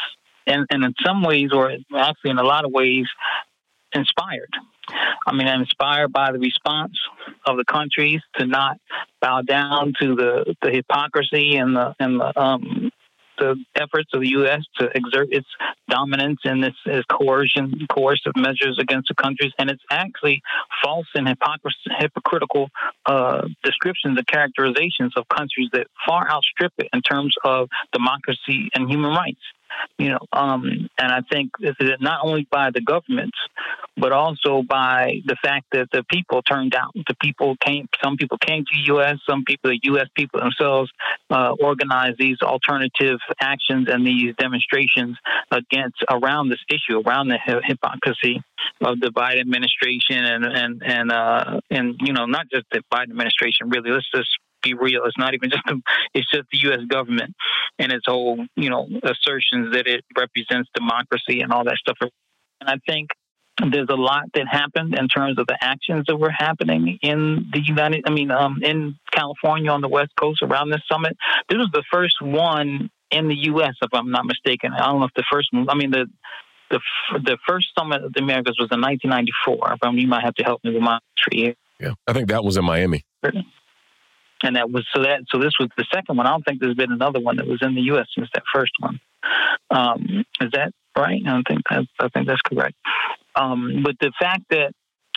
and, 0.46 0.66
and 0.70 0.84
in 0.84 0.94
some 1.04 1.22
ways, 1.22 1.50
or 1.52 1.72
actually 1.96 2.30
in 2.30 2.38
a 2.38 2.44
lot 2.44 2.64
of 2.64 2.72
ways, 2.72 3.06
inspired. 3.92 4.52
I 5.26 5.32
mean, 5.32 5.46
I'm 5.46 5.60
inspired 5.60 6.12
by 6.12 6.32
the 6.32 6.38
response 6.38 6.98
of 7.46 7.56
the 7.56 7.64
countries 7.64 8.20
to 8.36 8.46
not 8.46 8.78
bow 9.20 9.42
down 9.42 9.92
to 10.00 10.16
the, 10.16 10.56
the 10.62 10.70
hypocrisy 10.70 11.56
and 11.56 11.76
the 11.76 11.94
and 12.00 12.20
the 12.20 12.40
um, 12.40 12.90
the 13.40 13.56
efforts 13.74 14.10
of 14.14 14.20
the 14.20 14.28
U.S. 14.30 14.62
to 14.78 14.88
exert 14.94 15.28
its 15.32 15.48
dominance 15.88 16.38
in 16.44 16.60
this, 16.60 16.74
this 16.86 17.04
coercion, 17.10 17.86
coercive 17.90 18.36
measures 18.36 18.78
against 18.78 19.08
the 19.08 19.14
countries, 19.14 19.52
and 19.58 19.68
it's 19.70 19.82
actually 19.90 20.40
false 20.84 21.06
and 21.14 21.26
hypocritical 21.98 22.70
uh, 23.06 23.42
descriptions 23.64 24.16
and 24.16 24.26
characterizations 24.26 25.12
of 25.16 25.26
countries 25.28 25.68
that 25.72 25.86
far 26.06 26.30
outstrip 26.30 26.72
it 26.78 26.88
in 26.92 27.02
terms 27.02 27.34
of 27.44 27.68
democracy 27.92 28.70
and 28.74 28.88
human 28.88 29.10
rights 29.10 29.40
you 29.98 30.08
know, 30.08 30.18
um, 30.32 30.64
and 30.98 31.12
I 31.12 31.20
think 31.30 31.50
not 32.00 32.20
only 32.22 32.46
by 32.50 32.70
the 32.70 32.80
governments, 32.80 33.38
but 33.96 34.12
also 34.12 34.62
by 34.62 35.20
the 35.26 35.36
fact 35.42 35.66
that 35.72 35.88
the 35.92 36.02
people 36.10 36.42
turned 36.42 36.74
out. 36.74 36.92
The 36.94 37.14
people 37.20 37.56
came. 37.56 37.88
Some 38.02 38.16
people 38.16 38.38
came 38.38 38.64
to 38.64 38.70
the 38.72 38.86
U.S. 38.94 39.16
Some 39.28 39.44
people, 39.44 39.70
the 39.70 39.80
U.S. 39.84 40.06
people 40.14 40.40
themselves, 40.40 40.90
uh, 41.28 41.54
organized 41.60 42.16
these 42.18 42.38
alternative 42.42 43.18
actions 43.40 43.88
and 43.90 44.06
these 44.06 44.34
demonstrations 44.36 45.16
against 45.50 46.02
around 46.10 46.48
this 46.48 46.64
issue, 46.68 47.02
around 47.06 47.28
the 47.28 47.38
hypocrisy 47.62 48.40
of 48.80 49.00
the 49.00 49.08
Biden 49.08 49.40
administration, 49.40 50.24
and 50.24 50.44
and 50.44 50.82
and 50.84 51.12
uh, 51.12 51.60
and 51.70 51.96
you 52.00 52.12
know, 52.12 52.26
not 52.26 52.46
just 52.50 52.64
the 52.72 52.82
Biden 52.92 53.10
administration. 53.10 53.68
Really, 53.68 53.90
let's 53.90 54.10
just 54.14 54.30
be 54.62 54.74
real. 54.74 55.04
It's 55.04 55.18
not 55.18 55.34
even 55.34 55.50
just 55.50 55.62
the, 55.66 55.80
it's 56.14 56.30
just 56.30 56.48
the 56.52 56.58
U.S. 56.68 56.80
government 56.88 57.34
and 57.78 57.92
its 57.92 58.04
whole 58.06 58.44
you 58.56 58.70
know 58.70 58.88
assertions 59.02 59.72
that 59.74 59.86
it 59.86 60.04
represents 60.16 60.68
democracy 60.74 61.40
and 61.40 61.52
all 61.52 61.64
that 61.64 61.76
stuff. 61.76 61.96
And 62.00 62.10
I 62.68 62.76
think 62.86 63.10
there's 63.70 63.88
a 63.90 63.96
lot 63.96 64.24
that 64.34 64.46
happened 64.50 64.94
in 64.96 65.08
terms 65.08 65.38
of 65.38 65.46
the 65.46 65.56
actions 65.60 66.04
that 66.08 66.16
were 66.16 66.30
happening 66.30 66.98
in 67.02 67.48
the 67.52 67.60
United. 67.60 68.04
I 68.06 68.10
mean, 68.10 68.30
um, 68.30 68.60
in 68.62 68.96
California 69.12 69.70
on 69.70 69.80
the 69.80 69.88
West 69.88 70.12
Coast 70.18 70.42
around 70.42 70.70
this 70.70 70.82
summit. 70.90 71.16
This 71.48 71.58
was 71.58 71.70
the 71.72 71.84
first 71.92 72.20
one 72.22 72.90
in 73.10 73.28
the 73.28 73.34
U.S. 73.34 73.74
If 73.82 73.90
I'm 73.92 74.10
not 74.10 74.24
mistaken. 74.24 74.72
I 74.72 74.86
don't 74.86 75.00
know 75.00 75.06
if 75.06 75.14
the 75.14 75.24
first 75.30 75.48
one. 75.52 75.68
I 75.68 75.74
mean 75.74 75.90
the. 75.90 76.06
The, 76.72 76.78
the 77.24 77.36
first 77.48 77.66
summit 77.76 78.04
of 78.04 78.12
the 78.12 78.20
Americas 78.20 78.54
was 78.60 78.68
in 78.70 78.80
1994. 78.80 79.78
I 79.82 79.90
mean, 79.90 79.98
you 79.98 80.06
might 80.06 80.22
have 80.22 80.36
to 80.36 80.44
help 80.44 80.62
me 80.62 80.72
with 80.72 80.82
my 80.84 81.00
history. 81.16 81.56
Yeah, 81.80 81.94
I 82.06 82.12
think 82.12 82.28
that 82.28 82.44
was 82.44 82.56
in 82.56 82.64
Miami 82.64 83.04
and 84.42 84.56
that 84.56 84.70
was 84.70 84.86
so 84.94 85.02
that 85.02 85.22
so 85.30 85.38
this 85.38 85.52
was 85.58 85.68
the 85.76 85.84
second 85.92 86.16
one. 86.16 86.26
I 86.26 86.30
don't 86.30 86.44
think 86.44 86.60
there's 86.60 86.74
been 86.74 86.92
another 86.92 87.20
one 87.20 87.36
that 87.36 87.46
was 87.46 87.60
in 87.62 87.74
the 87.74 87.82
U.S. 87.82 88.06
since 88.14 88.28
that 88.34 88.42
first 88.52 88.72
one. 88.80 89.00
Um, 89.70 90.24
is 90.40 90.50
that 90.52 90.72
right? 90.96 91.22
I 91.24 91.30
don't 91.30 91.46
think 91.46 91.62
that's, 91.68 91.86
I 91.98 92.08
think 92.08 92.26
that's 92.26 92.40
correct. 92.42 92.76
Um, 93.34 93.82
but 93.84 93.96
the 94.00 94.12
fact 94.18 94.44
that 94.50 94.72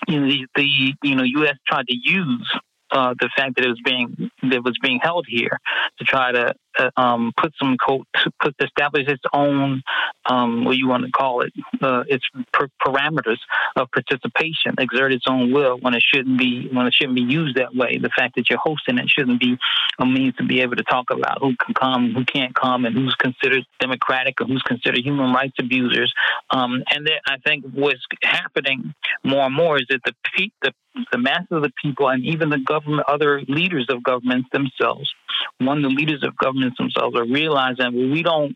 you 0.07 0.19
know 0.19 0.27
the, 0.27 0.45
the 0.55 0.93
you 1.03 1.15
know 1.15 1.23
U.S. 1.23 1.55
tried 1.67 1.87
to 1.87 1.95
use 1.95 2.51
uh, 2.91 3.13
the 3.19 3.29
fact 3.35 3.55
that 3.55 3.65
it 3.65 3.69
was 3.69 3.81
being 3.83 4.29
that 4.43 4.63
was 4.63 4.77
being 4.81 4.99
held 5.01 5.25
here 5.27 5.59
to 5.97 6.05
try 6.05 6.31
to 6.31 6.53
um, 6.97 7.31
put 7.37 7.53
some 7.61 7.77
code, 7.77 8.05
put 8.41 8.55
establish 8.59 9.07
its 9.07 9.23
own 9.33 9.81
um, 10.25 10.65
what 10.65 10.77
you 10.77 10.87
want 10.87 11.05
to 11.05 11.11
call 11.11 11.41
it, 11.41 11.53
uh, 11.81 12.03
its 12.07 12.23
per- 12.51 12.69
parameters 12.85 13.39
of 13.75 13.89
participation, 13.91 14.75
exert 14.77 15.13
its 15.13 15.25
own 15.27 15.51
will 15.51 15.77
when 15.81 15.93
it 15.93 16.03
shouldn't 16.03 16.37
be 16.37 16.69
when 16.71 16.87
it 16.87 16.93
shouldn't 16.93 17.15
be 17.15 17.21
used 17.21 17.57
that 17.57 17.75
way. 17.75 17.97
The 17.97 18.09
fact 18.09 18.35
that 18.35 18.49
you're 18.49 18.59
hosting 18.59 18.97
it 18.97 19.09
shouldn't 19.09 19.39
be 19.39 19.57
a 19.99 20.05
means 20.05 20.35
to 20.35 20.45
be 20.45 20.61
able 20.61 20.75
to 20.75 20.83
talk 20.83 21.09
about 21.11 21.39
who 21.41 21.55
can 21.55 21.73
come, 21.73 22.13
who 22.13 22.25
can't 22.25 22.53
come, 22.55 22.85
and 22.85 22.95
who's 22.95 23.15
considered 23.15 23.63
democratic 23.79 24.39
or 24.41 24.45
who's 24.45 24.63
considered 24.63 24.99
human 25.03 25.33
rights 25.33 25.55
abusers. 25.59 26.13
Um, 26.49 26.83
and 26.91 27.05
then 27.05 27.17
I 27.27 27.37
think 27.45 27.65
what's 27.73 28.05
happening 28.21 28.93
more 29.23 29.43
and 29.43 29.55
more 29.55 29.77
is 29.77 29.85
that 29.89 30.01
the 30.05 30.13
the 30.61 30.71
the 31.11 31.17
mass 31.17 31.43
of 31.49 31.63
the 31.63 31.71
people 31.81 32.07
and 32.07 32.23
even 32.23 32.49
the 32.49 32.59
government, 32.59 33.03
other 33.07 33.41
leaders 33.47 33.87
of 33.89 34.03
governments 34.03 34.49
themselves, 34.51 35.11
one, 35.59 35.81
the 35.81 35.89
leaders 35.89 36.23
of 36.23 36.35
themselves 36.77 37.15
are 37.17 37.25
realizing 37.25 38.11
we 38.11 38.23
don't, 38.23 38.55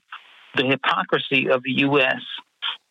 the 0.55 0.65
hypocrisy 0.65 1.49
of 1.49 1.63
the 1.63 1.71
U.S. 1.79 2.21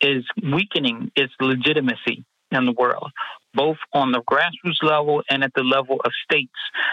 is 0.01 0.25
weakening 0.43 1.11
its 1.17 1.33
legitimacy 1.41 2.25
in 2.51 2.65
the 2.65 2.73
world, 2.73 3.11
both 3.55 3.79
on 3.93 4.13
the 4.13 4.23
grassroots 4.23 4.83
level 4.83 5.23
and 5.31 5.43
at 5.43 5.53
the 5.55 5.63
level 5.63 6.01
of 6.05 6.13
states. 6.25 6.53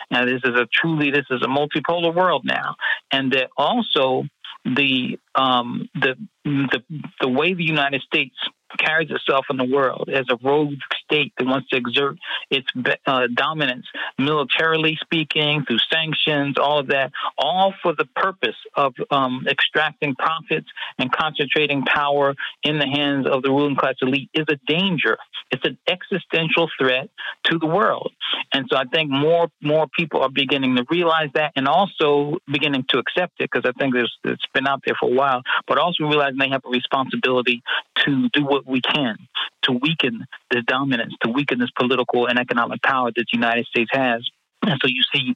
Now, 0.09 0.25
this 0.25 0.41
is 0.43 0.55
a 0.55 0.67
truly, 0.73 1.11
this 1.11 1.25
is 1.29 1.41
a 1.43 1.47
multipolar 1.47 2.13
world 2.13 2.43
now. 2.45 2.75
And 3.11 3.31
that 3.33 3.49
also 3.57 4.23
the, 4.65 5.19
um, 5.35 5.89
the, 5.93 6.15
the, 6.43 6.81
the 7.21 7.29
way 7.29 7.53
the 7.53 7.63
United 7.63 8.01
States 8.01 8.35
carries 8.77 9.09
itself 9.11 9.45
in 9.49 9.57
the 9.57 9.65
world 9.65 10.09
as 10.13 10.25
a 10.29 10.37
rogue 10.43 10.75
state 11.03 11.33
that 11.37 11.45
wants 11.45 11.69
to 11.69 11.77
exert 11.77 12.17
its 12.49 12.67
uh, 13.05 13.27
dominance, 13.33 13.85
militarily 14.17 14.97
speaking, 15.01 15.63
through 15.67 15.79
sanctions, 15.91 16.57
all 16.57 16.79
of 16.79 16.87
that, 16.87 17.11
all 17.37 17.73
for 17.81 17.93
the 17.95 18.05
purpose 18.15 18.55
of 18.75 18.93
um, 19.11 19.45
extracting 19.49 20.15
profits 20.15 20.67
and 20.97 21.11
concentrating 21.11 21.83
power 21.83 22.35
in 22.63 22.79
the 22.79 22.87
hands 22.87 23.27
of 23.27 23.43
the 23.43 23.49
ruling 23.49 23.75
class 23.75 23.95
elite, 24.01 24.29
is 24.33 24.45
a 24.49 24.57
danger. 24.67 25.17
It's 25.51 25.65
an 25.65 25.77
existential 25.87 26.69
threat 26.79 27.09
to 27.45 27.59
the 27.59 27.67
world. 27.67 28.11
And 28.53 28.65
so 28.71 28.77
I 28.77 28.85
think 28.85 29.09
more 29.09 29.47
more 29.61 29.87
people 29.87 30.21
are 30.21 30.29
beginning 30.29 30.75
to 30.75 30.85
realize 30.89 31.29
that 31.35 31.51
and 31.55 31.67
also 31.67 32.37
beginning 32.51 32.85
to 32.89 32.99
accept 32.99 33.33
it 33.39 33.49
because 33.51 33.69
I 33.69 33.77
think 33.79 33.95
it's 33.95 34.45
been 34.53 34.67
out 34.67 34.81
there 34.85 34.95
for 34.99 35.09
a 35.09 35.13
while, 35.13 35.41
but 35.67 35.77
also 35.77 36.05
realizing 36.05 36.37
they 36.39 36.49
have 36.49 36.63
a 36.65 36.69
responsibility 36.69 37.61
to 38.05 38.29
do 38.29 38.45
what 38.45 38.62
we 38.65 38.81
can 38.81 39.17
to 39.63 39.71
weaken 39.71 40.25
this 40.51 40.63
dominance, 40.65 41.13
to 41.21 41.29
weaken 41.29 41.59
this 41.59 41.71
political 41.77 42.27
and 42.27 42.39
economic 42.39 42.81
power 42.81 43.11
that 43.15 43.25
the 43.31 43.37
United 43.37 43.65
States 43.67 43.89
has. 43.93 44.27
And 44.63 44.79
so 44.81 44.87
you 44.87 45.01
see 45.13 45.35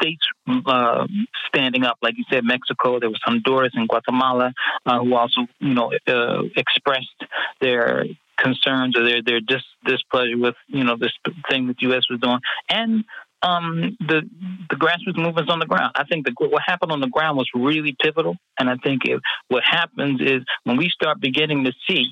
states 0.00 0.22
uh, 0.66 1.06
standing 1.48 1.84
up, 1.84 1.98
like 2.02 2.16
you 2.16 2.24
said, 2.30 2.44
Mexico. 2.44 3.00
There 3.00 3.10
was 3.10 3.20
Honduras 3.24 3.72
and 3.74 3.88
Guatemala 3.88 4.52
uh, 4.86 5.00
who 5.00 5.14
also, 5.14 5.42
you 5.60 5.74
know, 5.74 5.92
uh, 6.06 6.42
expressed 6.56 7.24
their 7.60 8.04
concerns 8.38 8.96
or 8.98 9.04
their 9.04 9.22
their 9.22 9.40
dis- 9.40 9.62
displeasure 9.84 10.38
with, 10.38 10.54
you 10.66 10.84
know, 10.84 10.96
this 10.96 11.12
thing 11.50 11.68
that 11.68 11.76
the 11.78 11.86
U.S. 11.88 12.04
was 12.10 12.20
doing, 12.20 12.40
and 12.68 13.04
um, 13.42 13.96
the 14.00 14.22
the 14.70 14.76
grassroots 14.76 15.16
movements 15.16 15.50
on 15.50 15.58
the 15.58 15.66
ground. 15.66 15.92
I 15.94 16.04
think 16.04 16.26
the, 16.26 16.34
what 16.38 16.62
happened 16.64 16.92
on 16.92 17.00
the 17.00 17.08
ground 17.08 17.36
was 17.36 17.48
really 17.54 17.94
pivotal, 18.00 18.36
and 18.58 18.68
I 18.70 18.76
think 18.76 19.04
it, 19.04 19.20
what 19.48 19.62
happens 19.64 20.20
is 20.20 20.42
when 20.64 20.76
we 20.76 20.88
start 20.88 21.20
beginning 21.20 21.64
to 21.64 21.72
see 21.88 22.06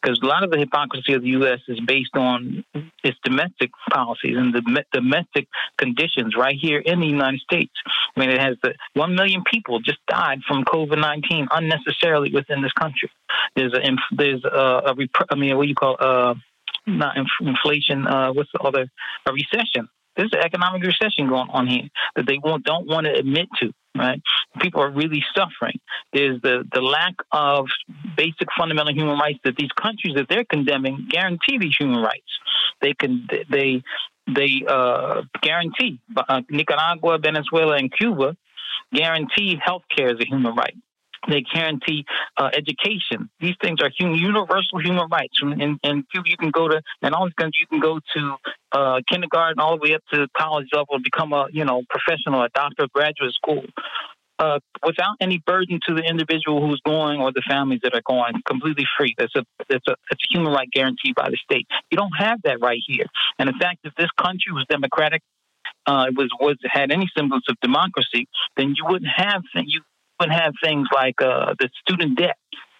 because 0.00 0.20
a 0.22 0.26
lot 0.26 0.42
of 0.44 0.50
the 0.50 0.58
hypocrisy 0.58 1.14
of 1.14 1.22
the 1.22 1.30
U.S. 1.30 1.60
is 1.68 1.80
based 1.80 2.16
on 2.16 2.64
its 3.02 3.18
domestic 3.24 3.70
policies 3.90 4.36
and 4.36 4.54
the 4.54 4.84
domestic 4.92 5.48
conditions 5.78 6.34
right 6.36 6.56
here 6.60 6.78
in 6.78 7.00
the 7.00 7.06
United 7.06 7.40
States. 7.40 7.72
I 8.16 8.20
mean, 8.20 8.30
it 8.30 8.40
has 8.40 8.56
the 8.62 8.74
one 8.94 9.14
million 9.14 9.42
people 9.50 9.80
just 9.80 9.98
died 10.06 10.40
from 10.46 10.64
COVID 10.64 11.00
nineteen 11.00 11.48
unnecessarily 11.50 12.30
within 12.32 12.62
this 12.62 12.72
country. 12.72 13.10
There's 13.54 13.74
a 13.74 13.80
there's 14.12 14.44
a, 14.44 14.48
a 14.48 14.94
I 15.30 15.34
mean, 15.34 15.56
what 15.56 15.64
do 15.64 15.68
you 15.68 15.74
call 15.74 15.96
uh 15.98 16.34
not 16.86 17.16
inflation? 17.40 18.06
Uh, 18.06 18.32
what's 18.32 18.50
the 18.52 18.60
other 18.60 18.88
a 19.26 19.32
recession? 19.32 19.88
There's 20.16 20.32
an 20.32 20.40
economic 20.44 20.82
recession 20.82 21.28
going 21.28 21.48
on 21.50 21.66
here 21.66 21.88
that 22.16 22.26
they 22.26 22.38
won't, 22.42 22.64
don't 22.64 22.86
want 22.86 23.06
to 23.06 23.12
admit 23.14 23.48
to. 23.60 23.72
Right, 23.96 24.20
people 24.60 24.82
are 24.82 24.90
really 24.90 25.24
suffering. 25.34 25.80
There's 26.12 26.42
the 26.42 26.64
the 26.70 26.82
lack 26.82 27.14
of 27.32 27.66
basic 28.14 28.46
fundamental 28.58 28.92
human 28.92 29.18
rights 29.18 29.38
that 29.44 29.56
these 29.56 29.70
countries 29.72 30.16
that 30.16 30.26
they're 30.28 30.44
condemning 30.44 31.08
guarantee 31.08 31.56
these 31.58 31.74
human 31.78 32.02
rights. 32.02 32.30
They 32.82 32.92
can 32.92 33.26
they 33.50 33.82
they 34.26 34.62
uh, 34.68 35.22
guarantee 35.40 35.98
uh, 36.14 36.42
Nicaragua, 36.50 37.18
Venezuela, 37.18 37.76
and 37.76 37.90
Cuba 37.90 38.36
guarantee 38.92 39.58
health 39.64 39.82
care 39.94 40.10
as 40.10 40.20
a 40.20 40.26
human 40.26 40.54
right. 40.54 40.74
They 41.28 41.42
guarantee 41.42 42.04
uh, 42.36 42.50
education. 42.52 43.30
These 43.40 43.56
things 43.60 43.80
are 43.80 43.90
human, 43.96 44.18
universal 44.18 44.80
human 44.80 45.08
rights. 45.10 45.38
And, 45.42 45.78
and 45.82 46.04
you 46.12 46.36
can 46.38 46.50
go 46.50 46.68
to, 46.68 46.80
and 47.02 47.14
all 47.14 47.26
these 47.26 47.34
countries, 47.34 47.60
you 47.60 47.66
can 47.66 47.80
go 47.80 48.00
to 48.16 48.36
uh, 48.72 49.00
kindergarten 49.10 49.60
all 49.60 49.76
the 49.76 49.82
way 49.82 49.94
up 49.94 50.02
to 50.12 50.28
college 50.36 50.68
level 50.72 50.94
and 50.94 51.04
become 51.04 51.32
a, 51.32 51.46
you 51.52 51.64
know, 51.64 51.82
professional, 51.88 52.42
a 52.42 52.48
doctor, 52.50 52.86
graduate 52.92 53.32
school. 53.32 53.64
Uh, 54.38 54.58
without 54.84 55.16
any 55.18 55.42
burden 55.46 55.80
to 55.86 55.94
the 55.94 56.02
individual 56.02 56.60
who's 56.60 56.78
going 56.84 57.22
or 57.22 57.32
the 57.32 57.42
families 57.48 57.80
that 57.82 57.94
are 57.94 58.02
going, 58.06 58.34
completely 58.46 58.84
free. 58.98 59.14
That's 59.16 59.34
a 59.34 59.46
that's 59.70 59.88
a 59.88 59.92
it's 60.10 60.24
a 60.24 60.28
human 60.30 60.52
right 60.52 60.70
guaranteed 60.70 61.14
by 61.14 61.30
the 61.30 61.38
state. 61.42 61.66
You 61.90 61.96
don't 61.96 62.12
have 62.18 62.42
that 62.44 62.60
right 62.60 62.80
here. 62.86 63.06
And 63.38 63.48
in 63.48 63.58
fact, 63.58 63.78
if 63.84 63.94
this 63.94 64.10
country 64.18 64.52
was 64.52 64.66
democratic, 64.68 65.22
uh, 65.86 66.06
was 66.14 66.28
was 66.38 66.58
had 66.64 66.92
any 66.92 67.08
semblance 67.16 67.46
of 67.48 67.56
democracy, 67.62 68.28
then 68.58 68.74
you 68.76 68.84
wouldn't 68.84 69.10
have 69.16 69.42
you 69.54 69.80
wouldn't 70.18 70.38
have 70.38 70.54
things 70.62 70.88
like 70.94 71.20
uh, 71.20 71.54
the 71.58 71.68
student 71.80 72.18
debt 72.18 72.36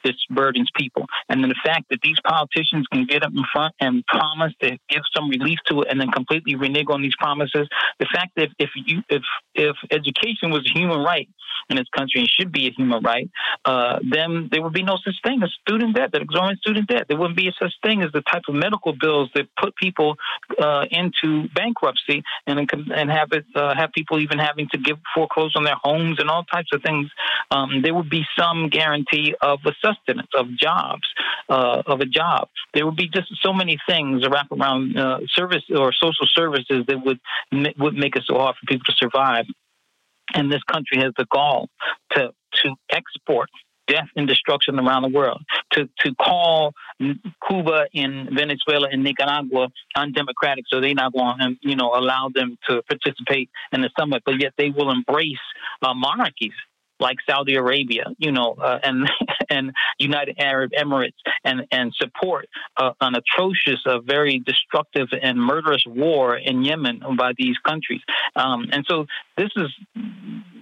this 0.07 0.17
burdens 0.31 0.71
people. 0.77 1.07
And 1.29 1.43
then 1.43 1.49
the 1.49 1.61
fact 1.65 1.87
that 1.91 2.01
these 2.03 2.17
politicians 2.25 2.87
can 2.93 3.07
get 3.07 3.23
up 3.25 3.33
in 3.35 3.45
front 3.53 3.75
and 3.81 4.05
promise 4.07 4.53
to 4.63 4.79
give 4.89 5.03
some 5.15 5.29
relief 5.29 5.59
to 5.67 5.83
it 5.83 5.89
and 5.91 6.01
then 6.01 6.11
completely 6.11 6.55
renege 6.55 6.87
on 6.89 7.03
these 7.03 7.17
promises. 7.19 7.69
The 7.99 8.07
fact 8.13 8.33
that 8.37 8.49
if 8.59 8.71
you 8.75 9.03
if 9.09 9.23
if 9.55 9.77
education 9.91 10.51
was 10.51 10.69
a 10.69 10.79
human 10.79 11.01
right 11.01 11.29
in 11.69 11.77
this 11.77 11.89
country 11.97 12.21
and 12.21 12.29
should 12.29 12.53
be 12.53 12.67
a 12.69 12.71
human 12.71 13.03
right, 13.03 13.29
uh, 13.65 13.99
then 14.09 14.49
there 14.53 14.63
would 14.63 14.73
be 14.73 14.83
no 14.83 14.99
such 15.05 15.15
thing 15.25 15.43
as 15.43 15.51
student 15.67 15.97
debt, 15.97 16.11
that 16.13 16.23
exorbitant 16.23 16.61
student 16.61 16.89
debt. 16.89 17.07
There 17.09 17.19
wouldn't 17.19 17.37
be 17.37 17.51
such 17.61 17.73
thing 17.83 18.03
as 18.03 18.13
the 18.13 18.23
type 18.23 18.43
of 18.49 18.55
medical 18.55 18.93
bills 18.93 19.31
that 19.35 19.47
put 19.61 19.75
people 19.77 20.17
uh, 20.61 20.85
into 20.91 21.49
bankruptcy 21.55 22.23
and 22.47 22.59
and 22.95 23.11
have 23.11 23.33
it 23.33 23.45
uh, 23.55 23.75
have 23.75 23.93
people 23.93 24.21
even 24.21 24.39
having 24.39 24.69
to 24.73 24.79
give 24.79 24.99
foreclose 25.15 25.55
on 25.57 25.65
their 25.65 25.81
homes 25.83 26.19
and 26.21 26.31
all 26.31 26.45
types 26.45 26.71
of 26.73 26.83
things. 26.83 27.09
Um, 27.51 27.83
there 27.83 27.95
would 27.95 28.11
be 28.11 28.25
some 28.39 28.69
guarantee 28.69 29.35
of 29.41 29.61
a 29.65 29.73
sustenance 29.97 30.29
of 30.35 30.47
jobs, 30.57 31.03
uh, 31.49 31.83
of 31.87 32.01
a 32.01 32.07
job. 32.07 32.49
There 32.75 32.85
would 32.87 32.97
be 32.97 33.09
just 33.09 33.29
so 33.43 33.53
many 33.53 33.79
things 33.89 34.25
wrap 34.29 34.51
around 34.53 34.99
uh, 34.99 35.19
service 35.29 35.65
or 35.75 35.93
social 35.93 36.27
services 36.27 36.85
that 36.89 37.05
would 37.05 37.21
would 37.79 37.95
make 37.95 38.17
it 38.17 38.25
so 38.27 38.35
hard 38.39 38.57
for 38.57 38.67
people 38.67 38.85
to 38.87 38.95
survive. 38.97 39.45
And 40.35 40.51
this 40.51 40.63
country 40.65 40.99
has 40.99 41.13
the 41.17 41.27
gall 41.33 41.69
to 42.13 42.33
to 42.65 42.75
export 42.91 43.49
death 43.87 44.09
and 44.17 44.27
destruction 44.27 44.79
around 44.79 45.03
the 45.03 45.09
world. 45.09 45.43
To 45.73 45.89
to 46.01 46.15
call 46.15 46.75
Cuba 47.49 47.87
and 47.95 48.31
Venezuela 48.31 48.89
and 48.91 49.03
Nicaragua 49.03 49.69
undemocratic, 49.97 50.65
so 50.69 50.81
they're 50.81 50.95
not 50.95 51.13
going 51.13 51.39
to 51.39 51.55
you 51.63 51.77
know 51.77 51.93
allow 51.95 52.31
them 52.35 52.59
to 52.69 52.83
participate 52.83 53.51
in 53.73 53.83
the 53.83 53.91
summit, 53.99 54.23
but 54.25 54.41
yet 54.41 54.53
they 54.59 54.71
will 54.71 54.91
embrace 54.91 55.37
uh, 55.83 55.95
monarchies 55.95 56.53
like 57.01 57.17
Saudi 57.29 57.55
Arabia, 57.55 58.05
you 58.19 58.33
know, 58.33 58.55
uh, 58.61 58.79
and 58.83 59.11
and 59.51 59.73
United 59.99 60.37
Arab 60.39 60.73
Emirates, 60.79 61.19
and 61.45 61.67
and 61.71 61.93
support 61.95 62.47
uh, 62.77 62.93
an 63.01 63.15
atrocious, 63.15 63.81
uh, 63.87 64.01
very 64.01 64.39
destructive 64.39 65.09
and 65.21 65.39
murderous 65.39 65.85
war 65.87 66.37
in 66.37 66.65
Yemen 66.65 67.03
by 67.17 67.33
these 67.37 67.57
countries. 67.67 68.01
Um, 68.35 68.67
and 68.73 68.85
so 68.89 69.07
this 69.37 69.51
is. 69.57 69.71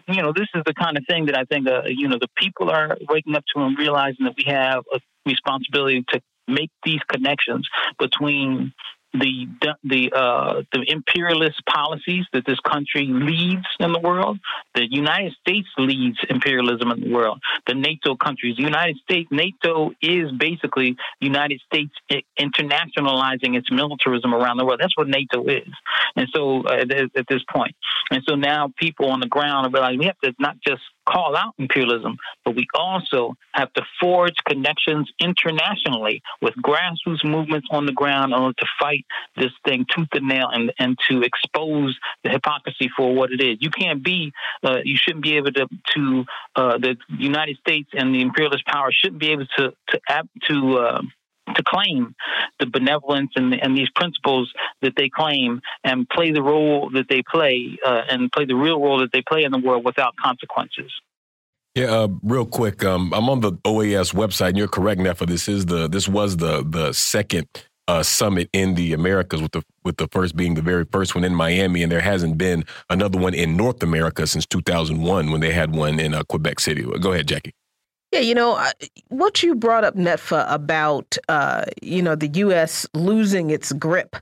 You 0.06 0.20
know, 0.20 0.34
this 0.36 0.48
is 0.54 0.62
the 0.66 0.74
kind 0.74 0.98
of 0.98 1.04
thing 1.08 1.24
that 1.26 1.38
I 1.38 1.44
think, 1.44 1.66
uh, 1.66 1.84
you 1.86 2.08
know, 2.08 2.18
the 2.20 2.28
people 2.36 2.68
are 2.68 2.98
waking 3.08 3.34
up 3.34 3.42
to 3.54 3.62
and 3.62 3.78
realizing 3.78 4.26
that 4.26 4.34
we 4.36 4.44
have 4.52 4.84
a 4.92 5.00
responsibility 5.24 6.04
to 6.10 6.20
make 6.46 6.70
these 6.84 7.00
connections 7.08 7.66
between 7.98 8.74
the 9.14 9.46
the 9.84 10.12
uh, 10.12 10.62
the 10.72 10.84
imperialist 10.88 11.64
policies 11.66 12.24
that 12.32 12.44
this 12.46 12.58
country 12.60 13.06
leads 13.06 13.66
in 13.78 13.92
the 13.92 14.00
world. 14.00 14.38
The 14.74 14.86
United 14.90 15.32
States 15.40 15.68
leads 15.78 16.18
imperialism 16.28 16.90
in 16.90 17.00
the 17.00 17.12
world. 17.12 17.40
The 17.66 17.74
NATO 17.74 18.16
countries, 18.16 18.56
the 18.56 18.64
United 18.64 18.96
States, 18.98 19.28
NATO 19.30 19.92
is 20.02 20.32
basically 20.32 20.96
United 21.20 21.60
States 21.66 21.92
internationalizing 22.38 23.56
its 23.56 23.70
militarism 23.70 24.34
around 24.34 24.56
the 24.56 24.64
world. 24.64 24.80
That's 24.80 24.96
what 24.96 25.08
NATO 25.08 25.46
is. 25.46 25.68
And 26.16 26.28
so 26.34 26.62
uh, 26.62 26.84
at, 27.16 27.26
this 27.28 27.42
point, 27.50 27.74
and 28.10 28.22
so 28.28 28.34
now 28.34 28.72
people 28.76 29.10
on 29.10 29.20
the 29.20 29.28
ground 29.28 29.66
are 29.66 29.70
realizing 29.70 30.00
we 30.00 30.06
have 30.06 30.18
to 30.20 30.34
not 30.38 30.56
just 30.66 30.82
call 31.06 31.36
out 31.36 31.54
imperialism, 31.58 32.16
but 32.44 32.54
we 32.54 32.66
also 32.74 33.36
have 33.52 33.72
to 33.74 33.82
forge 34.00 34.34
connections 34.46 35.10
internationally 35.20 36.22
with 36.40 36.54
grassroots 36.56 37.24
movements 37.24 37.68
on 37.70 37.86
the 37.86 37.92
ground 37.92 38.32
in 38.32 38.38
order 38.38 38.54
to 38.58 38.66
fight 38.80 39.04
this 39.36 39.52
thing 39.64 39.84
tooth 39.94 40.08
and 40.12 40.28
nail 40.28 40.48
and, 40.52 40.72
and 40.78 40.98
to 41.08 41.22
expose 41.22 41.98
the 42.22 42.30
hypocrisy 42.30 42.90
for 42.96 43.14
what 43.14 43.30
it 43.32 43.40
is. 43.40 43.58
You 43.60 43.70
can't 43.70 44.02
be, 44.02 44.32
uh, 44.62 44.78
you 44.84 44.96
shouldn't 44.96 45.24
be 45.24 45.36
able 45.36 45.52
to, 45.52 45.68
to 45.94 46.24
uh, 46.56 46.78
the 46.78 46.96
United 47.08 47.58
States 47.58 47.90
and 47.92 48.14
the 48.14 48.20
imperialist 48.20 48.66
power 48.66 48.90
shouldn't 48.92 49.20
be 49.20 49.30
able 49.30 49.46
to, 49.58 49.72
to, 49.88 50.00
to, 50.48 50.78
uh, 50.78 51.02
to 51.54 51.62
claim 51.66 52.14
the 52.60 52.66
benevolence 52.66 53.30
and, 53.36 53.54
and 53.54 53.76
these 53.76 53.90
principles 53.94 54.52
that 54.82 54.92
they 54.96 55.08
claim 55.08 55.60
and 55.82 56.08
play 56.08 56.30
the 56.30 56.42
role 56.42 56.90
that 56.94 57.06
they 57.08 57.22
play 57.30 57.78
uh, 57.86 58.02
and 58.08 58.30
play 58.32 58.44
the 58.44 58.54
real 58.54 58.80
role 58.80 58.98
that 58.98 59.12
they 59.12 59.22
play 59.22 59.44
in 59.44 59.52
the 59.52 59.58
world 59.58 59.84
without 59.84 60.14
consequences. 60.16 60.92
Yeah, 61.74 61.86
uh, 61.86 62.08
real 62.22 62.46
quick. 62.46 62.84
Um, 62.84 63.12
I'm 63.12 63.28
on 63.28 63.40
the 63.40 63.52
OAS 63.64 64.14
website, 64.14 64.50
and 64.50 64.58
you're 64.58 64.68
correct, 64.68 65.00
Netfa. 65.00 65.26
This 65.26 65.48
is 65.48 65.66
the 65.66 65.88
this 65.88 66.06
was 66.06 66.36
the 66.36 66.64
the 66.64 66.92
second 66.92 67.48
uh, 67.88 68.04
summit 68.04 68.48
in 68.52 68.74
the 68.74 68.92
Americas, 68.92 69.42
with 69.42 69.50
the 69.50 69.62
with 69.84 69.96
the 69.96 70.06
first 70.12 70.36
being 70.36 70.54
the 70.54 70.62
very 70.62 70.84
first 70.92 71.16
one 71.16 71.24
in 71.24 71.34
Miami, 71.34 71.82
and 71.82 71.90
there 71.90 72.00
hasn't 72.00 72.38
been 72.38 72.64
another 72.90 73.18
one 73.18 73.34
in 73.34 73.56
North 73.56 73.82
America 73.82 74.24
since 74.26 74.46
2001 74.46 75.32
when 75.32 75.40
they 75.40 75.52
had 75.52 75.74
one 75.74 75.98
in 75.98 76.14
uh, 76.14 76.22
Quebec 76.24 76.60
City. 76.60 76.82
Go 76.82 77.12
ahead, 77.12 77.26
Jacquie. 77.26 77.52
Yeah, 78.14 78.20
you 78.20 78.36
know, 78.36 78.64
what 79.08 79.42
you 79.42 79.56
brought 79.56 79.82
up, 79.82 79.96
Netfa, 79.96 80.46
about, 80.48 81.18
uh, 81.28 81.64
you 81.82 82.00
know, 82.00 82.14
the 82.14 82.28
U.S. 82.28 82.86
losing 82.94 83.50
its 83.50 83.72
grip 83.72 84.14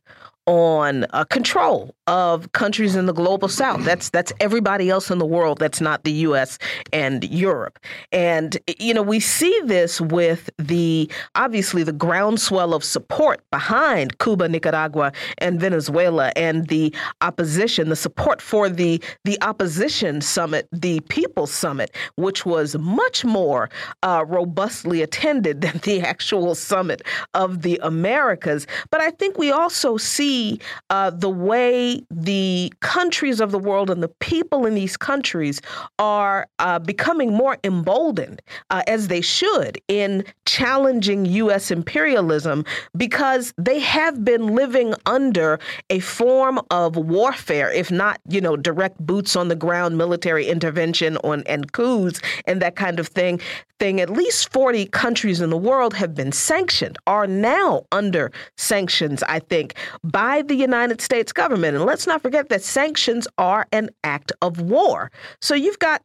on 0.47 1.05
uh, 1.11 1.25
control 1.25 1.95
of 2.07 2.51
countries 2.53 2.97
in 2.97 3.07
the 3.07 3.13
global 3.13 3.49
south. 3.49 3.85
That's 3.85 4.11
that's 4.11 4.33
everybody 4.41 4.91
else 4.91 5.11
in 5.11 5.19
the 5.19 5.27
world 5.27 5.59
that's 5.59 5.81
not 5.81 6.05
the 6.05 6.13
US 6.13 6.59
and 6.93 7.23
Europe. 7.25 7.79
And 8.11 8.59
you 8.79 8.93
know, 8.93 9.03
we 9.03 9.21
see 9.21 9.61
this 9.65 10.01
with 10.01 10.51
the 10.59 11.11
obviously 11.35 11.83
the 11.85 11.93
groundswell 11.93 12.75
of 12.75 12.83
support 12.83 13.41
behind 13.51 14.19
Cuba, 14.19 14.49
Nicaragua, 14.49 15.13
and 15.39 15.61
Venezuela 15.61 16.33
and 16.35 16.67
the 16.69 16.93
opposition, 17.21 17.89
the 17.89 17.97
support 17.97 18.43
for 18.43 18.69
the 18.69 19.01
the 19.25 19.39
opposition 19.43 20.21
summit, 20.21 20.69
the 20.73 21.01
People's 21.09 21.53
Summit, 21.53 21.95
which 22.17 22.45
was 22.45 22.77
much 22.79 23.25
more 23.25 23.71
uh, 24.03 24.25
robustly 24.27 25.03
attended 25.03 25.61
than 25.63 25.79
the 25.85 26.01
actual 26.01 26.55
summit 26.55 27.03
of 27.35 27.63
the 27.63 27.79
Americas. 27.83 28.67
But 28.91 29.01
I 29.01 29.11
think 29.11 29.39
we 29.39 29.53
also 29.53 29.97
see 29.97 30.61
uh, 30.91 31.11
the 31.11 31.31
way 31.31 32.02
the 32.11 32.73
countries 32.81 33.41
of 33.41 33.51
the 33.53 33.59
world 33.59 33.91
and 33.91 34.03
the 34.03 34.09
people 34.21 34.67
in 34.67 34.75
these 34.75 34.97
countries 34.97 35.61
are 35.99 36.47
uh, 36.59 36.79
becoming 36.79 37.33
more 37.33 37.59
emboldened, 37.65 38.41
uh, 38.71 38.83
as 38.87 39.09
they 39.09 39.21
should, 39.21 39.81
in 39.89 40.25
challenging 40.47 41.25
U.S. 41.27 41.71
imperialism 41.71 42.65
because 42.97 43.53
they 43.59 43.79
have 43.81 44.25
been 44.25 44.55
living 44.55 44.95
under 45.07 45.59
a 45.91 46.01
form 46.01 46.61
of 46.71 46.97
warfare, 46.97 47.71
if 47.73 47.91
not, 47.91 48.21
you 48.29 48.41
know, 48.41 48.57
direct 48.57 48.99
boots 48.99 49.37
on 49.37 49.49
the 49.49 49.57
ground 49.57 49.99
military 49.99 50.47
intervention 50.47 51.17
on 51.19 51.43
and 51.47 51.73
coups 51.73 52.21
and 52.47 52.61
that 52.63 52.77
kind 52.77 52.99
of 53.01 53.09
thing. 53.09 53.41
Thing 53.79 54.01
at 54.01 54.11
least 54.11 54.53
40 54.53 54.87
countries 54.87 55.41
in 55.41 55.51
the 55.51 55.57
world 55.57 55.95
have 55.95 56.15
been 56.15 56.31
sanctioned, 56.31 56.99
are 57.09 57.27
now 57.27 57.85
under 57.91 58.31
sanctions, 58.57 59.25
I 59.25 59.41
think, 59.41 59.75
by 60.05 60.43
the 60.43 60.55
United 60.55 61.01
States 61.01 61.33
government. 61.33 61.82
And 61.83 61.89
let's 61.89 62.07
not 62.07 62.23
forget 62.23 62.49
that 62.51 62.63
sanctions 62.63 63.27
are 63.39 63.67
an 63.73 63.91
act 64.05 64.31
of 64.41 64.61
war. 64.61 65.11
So 65.41 65.57
you've 65.57 65.81
got 65.81 66.01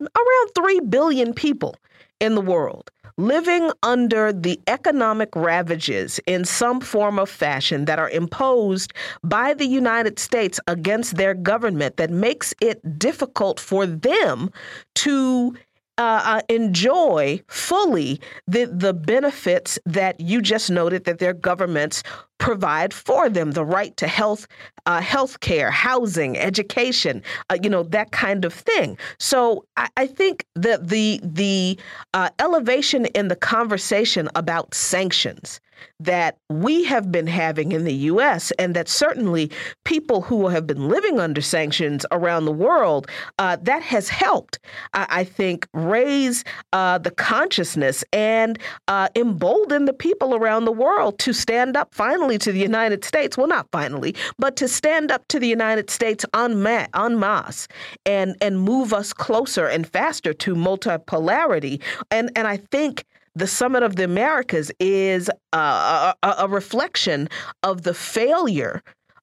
around 0.00 0.50
3 0.54 0.78
billion 0.88 1.34
people 1.34 1.74
in 2.20 2.36
the 2.36 2.40
world 2.40 2.92
living 3.16 3.72
under 3.82 4.32
the 4.32 4.60
economic 4.68 5.34
ravages 5.34 6.20
in 6.28 6.44
some 6.44 6.80
form 6.80 7.18
of 7.18 7.28
fashion 7.28 7.86
that 7.86 7.98
are 7.98 8.10
imposed 8.10 8.92
by 9.24 9.54
the 9.54 9.66
United 9.66 10.20
States 10.20 10.60
against 10.68 11.16
their 11.16 11.34
government 11.34 11.96
that 11.96 12.10
makes 12.10 12.54
it 12.60 12.96
difficult 12.96 13.58
for 13.58 13.86
them 13.86 14.52
to 14.94 15.52
uh, 15.98 16.22
uh, 16.24 16.40
enjoy 16.48 17.42
fully 17.48 18.20
the 18.46 18.66
the 18.66 18.94
benefits 18.94 19.80
that 19.84 20.20
you 20.20 20.40
just 20.40 20.70
noted 20.70 21.04
that 21.04 21.18
their 21.18 21.34
governments 21.34 22.04
provide 22.48 22.94
for 22.94 23.28
them 23.28 23.50
the 23.50 23.62
right 23.62 23.94
to 23.98 24.08
health 24.08 24.48
uh, 24.86 25.02
health 25.02 25.40
care 25.40 25.70
housing 25.70 26.38
education 26.38 27.22
uh, 27.50 27.58
you 27.62 27.68
know 27.68 27.82
that 27.82 28.10
kind 28.10 28.42
of 28.46 28.54
thing. 28.54 28.96
So 29.18 29.66
i, 29.76 29.86
I 29.98 30.06
think 30.06 30.46
that 30.54 30.88
the 30.88 31.20
the 31.22 31.78
uh, 32.14 32.30
elevation 32.38 33.04
in 33.18 33.28
the 33.28 33.36
conversation 33.36 34.30
about 34.34 34.72
sanctions 34.72 35.60
that 36.00 36.38
we 36.48 36.84
have 36.84 37.10
been 37.10 37.26
having 37.26 37.72
in 37.72 37.84
the 37.84 37.94
U.S., 37.94 38.52
and 38.58 38.74
that 38.74 38.88
certainly 38.88 39.50
people 39.84 40.22
who 40.22 40.48
have 40.48 40.66
been 40.66 40.88
living 40.88 41.18
under 41.18 41.40
sanctions 41.40 42.06
around 42.12 42.44
the 42.44 42.52
world, 42.52 43.08
uh, 43.38 43.56
that 43.62 43.82
has 43.82 44.08
helped, 44.08 44.58
I, 44.94 45.06
I 45.10 45.24
think, 45.24 45.66
raise 45.74 46.44
uh, 46.72 46.98
the 46.98 47.10
consciousness 47.10 48.04
and 48.12 48.58
uh, 48.86 49.08
embolden 49.16 49.84
the 49.84 49.92
people 49.92 50.34
around 50.34 50.64
the 50.64 50.72
world 50.72 51.18
to 51.20 51.32
stand 51.32 51.76
up 51.76 51.94
finally 51.94 52.38
to 52.38 52.52
the 52.52 52.60
United 52.60 53.04
States. 53.04 53.36
Well, 53.36 53.48
not 53.48 53.68
finally, 53.72 54.14
but 54.38 54.56
to 54.56 54.68
stand 54.68 55.10
up 55.10 55.26
to 55.28 55.38
the 55.38 55.48
United 55.48 55.90
States 55.90 56.24
en, 56.34 56.62
ma- 56.62 56.86
en 56.94 57.18
masse 57.18 57.68
and, 58.06 58.36
and 58.40 58.60
move 58.60 58.92
us 58.92 59.12
closer 59.12 59.66
and 59.66 59.86
faster 59.86 60.32
to 60.34 60.54
multipolarity. 60.54 61.82
And, 62.10 62.30
and 62.36 62.46
I 62.46 62.56
think 62.56 63.04
the 63.38 63.46
Summit 63.46 63.84
of 63.84 63.96
the 63.96 64.04
Americas 64.04 64.72
is 64.80 65.30
a, 65.52 66.14
a 66.22 66.48
reflection 66.48 67.28
of 67.62 67.82
the 67.82 67.94
failure 67.94 68.82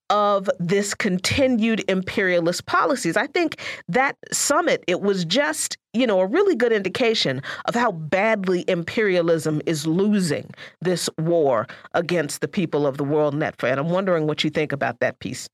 of 0.10 0.50
this 0.60 0.94
continued 0.94 1.84
imperialist 1.90 2.66
policies. 2.66 3.18
I 3.18 3.28
think 3.28 3.60
that 3.90 4.16
summit 4.32 4.84
it 4.88 5.02
was 5.02 5.26
just, 5.26 5.78
you 5.94 6.06
know, 6.08 6.20
a 6.20 6.28
really 6.28 6.56
good 6.56 6.72
indication 6.72 7.42
of 7.66 7.76
how 7.76 7.92
badly 7.92 8.64
imperialism 8.68 9.62
is 9.66 9.88
losing 9.88 10.50
this 10.82 11.10
war 11.18 11.68
against 11.94 12.42
the 12.42 12.48
people 12.48 12.86
of 12.88 12.98
the 12.98 13.04
world 13.04 13.34
net 13.34 13.56
and 13.64 13.80
I'm 13.80 13.90
wondering 13.90 14.28
what 14.28 14.44
you 14.44 14.50
think 14.50 14.72
about 14.72 15.00
that 15.00 15.20
piece. 15.20 15.50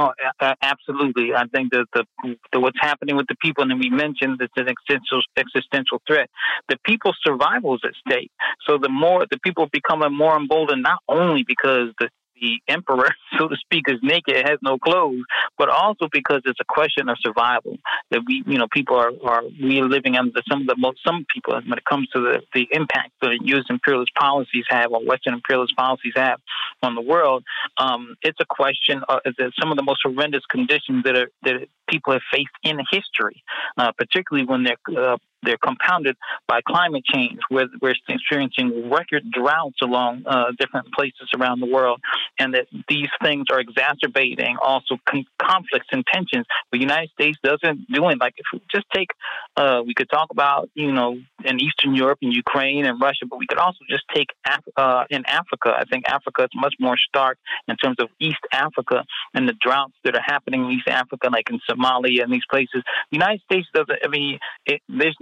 Oh, 0.00 0.12
absolutely. 0.62 1.34
I 1.34 1.44
think 1.52 1.72
that 1.72 1.84
the, 1.92 2.04
the, 2.52 2.60
what's 2.60 2.78
happening 2.80 3.16
with 3.16 3.26
the 3.28 3.36
people, 3.42 3.70
and 3.70 3.78
we 3.78 3.90
mentioned 3.90 4.40
it's 4.40 4.52
an 4.56 4.66
existential 4.66 5.20
existential 5.36 6.00
threat. 6.06 6.30
The 6.70 6.78
people's 6.86 7.18
survival 7.22 7.74
is 7.74 7.82
at 7.84 7.92
stake. 8.08 8.30
So 8.66 8.78
the 8.78 8.88
more 8.88 9.26
the 9.30 9.38
people 9.44 9.68
become 9.70 10.00
more 10.16 10.38
emboldened, 10.38 10.82
not 10.82 11.00
only 11.06 11.44
because 11.46 11.88
the 12.00 12.08
the 12.40 12.60
emperor, 12.68 13.08
so 13.38 13.48
to 13.48 13.56
speak, 13.56 13.84
is 13.88 13.98
naked, 14.02 14.36
has 14.36 14.58
no 14.62 14.78
clothes, 14.78 15.24
but 15.58 15.68
also 15.68 16.08
because 16.10 16.42
it's 16.44 16.60
a 16.60 16.64
question 16.64 17.08
of 17.08 17.18
survival. 17.20 17.76
That 18.10 18.22
we, 18.26 18.42
you 18.46 18.58
know, 18.58 18.66
people 18.72 18.96
are, 18.96 19.12
are 19.24 19.42
we 19.62 19.80
are 19.80 19.88
living 19.88 20.16
under 20.16 20.42
some 20.48 20.62
of 20.62 20.66
the 20.66 20.76
most, 20.76 20.98
some 21.06 21.26
people, 21.32 21.54
when 21.54 21.78
it 21.78 21.84
comes 21.84 22.08
to 22.08 22.20
the, 22.20 22.42
the 22.54 22.66
impact 22.72 23.12
that 23.22 23.38
U.S. 23.42 23.64
imperialist 23.68 24.12
policies 24.14 24.64
have 24.68 24.92
or 24.92 25.04
Western 25.04 25.34
imperialist 25.34 25.76
policies 25.76 26.12
have 26.16 26.40
on 26.82 26.94
the 26.94 27.00
world, 27.00 27.44
um, 27.78 28.16
it's 28.22 28.38
a 28.40 28.46
question 28.48 29.02
of 29.08 29.20
some 29.60 29.70
of 29.70 29.76
the 29.76 29.82
most 29.82 30.00
horrendous 30.04 30.44
conditions 30.50 31.04
that 31.04 31.16
are, 31.16 31.30
that 31.42 31.68
people 31.88 32.12
have 32.12 32.22
faced 32.32 32.48
in 32.62 32.78
history, 32.90 33.42
uh, 33.76 33.92
particularly 33.92 34.46
when 34.46 34.64
they're 34.64 34.76
uh, 34.96 35.16
they're 35.42 35.58
compounded 35.58 36.16
by 36.46 36.60
climate 36.66 37.04
change, 37.04 37.38
where 37.48 37.66
we're 37.80 37.94
experiencing 38.08 38.90
record 38.90 39.30
droughts 39.30 39.78
along 39.82 40.24
uh, 40.26 40.52
different 40.58 40.92
places 40.92 41.28
around 41.38 41.60
the 41.60 41.66
world, 41.66 42.00
and 42.38 42.54
that 42.54 42.66
these 42.88 43.08
things 43.22 43.46
are 43.50 43.60
exacerbating 43.60 44.56
also 44.60 44.96
con- 45.08 45.26
conflicts 45.40 45.88
and 45.92 46.04
tensions. 46.12 46.46
The 46.72 46.78
United 46.78 47.10
States 47.10 47.38
doesn't 47.42 47.86
do 47.92 48.08
it. 48.08 48.18
Like 48.20 48.34
if 48.36 48.46
we 48.52 48.60
just 48.72 48.86
take, 48.94 49.08
uh, 49.56 49.82
we 49.86 49.94
could 49.94 50.10
talk 50.10 50.28
about 50.30 50.70
you 50.74 50.92
know 50.92 51.18
in 51.44 51.60
Eastern 51.60 51.94
Europe 51.94 52.18
and 52.22 52.32
Ukraine 52.32 52.84
and 52.86 53.00
Russia, 53.00 53.26
but 53.28 53.38
we 53.38 53.46
could 53.46 53.58
also 53.58 53.80
just 53.88 54.04
take 54.14 54.28
Af- 54.46 54.72
uh, 54.76 55.04
in 55.10 55.24
Africa. 55.26 55.74
I 55.76 55.84
think 55.90 56.04
Africa 56.08 56.44
is 56.44 56.50
much 56.54 56.74
more 56.78 56.96
stark 57.08 57.38
in 57.68 57.76
terms 57.76 57.96
of 58.00 58.08
East 58.20 58.44
Africa 58.52 59.04
and 59.34 59.48
the 59.48 59.54
droughts 59.60 59.94
that 60.04 60.14
are 60.14 60.22
happening 60.24 60.64
in 60.64 60.70
East 60.72 60.88
Africa, 60.88 61.28
like 61.32 61.48
in 61.50 61.60
Somalia 61.68 62.22
and 62.22 62.32
these 62.32 62.46
places. 62.50 62.82
The 63.10 63.16
United 63.16 63.40
States 63.42 63.68
doesn't. 63.74 63.98
I 64.04 64.08
mean, 64.08 64.38
it, 64.66 64.80
there's 64.88 65.16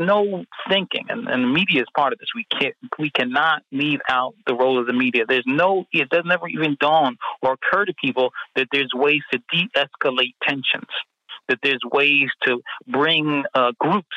thinking, 0.69 1.07
and, 1.09 1.29
and 1.29 1.45
the 1.45 1.49
media 1.49 1.83
is 1.83 1.87
part 1.97 2.13
of 2.13 2.19
this. 2.19 2.29
We 2.35 2.47
can't, 2.59 2.75
we 2.99 3.11
cannot 3.11 3.63
leave 3.73 4.01
out 4.09 4.35
the 4.47 4.55
role 4.55 4.81
of 4.81 4.87
the 4.87 4.93
media. 4.93 5.25
There's 5.29 5.45
no, 5.47 5.85
it 5.93 6.09
does 6.09 6.25
never 6.25 6.49
even 6.49 6.77
dawn 6.81 7.17
or 7.43 7.55
occur 7.55 7.85
to 7.85 7.95
people 7.95 8.31
that 8.57 8.69
there's 8.73 8.91
ways 8.95 9.23
to 9.33 9.39
de-escalate 9.53 10.35
tensions 10.43 10.91
that 11.49 11.59
there's 11.63 11.81
ways 11.93 12.29
to 12.43 12.61
bring 12.87 13.43
uh, 13.55 13.73
groups 13.81 14.17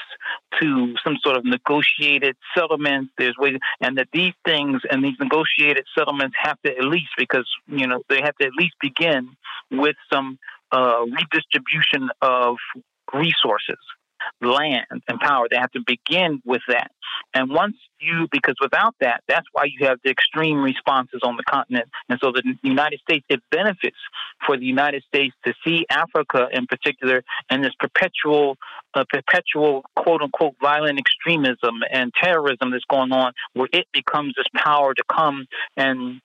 to 0.60 0.94
some 1.02 1.16
sort 1.24 1.38
of 1.38 1.46
negotiated 1.46 2.36
settlements. 2.56 3.12
There's 3.18 3.38
ways, 3.40 3.58
and 3.80 3.98
that 3.98 4.10
these 4.12 4.34
things 4.46 4.82
and 4.90 5.02
these 5.02 5.16
negotiated 5.20 5.86
settlements 5.98 6.36
have 6.42 6.62
to 6.66 6.76
at 6.76 6.84
least, 6.84 7.12
because 7.18 7.48
you 7.68 7.88
know, 7.88 8.04
they 8.10 8.20
have 8.22 8.36
to 8.42 8.48
at 8.48 8.54
least 8.58 8.76
begin 8.82 9.30
with 9.72 9.96
some 10.12 10.38
uh, 10.74 11.06
redistribution 11.06 12.10
of 12.22 12.58
resources 13.14 13.80
land 14.42 14.86
and 15.08 15.20
power. 15.20 15.48
They 15.50 15.58
have 15.58 15.72
to 15.72 15.82
begin 15.86 16.42
with 16.46 16.62
that. 16.68 16.92
And 17.34 17.50
once 17.50 17.76
you, 18.00 18.28
because 18.32 18.56
without 18.62 18.96
that, 19.02 19.24
that's 19.28 19.46
why 19.52 19.66
you 19.66 19.86
have 19.88 20.00
the 20.04 20.10
extreme 20.10 20.62
responses 20.62 21.22
on 21.24 21.38
the 21.38 21.44
continent. 21.44 21.90
And 22.10 22.20
so 22.22 22.32
the 22.32 22.44
United 22.64 23.00
States, 23.02 23.26
it 23.30 23.42
benefits 23.52 23.98
for 24.46 24.58
the 24.58 24.66
United 24.66 25.04
States 25.04 25.36
to 25.46 25.54
see 25.66 25.86
Africa 25.90 26.48
in 26.52 26.66
particular 26.68 27.24
in 27.50 27.62
this 27.62 27.74
perpetual, 27.80 28.58
uh, 28.94 29.04
perpetual 29.10 29.84
quote 29.96 30.22
unquote 30.22 30.56
violent 30.62 31.00
extremism 31.00 31.82
and 31.92 32.12
terrorism 32.22 32.72
that's 32.72 32.86
going 32.90 33.12
on, 33.12 33.34
where 33.54 33.70
it 33.72 33.88
becomes 33.94 34.34
this 34.38 34.48
power 34.64 34.94
to 34.94 35.04
come 35.12 35.46
and 35.78 36.22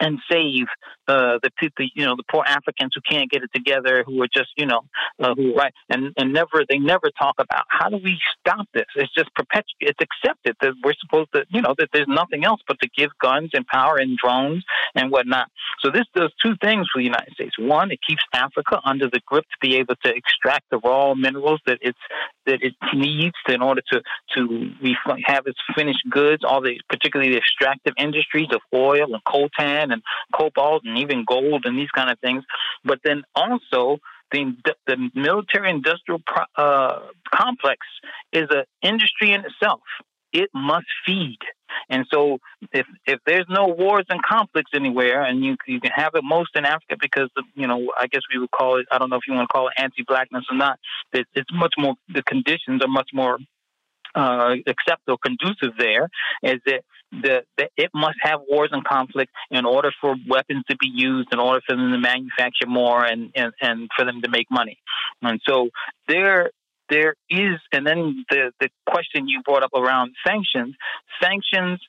and 0.00 0.18
save 0.30 0.66
uh, 1.08 1.38
the 1.42 1.50
people, 1.58 1.86
you 1.94 2.04
know, 2.04 2.14
the 2.16 2.24
poor 2.30 2.44
Africans 2.46 2.92
who 2.94 3.00
can't 3.08 3.30
get 3.30 3.42
it 3.42 3.50
together, 3.54 4.04
who 4.06 4.22
are 4.22 4.28
just, 4.32 4.50
you 4.56 4.66
know, 4.66 4.82
uh, 5.20 5.34
who 5.34 5.54
right, 5.54 5.72
and 5.90 6.12
and 6.16 6.32
never 6.32 6.64
they 6.68 6.78
never 6.78 7.10
talk 7.18 7.34
about 7.38 7.64
how 7.68 7.88
do 7.88 7.98
we 8.02 8.18
stop 8.40 8.66
this? 8.72 8.86
It's 8.94 9.12
just 9.14 9.34
perpetual. 9.34 9.64
It's 9.80 9.98
accepted 10.00 10.56
that 10.60 10.74
we're 10.84 10.94
supposed 11.00 11.32
to, 11.34 11.44
you 11.50 11.60
know, 11.60 11.74
that 11.78 11.88
there's 11.92 12.08
nothing 12.08 12.44
else 12.44 12.60
but 12.66 12.78
to 12.80 12.88
give 12.96 13.10
guns 13.20 13.50
and 13.54 13.66
power 13.66 13.96
and 13.96 14.16
drones 14.16 14.64
and 14.94 15.10
whatnot. 15.10 15.48
So 15.80 15.90
this 15.90 16.06
does 16.14 16.32
two 16.42 16.54
things 16.62 16.86
for 16.92 17.00
the 17.00 17.04
United 17.04 17.32
States. 17.34 17.58
One, 17.58 17.90
it 17.90 18.00
keeps 18.06 18.22
Africa 18.32 18.80
under 18.84 19.08
the 19.10 19.20
grip 19.26 19.44
to 19.44 19.68
be 19.68 19.76
able 19.76 19.96
to 20.04 20.14
extract 20.14 20.70
the 20.70 20.78
raw 20.78 21.14
minerals 21.14 21.60
that 21.66 21.78
it's 21.80 21.98
that 22.46 22.62
it 22.62 22.74
needs 22.94 23.34
in 23.48 23.62
order 23.62 23.82
to 23.92 24.02
to 24.36 24.70
have 25.24 25.46
its 25.46 25.58
finished 25.74 26.04
goods, 26.10 26.44
all 26.44 26.60
the 26.60 26.80
particularly 26.88 27.32
the 27.32 27.38
extractive 27.38 27.94
industries 27.98 28.48
of 28.52 28.60
oil 28.74 29.14
and 29.14 29.24
coltan 29.24 29.92
and 29.92 30.02
cobalt 30.32 30.82
and 30.84 30.91
even 30.98 31.24
gold 31.26 31.64
and 31.64 31.78
these 31.78 31.90
kind 31.90 32.10
of 32.10 32.18
things. 32.20 32.44
But 32.84 33.00
then 33.04 33.22
also 33.34 33.98
the 34.32 34.54
the 34.86 35.10
military 35.14 35.70
industrial 35.70 36.20
uh, 36.56 37.00
complex 37.34 37.78
is 38.32 38.48
an 38.50 38.64
industry 38.82 39.32
in 39.32 39.44
itself. 39.44 39.80
It 40.32 40.48
must 40.54 40.86
feed. 41.04 41.38
And 41.88 42.06
so, 42.12 42.38
if 42.72 42.86
if 43.06 43.18
there's 43.26 43.46
no 43.48 43.66
wars 43.66 44.06
and 44.08 44.22
conflicts 44.22 44.70
anywhere, 44.74 45.22
and 45.22 45.44
you 45.44 45.56
you 45.66 45.80
can 45.80 45.90
have 45.94 46.14
it 46.14 46.24
most 46.24 46.50
in 46.54 46.64
Africa 46.64 46.96
because 47.00 47.30
you 47.54 47.66
know 47.66 47.92
I 47.98 48.06
guess 48.06 48.22
we 48.32 48.40
would 48.40 48.50
call 48.50 48.78
it 48.78 48.86
I 48.90 48.98
don't 48.98 49.10
know 49.10 49.16
if 49.16 49.22
you 49.28 49.34
want 49.34 49.48
to 49.48 49.52
call 49.52 49.68
it 49.68 49.74
anti-blackness 49.76 50.44
or 50.50 50.56
not. 50.56 50.78
It, 51.12 51.26
it's 51.34 51.50
much 51.52 51.74
more 51.78 51.94
the 52.08 52.22
conditions 52.22 52.82
are 52.82 52.88
much 52.88 53.10
more 53.12 53.38
uh, 54.14 54.54
acceptable, 54.66 55.18
conducive 55.18 55.76
there. 55.78 56.08
Is 56.42 56.60
that 56.66 56.82
the, 57.10 57.42
the, 57.58 57.68
it 57.76 57.90
must 57.94 58.18
have 58.22 58.40
wars 58.48 58.70
and 58.72 58.84
conflict 58.84 59.32
in 59.50 59.64
order 59.64 59.92
for 60.00 60.14
weapons 60.28 60.64
to 60.70 60.76
be 60.76 60.88
used, 60.88 61.28
in 61.32 61.38
order 61.38 61.60
for 61.66 61.76
them 61.76 61.92
to 61.92 61.98
manufacture 61.98 62.66
more, 62.66 63.04
and 63.04 63.30
and, 63.34 63.52
and 63.60 63.88
for 63.96 64.04
them 64.04 64.22
to 64.22 64.30
make 64.30 64.46
money. 64.50 64.78
And 65.20 65.40
so 65.46 65.70
there 66.08 66.50
there 66.88 67.14
is, 67.30 67.58
and 67.72 67.86
then 67.86 68.24
the, 68.28 68.52
the 68.60 68.68
question 68.86 69.26
you 69.26 69.40
brought 69.42 69.62
up 69.62 69.72
around 69.74 70.14
sanctions, 70.26 70.74
sanctions, 71.22 71.80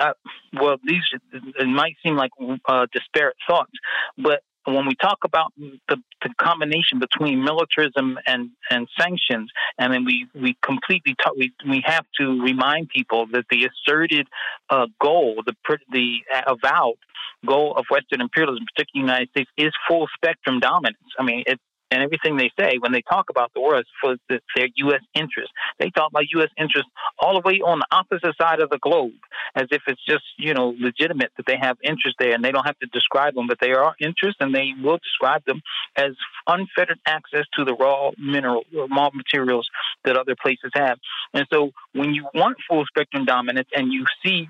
uh, 0.00 0.14
well, 0.52 0.76
these, 0.84 1.02
it 1.32 1.68
might 1.68 1.96
seem 2.02 2.16
like 2.16 2.30
uh, 2.68 2.86
disparate 2.92 3.36
thoughts, 3.48 3.72
but 4.16 4.42
when 4.64 4.86
we 4.86 4.94
talk 4.96 5.18
about 5.24 5.52
the, 5.56 5.96
the 6.22 6.30
combination 6.40 6.98
between 6.98 7.42
militarism 7.42 8.18
and, 8.26 8.50
and 8.70 8.86
sanctions, 8.98 9.50
and 9.78 9.92
then 9.92 10.04
we, 10.04 10.26
we 10.34 10.56
completely 10.62 11.14
talk, 11.22 11.34
we, 11.36 11.52
we 11.68 11.82
have 11.84 12.04
to 12.20 12.42
remind 12.42 12.88
people 12.88 13.26
that 13.32 13.44
the 13.50 13.68
asserted 13.68 14.26
uh, 14.70 14.86
goal, 15.00 15.42
the, 15.46 15.54
the 15.92 16.18
avowed 16.46 16.98
goal 17.46 17.74
of 17.76 17.84
Western 17.90 18.20
imperialism, 18.20 18.64
particularly 18.74 19.06
the 19.06 19.12
United 19.12 19.30
States, 19.30 19.50
is 19.56 19.72
full 19.88 20.06
spectrum 20.14 20.60
dominance. 20.60 20.98
I 21.18 21.22
mean, 21.22 21.44
it, 21.46 21.60
and 21.90 22.02
everything 22.02 22.36
they 22.36 22.50
say 22.58 22.78
when 22.78 22.92
they 22.92 23.02
talk 23.02 23.30
about 23.30 23.52
the 23.54 23.60
world 23.60 23.80
is 23.80 23.86
for 24.00 24.16
their 24.28 24.68
U.S. 24.76 25.00
interests. 25.14 25.52
They 25.78 25.90
talk 25.90 26.10
about 26.10 26.24
U.S. 26.34 26.50
interests 26.58 26.90
all 27.18 27.34
the 27.34 27.46
way 27.46 27.60
on 27.60 27.78
the 27.78 27.86
opposite 27.90 28.36
side 28.40 28.60
of 28.60 28.70
the 28.70 28.78
globe, 28.78 29.12
as 29.54 29.66
if 29.70 29.82
it's 29.86 30.04
just 30.06 30.24
you 30.38 30.54
know 30.54 30.74
legitimate 30.78 31.32
that 31.36 31.46
they 31.46 31.56
have 31.60 31.76
interest 31.82 32.16
there, 32.18 32.32
and 32.32 32.44
they 32.44 32.52
don't 32.52 32.66
have 32.66 32.78
to 32.80 32.86
describe 32.86 33.34
them, 33.34 33.46
but 33.46 33.58
they 33.60 33.72
are 33.72 33.94
interests, 34.00 34.38
and 34.40 34.54
they 34.54 34.72
will 34.82 34.98
describe 34.98 35.44
them 35.46 35.60
as 35.96 36.12
unfettered 36.46 36.98
access 37.06 37.44
to 37.56 37.64
the 37.64 37.74
raw 37.74 38.10
mineral, 38.18 38.64
raw 38.90 39.10
materials 39.14 39.68
that 40.04 40.16
other 40.16 40.36
places 40.40 40.70
have. 40.74 40.98
And 41.34 41.46
so, 41.52 41.70
when 41.92 42.14
you 42.14 42.26
want 42.34 42.56
full 42.68 42.84
spectrum 42.86 43.24
dominance, 43.24 43.68
and 43.74 43.92
you 43.92 44.04
see 44.24 44.48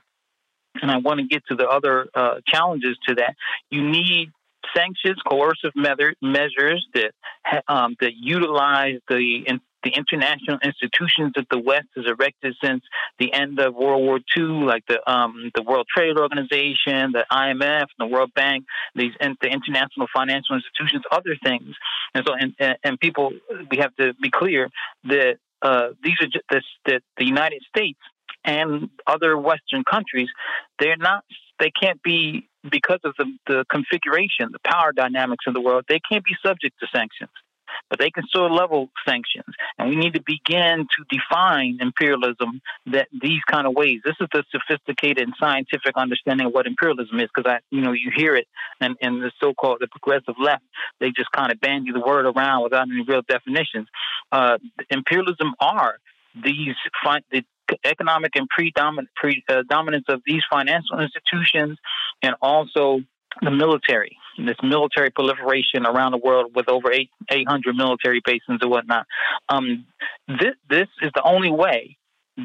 and 0.80 0.90
I 0.90 0.98
want 0.98 1.20
to 1.20 1.26
get 1.26 1.42
to 1.48 1.56
the 1.56 1.68
other 1.68 2.06
uh, 2.14 2.36
challenges 2.46 2.96
to 3.08 3.14
that. 3.16 3.34
You 3.70 3.88
need 3.88 4.30
sanctions, 4.76 5.16
coercive 5.28 5.72
measures 5.74 6.86
that 6.94 7.12
um, 7.68 7.96
that 8.00 8.12
utilize 8.14 8.98
the 9.08 9.44
in, 9.46 9.60
the 9.84 9.90
international 9.90 10.58
institutions 10.62 11.32
that 11.36 11.46
the 11.50 11.58
West 11.58 11.86
has 11.96 12.04
erected 12.06 12.54
since 12.62 12.82
the 13.18 13.32
end 13.32 13.60
of 13.60 13.74
World 13.74 14.02
War 14.02 14.18
II, 14.36 14.66
like 14.66 14.84
the 14.88 14.98
um, 15.10 15.50
the 15.54 15.62
World 15.62 15.86
Trade 15.94 16.18
Organization, 16.18 17.12
the 17.12 17.24
IMF, 17.30 17.86
the 17.98 18.06
World 18.06 18.32
Bank, 18.34 18.64
these 18.94 19.12
the 19.20 19.48
international 19.48 20.06
financial 20.14 20.56
institutions, 20.56 21.04
other 21.10 21.36
things, 21.44 21.74
and 22.14 22.24
so 22.26 22.34
and 22.34 22.76
and 22.82 23.00
people, 23.00 23.32
we 23.70 23.78
have 23.78 23.94
to 23.96 24.14
be 24.14 24.30
clear 24.30 24.68
that 25.04 25.36
uh, 25.62 25.88
these 26.02 26.14
are 26.20 26.26
just, 26.26 26.66
that 26.86 27.02
the 27.16 27.24
United 27.24 27.62
States 27.68 27.98
and 28.44 28.88
other 29.06 29.36
Western 29.36 29.84
countries, 29.88 30.28
they're 30.78 30.96
not, 30.96 31.24
they 31.58 31.70
can't 31.70 32.02
be 32.02 32.48
because 32.70 33.00
of 33.04 33.14
the, 33.18 33.26
the 33.46 33.64
configuration, 33.70 34.50
the 34.52 34.58
power 34.64 34.92
dynamics 34.92 35.44
in 35.46 35.52
the 35.52 35.60
world, 35.60 35.84
they 35.88 36.00
can't 36.00 36.24
be 36.24 36.36
subject 36.44 36.78
to 36.80 36.86
sanctions. 36.94 37.30
But 37.90 37.98
they 37.98 38.10
can 38.10 38.24
still 38.26 38.52
level 38.52 38.88
sanctions. 39.06 39.54
And 39.78 39.90
we 39.90 39.96
need 39.96 40.14
to 40.14 40.22
begin 40.24 40.86
to 40.86 41.16
define 41.16 41.78
imperialism 41.80 42.60
that 42.86 43.08
these 43.12 43.42
kind 43.50 43.66
of 43.66 43.74
ways. 43.74 44.00
This 44.04 44.16
is 44.20 44.28
the 44.32 44.42
sophisticated 44.50 45.22
and 45.22 45.34
scientific 45.38 45.96
understanding 45.96 46.46
of 46.46 46.52
what 46.52 46.66
imperialism 46.66 47.20
is, 47.20 47.28
because 47.34 47.50
I 47.50 47.60
you 47.70 47.82
know, 47.82 47.92
you 47.92 48.10
hear 48.14 48.34
it 48.34 48.46
and 48.80 48.96
in 49.00 49.20
the 49.20 49.30
so 49.40 49.54
called 49.54 49.78
the 49.80 49.88
progressive 49.88 50.34
left, 50.40 50.64
they 50.98 51.10
just 51.10 51.30
kind 51.32 51.52
of 51.52 51.60
bandy 51.60 51.92
the 51.92 52.00
word 52.00 52.26
around 52.26 52.64
without 52.64 52.88
any 52.90 53.04
real 53.06 53.22
definitions. 53.28 53.86
Uh, 54.32 54.58
imperialism 54.90 55.54
are 55.60 55.98
these 56.42 56.74
the 57.30 57.44
economic 57.84 58.32
and 58.36 58.48
predominant 58.48 59.08
predominance 59.16 60.04
uh, 60.08 60.14
of 60.14 60.22
these 60.26 60.42
financial 60.50 61.00
institutions, 61.00 61.78
and 62.22 62.34
also 62.40 63.00
the 63.42 63.50
military, 63.50 64.16
this 64.38 64.56
military 64.62 65.10
proliferation 65.10 65.86
around 65.86 66.12
the 66.12 66.18
world 66.18 66.52
with 66.54 66.68
over 66.68 66.92
eight, 66.92 67.10
800 67.30 67.76
military 67.76 68.20
bases 68.24 68.58
and 68.60 68.70
whatnot. 68.70 69.06
Um, 69.48 69.86
this, 70.26 70.54
this 70.68 70.88
is 71.02 71.10
the 71.14 71.22
only 71.22 71.50
way 71.50 71.96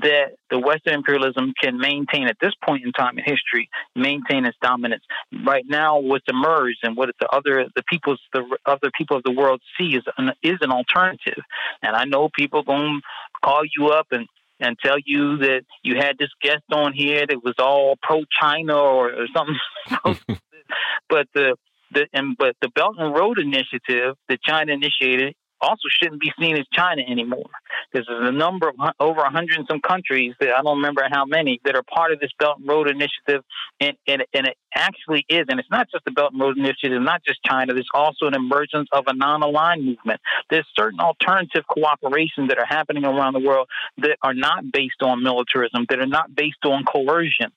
that 0.01 0.33
the 0.49 0.57
Western 0.57 0.95
imperialism 0.95 1.53
can 1.61 1.77
maintain 1.77 2.27
at 2.27 2.37
this 2.41 2.53
point 2.65 2.83
in 2.83 2.91
time 2.93 3.17
in 3.17 3.23
history, 3.23 3.69
maintain 3.95 4.45
its 4.45 4.57
dominance. 4.61 5.03
Right 5.45 5.65
now, 5.67 5.99
what's 5.99 6.25
emerged 6.27 6.79
and 6.81 6.97
what 6.97 7.09
the 7.19 7.27
other 7.31 7.67
the 7.75 7.83
peoples 7.87 8.19
the 8.33 8.43
other 8.65 8.89
people 8.97 9.17
of 9.17 9.23
the 9.23 9.31
world 9.31 9.61
see 9.77 9.95
is 9.95 10.03
an, 10.17 10.31
is 10.41 10.57
an 10.61 10.71
alternative. 10.71 11.43
And 11.83 11.95
I 11.95 12.05
know 12.05 12.29
people 12.35 12.63
going 12.63 13.01
to 13.01 13.47
call 13.47 13.61
you 13.77 13.89
up 13.89 14.07
and 14.11 14.27
and 14.63 14.77
tell 14.83 14.97
you 15.05 15.37
that 15.37 15.61
you 15.83 15.95
had 15.97 16.17
this 16.17 16.29
guest 16.41 16.63
on 16.71 16.93
here 16.93 17.25
that 17.27 17.43
was 17.43 17.55
all 17.59 17.97
pro 18.01 18.23
China 18.41 18.75
or, 18.75 19.11
or 19.11 19.27
something. 19.35 20.39
but 21.09 21.27
the 21.33 21.55
the 21.91 22.07
and 22.13 22.35
but 22.37 22.55
the 22.61 22.69
Belt 22.69 22.95
and 22.97 23.13
Road 23.13 23.39
Initiative 23.39 24.15
that 24.29 24.41
China 24.41 24.73
initiated 24.73 25.35
also 25.63 25.87
shouldn't 26.01 26.21
be 26.21 26.31
seen 26.39 26.57
as 26.57 26.65
China 26.71 27.01
anymore 27.09 27.49
because 27.91 28.05
there's 28.07 28.29
a 28.29 28.31
number 28.31 28.69
of 28.69 28.75
over 28.99 29.21
a 29.21 29.31
hundred 29.31 29.57
and 29.57 29.67
some 29.69 29.81
countries 29.81 30.33
that 30.39 30.49
I 30.49 30.61
don't 30.61 30.77
remember 30.77 31.03
how 31.09 31.25
many 31.25 31.59
that 31.65 31.75
are 31.75 31.83
part 31.83 32.11
of 32.11 32.19
this 32.19 32.31
Belt 32.39 32.59
and 32.59 32.67
Road 32.67 32.89
Initiative, 32.89 33.43
and, 33.79 33.95
and, 34.07 34.23
and 34.33 34.47
it 34.47 34.57
actually 34.75 35.25
is, 35.29 35.45
and 35.49 35.59
it's 35.59 35.69
not 35.71 35.87
just 35.91 36.05
the 36.05 36.11
Belt 36.11 36.33
and 36.33 36.41
Road 36.41 36.57
Initiative, 36.57 37.01
not 37.01 37.23
just 37.25 37.39
China. 37.43 37.73
There's 37.73 37.87
also 37.93 38.27
an 38.27 38.35
emergence 38.35 38.89
of 38.91 39.05
a 39.07 39.13
non-aligned 39.13 39.85
movement. 39.85 40.21
There's 40.49 40.67
certain 40.75 40.99
alternative 40.99 41.63
cooperation 41.69 42.47
that 42.47 42.57
are 42.57 42.65
happening 42.65 43.05
around 43.05 43.33
the 43.33 43.39
world 43.39 43.67
that 43.97 44.17
are 44.21 44.33
not 44.33 44.71
based 44.71 45.01
on 45.01 45.23
militarism, 45.23 45.85
that 45.89 45.99
are 45.99 46.05
not 46.05 46.35
based 46.35 46.65
on 46.65 46.83
coercion 46.83 47.51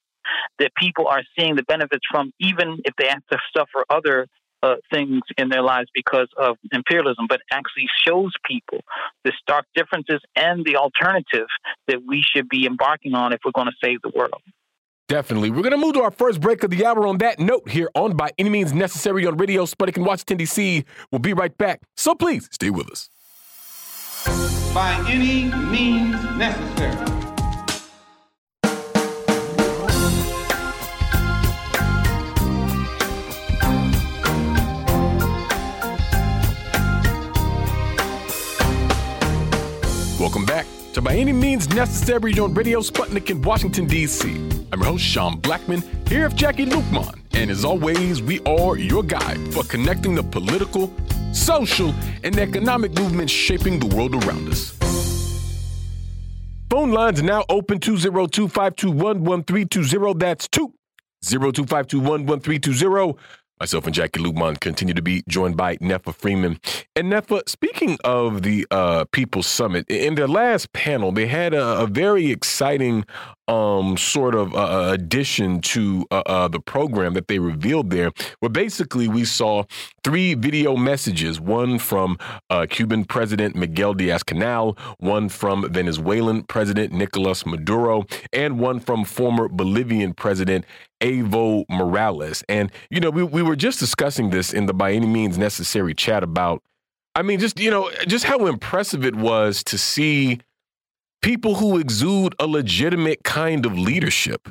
that 0.59 0.73
people 0.77 1.07
are 1.07 1.23
seeing 1.39 1.55
the 1.57 1.63
benefits 1.63 2.05
from, 2.11 2.33
even 2.41 2.79
if 2.85 2.95
they 2.99 3.07
have 3.07 3.25
to 3.31 3.39
suffer 3.57 3.85
other 3.89 4.27
uh, 4.67 4.77
things 4.93 5.23
in 5.39 5.49
their 5.49 5.63
lives 5.63 5.89
because 5.95 6.29
of 6.37 6.57
imperialism, 6.73 7.27
but 7.29 7.41
actually 7.53 7.87
shows 8.07 8.33
people 8.45 8.81
the 9.25 9.33
stark 9.41 9.67
differences 9.75 10.21
and 10.35 10.65
the 10.65 10.77
alternative 10.77 11.47
that 11.89 11.99
we 12.07 12.23
should 12.35 12.49
be 12.49 12.67
embarking 12.67 13.15
on 13.15 13.33
if 13.33 13.41
we're 13.45 13.53
going 13.53 13.69
to 13.69 13.87
save 13.87 14.01
the 14.03 14.13
world. 14.15 14.43
Definitely. 15.09 15.51
We're 15.51 15.63
going 15.63 15.71
to 15.71 15.79
move 15.79 15.95
to 15.95 16.03
our 16.03 16.11
first 16.11 16.41
break 16.41 16.65
of 16.65 16.71
the 16.71 16.85
hour 16.85 17.07
on 17.07 17.19
that 17.19 17.39
note 17.39 17.69
here 17.69 17.89
on 17.95 18.17
By 18.17 18.31
Any 18.39 18.51
Means 18.51 18.73
Necessary 18.73 19.25
on 19.25 19.37
Radio 19.37 19.65
Sputnik 19.65 19.97
in 19.97 20.05
Washington, 20.05 20.39
D.C. 20.39 20.85
We'll 21.13 21.21
be 21.21 21.33
right 21.33 21.57
back. 21.57 21.83
So 21.97 22.15
please 22.15 22.49
stay 22.51 22.71
with 22.71 22.91
us. 22.91 23.09
By 24.75 25.05
any 25.09 25.45
means 25.71 26.21
necessary. 26.37 27.26
Necessary 41.75 42.33
on 42.39 42.55
Radio 42.55 42.81
Sputnik 42.81 43.29
in 43.29 43.43
Washington, 43.43 43.87
D.C. 43.87 44.31
I'm 44.73 44.81
your 44.81 44.93
host, 44.93 45.05
Sean 45.05 45.39
Blackmon, 45.43 45.83
here 46.09 46.27
with 46.27 46.39
Jacquie 46.39 46.67
Luqman. 46.67 47.21
And 47.35 47.51
as 47.51 47.67
always, 47.67 48.23
we 48.23 48.41
are 48.45 48.79
your 48.79 49.03
guide 49.03 49.53
for 49.53 49.63
connecting 49.65 50.15
the 50.15 50.23
political, 50.23 50.91
social, 51.35 51.95
and 52.25 52.39
economic 52.39 52.95
movements 52.95 53.31
shaping 53.31 53.79
the 53.79 53.95
world 53.95 54.15
around 54.25 54.49
us. 54.49 54.71
Phone 56.71 56.93
lines 56.93 57.23
now 57.23 57.45
open 57.51 57.79
202 57.79 58.49
521 58.49 59.23
1320. 59.23 60.15
That's 60.19 60.49
202 60.49 61.65
521 61.65 62.25
1320. 62.25 63.19
Myself 63.59 63.87
and 63.87 63.95
Jacquie 63.95 64.23
Luqman 64.23 64.61
continue 64.61 64.93
to 64.93 65.01
be 65.01 65.23
joined 65.29 65.57
by 65.57 65.77
Netfa 65.79 66.15
Freeman. 66.15 66.61
And 66.95 67.11
Netfa, 67.11 67.49
speaking 67.49 67.97
of 68.05 68.43
the 68.43 68.67
uh, 68.71 69.07
People's 69.13 69.47
Summit, 69.47 69.87
in 69.89 70.15
their 70.15 70.29
last 70.29 70.75
panel, 70.75 71.11
they 71.11 71.27
had 71.27 71.55
a, 71.55 71.81
a 71.81 71.87
very 71.87 72.31
exciting 72.31 73.07
um, 73.49 73.97
sort 73.97 74.35
of 74.35 74.55
uh, 74.55 74.59
uh, 74.59 74.93
addition 74.93 75.61
to 75.61 76.05
uh, 76.11 76.23
uh, 76.27 76.49
the 76.49 76.61
program 76.61 77.15
that 77.15 77.29
they 77.29 77.39
revealed 77.39 77.91
there, 77.91 78.13
where 78.41 78.51
basically 78.51 79.09
we 79.09 79.25
saw 79.25 79.65
three 80.05 80.35
video 80.35 80.77
messages 80.77 81.41
one 81.41 81.79
from 81.79 82.19
uh, 82.51 82.67
Cuban 82.69 83.05
President 83.05 83.55
Miguel 83.57 83.95
Diaz 83.95 84.23
Canel, 84.23 84.79
one 84.99 85.29
from 85.29 85.71
Venezuelan 85.73 86.43
President 86.43 86.93
Nicolas 86.93 87.47
Maduro, 87.47 88.05
and 88.33 88.59
one 88.59 88.81
from 88.81 89.05
former 89.05 89.49
Bolivian 89.49 90.13
President 90.13 90.65
Evo 91.01 91.65
Morales. 91.69 92.43
And, 92.49 92.71
you 92.91 93.01
know, 93.01 93.11
we, 93.11 93.23
we 93.23 93.43
were 93.43 93.57
just 93.57 93.79
discussing 93.79 94.31
this 94.31 94.53
in 94.53 94.67
the 94.67 94.75
by 94.75 94.93
any 94.93 95.07
means 95.07 95.39
necessary 95.39 95.95
chat 95.95 96.23
about, 96.23 96.63
I 97.15 97.23
mean, 97.23 97.41
just, 97.41 97.59
you 97.59 97.71
know, 97.71 97.91
just 98.07 98.25
how 98.25 98.47
impressive 98.47 99.05
it 99.05 99.17
was 99.17 99.63
to 99.65 99.79
see 99.79 100.41
people 101.23 101.57
who 101.57 101.79
exude 101.79 102.35
a 102.39 102.47
legitimate 102.47 103.25
kind 103.25 103.67
of 103.67 103.79
leadership. 103.79 104.49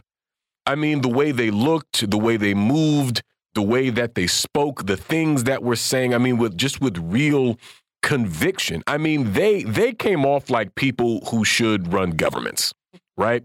I 0.65 0.75
mean, 0.75 1.01
the 1.01 1.09
way 1.09 1.31
they 1.31 1.51
looked, 1.51 2.09
the 2.09 2.17
way 2.17 2.37
they 2.37 2.53
moved, 2.53 3.21
the 3.53 3.61
way 3.61 3.89
that 3.89 4.15
they 4.15 4.27
spoke, 4.27 4.85
the 4.85 4.97
things 4.97 5.45
that 5.45 5.63
were 5.63 5.75
saying, 5.75 6.13
I 6.13 6.17
mean, 6.17 6.37
with 6.37 6.57
just 6.57 6.81
with 6.81 6.97
real 6.97 7.57
conviction. 8.01 8.83
I 8.85 8.97
mean, 8.97 9.33
they 9.33 9.63
they 9.63 9.91
came 9.91 10.25
off 10.25 10.49
like 10.49 10.75
people 10.75 11.21
who 11.31 11.43
should 11.43 11.91
run 11.91 12.11
governments, 12.11 12.71
right? 13.17 13.43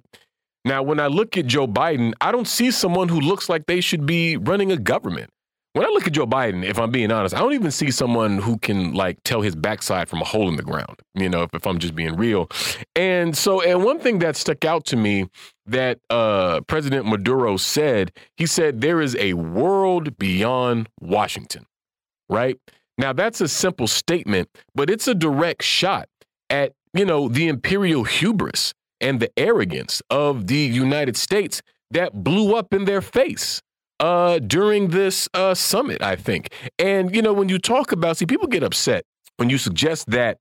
Now, 0.64 0.82
when 0.82 1.00
I 1.00 1.06
look 1.06 1.36
at 1.36 1.46
Joe 1.46 1.66
Biden, 1.66 2.12
I 2.20 2.32
don't 2.32 2.48
see 2.48 2.70
someone 2.70 3.08
who 3.08 3.20
looks 3.20 3.48
like 3.48 3.66
they 3.66 3.80
should 3.80 4.04
be 4.04 4.36
running 4.36 4.70
a 4.70 4.76
government. 4.76 5.30
When 5.72 5.86
I 5.86 5.88
look 5.88 6.06
at 6.06 6.12
Joe 6.12 6.26
Biden, 6.26 6.64
if 6.64 6.80
I'm 6.80 6.90
being 6.90 7.12
honest, 7.12 7.34
I 7.34 7.38
don't 7.38 7.52
even 7.52 7.70
see 7.70 7.92
someone 7.92 8.38
who 8.38 8.58
can 8.58 8.92
like 8.92 9.18
tell 9.24 9.40
his 9.40 9.54
backside 9.54 10.08
from 10.08 10.20
a 10.20 10.24
hole 10.24 10.48
in 10.48 10.56
the 10.56 10.64
ground, 10.64 10.98
you 11.14 11.28
know, 11.28 11.44
if, 11.44 11.54
if 11.54 11.64
I'm 11.64 11.78
just 11.78 11.94
being 11.94 12.16
real. 12.16 12.50
And 12.96 13.36
so, 13.36 13.62
and 13.62 13.84
one 13.84 14.00
thing 14.00 14.18
that 14.18 14.34
stuck 14.34 14.64
out 14.64 14.84
to 14.86 14.96
me 14.96 15.28
that 15.66 16.00
uh, 16.10 16.62
President 16.62 17.06
Maduro 17.06 17.56
said, 17.56 18.10
he 18.36 18.46
said, 18.46 18.80
there 18.80 19.00
is 19.00 19.14
a 19.16 19.34
world 19.34 20.18
beyond 20.18 20.88
Washington, 21.00 21.66
right? 22.28 22.58
Now, 22.98 23.12
that's 23.12 23.40
a 23.40 23.46
simple 23.46 23.86
statement, 23.86 24.50
but 24.74 24.90
it's 24.90 25.06
a 25.06 25.14
direct 25.14 25.62
shot 25.62 26.08
at, 26.50 26.72
you 26.92 27.04
know, 27.04 27.28
the 27.28 27.46
imperial 27.46 28.02
hubris 28.02 28.74
and 29.01 29.20
the 29.20 29.31
arrogance 29.36 30.02
of 30.10 30.47
the 30.47 30.56
United 30.56 31.16
States 31.16 31.62
that 31.90 32.22
blew 32.22 32.55
up 32.55 32.72
in 32.72 32.85
their 32.85 33.01
face 33.01 33.62
uh, 34.01 34.39
during 34.39 34.89
this 34.89 35.28
uh, 35.35 35.55
summit, 35.55 36.02
I 36.02 36.16
think. 36.16 36.52
And, 36.78 37.14
you 37.14 37.22
know, 37.22 37.32
when 37.32 37.48
you 37.48 37.59
talk 37.59 37.93
about, 37.93 38.16
see, 38.16 38.27
people 38.27 38.48
get 38.48 38.62
upset 38.62 39.05
when 39.36 39.51
you 39.51 39.59
suggest 39.59 40.10
that, 40.10 40.39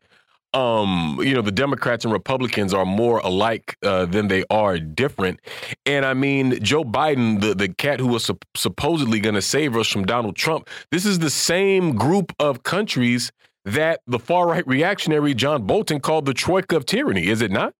um, 0.54 1.20
you 1.22 1.34
know, 1.34 1.42
the 1.42 1.52
Democrats 1.52 2.06
and 2.06 2.12
Republicans 2.12 2.74
are 2.74 2.86
more 2.86 3.20
alike 3.20 3.78
uh, 3.84 4.06
than 4.06 4.30
they 4.30 4.44
are 4.50 4.80
different. 4.80 5.40
And 5.86 6.06
I 6.06 6.14
mean, 6.14 6.64
Joe 6.64 6.84
Biden, 6.84 7.40
the, 7.42 7.54
the 7.54 7.70
cat 7.70 8.00
who 8.00 8.08
was 8.08 8.26
su- 8.26 8.40
supposedly 8.56 9.20
going 9.20 9.36
to 9.36 9.42
save 9.42 9.78
us 9.78 9.88
from 9.88 10.06
Donald 10.06 10.36
Trump, 10.36 10.68
this 10.92 11.06
is 11.06 11.20
the 11.20 11.30
same 11.30 11.96
group 11.96 12.34
of 12.40 12.64
countries 12.64 13.32
that 13.66 14.00
the 14.08 14.18
far 14.18 14.48
right 14.48 14.66
reactionary 14.66 15.34
John 15.34 15.68
Bolton 15.68 16.00
called 16.00 16.26
the 16.26 16.34
troika 16.34 16.78
of 16.78 16.86
tyranny, 16.86 17.28
is 17.28 17.42
it 17.42 17.52
not? 17.52 17.74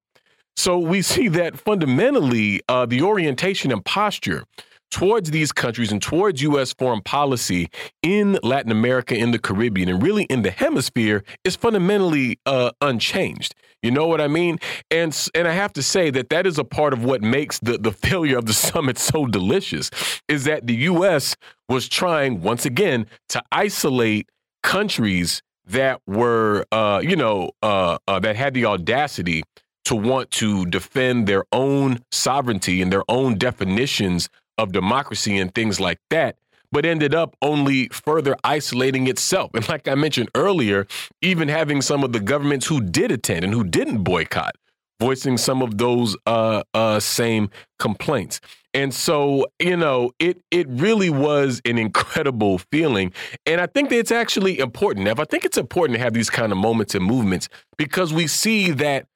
So 0.60 0.78
we 0.78 1.02
see 1.14 1.30
that 1.30 1.58
fundamentally 1.58 2.62
uh, 2.68 2.86
the 2.86 3.02
orientation 3.02 3.72
and 3.72 3.84
posture 3.84 4.44
towards 4.92 5.32
these 5.32 5.52
countries 5.52 5.92
and 5.92 6.02
towards 6.02 6.42
U.S. 6.42 6.74
foreign 6.74 7.02
policy 7.02 7.70
in 8.02 8.40
Latin 8.44 8.72
America, 8.72 9.16
in 9.16 9.32
the 9.32 9.40
Caribbean, 9.40 9.88
and 9.88 10.02
really 10.04 10.24
in 10.24 10.42
the 10.42 10.52
hemisphere 10.52 11.24
is 11.46 11.56
fundamentally 11.56 12.40
uh, 12.46 12.72
unchanged. 12.82 13.56
You 13.82 13.92
know 13.92 14.08
what 14.08 14.20
I 14.20 14.28
mean? 14.28 14.58
And 14.92 15.16
and 15.34 15.48
I 15.48 15.54
have 15.54 15.72
to 15.74 15.84
say 15.84 16.10
that 16.10 16.30
that 16.30 16.46
is 16.46 16.58
a 16.58 16.66
part 16.66 16.92
of 16.92 17.06
what 17.06 17.22
makes 17.22 17.60
the 17.60 17.78
the 17.78 17.94
failure 17.94 18.38
of 18.38 18.46
the 18.46 18.54
summit 18.68 18.98
so 18.98 19.26
delicious 19.26 19.90
is 20.28 20.44
that 20.44 20.68
the 20.68 20.76
U.S. 20.92 21.38
was 21.70 21.88
trying 21.88 22.42
once 22.42 22.66
again 22.66 23.06
to 23.30 23.42
isolate 23.52 24.28
countries 24.64 25.42
that 25.68 26.02
were, 26.08 26.66
uh, 26.72 27.00
you 27.02 27.16
know, 27.16 27.52
uh, 27.62 28.00
uh 28.08 28.20
that 28.20 28.36
had 28.36 28.54
the 28.54 28.66
audacity 28.66 29.44
to 29.90 29.96
want 29.96 30.30
to 30.30 30.68
defend 30.68 31.26
their 31.26 31.44
own 31.52 31.98
sovereignty 32.12 32.80
and 32.80 32.94
their 32.94 33.02
own 33.10 33.40
definitions 33.40 34.30
of 34.60 34.72
democracy 34.72 35.36
and 35.40 35.56
things 35.56 35.80
like 35.80 35.98
that, 36.12 36.36
but 36.72 36.86
ended 36.86 37.16
up 37.16 37.36
only 37.42 37.88
further 37.88 38.36
isolating 38.44 39.08
itself. 39.08 39.50
And 39.56 39.68
like 39.68 39.88
I 39.88 39.96
mentioned 39.96 40.30
earlier, 40.36 40.86
even 41.24 41.48
having 41.48 41.82
some 41.82 42.04
of 42.04 42.14
the 42.14 42.20
governments 42.20 42.68
who 42.68 42.82
did 42.82 43.12
attend 43.12 43.44
and 43.44 43.52
who 43.52 43.64
didn't 43.64 44.04
boycott 44.04 44.56
voicing 45.00 45.38
some 45.38 45.62
of 45.62 45.78
those 45.78 46.16
uh, 46.26 46.62
uh, 46.74 47.00
same 47.00 47.50
complaints. 47.80 48.42
And 48.74 48.94
so, 48.94 49.48
you 49.60 49.76
know, 49.76 50.12
it 50.20 50.42
it 50.52 50.68
really 50.70 51.10
was 51.10 51.62
an 51.66 51.80
incredible 51.80 52.60
feeling. 52.72 53.14
And 53.48 53.60
I 53.60 53.66
think 53.66 53.90
that 53.90 53.98
it's 53.98 54.12
actually 54.12 54.60
important. 54.60 55.06
Now, 55.06 55.14
I 55.18 55.26
think 55.26 55.44
it's 55.46 55.58
important 55.58 55.98
to 55.98 56.04
have 56.04 56.14
these 56.14 56.30
kind 56.30 56.52
of 56.52 56.58
moments 56.58 56.94
and 56.94 57.04
movements 57.04 57.50
because 57.78 58.14
we 58.14 58.28
see 58.28 58.72
that 58.72 59.08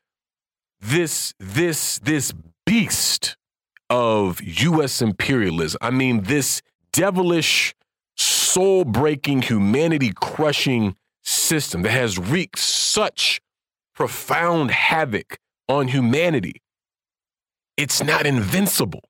this 0.84 1.34
this 1.40 2.00
this 2.00 2.34
beast 2.66 3.38
of 3.90 4.42
U.S. 4.42 5.02
imperialism. 5.02 5.78
I 5.82 5.92
mean, 5.92 6.24
this 6.24 6.62
devilish, 6.92 7.74
soul 8.16 8.86
breaking, 8.86 9.44
humanity 9.44 10.12
crushing 10.16 10.96
system 11.22 11.84
that 11.84 11.92
has 11.92 12.18
wreaked 12.20 12.60
such 12.60 13.42
profound 13.96 14.72
havoc 14.72 15.38
on 15.70 15.88
humanity. 15.88 16.62
It's 17.78 18.04
not 18.04 18.26
invincible, 18.26 19.04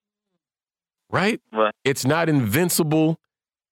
right? 1.09 1.41
right? 1.51 1.73
It's 1.83 2.05
not 2.05 2.29
invincible. 2.29 3.19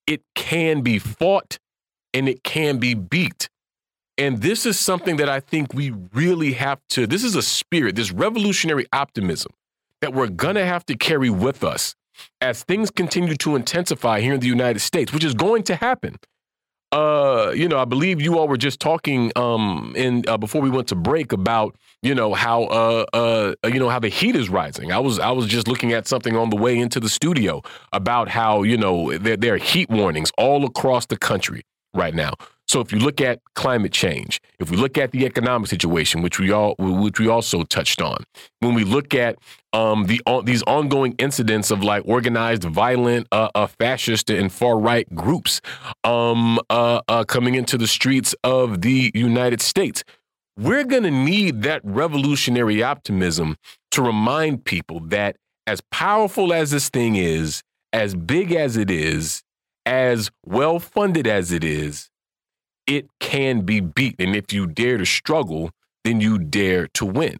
It 0.07 0.21
can 0.35 0.81
be 0.81 0.99
fought 0.99 1.59
and 2.13 2.27
it 2.27 2.43
can 2.43 2.77
be 2.77 2.93
beat. 2.93 3.49
And 4.21 4.39
this 4.39 4.67
is 4.67 4.79
something 4.79 5.15
that 5.15 5.29
I 5.29 5.39
think 5.39 5.73
we 5.73 5.89
really 6.13 6.53
have 6.53 6.79
to, 6.89 7.07
this 7.07 7.23
is 7.23 7.35
a 7.35 7.41
spirit, 7.41 7.95
this 7.95 8.11
revolutionary 8.11 8.85
optimism 8.93 9.51
that 10.01 10.13
we're 10.13 10.27
going 10.27 10.53
to 10.53 10.65
have 10.65 10.85
to 10.85 10.95
carry 10.95 11.31
with 11.31 11.63
us 11.63 11.95
as 12.39 12.61
things 12.61 12.91
continue 12.91 13.35
to 13.37 13.55
intensify 13.55 14.21
here 14.21 14.35
in 14.35 14.39
the 14.39 14.45
United 14.45 14.81
States, 14.81 15.11
which 15.11 15.23
is 15.23 15.33
going 15.33 15.63
to 15.63 15.75
happen. 15.75 16.17
Uh, 16.91 17.51
you 17.55 17.67
know, 17.67 17.79
I 17.79 17.85
believe 17.85 18.21
you 18.21 18.37
all 18.37 18.47
were 18.47 18.57
just 18.57 18.79
talking 18.79 19.31
um 19.35 19.93
in 19.95 20.23
uh, 20.27 20.37
before 20.37 20.61
we 20.61 20.69
went 20.69 20.89
to 20.89 20.95
break 20.95 21.31
about 21.31 21.75
you 22.03 22.13
know 22.13 22.33
how 22.33 22.65
uh 22.65 23.05
uh 23.13 23.53
you 23.63 23.79
know 23.79 23.87
how 23.89 23.97
the 23.97 24.09
heat 24.09 24.35
is 24.35 24.49
rising. 24.49 24.91
I 24.91 24.99
was 24.99 25.17
I 25.17 25.31
was 25.31 25.47
just 25.47 25.69
looking 25.69 25.93
at 25.93 26.05
something 26.05 26.35
on 26.35 26.49
the 26.49 26.57
way 26.57 26.77
into 26.77 26.99
the 26.99 27.07
studio 27.07 27.61
about 27.93 28.27
how 28.27 28.63
you 28.63 28.77
know 28.77 29.17
there, 29.17 29.37
there 29.37 29.53
are 29.53 29.57
heat 29.57 29.89
warnings 29.89 30.31
all 30.37 30.65
across 30.65 31.05
the 31.05 31.17
country 31.17 31.63
right 31.93 32.13
now. 32.13 32.33
So 32.71 32.79
if 32.79 32.93
you 32.93 32.99
look 32.99 33.19
at 33.19 33.41
climate 33.53 33.91
change, 33.91 34.39
if 34.57 34.71
we 34.71 34.77
look 34.77 34.97
at 34.97 35.11
the 35.11 35.25
economic 35.25 35.67
situation, 35.67 36.21
which 36.21 36.39
we 36.39 36.51
all 36.51 36.75
which 36.79 37.19
we 37.19 37.27
also 37.27 37.63
touched 37.63 38.01
on, 38.01 38.23
when 38.61 38.75
we 38.75 38.85
look 38.85 39.13
at 39.13 39.35
um, 39.73 40.05
the 40.05 40.21
uh, 40.25 40.39
these 40.39 40.63
ongoing 40.63 41.13
incidents 41.17 41.69
of 41.69 41.83
like 41.83 42.01
organized, 42.05 42.63
violent, 42.63 43.27
uh, 43.33 43.49
uh, 43.55 43.67
fascist 43.67 44.29
and 44.29 44.53
far 44.53 44.79
right 44.79 45.05
groups 45.13 45.59
um, 46.05 46.61
uh, 46.69 47.01
uh, 47.09 47.25
coming 47.25 47.55
into 47.55 47.77
the 47.77 47.87
streets 47.87 48.33
of 48.45 48.79
the 48.83 49.11
United 49.13 49.59
States, 49.59 50.05
we're 50.57 50.85
going 50.85 51.03
to 51.03 51.11
need 51.11 51.63
that 51.63 51.81
revolutionary 51.83 52.81
optimism 52.81 53.57
to 53.91 54.01
remind 54.01 54.63
people 54.63 55.01
that 55.01 55.35
as 55.67 55.81
powerful 55.91 56.53
as 56.53 56.71
this 56.71 56.87
thing 56.87 57.17
is, 57.17 57.63
as 57.91 58.15
big 58.15 58.53
as 58.53 58.77
it 58.77 58.89
is, 58.89 59.43
as 59.85 60.31
well 60.45 60.79
funded 60.79 61.27
as 61.27 61.51
it 61.51 61.65
is, 61.65 62.10
it 62.87 63.07
can 63.19 63.61
be 63.61 63.79
beat. 63.79 64.15
And 64.19 64.35
if 64.35 64.51
you 64.53 64.67
dare 64.67 64.97
to 64.97 65.05
struggle, 65.05 65.71
then 66.03 66.21
you 66.21 66.37
dare 66.37 66.87
to 66.95 67.05
win. 67.05 67.37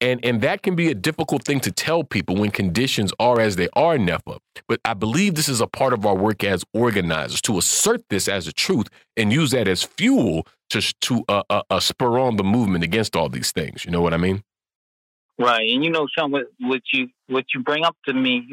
And, 0.00 0.24
and 0.24 0.42
that 0.42 0.62
can 0.62 0.74
be 0.74 0.90
a 0.90 0.96
difficult 0.96 1.44
thing 1.44 1.60
to 1.60 1.70
tell 1.70 2.02
people 2.02 2.34
when 2.34 2.50
conditions 2.50 3.12
are 3.20 3.40
as 3.40 3.54
they 3.54 3.68
are, 3.74 3.96
Netfa. 3.96 4.38
But 4.66 4.80
I 4.84 4.94
believe 4.94 5.36
this 5.36 5.48
is 5.48 5.60
a 5.60 5.68
part 5.68 5.92
of 5.92 6.04
our 6.04 6.16
work 6.16 6.42
as 6.42 6.64
organizers 6.74 7.40
to 7.42 7.56
assert 7.56 8.02
this 8.10 8.26
as 8.26 8.48
a 8.48 8.52
truth 8.52 8.88
and 9.16 9.32
use 9.32 9.52
that 9.52 9.68
as 9.68 9.84
fuel 9.84 10.44
to, 10.70 10.80
to 11.02 11.24
uh, 11.28 11.44
uh, 11.48 11.62
uh, 11.70 11.78
spur 11.78 12.18
on 12.18 12.36
the 12.36 12.42
movement 12.42 12.82
against 12.82 13.14
all 13.14 13.28
these 13.28 13.52
things. 13.52 13.84
You 13.84 13.92
know 13.92 14.00
what 14.00 14.12
I 14.12 14.16
mean? 14.16 14.42
Right, 15.42 15.68
and 15.70 15.82
you 15.82 15.90
know, 15.90 16.06
Sean, 16.06 16.30
what, 16.30 16.44
what 16.60 16.82
you 16.92 17.08
what 17.26 17.46
you 17.52 17.62
bring 17.62 17.84
up 17.84 17.96
to 18.06 18.14
me, 18.14 18.46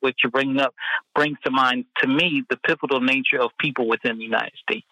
what 0.00 0.14
you 0.22 0.28
bring 0.28 0.60
up 0.60 0.74
brings 1.14 1.38
to 1.44 1.50
mind 1.50 1.86
to 2.02 2.08
me 2.08 2.42
the 2.50 2.58
pivotal 2.58 3.00
nature 3.00 3.40
of 3.40 3.52
people 3.58 3.88
within 3.88 4.18
the 4.18 4.24
United 4.24 4.52
States. 4.60 4.86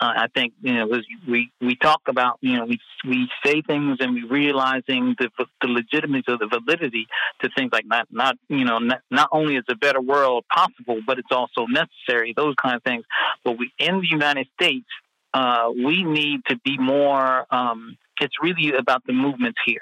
Uh, 0.00 0.12
I 0.16 0.28
think 0.34 0.54
you 0.62 0.72
know 0.72 0.88
we 1.28 1.52
we 1.60 1.76
talk 1.76 2.00
about 2.08 2.38
you 2.40 2.56
know 2.56 2.64
we 2.64 2.78
we 3.06 3.28
say 3.44 3.60
things 3.60 3.98
and 4.00 4.14
we 4.14 4.22
realizing 4.22 5.16
the 5.18 5.28
the 5.60 5.68
legitimacy 5.68 6.24
or 6.28 6.38
the 6.38 6.48
validity 6.48 7.06
to 7.42 7.50
things 7.54 7.70
like 7.72 7.84
not 7.84 8.06
not 8.10 8.36
you 8.48 8.64
know 8.64 8.78
not, 8.78 9.00
not 9.10 9.28
only 9.32 9.56
is 9.56 9.64
a 9.68 9.76
better 9.76 10.00
world 10.00 10.46
possible, 10.50 11.00
but 11.06 11.18
it's 11.18 11.32
also 11.32 11.66
necessary. 11.66 12.32
Those 12.34 12.54
kind 12.54 12.76
of 12.76 12.82
things. 12.84 13.04
But 13.44 13.58
we 13.58 13.70
in 13.78 14.00
the 14.00 14.08
United 14.08 14.46
States, 14.58 14.88
uh, 15.34 15.70
we 15.74 16.04
need 16.04 16.40
to 16.48 16.56
be 16.64 16.78
more. 16.78 17.44
Um, 17.50 17.98
it's 18.18 18.36
really 18.42 18.76
about 18.76 19.02
the 19.06 19.14
movements 19.14 19.58
here 19.66 19.80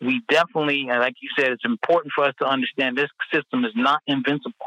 we 0.00 0.22
definitely, 0.28 0.86
like 0.88 1.14
you 1.20 1.28
said, 1.38 1.52
it's 1.52 1.64
important 1.64 2.12
for 2.14 2.24
us 2.24 2.34
to 2.40 2.46
understand 2.46 2.96
this 2.96 3.10
system 3.32 3.64
is 3.64 3.72
not 3.74 4.00
invincible 4.06 4.66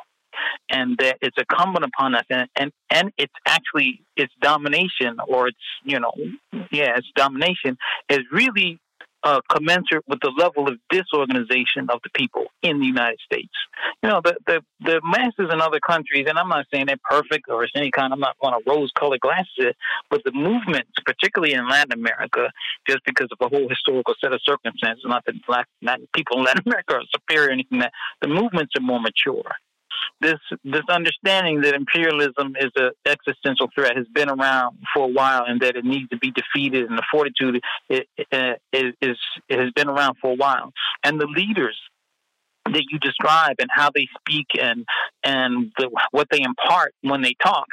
and 0.69 0.98
that 0.98 1.18
it's 1.22 1.38
incumbent 1.38 1.86
upon 1.86 2.15
us 2.15 2.26
and, 2.30 2.49
and 2.57 2.72
and 2.90 3.11
it's 3.18 3.34
actually 3.45 4.02
its 4.15 4.34
domination 4.41 5.18
or 5.27 5.48
its 5.48 5.57
you 5.84 5.99
know 5.99 6.11
yeah 6.72 6.98
its 6.98 7.07
domination 7.15 7.77
is 8.10 8.19
really 8.32 8.80
uh, 9.26 9.41
commensurate 9.49 10.06
with 10.07 10.19
the 10.22 10.31
level 10.38 10.68
of 10.68 10.77
disorganization 10.89 11.89
of 11.89 11.99
the 12.03 12.11
people 12.14 12.45
in 12.61 12.80
the 12.80 12.85
United 12.85 13.19
States. 13.26 13.53
You 14.03 14.10
know, 14.10 14.22
the, 14.23 14.35
the, 14.45 14.61
the 14.81 15.02
masses 15.03 15.52
in 15.52 15.60
other 15.60 15.80
countries, 15.80 16.27
and 16.30 16.38
I'm 16.38 16.47
not 16.47 16.68
saying 16.72 16.85
they're 16.85 16.97
perfect 17.10 17.49
or 17.49 17.64
it's 17.64 17.73
any 17.76 17.89
kind, 17.89 18.14
I'm 18.14 18.19
not 18.19 18.35
to 18.39 18.60
rose 18.69 18.91
colored 18.97 19.19
glasses, 19.22 19.73
but 20.11 20.22
the 20.23 20.31
movements, 20.31 20.91
particularly 21.06 21.56
in 21.56 21.68
Latin 21.68 21.93
America, 21.93 22.52
just 22.88 23.03
because 23.06 23.27
of 23.31 23.38
a 23.41 23.49
whole 23.49 23.68
historical 23.68 24.14
set 24.22 24.31
of 24.31 24.39
circumstances, 24.45 25.03
not 25.07 25.26
that 25.26 25.35
black, 25.47 25.68
not 25.81 25.99
people 26.14 26.38
in 26.38 26.43
Latin 26.43 26.64
America 26.65 26.93
are 26.93 27.02
superior 27.11 27.49
or 27.49 27.52
anything, 27.52 27.80
that 27.80 27.91
the 28.22 28.27
movements 28.27 28.73
are 28.77 28.81
more 28.81 28.99
mature 28.99 29.52
this 30.22 30.40
this 30.64 30.84
understanding 30.90 31.62
that 31.62 31.74
imperialism 31.74 32.56
is 32.60 32.72
an 32.76 32.92
existential 33.06 33.70
threat 33.74 33.96
has 33.96 34.08
been 34.14 34.30
around 34.30 34.78
for 34.94 35.06
a 35.06 35.12
while, 35.12 35.46
and 35.48 35.62
that 35.62 35.76
it 35.76 35.86
needs 35.86 36.10
to 36.10 36.18
be 36.18 36.32
defeated, 36.32 36.90
and 36.90 36.98
the 36.98 37.04
fortitude 37.12 37.62
it, 37.90 38.08
it, 38.18 38.62
it, 38.72 38.96
it 39.02 39.60
has 39.60 39.72
been 39.72 39.90
around 39.90 40.16
for 40.22 40.32
a 40.32 40.36
while. 40.36 40.72
And 41.04 41.20
the 41.20 41.28
leaders 41.28 41.78
that 42.66 42.84
you 42.90 43.00
describe 43.00 43.56
and 43.60 43.70
how 43.74 43.90
they 43.94 44.08
speak 44.20 44.48
and 44.60 44.86
and 45.24 45.72
the, 45.78 45.90
what 46.12 46.28
they 46.32 46.42
impart 46.42 46.94
when 47.02 47.22
they 47.22 47.36
talk. 47.44 47.66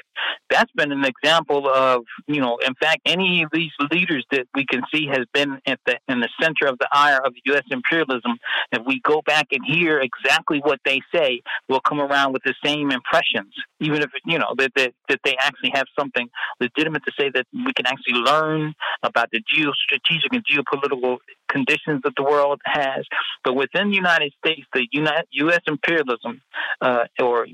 That's 0.51 0.71
been 0.73 0.93
an 0.93 1.05
example 1.05 1.69
of 1.69 2.03
you 2.27 2.41
know, 2.41 2.59
in 2.59 2.75
fact, 2.75 3.01
any 3.07 3.43
of 3.43 3.51
these 3.53 3.71
leaders 3.91 4.25
that 4.31 4.47
we 4.55 4.67
can 4.67 4.83
see 4.93 5.07
has 5.07 5.25
been 5.33 5.59
at 5.67 5.81
the 5.87 5.99
in 6.09 6.21
the 6.21 6.29
center 6.41 6.67
of 6.67 6.79
the 6.79 6.89
ire 6.93 7.21
of 7.25 7.35
U.S. 7.47 7.65
imperialism. 7.71 8.33
If 8.71 8.83
we 8.87 9.01
go 9.01 9.23
back 9.25 9.49
and 9.53 9.61
hear 9.67 10.01
exactly 10.01 10.61
what 10.61 10.81
they 10.85 11.01
say, 11.15 11.41
we'll 11.69 11.81
come 11.81 12.01
around 12.01 12.33
with 12.33 12.43
the 12.45 12.55
same 12.65 12.91
impressions, 12.91 13.55
even 13.81 14.03
if 14.03 14.11
you 14.27 14.39
know 14.39 14.55
that 14.59 14.73
that, 14.77 14.93
that 15.09 15.21
they 15.25 15.37
actually 15.41 15.71
have 15.75 15.87
something 15.99 16.29
legitimate 16.61 17.03
to 17.07 17.13
say 17.19 17.31
that 17.35 17.47
we 17.53 17.73
can 17.73 17.87
actually 17.87 18.15
learn 18.15 18.75
about 19.03 19.31
the 19.33 19.41
geostrategic 19.41 20.33
and 20.33 20.45
geopolitical 20.45 21.19
conditions 21.53 22.01
that 22.05 22.15
the 22.17 22.23
world 22.23 22.61
has. 22.65 23.05
But 23.45 23.55
within 23.55 23.91
the 23.91 23.97
United 23.97 24.33
States, 24.45 24.67
the 24.73 24.87
U.S. 24.93 25.61
imperialism, 25.67 26.41
uh, 26.81 27.05
or 27.21 27.47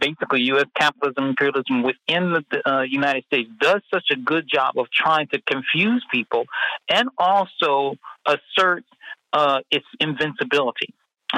basically 0.00 0.42
U.S. 0.54 0.66
capitalism 0.78 1.24
imperialism 1.30 1.82
within 1.82 2.32
the 2.32 2.70
uh, 2.70 2.82
United 2.82 3.24
States, 3.24 3.50
does 3.60 3.82
such 3.92 4.06
a 4.12 4.16
good 4.16 4.46
job 4.52 4.78
of 4.78 4.86
trying 4.90 5.26
to 5.28 5.40
confuse 5.42 6.04
people 6.10 6.44
and 6.88 7.08
also 7.18 7.96
assert 8.26 8.84
uh, 9.32 9.60
its 9.70 9.86
invincibility. 10.00 10.94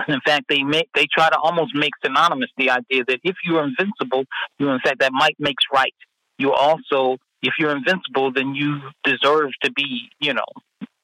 In 0.09 0.20
fact, 0.24 0.47
they 0.48 0.62
make 0.62 0.89
they 0.94 1.06
try 1.12 1.28
to 1.28 1.39
almost 1.39 1.74
make 1.74 1.93
synonymous 2.02 2.48
the 2.56 2.70
idea 2.70 3.05
that 3.06 3.20
if 3.22 3.36
you 3.44 3.59
are 3.59 3.64
invincible, 3.64 4.24
you 4.59 4.70
in 4.70 4.80
fact 4.80 5.01
that 5.01 5.12
might 5.12 5.36
makes 5.39 5.64
right. 5.72 5.94
You 6.39 6.52
also, 6.52 7.18
if 7.43 7.55
you're 7.59 7.76
invincible, 7.76 8.32
then 8.32 8.55
you 8.55 8.80
deserve 9.05 9.51
to 9.62 9.72
be, 9.72 10.09
you 10.18 10.32
know, 10.32 10.47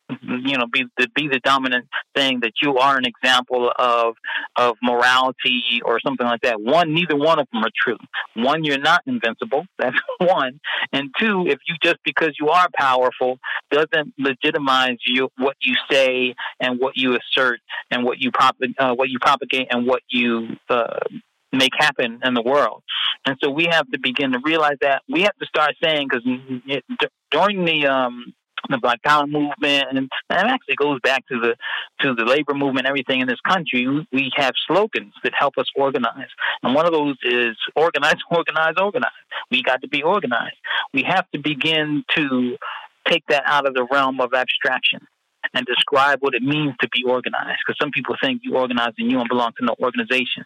you 0.08 0.56
know 0.56 0.66
be 0.72 0.84
the 0.96 1.08
be 1.14 1.28
the 1.28 1.40
dominant 1.40 1.86
thing 2.14 2.40
that 2.40 2.52
you 2.62 2.78
are 2.78 2.96
an 2.96 3.04
example 3.04 3.70
of 3.78 4.14
of 4.56 4.76
morality 4.82 5.80
or 5.84 6.00
something 6.00 6.26
like 6.26 6.40
that. 6.42 6.60
One 6.60 6.94
neither 6.94 7.16
one 7.16 7.38
of 7.38 7.46
them 7.52 7.64
are 7.64 7.70
true. 7.76 7.98
One 8.34 8.64
you're 8.64 8.78
not 8.78 9.02
invincible. 9.06 9.66
That's 9.78 9.96
one. 10.18 10.60
And 10.92 11.10
two 11.18 11.46
if 11.46 11.58
you 11.66 11.76
just 11.82 11.98
because 12.04 12.34
you 12.40 12.48
are 12.48 12.68
powerful 12.74 13.38
doesn't 13.70 14.14
legitimize 14.18 14.98
you 15.06 15.28
what 15.36 15.56
you 15.60 15.74
say 15.90 16.34
and 16.60 16.80
what 16.80 16.96
you 16.96 17.16
assert 17.16 17.60
and 17.90 18.04
what 18.04 18.18
you 18.18 18.30
prop 18.30 18.56
uh, 18.78 18.94
what 18.94 19.08
you 19.08 19.18
propagate 19.18 19.68
and 19.70 19.86
what 19.86 20.02
you 20.08 20.56
uh, 20.70 20.98
make 21.52 21.72
happen 21.78 22.20
in 22.24 22.34
the 22.34 22.42
world. 22.42 22.82
And 23.26 23.36
so 23.42 23.50
we 23.50 23.66
have 23.70 23.90
to 23.90 23.98
begin 23.98 24.32
to 24.32 24.38
realize 24.44 24.76
that. 24.80 25.02
We 25.08 25.22
have 25.22 25.36
to 25.38 25.46
start 25.46 25.74
saying 25.82 26.08
because 26.08 26.24
during 27.30 27.64
the 27.64 27.86
um, 27.86 28.32
the 28.72 28.78
Black 28.78 29.02
Power 29.02 29.26
movement, 29.26 29.86
and 29.90 30.08
that 30.28 30.46
actually 30.46 30.76
goes 30.76 30.98
back 31.02 31.26
to 31.28 31.40
the 31.40 31.56
to 32.00 32.14
the 32.14 32.24
labor 32.24 32.54
movement, 32.54 32.86
everything 32.86 33.20
in 33.20 33.28
this 33.28 33.40
country. 33.46 33.86
We 34.12 34.30
have 34.36 34.52
slogans 34.66 35.14
that 35.24 35.32
help 35.38 35.54
us 35.58 35.66
organize, 35.76 36.28
and 36.62 36.74
one 36.74 36.86
of 36.86 36.92
those 36.92 37.16
is 37.22 37.56
organize, 37.76 38.16
organize, 38.30 38.74
organize. 38.80 39.10
We 39.50 39.62
got 39.62 39.82
to 39.82 39.88
be 39.88 40.02
organized. 40.02 40.56
We 40.92 41.04
have 41.08 41.30
to 41.32 41.38
begin 41.38 42.04
to 42.16 42.56
take 43.08 43.24
that 43.28 43.42
out 43.46 43.66
of 43.66 43.74
the 43.74 43.86
realm 43.90 44.20
of 44.20 44.34
abstraction 44.34 45.00
and 45.54 45.66
describe 45.66 46.18
what 46.20 46.34
it 46.34 46.42
means 46.42 46.74
to 46.80 46.88
be 46.88 47.04
organized. 47.04 47.60
Because 47.66 47.78
some 47.80 47.90
people 47.90 48.16
think 48.20 48.42
you 48.44 48.56
organize 48.56 48.92
and 48.98 49.10
you 49.10 49.16
don't 49.16 49.28
belong 49.28 49.52
to 49.58 49.64
no 49.64 49.74
organization. 49.80 50.44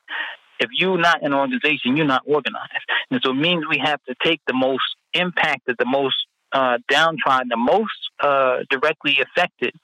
If 0.60 0.70
you're 0.72 0.98
not 0.98 1.24
an 1.24 1.34
organization, 1.34 1.96
you're 1.96 2.06
not 2.06 2.22
organized. 2.24 2.86
And 3.10 3.20
so 3.24 3.30
it 3.30 3.34
means 3.34 3.64
we 3.68 3.80
have 3.84 4.00
to 4.04 4.14
take 4.22 4.40
the 4.46 4.54
most 4.54 4.84
impacted, 5.12 5.76
the 5.78 5.86
most 5.86 6.14
uh, 6.52 6.78
downtrodden, 6.88 7.48
the 7.48 7.56
most 7.56 7.90
uh, 8.20 8.58
directly 8.70 9.18
affected 9.20 9.74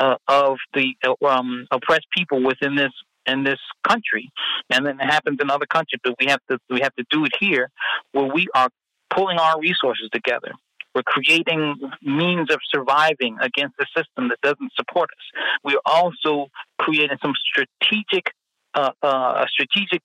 uh, 0.00 0.16
of 0.28 0.58
the 0.74 0.94
um, 1.26 1.66
oppressed 1.70 2.06
people 2.16 2.42
within 2.42 2.76
this 2.76 2.92
in 3.26 3.42
this 3.42 3.60
country, 3.88 4.30
and 4.70 4.84
then 4.84 5.00
it 5.00 5.04
happens 5.04 5.38
in 5.40 5.50
other 5.50 5.66
countries. 5.66 6.00
But 6.02 6.14
we 6.20 6.26
have 6.26 6.40
to 6.50 6.58
we 6.70 6.80
have 6.80 6.94
to 6.96 7.04
do 7.10 7.24
it 7.24 7.32
here, 7.38 7.70
where 8.12 8.26
we 8.26 8.46
are 8.54 8.68
pulling 9.10 9.38
our 9.38 9.60
resources 9.60 10.08
together. 10.12 10.52
We're 10.94 11.02
creating 11.02 11.76
means 12.02 12.50
of 12.52 12.60
surviving 12.72 13.36
against 13.40 13.74
a 13.80 13.86
system 13.96 14.28
that 14.28 14.40
doesn't 14.42 14.72
support 14.76 15.10
us. 15.10 15.40
We're 15.64 15.82
also 15.84 16.48
creating 16.78 17.18
some 17.20 17.32
strategic, 17.50 18.26
uh, 18.74 18.90
uh, 19.02 19.44
strategic 19.48 20.02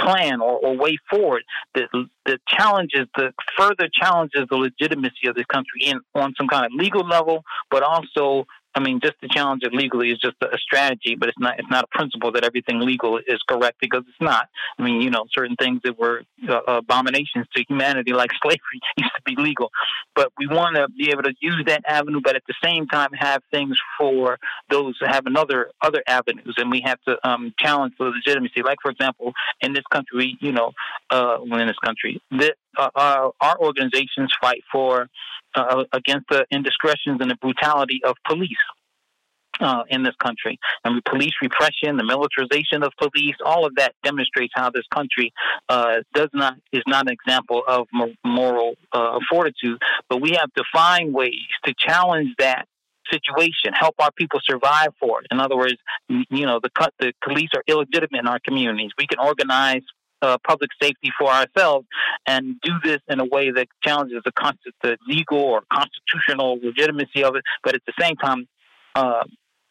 plan 0.00 0.40
or, 0.40 0.58
or 0.58 0.76
way 0.76 0.96
forward 1.10 1.42
that, 1.74 1.88
that 2.26 2.40
challenges 2.46 3.06
the 3.16 3.32
further 3.56 3.88
challenges 3.92 4.46
the 4.50 4.56
legitimacy 4.56 5.28
of 5.28 5.34
this 5.34 5.46
country 5.46 5.82
in 5.84 6.00
on 6.14 6.34
some 6.36 6.48
kind 6.48 6.66
of 6.66 6.72
legal 6.74 7.06
level, 7.06 7.42
but 7.70 7.82
also 7.82 8.46
I 8.76 8.80
mean, 8.80 9.00
just 9.02 9.18
to 9.22 9.28
challenge 9.28 9.62
it 9.64 9.72
legally 9.72 10.10
is 10.10 10.18
just 10.18 10.36
a 10.42 10.58
strategy, 10.58 11.16
but 11.18 11.30
it's 11.30 11.38
not. 11.38 11.58
It's 11.58 11.70
not 11.70 11.84
a 11.84 11.86
principle 11.96 12.30
that 12.32 12.44
everything 12.44 12.78
legal 12.80 13.18
is 13.18 13.40
correct 13.48 13.78
because 13.80 14.02
it's 14.06 14.20
not. 14.20 14.48
I 14.78 14.82
mean, 14.82 15.00
you 15.00 15.08
know, 15.08 15.24
certain 15.32 15.56
things 15.56 15.80
that 15.84 15.98
were 15.98 16.24
uh, 16.46 16.60
abominations 16.66 17.46
to 17.56 17.64
humanity, 17.66 18.12
like 18.12 18.30
slavery, 18.42 18.80
used 18.98 19.12
to 19.16 19.22
be 19.24 19.34
legal. 19.40 19.70
But 20.14 20.30
we 20.38 20.46
want 20.46 20.76
to 20.76 20.88
be 20.88 21.10
able 21.10 21.22
to 21.22 21.32
use 21.40 21.64
that 21.66 21.84
avenue, 21.88 22.20
but 22.22 22.36
at 22.36 22.42
the 22.46 22.54
same 22.62 22.86
time 22.86 23.08
have 23.18 23.42
things 23.50 23.78
for 23.98 24.38
those 24.68 24.94
that 25.00 25.14
have 25.14 25.24
another 25.24 25.70
other 25.80 26.02
avenues, 26.06 26.54
and 26.58 26.70
we 26.70 26.82
have 26.84 26.98
to 27.08 27.16
um, 27.26 27.54
challenge 27.58 27.94
the 27.98 28.04
legitimacy. 28.04 28.62
Like, 28.62 28.78
for 28.82 28.90
example, 28.90 29.32
in 29.62 29.72
this 29.72 29.84
country, 29.90 30.36
you 30.40 30.52
know, 30.52 30.72
uh, 31.10 31.38
in 31.40 31.66
this 31.66 31.78
country, 31.82 32.20
that 32.32 32.56
uh, 32.76 32.90
our, 32.94 33.32
our 33.40 33.58
organizations 33.60 34.32
fight 34.40 34.62
for 34.70 35.08
uh, 35.54 35.84
against 35.92 36.26
the 36.30 36.44
indiscretions 36.50 37.18
and 37.20 37.30
the 37.30 37.36
brutality 37.36 38.00
of 38.04 38.14
police. 38.26 38.50
Uh, 39.58 39.84
in 39.88 40.02
this 40.02 40.14
country, 40.22 40.58
and 40.84 41.02
police 41.06 41.32
repression, 41.40 41.96
the 41.96 42.04
militarization 42.04 42.82
of 42.82 42.92
police, 42.98 43.34
all 43.42 43.64
of 43.64 43.74
that 43.76 43.94
demonstrates 44.04 44.52
how 44.54 44.68
this 44.68 44.84
country 44.92 45.32
uh, 45.70 45.94
does 46.12 46.28
not 46.34 46.56
is 46.72 46.82
not 46.86 47.08
an 47.08 47.14
example 47.14 47.62
of 47.66 47.86
moral 48.22 48.74
uh, 48.92 49.18
fortitude. 49.30 49.80
But 50.10 50.20
we 50.20 50.32
have 50.32 50.52
to 50.58 50.64
find 50.74 51.14
ways 51.14 51.48
to 51.64 51.72
challenge 51.78 52.34
that 52.38 52.66
situation, 53.10 53.72
help 53.72 53.94
our 53.98 54.10
people 54.12 54.40
survive 54.44 54.88
for 55.00 55.20
it. 55.20 55.28
In 55.30 55.40
other 55.40 55.56
words, 55.56 55.76
you 56.08 56.46
know, 56.46 56.60
the 56.62 56.70
the 56.98 57.12
police 57.22 57.50
are 57.54 57.62
illegitimate 57.66 58.20
in 58.20 58.28
our 58.28 58.40
communities. 58.46 58.90
We 58.98 59.06
can 59.06 59.18
organize 59.18 59.82
uh, 60.22 60.38
public 60.46 60.70
safety 60.80 61.10
for 61.18 61.30
ourselves 61.30 61.86
and 62.26 62.56
do 62.62 62.72
this 62.82 63.00
in 63.08 63.20
a 63.20 63.24
way 63.24 63.50
that 63.50 63.68
challenges 63.82 64.22
the, 64.24 64.32
con- 64.32 64.58
the 64.82 64.96
legal 65.06 65.38
or 65.38 65.62
constitutional 65.72 66.58
legitimacy 66.62 67.22
of 67.22 67.36
it, 67.36 67.42
but 67.62 67.74
at 67.74 67.82
the 67.86 67.92
same 68.00 68.16
time, 68.16 68.46
uh, 68.94 69.24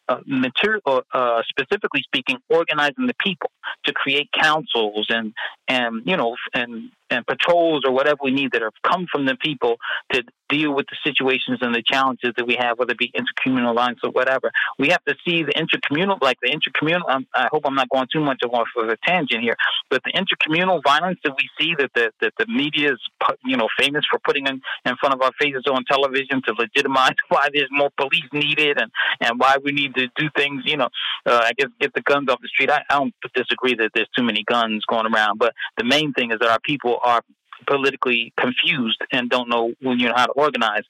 uh, 0.08 0.20
material, 0.24 1.02
uh, 1.12 1.42
specifically 1.48 2.00
speaking, 2.02 2.36
organizing 2.48 3.06
the 3.06 3.14
people 3.18 3.50
to 3.84 3.92
create 3.92 4.28
councils 4.32 5.06
and 5.08 5.32
and 5.66 6.02
you 6.06 6.16
know 6.16 6.36
and 6.54 6.90
and 7.10 7.26
patrols 7.26 7.82
or 7.86 7.92
whatever 7.92 8.18
we 8.22 8.30
need 8.30 8.52
that 8.52 8.62
have 8.62 8.72
come 8.82 9.06
from 9.10 9.26
the 9.26 9.36
people 9.36 9.76
to 10.12 10.22
deal 10.48 10.74
with 10.74 10.86
the 10.86 10.96
situations 11.04 11.58
and 11.60 11.74
the 11.74 11.82
challenges 11.84 12.32
that 12.36 12.46
we 12.46 12.56
have, 12.58 12.78
whether 12.78 12.92
it 12.92 12.98
be 12.98 13.12
intercommunal 13.16 13.74
lines 13.74 13.98
or 14.02 14.10
whatever. 14.10 14.50
We 14.78 14.88
have 14.88 15.04
to 15.04 15.14
see 15.26 15.42
the 15.42 15.52
intercommunal, 15.52 16.20
like 16.22 16.38
the 16.40 16.50
intercommunal. 16.50 17.08
Um, 17.08 17.26
I 17.34 17.48
hope 17.50 17.62
I'm 17.66 17.74
not 17.74 17.88
going 17.88 18.06
too 18.12 18.20
much 18.20 18.40
off 18.44 18.68
of 18.76 18.88
a 18.88 18.96
tangent 19.04 19.42
here, 19.42 19.56
but 19.90 20.02
the 20.04 20.12
intercommunal 20.12 20.82
violence 20.82 21.18
that 21.24 21.34
we 21.36 21.48
see 21.58 21.74
that 21.78 21.90
the 21.94 22.10
that 22.20 22.32
the 22.38 22.46
media 22.46 22.92
is 22.92 22.98
you 23.44 23.56
know 23.56 23.68
famous 23.78 24.04
for 24.10 24.18
putting 24.20 24.46
in, 24.46 24.60
in 24.84 24.96
front 24.96 25.14
of 25.14 25.22
our 25.22 25.32
faces 25.40 25.64
on 25.70 25.84
television 25.84 26.42
to 26.46 26.52
legitimize 26.52 27.14
why 27.28 27.48
there's 27.52 27.68
more 27.70 27.90
police 27.98 28.28
needed 28.32 28.78
and 28.80 28.90
and 29.20 29.38
why 29.38 29.56
we 29.62 29.72
need 29.72 29.94
to 29.94 30.06
do 30.16 30.28
things. 30.36 30.62
You 30.64 30.78
know, 30.78 30.88
uh, 31.26 31.40
I 31.42 31.52
guess 31.56 31.68
get 31.80 31.94
the 31.94 32.02
guns 32.02 32.28
off 32.28 32.40
the 32.40 32.48
street. 32.48 32.70
I, 32.70 32.82
I 32.90 32.98
don't 32.98 33.14
disagree 33.34 33.74
that 33.76 33.90
there's 33.94 34.08
too 34.16 34.22
many 34.22 34.44
guns 34.44 34.84
going 34.88 35.06
around, 35.12 35.38
but 35.38 35.52
the 35.76 35.84
main 35.84 36.12
thing 36.12 36.30
is 36.30 36.38
that 36.40 36.50
our 36.50 36.60
people 36.60 36.95
are 37.02 37.22
politically 37.66 38.32
confused 38.38 39.00
and 39.12 39.30
don't 39.30 39.48
know 39.48 39.72
when 39.80 39.98
you 39.98 40.08
know 40.08 40.14
how 40.16 40.26
to 40.26 40.32
organize. 40.32 40.82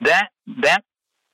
That 0.00 0.28
that 0.62 0.82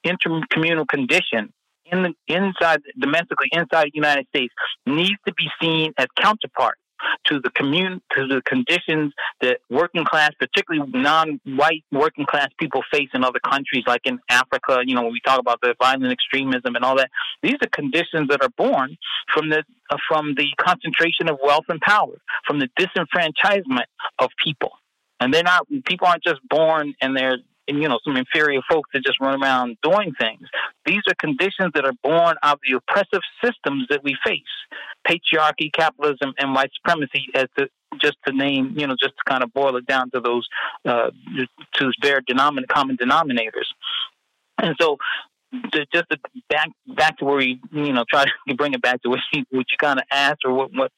intercommunal 0.07 0.87
condition 0.89 1.53
in 1.91 2.03
the 2.03 2.15
inside 2.29 2.81
domestically 2.99 3.49
inside 3.53 3.87
the 3.87 3.95
United 3.95 4.27
States 4.29 4.55
needs 4.87 5.19
to 5.27 5.35
be 5.35 5.49
seen 5.61 5.93
as 5.99 6.07
counterpart 6.17 6.79
to 7.27 7.41
the 7.41 7.51
commun 7.51 8.01
to 8.13 8.27
the 8.27 8.43
conditions 8.43 9.13
that 9.41 9.59
working 9.71 10.05
class, 10.05 10.31
particularly 10.39 10.91
non-white 10.93 11.85
working 11.93 12.27
class 12.27 12.49
people 12.59 12.83
face 12.93 13.09
in 13.15 13.25
other 13.25 13.41
countries, 13.41 13.85
like 13.87 14.03
in 14.05 14.19
Africa. 14.29 14.81
You 14.85 14.95
know, 14.95 15.03
when 15.03 15.13
we 15.13 15.21
talk 15.21 15.41
about 15.41 15.61
the 15.61 15.75
violent 15.81 16.13
extremism 16.13 16.77
and 16.77 16.85
all 16.85 16.97
that, 16.97 17.11
these 17.43 17.57
are 17.63 17.69
conditions 17.69 18.29
that 18.29 18.43
are 18.43 18.51
born 18.57 18.97
from 19.33 19.49
the 19.49 19.65
uh, 19.91 19.97
from 20.09 20.35
the 20.37 20.49
concentration 20.59 21.29
of 21.29 21.39
wealth 21.43 21.67
and 21.69 21.81
power, 21.81 22.21
from 22.47 22.59
the 22.59 22.69
disenfranchisement 22.79 23.87
of 24.19 24.31
people. 24.43 24.73
And 25.21 25.33
they're 25.33 25.43
not 25.43 25.67
people 25.85 26.07
aren't 26.07 26.25
just 26.25 26.41
born 26.49 26.95
and 27.01 27.17
they're 27.17 27.39
and, 27.69 27.83
you 27.83 27.89
know, 27.89 27.99
some 28.05 28.17
inferior 28.17 28.61
folks 28.71 28.91
that 28.93 29.05
just 29.05 29.21
run 29.21 29.43
around 29.43 29.77
doing 29.83 30.13
things. 30.21 30.49
These 30.85 31.03
are 31.09 31.15
conditions 31.19 31.73
that 31.75 31.85
are 31.85 31.95
born 32.03 32.37
out 32.43 32.55
of 32.55 32.61
the 32.69 32.77
oppressive 32.77 33.23
systems 33.45 33.87
that 33.91 34.03
we 34.05 34.17
face 34.25 34.43
patriarchy, 35.07 35.73
capitalism, 35.73 36.35
and 36.39 36.55
white 36.55 36.71
supremacy, 36.75 37.27
as 37.35 37.47
just 38.01 38.17
to 38.27 38.33
name, 38.33 38.75
you 38.77 38.87
know, 38.87 38.97
just 39.01 39.15
to 39.17 39.25
kind 39.27 39.43
of 39.43 39.53
boil 39.53 39.77
it 39.77 39.87
down 39.87 40.11
to 40.11 40.21
those, 40.21 40.47
uh, 40.85 41.11
to 41.75 41.93
their 42.03 42.21
denomin- 42.21 42.67
common 42.69 42.97
denominators. 42.97 43.69
And 44.59 44.75
so 44.81 44.99
to, 45.53 45.87
just 45.93 46.05
to 46.11 46.19
back 46.49 46.69
back 46.97 47.19
to 47.19 47.25
where 47.25 47.37
we 47.37 47.61
you 47.73 47.93
know 47.93 48.05
try 48.09 48.25
to 48.25 48.55
bring 48.55 48.75
it 48.75 48.83
back 48.83 49.03
to 49.03 49.09
what 49.09 49.21
you, 49.33 49.45
what 49.51 49.67
you 49.71 49.77
kind 49.79 49.99
of 49.99 50.05
asked 50.11 50.41
or 50.45 50.53
what 50.53 50.71
what 50.75 50.93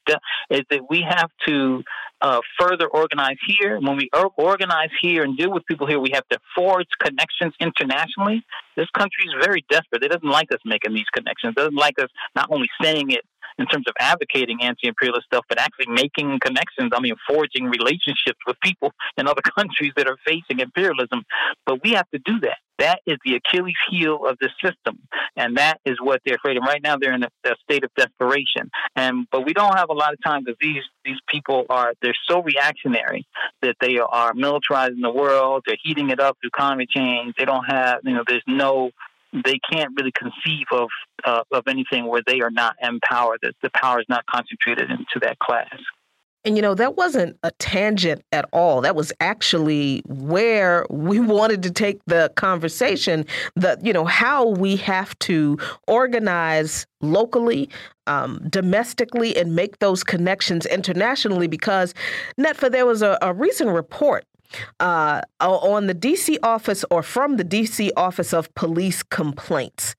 is 0.49 0.61
that 0.69 0.81
we 0.89 1.05
have 1.07 1.29
to 1.47 1.83
uh, 2.21 2.39
further 2.59 2.87
organize 2.87 3.37
here. 3.47 3.79
When 3.79 3.95
we 3.95 4.09
organize 4.37 4.89
here 5.01 5.23
and 5.23 5.37
deal 5.37 5.51
with 5.51 5.65
people 5.65 5.87
here, 5.87 5.99
we 5.99 6.11
have 6.13 6.27
to 6.29 6.39
forge 6.55 6.87
connections 6.99 7.53
internationally. 7.59 8.43
This 8.75 8.87
country 8.97 9.25
is 9.25 9.33
very 9.41 9.63
desperate. 9.69 10.03
It 10.03 10.11
doesn't 10.11 10.29
like 10.29 10.51
us 10.51 10.59
making 10.65 10.93
these 10.93 11.09
connections. 11.13 11.53
It 11.55 11.59
doesn't 11.59 11.75
like 11.75 11.99
us 11.99 12.09
not 12.35 12.47
only 12.51 12.67
saying 12.81 13.11
it 13.11 13.21
in 13.59 13.65
terms 13.67 13.85
of 13.87 13.93
advocating 13.99 14.63
anti-imperialist 14.63 15.25
stuff, 15.25 15.45
but 15.49 15.59
actually 15.59 15.93
making 15.93 16.39
connections. 16.39 16.91
I 16.93 16.99
mean, 16.99 17.15
forging 17.27 17.65
relationships 17.65 18.39
with 18.47 18.59
people 18.61 18.91
in 19.17 19.27
other 19.27 19.41
countries 19.57 19.91
that 19.97 20.07
are 20.07 20.17
facing 20.25 20.59
imperialism. 20.59 21.23
But 21.65 21.83
we 21.83 21.91
have 21.91 22.09
to 22.11 22.19
do 22.19 22.39
that. 22.41 22.57
That 22.79 23.01
is 23.05 23.17
the 23.25 23.35
Achilles 23.35 23.75
heel 23.91 24.21
of 24.25 24.37
the 24.39 24.49
system, 24.63 24.99
and 25.35 25.57
that 25.57 25.81
is 25.85 25.97
what 26.01 26.21
they're 26.25 26.37
afraid 26.37 26.55
of. 26.55 26.63
Right 26.63 26.81
now, 26.81 26.95
they're 26.95 27.11
in 27.11 27.23
a, 27.23 27.29
a 27.45 27.55
state 27.61 27.83
of 27.83 27.91
desperation, 27.95 28.71
and 28.95 29.27
but 29.33 29.45
we 29.45 29.53
don't 29.53 29.77
have 29.77 29.89
a 29.89 29.93
lot 29.93 30.13
of 30.13 30.19
time 30.25 30.43
because 30.45 30.57
these 30.61 30.83
these 31.03 31.17
people 31.27 31.65
are 31.69 31.93
they're 32.01 32.15
so 32.29 32.41
reactionary 32.41 33.27
that 33.61 33.75
they 33.81 33.97
are 33.97 34.31
militarizing 34.31 35.01
the 35.01 35.11
world. 35.11 35.63
They're 35.67 35.75
heating 35.83 36.09
it 36.09 36.21
up 36.21 36.37
through 36.41 36.51
climate 36.51 36.89
change. 36.89 37.35
They 37.37 37.43
don't 37.43 37.65
have 37.65 37.99
you 38.05 38.13
know. 38.13 38.23
There's 38.25 38.43
no 38.47 38.91
they 39.33 39.59
can't 39.71 39.91
really 39.97 40.11
conceive 40.11 40.65
of 40.71 40.89
uh, 41.23 41.43
of 41.51 41.63
anything 41.67 42.07
where 42.07 42.21
they 42.25 42.41
are 42.41 42.51
not 42.51 42.75
empowered. 42.81 43.39
That 43.41 43.55
the 43.61 43.69
power 43.75 43.99
is 43.99 44.05
not 44.09 44.25
concentrated 44.25 44.89
into 44.89 45.19
that 45.21 45.39
class. 45.39 45.75
And 46.45 46.55
you 46.55 46.61
know, 46.61 46.73
that 46.75 46.95
wasn't 46.95 47.37
a 47.43 47.51
tangent 47.51 48.23
at 48.31 48.45
all. 48.53 48.81
That 48.81 48.95
was 48.95 49.11
actually 49.19 50.01
where 50.05 50.85
we 50.89 51.19
wanted 51.19 51.63
to 51.63 51.71
take 51.71 51.99
the 52.05 52.31
conversation 52.35 53.25
that, 53.55 53.85
you 53.85 53.91
know, 53.91 54.05
how 54.05 54.47
we 54.47 54.77
have 54.77 55.17
to 55.19 55.57
organize 55.87 56.87
locally, 57.01 57.69
um, 58.07 58.39
domestically, 58.49 59.35
and 59.35 59.53
make 59.53 59.79
those 59.79 60.03
connections 60.03 60.65
internationally. 60.65 61.47
Because, 61.47 61.93
Netfa, 62.39 62.71
there 62.71 62.85
was 62.85 63.01
a, 63.01 63.17
a 63.21 63.33
recent 63.33 63.71
report 63.71 64.25
uh, 64.79 65.21
on 65.39 65.87
the 65.87 65.95
DC 65.95 66.37
office 66.43 66.83
or 66.91 67.01
from 67.03 67.37
the 67.37 67.45
DC 67.45 67.91
Office 67.95 68.33
of 68.33 68.53
Police 68.55 69.03
Complaints. 69.03 69.95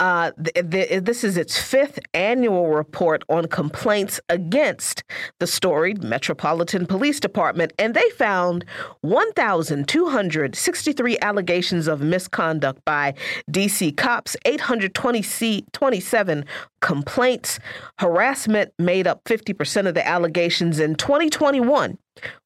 Uh, 0.00 0.32
th- 0.32 0.70
th- 0.70 1.04
this 1.04 1.22
is 1.22 1.36
its 1.36 1.62
fifth 1.62 2.00
annual 2.12 2.70
report 2.70 3.22
on 3.28 3.46
complaints 3.46 4.20
against 4.28 5.04
the 5.38 5.46
storied 5.46 6.02
Metropolitan 6.02 6.86
Police 6.86 7.20
Department, 7.20 7.72
and 7.78 7.94
they 7.94 8.10
found 8.10 8.64
1,263 9.02 11.18
allegations 11.20 11.86
of 11.86 12.00
misconduct 12.00 12.84
by 12.84 13.14
DC 13.48 13.96
cops, 13.96 14.36
827 14.44 16.44
complaints. 16.80 17.60
Harassment 18.00 18.72
made 18.80 19.06
up 19.06 19.22
50% 19.22 19.86
of 19.86 19.94
the 19.94 20.04
allegations 20.04 20.80
in 20.80 20.96
2021 20.96 21.96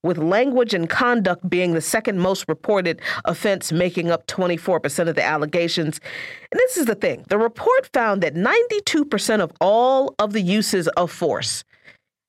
with 0.02 0.18
language 0.18 0.74
and 0.74 0.88
conduct 0.88 1.48
being 1.48 1.74
the 1.74 1.80
second 1.80 2.18
most 2.18 2.44
reported 2.48 3.00
offense, 3.24 3.72
making 3.72 4.10
up 4.10 4.26
24% 4.26 5.08
of 5.08 5.14
the 5.14 5.24
allegations. 5.24 6.00
And 6.52 6.58
this 6.58 6.76
is 6.76 6.86
the 6.86 6.94
thing 6.94 7.24
the 7.28 7.38
report 7.38 7.90
found 7.92 8.22
that 8.22 8.34
92% 8.34 9.40
of 9.40 9.52
all 9.60 10.14
of 10.18 10.32
the 10.32 10.42
uses 10.42 10.88
of 10.88 11.10
force 11.10 11.64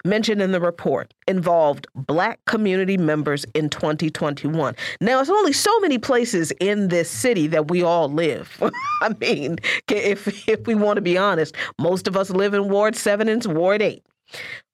mentioned 0.05 0.41
in 0.41 0.51
the 0.51 0.61
report 0.61 1.13
involved 1.27 1.87
black 1.93 2.39
community 2.45 2.97
members 2.97 3.45
in 3.53 3.69
2021. 3.69 4.75
Now, 5.01 5.19
it's 5.19 5.29
only 5.29 5.53
so 5.53 5.77
many 5.79 5.97
places 5.97 6.51
in 6.59 6.87
this 6.87 7.09
city 7.09 7.47
that 7.47 7.69
we 7.69 7.83
all 7.83 8.09
live. 8.09 8.57
I 9.01 9.09
mean, 9.19 9.57
if 9.89 10.47
if 10.47 10.65
we 10.65 10.75
want 10.75 10.97
to 10.97 11.01
be 11.01 11.17
honest, 11.17 11.55
most 11.79 12.07
of 12.07 12.17
us 12.17 12.29
live 12.29 12.53
in 12.53 12.69
Ward 12.69 12.95
7 12.95 13.27
and 13.27 13.45
Ward 13.45 13.81
8. 13.81 14.03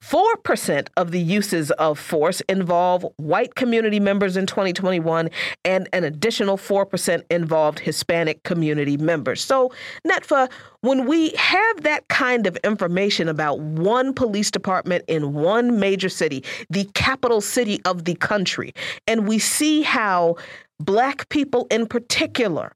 4% 0.04 0.88
of 0.98 1.12
the 1.12 1.20
uses 1.20 1.72
of 1.72 1.98
force 1.98 2.42
involve 2.42 3.06
white 3.18 3.56
community 3.56 4.00
members 4.00 4.36
in 4.36 4.46
2021, 4.46 5.30
and 5.64 5.88
an 5.94 6.04
additional 6.04 6.58
4% 6.58 7.24
involved 7.32 7.80
Hispanic 7.80 8.44
community 8.44 8.98
members. 8.98 9.42
So, 9.42 9.72
Netfa, 10.06 10.52
when 10.82 11.08
we 11.08 11.30
have 11.32 11.84
that 11.84 12.08
kind 12.10 12.46
of 12.48 12.58
information 12.58 13.30
about 13.30 13.60
one 13.60 14.14
police 14.14 14.52
department 14.52 15.06
in 15.08 15.34
one 15.34 15.80
major 15.80 16.10
city, 16.10 16.44
the 16.70 16.86
capital 16.94 17.40
city 17.40 17.80
of 17.86 18.04
the 18.04 18.16
country, 18.16 18.74
and 19.08 19.28
we 19.28 19.40
see 19.40 19.84
how 19.84 20.36
Black 20.80 21.30
people 21.30 21.68
in 21.72 21.88
particular 21.88 22.74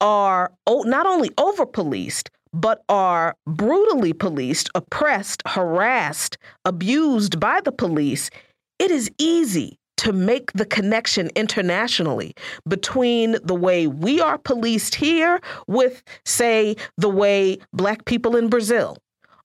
are 0.00 0.52
not 0.68 1.06
only 1.06 1.30
over 1.38 1.64
policed, 1.66 2.30
but 2.52 2.82
are 2.88 3.36
brutally 3.46 4.12
policed, 4.12 4.70
oppressed, 4.74 5.42
harassed, 5.46 6.38
abused 6.64 7.38
by 7.38 7.60
the 7.60 7.72
police, 7.72 8.30
it 8.78 8.90
is 8.90 9.10
easy 9.18 9.78
to 9.98 10.12
make 10.12 10.50
the 10.52 10.64
connection 10.64 11.28
internationally 11.36 12.34
between 12.66 13.36
the 13.44 13.54
way 13.54 13.86
we 13.86 14.20
are 14.20 14.38
policed 14.38 14.94
here 14.94 15.40
with, 15.66 16.02
say, 16.24 16.74
the 16.96 17.10
way 17.10 17.58
Black 17.74 18.06
people 18.06 18.34
in 18.34 18.48
Brazil 18.48 18.96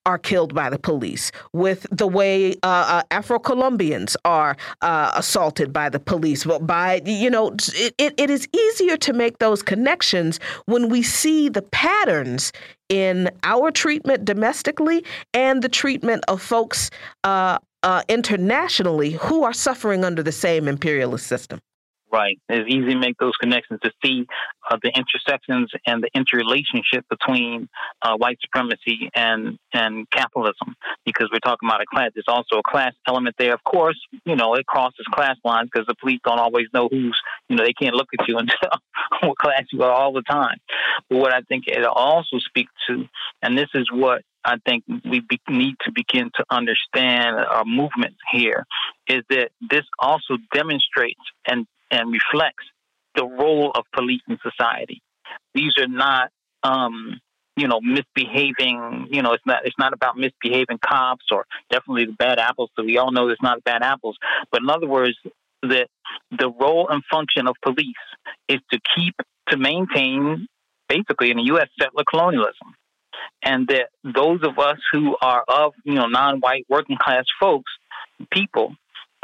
are 0.06 0.18
killed 0.18 0.54
by 0.54 0.70
the 0.70 0.80
police, 0.80 1.32
with 1.54 1.88
the 1.92 2.08
way 2.08 2.54
uh, 2.64 2.86
uh, 2.88 3.04
Afro 3.12 3.40
Colombians 3.40 4.16
are 4.26 4.56
uh, 4.82 5.12
assaulted 5.16 5.74
by 5.74 5.90
the 5.90 6.00
police. 6.00 6.46
Well, 6.46 6.60
by 6.60 7.02
you 7.06 7.30
know, 7.30 7.52
it, 7.74 7.96
it, 7.98 8.14
it 8.18 8.30
is 8.30 8.48
easier 8.54 8.98
to 8.98 9.14
make 9.14 9.40
those 9.40 9.62
connections 9.62 10.40
when 10.66 10.90
we 10.90 11.02
see 11.02 11.50
the 11.50 11.62
patterns 11.62 12.52
in 12.90 13.30
our 13.44 13.72
treatment 13.72 14.26
domestically 14.26 15.04
and 15.34 15.62
the 15.62 15.70
treatment 15.70 16.24
of 16.28 16.42
folks 16.42 16.92
uh, 17.24 17.58
uh, 17.84 18.04
internationally 18.10 19.12
who 19.12 19.44
are 19.44 19.54
suffering 19.54 20.04
under 20.04 20.24
the 20.24 20.32
same 20.32 20.68
imperialist 20.68 21.28
system. 21.28 21.60
Right. 22.16 22.40
It's 22.48 22.70
easy 22.70 22.94
to 22.94 22.98
make 22.98 23.18
those 23.18 23.36
connections 23.42 23.82
to 23.84 23.92
see 24.02 24.26
uh, 24.72 24.78
the 24.82 24.90
intersections 24.96 25.70
and 25.86 26.02
the 26.02 26.10
interrelationship 26.16 27.04
between 27.10 27.68
uh, 28.02 28.16
white 28.16 28.38
supremacy 28.40 29.10
and 29.14 29.60
and 29.74 30.10
capitalism, 30.12 30.76
because 31.06 31.28
we're 31.30 31.40
talking 31.40 31.68
about 31.68 31.82
a 31.82 31.86
class. 31.94 32.12
There's 32.16 32.24
also 32.30 32.60
a 32.60 32.64
class 32.64 32.94
element 33.06 33.36
there. 33.38 33.54
Of 33.54 33.66
course, 33.66 34.00
you 34.24 34.38
know 34.38 34.54
it 34.54 34.66
crosses 34.66 35.06
class 35.14 35.36
lines 35.44 35.70
because 35.74 35.88
the 35.88 35.96
police 35.96 36.22
don't 36.24 36.40
always 36.40 36.68
know 36.74 36.88
who's. 36.90 37.20
You 37.50 37.58
know 37.58 37.66
they 37.66 37.74
can't 37.74 37.96
look 37.96 38.08
at 38.18 38.26
you 38.30 38.38
and 38.40 38.50
tell 38.50 38.80
what 39.28 39.38
class 39.38 39.64
you 39.74 39.84
are 39.84 39.92
all 39.92 40.14
the 40.14 40.22
time. 40.22 40.58
But 41.10 41.18
what 41.18 41.34
I 41.34 41.42
think 41.42 41.66
it 41.68 41.84
also 41.84 42.40
speaks 42.40 42.72
to, 42.88 43.10
and 43.42 43.58
this 43.58 43.70
is 43.74 43.90
what 43.92 44.22
I 44.46 44.58
think 44.66 44.84
we 45.04 45.22
be, 45.22 45.40
need 45.50 45.76
to 45.86 45.92
begin 45.92 46.30
to 46.36 46.46
understand 46.50 47.38
our 47.38 47.66
movement 47.66 48.16
here 48.32 48.66
is 49.08 49.24
that 49.30 49.50
this 49.60 49.84
also 50.00 50.38
demonstrates 50.54 51.20
and, 51.48 51.66
and 51.92 52.12
reflects 52.12 52.66
the 53.16 53.26
role 53.26 53.72
of 53.74 53.86
police 53.94 54.22
in 54.28 54.38
society. 54.44 55.02
These 55.54 55.74
are 55.80 55.88
not, 55.88 56.32
um, 56.64 57.20
you 57.56 57.68
know, 57.68 57.80
misbehaving. 57.82 59.08
You 59.12 59.22
know, 59.22 59.34
it's 59.34 59.46
not 59.46 59.66
it's 59.66 59.78
not 59.80 59.94
about 59.94 60.18
misbehaving 60.18 60.80
cops 60.86 61.26
or 61.32 61.46
definitely 61.70 62.06
the 62.06 62.14
bad 62.14 62.40
apples. 62.40 62.70
So 62.76 62.84
we 62.84 62.98
all 62.98 63.12
know 63.12 63.30
it's 63.30 63.42
not 63.42 63.64
bad 63.64 63.82
apples. 63.82 64.18
But 64.52 64.62
in 64.62 64.70
other 64.70 64.88
words, 64.88 65.18
that 65.62 65.88
the 66.32 66.50
role 66.50 66.88
and 66.90 67.02
function 67.10 67.48
of 67.48 67.56
police 67.64 67.96
is 68.48 68.60
to 68.72 68.80
keep 68.96 69.16
to 69.50 69.58
maintain 69.58 70.48
basically 70.90 71.32
in 71.32 71.38
the 71.38 71.44
U.S. 71.44 71.68
settler 71.80 72.04
colonialism 72.10 72.76
and 73.44 73.68
that 73.68 73.90
those 74.04 74.42
of 74.44 74.60
us 74.60 74.78
who 74.92 75.16
are 75.22 75.44
of 75.48 75.74
you 75.84 75.94
know 75.94 76.08
non-white 76.08 76.66
working 76.70 76.98
class 77.02 77.26
folks, 77.40 77.72
people, 78.32 78.76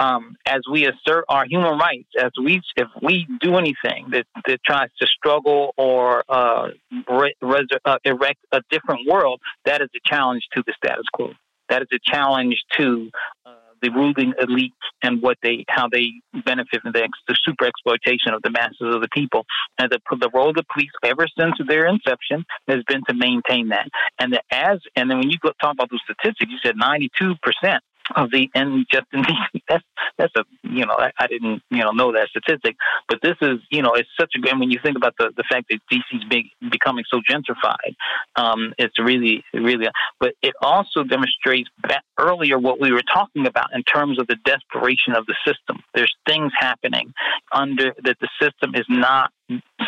um, 0.02 0.36
as 0.46 0.62
we 0.74 0.80
assert 0.92 1.24
our 1.30 1.46
human 1.54 1.76
rights, 1.88 2.10
as 2.26 2.32
we 2.44 2.54
if 2.84 2.90
we 3.08 3.16
do 3.40 3.52
anything 3.64 4.02
that, 4.14 4.26
that 4.48 4.60
tries 4.70 4.90
to 5.00 5.06
struggle 5.18 5.74
or 5.78 6.24
uh, 6.28 6.70
res- 7.10 7.68
uh, 7.86 7.98
erect 8.04 8.42
a 8.52 8.62
different 8.74 9.02
world, 9.12 9.40
that 9.66 9.80
is 9.82 9.90
a 10.00 10.02
challenge 10.12 10.44
to 10.56 10.64
the 10.68 10.74
status 10.82 11.06
quo. 11.14 11.28
That 11.70 11.82
is 11.84 11.88
a 11.94 12.00
challenge 12.14 12.58
to 12.78 13.10
uh, 13.46 13.52
the 13.82 13.90
ruling 13.90 14.34
elite 14.46 14.84
and 15.02 15.22
what 15.22 15.38
they 15.42 15.66
how 15.78 15.88
they 15.96 16.08
benefit 16.46 16.82
from 16.82 16.92
the, 16.94 17.08
the 17.28 17.38
super 17.46 17.66
exploitation 17.66 18.34
of 18.34 18.42
the 18.42 18.52
masses 18.60 18.96
of 18.96 19.02
the 19.06 19.12
people. 19.20 19.46
And 19.78 19.92
the 19.92 20.00
the 20.26 20.32
role 20.34 20.50
of 20.50 20.56
the 20.56 20.66
police 20.74 20.92
ever 21.04 21.28
since 21.40 21.56
their 21.68 21.86
inception 21.86 22.40
has 22.68 22.82
been 22.88 23.02
to 23.10 23.14
maintain 23.28 23.70
that. 23.70 23.88
And 24.20 24.34
the, 24.34 24.42
as 24.52 24.80
and 24.96 25.10
then 25.10 25.18
when 25.20 25.30
you 25.30 25.38
go, 25.42 25.52
talk 25.62 25.74
about 25.74 25.90
those 25.92 26.06
statistics, 26.10 26.52
you 26.52 26.60
said 26.66 26.76
ninety 26.76 27.10
two 27.20 27.34
percent 27.42 27.82
of 28.16 28.32
the 28.32 28.50
and 28.54 28.86
just 28.92 29.06
in 29.14 29.24
DC. 29.24 29.62
That's 29.70 29.84
that's 30.18 30.34
a 30.36 30.44
you 30.64 30.86
know 30.86 30.96
I, 30.98 31.12
I, 31.18 31.28
didn't 31.28 31.62
you 31.70 31.80
know 31.84 31.92
know 31.92 32.12
that 32.14 32.28
statistic, 32.30 32.76
but 33.08 33.20
this 33.22 33.36
is 33.42 33.60
you 33.70 33.82
know 33.82 33.94
it's 33.94 34.10
such 34.20 34.34
a 34.36 34.50
and 34.50 34.60
when 34.60 34.72
you 34.72 34.80
think 34.84 34.98
about 34.98 35.16
the 35.18 35.32
the 35.36 35.44
fact 35.50 35.68
that 35.70 35.80
DC's 35.92 36.26
big 36.30 36.48
becoming 36.70 37.06
so 37.10 37.22
gentrified, 37.30 37.96
um, 38.36 38.74
it's 38.78 39.00
really 39.00 39.44
really. 39.54 39.88
But 40.20 40.34
it 40.42 40.54
also 40.62 41.04
demonstrates 41.04 41.70
back 41.82 42.04
earlier 42.20 42.60
what 42.60 42.80
we 42.80 42.92
were 42.92 43.04
talking 43.14 43.48
about 43.48 43.74
in 43.74 43.84
terms 43.84 44.20
of 44.20 44.28
the 44.28 44.38
desperation 44.44 45.16
of 45.16 45.26
the 45.26 45.36
system. 45.46 45.82
There's 45.94 46.14
things 46.28 46.52
happening 46.60 47.14
under 47.52 47.94
that 48.04 48.18
the 48.20 48.30
system 48.42 48.76
is 48.76 48.86
not 48.90 49.32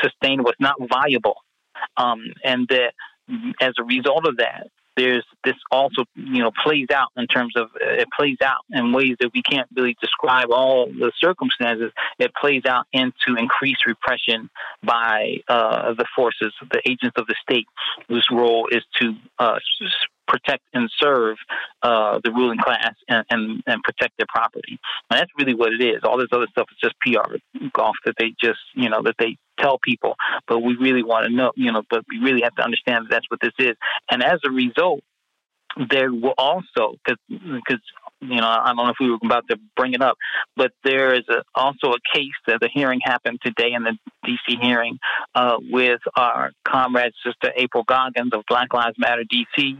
sustainable, 0.02 0.52
it's 0.52 0.62
not 0.62 0.76
viable, 0.80 1.38
um, 1.98 2.22
and 2.44 2.68
that 2.70 2.94
as 3.62 3.74
a 3.80 3.84
result 3.84 4.28
of 4.28 4.38
that, 4.38 4.68
there's 4.96 5.26
this 5.44 5.56
also 5.72 6.04
you 6.16 6.40
know 6.40 6.52
plays 6.64 6.88
out 6.94 7.10
in 7.18 7.28
terms 7.28 7.54
of 7.56 7.70
uh, 7.76 8.02
it 8.02 8.08
plays 8.18 8.38
out 8.42 8.62
in 8.72 8.94
ways 8.94 9.16
that 9.20 9.32
we 9.34 9.42
can't 9.42 9.68
really 9.76 9.96
describe 10.02 10.52
all 10.52 10.88
the 10.88 11.12
circumstances. 11.20 11.92
It 12.20 12.32
plays 12.40 12.64
out 12.66 12.86
into 12.94 13.36
increased 13.38 13.86
repression 13.86 14.50
by 14.84 15.38
uh, 15.48 15.94
the 15.94 16.06
forces, 16.16 16.54
the 16.72 16.82
agents 16.88 17.18
of 17.18 17.28
the 17.28 17.36
state, 17.42 17.68
whose 18.08 18.28
role 18.32 18.68
is 18.72 18.84
to 19.02 19.16
uh, 19.40 19.60
protect 20.28 20.64
and 20.74 20.90
serve 21.00 21.38
uh, 21.82 22.20
the 22.24 22.32
ruling 22.32 22.58
class 22.58 22.94
and, 23.08 23.26
and, 23.30 23.64
and, 23.68 23.84
protect 23.84 24.18
their 24.18 24.28
property. 24.30 24.80
And 25.10 25.20
that's 25.20 25.32
really 25.38 25.54
what 25.54 25.74
it 25.74 25.82
is. 25.82 26.02
All 26.04 26.18
this 26.18 26.30
other 26.32 26.48
stuff 26.52 26.68
is 26.72 26.78
just 26.82 26.96
PR 27.02 27.36
golf 27.74 27.96
that 28.06 28.16
they 28.18 28.34
just, 28.42 28.60
you 28.74 28.90
know, 28.90 29.02
that 29.04 29.16
they 29.20 29.38
tell 29.60 29.78
people. 29.78 30.16
But 30.48 30.60
we 30.60 30.76
really 30.76 31.04
want 31.04 31.26
to 31.28 31.34
know, 31.34 31.52
you 31.56 31.72
know, 31.72 31.84
but 31.90 32.04
we 32.10 32.20
really 32.20 32.42
have 32.44 32.56
to 32.56 32.64
understand 32.64 33.06
that 33.06 33.10
that's 33.12 33.30
what 33.30 33.42
this 33.42 33.54
is. 33.60 33.76
And 34.10 34.24
as 34.24 34.40
a 34.46 34.50
result, 34.50 35.02
there 35.90 36.12
will 36.12 36.36
also, 36.38 36.96
because 37.06 37.82
you 38.30 38.42
know, 38.42 38.48
I 38.48 38.68
don't 38.68 38.78
know 38.78 38.90
if 38.90 38.98
we 39.00 39.10
were 39.10 39.18
about 39.24 39.48
to 39.50 39.58
bring 39.76 39.94
it 39.94 40.02
up, 40.02 40.18
but 40.56 40.72
there 40.84 41.14
is 41.14 41.24
a, 41.30 41.44
also 41.56 41.92
a 41.92 42.18
case 42.18 42.32
that 42.48 42.60
the 42.62 42.70
hearing 42.74 43.00
happened 43.04 43.40
today 43.44 43.74
in 43.74 43.84
the 43.84 43.98
D.C. 44.26 44.58
hearing 44.62 45.00
uh, 45.36 45.58
with 45.70 46.02
our 46.16 46.52
comrade 46.66 47.14
sister 47.26 47.52
April 47.56 47.84
Goggins 47.84 48.32
of 48.34 48.44
Black 48.48 48.74
Lives 48.74 48.96
Matter 48.98 49.24
D.C., 49.30 49.78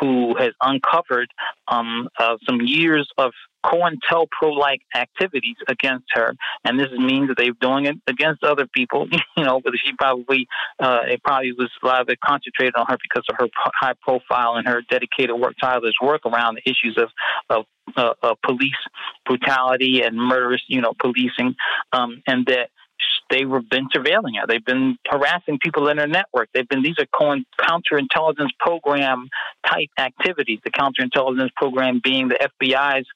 who 0.00 0.36
has 0.36 0.52
uncovered 0.62 1.28
um, 1.68 2.08
uh, 2.18 2.36
some 2.46 2.60
years 2.62 3.08
of 3.18 3.32
COINTELPRO-like 3.64 4.80
activities 4.94 5.56
against 5.68 6.06
her, 6.14 6.34
and 6.64 6.78
this 6.78 6.88
means 6.92 7.28
that 7.28 7.36
they're 7.38 7.52
doing 7.60 7.86
it 7.86 7.96
against 8.06 8.42
other 8.44 8.66
people. 8.66 9.06
You 9.34 9.44
know, 9.44 9.60
but 9.64 9.72
she 9.82 9.92
probably 9.94 10.46
uh, 10.78 11.00
it 11.08 11.22
probably 11.24 11.52
was 11.52 11.70
a 11.82 11.86
lot 11.86 12.02
of 12.02 12.08
it 12.10 12.20
concentrated 12.20 12.74
on 12.76 12.84
her 12.86 12.98
because 13.02 13.24
of 13.30 13.36
her 13.38 13.48
high 13.80 13.94
profile 14.02 14.56
and 14.56 14.68
her 14.68 14.82
dedicated 14.90 15.34
work, 15.34 15.54
tireless 15.60 15.94
work 16.02 16.20
around 16.26 16.56
the 16.56 16.70
issues 16.70 16.98
of 16.98 17.08
of 17.48 17.64
uh, 17.96 18.14
uh, 18.22 18.34
police 18.44 18.72
brutality 19.26 20.02
and 20.02 20.16
murderous, 20.16 20.62
you 20.66 20.80
know, 20.80 20.92
policing, 20.98 21.54
um, 21.92 22.22
and 22.26 22.46
that 22.46 22.70
they've 23.30 23.48
been 23.48 23.88
surveilling 23.94 24.38
her. 24.40 24.46
They've 24.46 24.64
been 24.64 24.96
harassing 25.08 25.58
people 25.60 25.88
in 25.88 25.96
their 25.96 26.06
network. 26.06 26.48
They've 26.54 26.68
been 26.68 26.82
these 26.82 26.96
are 26.98 27.06
counterintelligence 27.60 28.50
program 28.58 29.28
type 29.66 29.88
activities. 29.98 30.60
The 30.64 30.70
counterintelligence 30.70 31.52
program 31.56 32.00
being 32.02 32.28
the 32.28 32.48
FBI's 32.60 33.06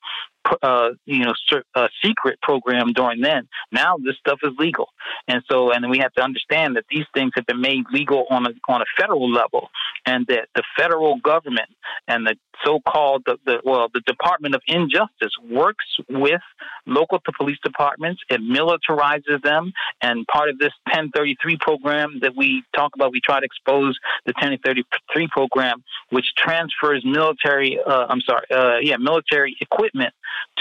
uh, 0.62 0.90
you 1.05 1.24
know, 1.24 1.35
a 1.74 1.89
secret 2.05 2.40
program 2.43 2.93
during 2.93 3.20
then. 3.20 3.48
Now 3.73 3.97
this 3.97 4.16
stuff 4.18 4.39
is 4.43 4.52
legal, 4.59 4.89
and 5.28 5.43
so 5.51 5.73
and 5.73 5.89
we 5.90 5.98
have 5.98 6.12
to 6.14 6.23
understand 6.23 6.77
that 6.77 6.85
these 6.90 7.06
things 7.14 7.32
have 7.35 7.47
been 7.47 7.60
made 7.60 7.85
legal 7.93 8.27
on 8.31 8.47
a 8.47 8.51
on 8.68 8.82
a 8.82 8.85
federal 8.98 9.31
level, 9.31 9.68
and 10.05 10.27
that 10.28 10.48
the 10.55 10.62
federal 10.77 11.16
government 11.18 11.70
and 12.09 12.27
the 12.27 12.36
so-called 12.64 13.23
the, 13.27 13.36
the 13.44 13.60
well 13.64 13.89
the 13.93 14.01
Department 14.01 14.55
of 14.55 14.62
Injustice 14.66 15.32
works 15.51 15.85
with 16.09 16.40
local 16.87 17.21
to 17.21 17.33
police 17.37 17.59
departments. 17.63 18.23
It 18.29 18.41
militarizes 18.41 19.43
them, 19.43 19.73
and 20.03 20.27
part 20.27 20.49
of 20.49 20.59
this 20.59 20.73
1033 20.93 21.59
program 21.61 22.19
that 22.23 22.37
we 22.37 22.63
talk 22.75 22.93
about, 22.95 23.13
we 23.13 23.21
try 23.21 23.41
to 23.41 23.45
expose 23.45 23.99
the 24.25 24.33
1033 24.33 25.29
program, 25.29 25.83
which 26.11 26.27
transfers 26.37 27.05
military. 27.05 27.79
Uh, 27.85 28.07
I'm 28.09 28.21
sorry, 28.21 28.47
uh, 28.51 28.79
yeah, 28.83 28.97
military 28.97 29.57
equipment 29.61 30.13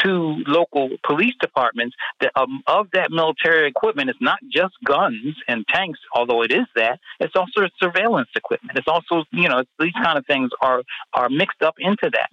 to 0.03 0.43
local 0.47 0.89
police 1.03 1.33
departments 1.39 1.95
that 2.19 2.31
um, 2.35 2.61
of 2.67 2.87
that 2.93 3.11
military 3.11 3.67
equipment 3.67 4.09
it's 4.09 4.21
not 4.21 4.39
just 4.51 4.73
guns 4.83 5.35
and 5.47 5.65
tanks 5.67 5.99
although 6.13 6.41
it 6.41 6.51
is 6.51 6.65
that 6.75 6.99
it's 7.19 7.35
also 7.35 7.67
surveillance 7.81 8.29
equipment 8.35 8.77
it's 8.77 8.87
also 8.87 9.23
you 9.31 9.47
know 9.47 9.63
these 9.79 9.93
kind 10.03 10.17
of 10.17 10.25
things 10.25 10.49
are 10.61 10.83
are 11.13 11.29
mixed 11.29 11.61
up 11.61 11.75
into 11.79 12.09
that 12.11 12.29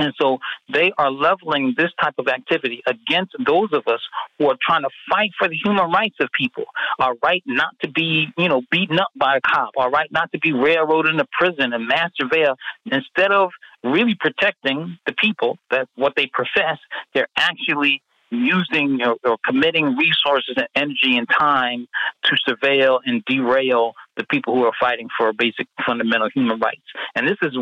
and 0.00 0.14
so 0.20 0.38
they 0.72 0.92
are 0.96 1.10
leveling 1.10 1.74
this 1.76 1.90
type 2.02 2.14
of 2.18 2.26
activity 2.28 2.82
against 2.86 3.32
those 3.44 3.68
of 3.72 3.86
us 3.86 4.00
who 4.38 4.48
are 4.48 4.56
trying 4.66 4.82
to 4.82 4.88
fight 5.10 5.30
for 5.38 5.48
the 5.48 5.56
human 5.62 5.90
rights 5.90 6.16
of 6.20 6.28
people, 6.36 6.64
our 6.98 7.14
right 7.22 7.42
not 7.46 7.74
to 7.82 7.90
be, 7.90 8.28
you 8.38 8.48
know, 8.48 8.62
beaten 8.70 8.98
up 8.98 9.08
by 9.14 9.36
a 9.36 9.40
cop, 9.40 9.70
our 9.76 9.90
right 9.90 10.10
not 10.10 10.32
to 10.32 10.38
be 10.38 10.52
railroaded 10.52 11.12
into 11.12 11.26
prison 11.38 11.72
and 11.72 11.86
mass 11.86 12.10
surveilled. 12.20 12.56
Instead 12.86 13.30
of 13.30 13.50
really 13.84 14.16
protecting 14.18 14.98
the 15.06 15.12
people 15.12 15.58
that 15.70 15.88
what 15.96 16.14
they 16.16 16.26
profess, 16.32 16.78
they're 17.14 17.28
actually 17.36 18.02
using 18.30 19.00
or, 19.02 19.16
or, 19.24 19.36
committing 19.44 19.96
resources 19.96 20.54
and 20.56 20.68
energy 20.74 21.16
and 21.16 21.26
time 21.28 21.86
to 22.24 22.36
surveil 22.48 23.00
and 23.04 23.24
derail 23.24 23.94
the 24.16 24.24
people 24.30 24.54
who 24.54 24.64
are 24.64 24.72
fighting 24.78 25.08
for 25.18 25.32
basic 25.32 25.66
fundamental 25.84 26.28
human 26.34 26.58
rights. 26.60 26.82
And 27.14 27.26
this 27.26 27.36
is 27.42 27.56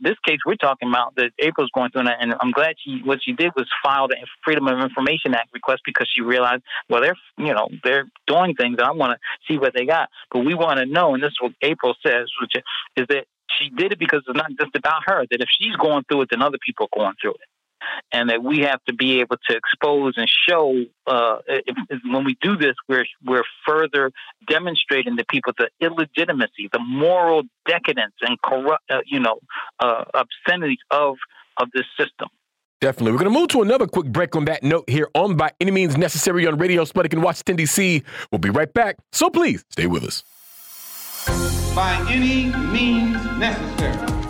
this 0.00 0.16
case 0.26 0.38
we're 0.44 0.56
talking 0.56 0.88
about 0.88 1.14
that 1.16 1.30
April's 1.38 1.70
going 1.74 1.90
through, 1.90 2.02
and 2.02 2.34
I'm 2.40 2.50
glad 2.50 2.74
she 2.84 3.00
what 3.04 3.20
she 3.24 3.32
did 3.32 3.52
was 3.56 3.66
file 3.82 4.08
the 4.08 4.16
Freedom 4.44 4.66
of 4.66 4.78
Information 4.80 5.34
Act 5.34 5.50
request 5.54 5.82
because 5.84 6.08
she 6.14 6.22
realized 6.22 6.62
well 6.88 7.00
they're 7.00 7.16
you 7.38 7.54
know 7.54 7.68
they're 7.82 8.06
doing 8.26 8.54
things. 8.54 8.76
And 8.78 8.86
I 8.86 8.92
want 8.92 9.12
to 9.12 9.18
see 9.48 9.58
what 9.58 9.72
they 9.74 9.86
got, 9.86 10.08
but 10.30 10.44
we 10.44 10.54
want 10.54 10.78
to 10.78 10.86
know, 10.86 11.14
and 11.14 11.22
this 11.22 11.30
is 11.30 11.38
what 11.40 11.52
April 11.62 11.94
says, 12.04 12.26
which 12.40 12.52
is 12.96 13.06
that 13.08 13.24
she 13.58 13.70
did 13.70 13.92
it 13.92 13.98
because 13.98 14.22
it's 14.28 14.36
not 14.36 14.50
just 14.58 14.74
about 14.76 15.02
her. 15.06 15.24
That 15.30 15.40
if 15.40 15.48
she's 15.58 15.74
going 15.76 16.04
through 16.08 16.22
it, 16.22 16.28
then 16.30 16.42
other 16.42 16.58
people 16.64 16.88
are 16.92 16.98
going 16.98 17.14
through 17.20 17.32
it 17.32 17.49
and 18.12 18.30
that 18.30 18.42
we 18.42 18.60
have 18.60 18.82
to 18.84 18.94
be 18.94 19.20
able 19.20 19.36
to 19.48 19.56
expose 19.56 20.14
and 20.16 20.28
show. 20.48 20.84
Uh, 21.06 21.38
if, 21.46 21.76
if, 21.88 22.00
when 22.10 22.24
we 22.24 22.36
do 22.40 22.56
this, 22.56 22.74
we're 22.88 23.06
we're 23.24 23.44
further 23.66 24.12
demonstrating 24.48 25.16
to 25.16 25.24
people 25.24 25.52
the 25.58 25.68
illegitimacy, 25.80 26.68
the 26.72 26.78
moral 26.78 27.42
decadence, 27.66 28.14
and 28.20 28.40
corrupt, 28.42 28.84
uh, 28.90 29.00
you 29.06 29.20
know, 29.20 29.38
uh, 29.80 30.04
obscenities 30.14 30.78
of 30.90 31.16
of 31.56 31.68
this 31.74 31.86
system. 31.98 32.28
Definitely. 32.80 33.12
We're 33.12 33.18
going 33.18 33.32
to 33.32 33.38
move 33.38 33.48
to 33.48 33.60
another 33.60 33.86
quick 33.86 34.06
break 34.06 34.34
on 34.34 34.46
that 34.46 34.62
note 34.62 34.88
here 34.88 35.08
on 35.14 35.36
By 35.36 35.52
Any 35.60 35.70
Means 35.70 35.98
Necessary 35.98 36.46
on 36.46 36.56
Radio 36.56 36.84
Sputnik 36.84 37.12
in 37.12 37.20
Washington, 37.20 37.56
D.C. 37.56 38.02
We'll 38.32 38.38
be 38.38 38.48
right 38.48 38.72
back. 38.72 38.96
So 39.12 39.28
please 39.28 39.64
stay 39.68 39.86
with 39.86 40.02
us. 40.02 40.24
By 41.74 42.06
any 42.08 42.46
means 42.72 43.22
necessary. 43.38 44.29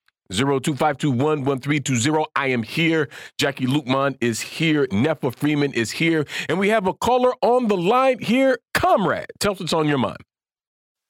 0252 0.31 2.25
I 2.35 2.47
am 2.47 2.63
here. 2.63 3.09
Jacquie 3.37 3.67
Luqman 3.67 4.17
is 4.21 4.41
here. 4.41 4.87
Netfa 4.87 5.35
Freeman 5.35 5.73
is 5.73 5.91
here. 5.91 6.25
And 6.49 6.59
we 6.59 6.69
have 6.69 6.87
a 6.87 6.93
caller 6.93 7.33
on 7.41 7.67
the 7.67 7.77
line 7.77 8.19
here. 8.19 8.59
Comrade, 8.73 9.27
tell 9.39 9.53
us 9.53 9.59
what's 9.59 9.73
on 9.73 9.87
your 9.87 9.97
mind. 9.97 10.17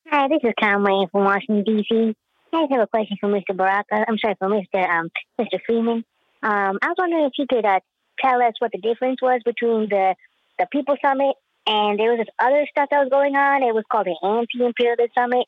Hi, 0.08 0.28
this 0.28 0.40
is 0.44 0.54
Comrade 0.60 1.10
from 1.12 1.24
Washington, 1.24 1.64
D.C. 1.64 2.16
I 2.54 2.64
just 2.64 2.72
have 2.72 2.82
a 2.82 2.88
question 2.88 3.18
for 3.22 3.30
Mr. 3.30 3.56
Baraka. 3.56 4.04
I'm 4.08 4.18
sorry, 4.18 4.36
for 4.38 4.50
Mr. 4.50 4.90
Um, 4.90 5.10
Mr. 5.40 5.60
Freeman. 5.66 6.04
Um, 6.44 6.80
I 6.82 6.88
was 6.88 6.96
wondering 6.98 7.26
if 7.26 7.34
you 7.38 7.46
could 7.48 7.66
uh, 7.66 7.80
tell 8.20 8.42
us 8.42 8.54
what 8.60 8.72
the 8.74 8.80
difference 8.80 9.22
was 9.22 9.42
between 9.46 9.88
the, 9.90 10.16
the 10.60 10.68
People 10.72 10.98
Summit 11.02 11.36
and 11.68 12.00
there 12.00 12.12
was 12.12 12.20
this 12.20 12.34
other 12.40 12.66
stuff 12.70 12.90
that 12.90 13.00
was 13.00 13.10
going 13.10 13.36
on. 13.36 13.64
It 13.64 13.74
was 13.74 13.84
called 13.92 14.08
the 14.08 14.18
Anti-Imperialist 14.26 15.14
Summit. 15.16 15.46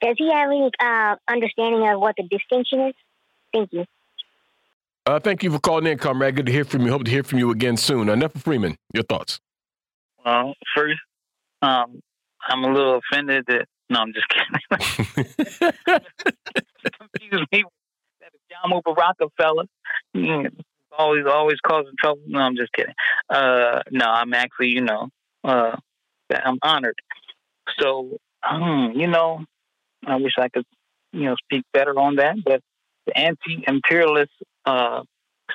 Does 0.00 0.16
he 0.16 0.32
have 0.32 0.48
any 0.48 0.70
uh, 0.80 1.16
understanding 1.28 1.86
of 1.86 2.00
what 2.00 2.16
the 2.16 2.24
distinction 2.24 2.88
is? 2.88 2.94
Thank 3.52 3.72
you. 3.72 3.84
Uh, 5.06 5.18
thank 5.18 5.42
you 5.42 5.50
for 5.50 5.58
calling 5.58 5.86
in, 5.86 5.98
comrade. 5.98 6.36
Good 6.36 6.46
to 6.46 6.52
hear 6.52 6.64
from 6.64 6.82
you. 6.82 6.92
Hope 6.92 7.04
to 7.04 7.10
hear 7.10 7.22
from 7.24 7.38
you 7.38 7.50
again 7.50 7.76
soon. 7.76 8.08
Uh, 8.08 8.14
Netfa 8.14 8.40
Freeman, 8.40 8.76
your 8.92 9.02
thoughts? 9.04 9.40
Well, 10.24 10.54
first, 10.76 11.00
um, 11.62 12.00
I'm 12.46 12.64
a 12.64 12.72
little 12.72 13.00
offended 13.12 13.44
that. 13.48 13.66
No, 13.88 14.00
I'm 14.00 14.12
just 14.12 14.26
kidding. 14.28 14.60
Excuse 17.12 17.46
me. 17.50 17.64
That 18.20 18.32
John 18.48 18.80
Baraka 18.84 19.26
fella. 19.36 19.64
always, 20.96 21.24
always 21.26 21.58
causing 21.66 21.94
trouble. 21.98 22.20
No, 22.26 22.38
I'm 22.38 22.56
just 22.56 22.72
kidding. 22.72 22.94
Uh, 23.28 23.80
no, 23.90 24.04
I'm 24.04 24.32
actually, 24.32 24.68
you 24.68 24.82
know, 24.82 25.08
uh, 25.42 25.76
I'm 26.32 26.58
honored. 26.62 27.00
So, 27.80 28.18
um, 28.48 28.92
you 28.94 29.08
know, 29.08 29.44
I 30.06 30.16
wish 30.16 30.34
I 30.38 30.48
could, 30.48 30.66
you 31.12 31.24
know, 31.24 31.34
speak 31.44 31.64
better 31.72 31.98
on 31.98 32.16
that, 32.16 32.36
but 32.44 32.60
the 32.60 32.69
anti-imperialist 33.14 34.32
uh, 34.64 35.02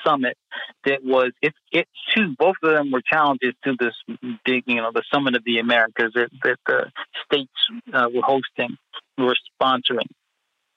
summit 0.05 0.37
that 0.83 1.03
was 1.03 1.31
it 1.41 1.53
it 1.71 1.87
too 2.13 2.35
both 2.37 2.55
of 2.63 2.71
them 2.71 2.91
were 2.91 3.01
challenges 3.01 3.53
to 3.63 3.75
this 3.79 3.93
big 4.43 4.63
you 4.65 4.75
know 4.75 4.91
the 4.93 5.03
summit 5.13 5.35
of 5.35 5.43
the 5.45 5.59
Americas 5.59 6.11
that, 6.13 6.29
that 6.43 6.57
the 6.65 6.91
states 7.25 7.51
uh, 7.93 8.09
were 8.13 8.21
hosting 8.21 8.77
were 9.17 9.35
sponsoring. 9.61 10.07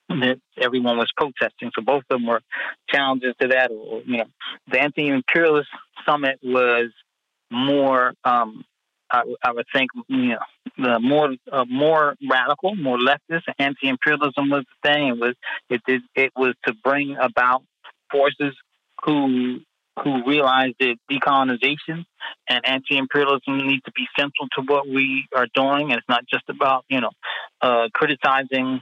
That 0.09 0.41
everyone 0.57 0.97
was 0.97 1.13
protesting. 1.15 1.71
So 1.75 1.83
both 1.83 2.03
of 2.09 2.19
them 2.19 2.27
were 2.27 2.41
challenges 2.89 3.35
to 3.43 3.49
that. 3.49 3.71
Or 3.71 4.01
you 4.07 4.19
know 4.19 4.25
the 4.71 4.81
anti-imperialist 4.81 5.69
summit 6.07 6.39
was 6.43 6.91
more 7.51 8.15
um, 8.25 8.65
I, 9.11 9.23
I, 9.43 9.53
would 9.53 9.67
think 9.73 9.91
you 10.09 10.29
know 10.29 10.39
the 10.77 11.01
more 11.01 11.35
uh, 11.51 11.65
more 11.69 12.15
radical, 12.31 12.77
more 12.77 12.99
leftist, 12.99 13.43
anti-imperialism 13.59 14.51
was 14.51 14.65
the 14.65 14.89
thing. 14.89 15.09
It 15.09 15.19
was 15.19 15.35
it 15.71 15.83
did 15.87 16.03
it 16.15 16.33
was 16.37 16.55
to 16.67 16.75
bring 16.85 17.17
about 17.21 17.63
forces 18.11 18.55
who 19.05 19.61
who 20.05 20.25
realized 20.27 20.77
that 20.81 20.97
decolonization 21.11 22.05
and 22.49 22.61
anti-imperialism 22.65 23.59
need 23.59 23.81
to 23.85 23.93
be 23.93 24.07
central 24.17 24.49
to 24.57 24.63
what 24.67 24.87
we 24.87 25.27
are 25.35 25.47
doing, 25.55 25.91
and 25.91 25.99
it's 25.99 26.09
not 26.09 26.25
just 26.29 26.45
about 26.49 26.85
you 26.89 27.01
know 27.01 27.11
uh, 27.61 27.89
criticizing 27.95 28.81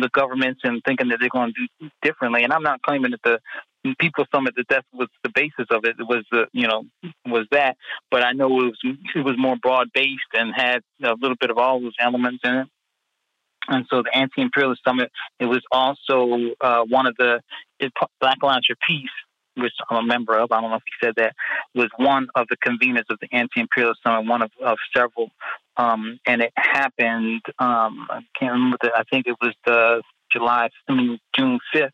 the 0.00 0.10
governments 0.12 0.60
and 0.64 0.82
thinking 0.84 1.08
that 1.08 1.18
they're 1.20 1.28
going 1.28 1.52
to 1.52 1.66
do 1.80 1.90
differently. 2.02 2.44
And 2.44 2.52
I'm 2.52 2.62
not 2.62 2.82
claiming 2.82 3.12
that 3.12 3.22
the 3.22 3.38
People 3.98 4.24
Summit 4.32 4.54
that 4.56 4.68
that 4.68 4.84
was 4.92 5.08
the 5.24 5.30
basis 5.34 5.66
of 5.70 5.84
it. 5.84 5.96
It 5.98 6.06
was 6.06 6.24
the 6.30 6.46
you 6.52 6.68
know 6.68 6.84
was 7.26 7.46
that, 7.50 7.76
but 8.10 8.22
I 8.22 8.32
know 8.32 8.46
it 8.46 8.64
was 8.64 8.78
it 9.14 9.24
was 9.24 9.34
more 9.36 9.56
broad 9.60 9.88
based 9.92 10.20
and 10.34 10.54
had 10.54 10.82
a 11.02 11.14
little 11.20 11.36
bit 11.38 11.50
of 11.50 11.58
all 11.58 11.80
those 11.80 11.96
elements 12.00 12.40
in 12.44 12.54
it. 12.54 12.68
And 13.68 13.86
so 13.90 14.02
the 14.02 14.16
Anti-Imperialist 14.16 14.82
Summit, 14.86 15.10
it 15.38 15.44
was 15.44 15.62
also 15.70 16.52
uh, 16.60 16.82
one 16.88 17.06
of 17.06 17.14
the 17.16 17.40
Black 18.20 18.38
Alliance 18.42 18.66
for 18.66 18.76
Peace, 18.86 19.10
which 19.56 19.72
I'm 19.88 19.98
a 19.98 20.06
member 20.06 20.36
of. 20.36 20.50
I 20.50 20.60
don't 20.60 20.70
know 20.70 20.76
if 20.76 20.82
he 20.84 21.06
said 21.06 21.14
that 21.16 21.34
was 21.74 21.88
one 21.96 22.26
of 22.34 22.46
the 22.48 22.56
conveners 22.56 23.04
of 23.08 23.18
the 23.20 23.28
Anti-Imperialist 23.32 24.00
Summit, 24.04 24.28
one 24.28 24.42
of, 24.42 24.50
of 24.64 24.78
several. 24.96 25.30
Um, 25.76 26.18
and 26.26 26.42
it 26.42 26.52
happened. 26.56 27.42
Um, 27.58 28.06
I 28.10 28.20
can't 28.38 28.52
remember. 28.52 28.78
The, 28.80 28.92
I 28.94 29.04
think 29.10 29.26
it 29.26 29.36
was 29.40 29.54
the 29.64 30.02
July, 30.30 30.68
I 30.88 30.94
mean 30.94 31.18
June 31.36 31.58
5th. 31.74 31.90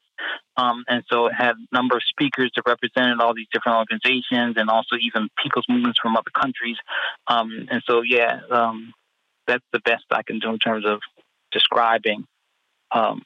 Um, 0.57 0.85
and 0.89 1.05
so 1.11 1.27
it 1.27 1.33
had 1.37 1.53
a 1.53 1.75
number 1.75 1.97
of 1.97 2.03
speakers 2.09 2.51
that 2.57 2.63
represented 2.67 3.21
all 3.21 3.35
these 3.35 3.47
different 3.53 3.79
organizations 3.79 4.57
and 4.57 4.69
also 4.69 4.97
even 5.01 5.29
people's 5.43 5.67
movements 5.69 5.99
from 6.03 6.17
other 6.17 6.31
countries. 6.35 6.77
Um, 7.29 7.69
and 7.71 7.83
so, 7.89 8.03
yeah, 8.03 8.41
um, 8.51 8.93
that's 9.47 9.65
the 9.73 9.81
best 9.81 10.05
I 10.11 10.23
can 10.23 10.39
do 10.41 10.51
in 10.51 10.59
terms 10.59 10.85
of 10.87 11.01
describing. 11.53 12.25
Um, 12.91 13.23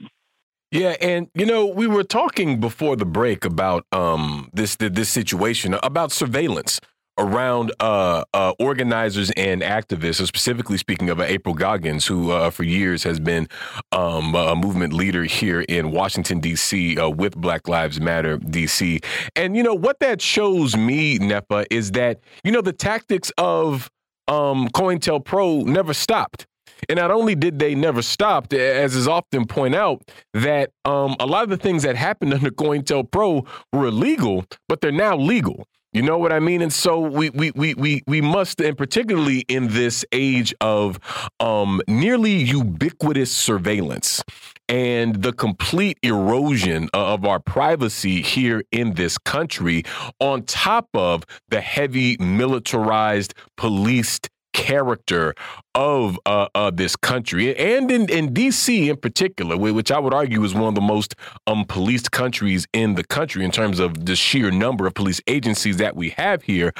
yeah, 0.70 0.96
and 1.02 1.28
you 1.34 1.44
know, 1.44 1.66
we 1.66 1.86
were 1.86 2.04
talking 2.04 2.58
before 2.58 2.96
the 2.96 3.04
break 3.04 3.44
about 3.44 3.84
um, 3.92 4.48
this 4.54 4.76
this 4.76 5.10
situation 5.10 5.76
about 5.82 6.12
surveillance 6.12 6.80
around 7.18 7.72
uh, 7.80 8.24
uh, 8.32 8.52
organizers 8.58 9.30
and 9.32 9.62
activists, 9.62 10.26
specifically 10.26 10.78
speaking 10.78 11.10
of 11.10 11.20
uh, 11.20 11.24
April 11.24 11.54
Goggins, 11.54 12.06
who 12.06 12.30
uh, 12.30 12.50
for 12.50 12.64
years 12.64 13.02
has 13.02 13.20
been 13.20 13.48
um, 13.92 14.34
a 14.34 14.56
movement 14.56 14.92
leader 14.92 15.24
here 15.24 15.60
in 15.62 15.90
Washington, 15.90 16.40
D.C., 16.40 16.98
uh, 16.98 17.08
with 17.08 17.36
Black 17.36 17.68
Lives 17.68 18.00
Matter 18.00 18.38
D.C. 18.38 19.00
And, 19.36 19.56
you 19.56 19.62
know, 19.62 19.74
what 19.74 20.00
that 20.00 20.20
shows 20.20 20.76
me, 20.76 21.18
Netfa, 21.18 21.66
is 21.70 21.92
that, 21.92 22.20
you 22.44 22.52
know, 22.52 22.62
the 22.62 22.72
tactics 22.72 23.30
of 23.38 23.90
um, 24.28 24.68
COINTELPRO 24.68 25.64
never 25.66 25.94
stopped. 25.94 26.46
And 26.88 26.98
not 26.98 27.10
only 27.10 27.34
did 27.34 27.58
they 27.58 27.74
never 27.74 28.02
stop, 28.02 28.52
as 28.52 28.96
is 28.96 29.06
often 29.06 29.46
point 29.46 29.74
out, 29.74 30.02
that 30.34 30.70
um, 30.84 31.14
a 31.20 31.26
lot 31.26 31.44
of 31.44 31.48
the 31.48 31.56
things 31.56 31.84
that 31.84 31.96
happened 31.96 32.34
under 32.34 32.50
COINTELPRO 32.50 33.46
were 33.72 33.86
illegal, 33.86 34.44
but 34.68 34.80
they're 34.80 34.90
now 34.90 35.16
legal. 35.16 35.66
You 35.92 36.00
know 36.00 36.16
what 36.16 36.32
I 36.32 36.40
mean? 36.40 36.62
And 36.62 36.72
so 36.72 37.00
we 37.00 37.28
we 37.28 37.50
we 37.50 37.74
we 37.74 38.02
we 38.06 38.22
must, 38.22 38.62
and 38.62 38.78
particularly 38.78 39.40
in 39.40 39.68
this 39.68 40.06
age 40.10 40.54
of 40.62 40.98
um, 41.38 41.82
nearly 41.86 42.32
ubiquitous 42.32 43.30
surveillance 43.30 44.24
and 44.70 45.16
the 45.16 45.34
complete 45.34 45.98
erosion 46.02 46.88
of 46.94 47.26
our 47.26 47.40
privacy 47.40 48.22
here 48.22 48.62
in 48.72 48.94
this 48.94 49.18
country, 49.18 49.82
on 50.18 50.44
top 50.44 50.88
of 50.94 51.24
the 51.50 51.60
heavy 51.60 52.16
militarized 52.18 53.34
policed 53.58 54.30
character 54.52 55.34
of 55.74 56.18
uh, 56.26 56.48
uh, 56.54 56.70
this 56.70 56.96
country 56.96 57.56
and 57.56 57.90
in, 57.90 58.08
in 58.08 58.32
DC 58.32 58.88
in 58.88 58.96
particular, 58.96 59.56
which 59.56 59.90
I 59.90 59.98
would 59.98 60.14
argue 60.14 60.42
is 60.44 60.54
one 60.54 60.68
of 60.68 60.74
the 60.74 60.80
most 60.80 61.14
um, 61.46 61.64
policed 61.64 62.10
countries 62.12 62.66
in 62.72 62.94
the 62.94 63.04
country 63.04 63.44
in 63.44 63.50
terms 63.50 63.78
of 63.78 64.06
the 64.06 64.16
sheer 64.16 64.50
number 64.50 64.86
of 64.86 64.94
police 64.94 65.20
agencies 65.26 65.78
that 65.78 65.96
we 65.96 66.10
have 66.10 66.42
here. 66.42 66.72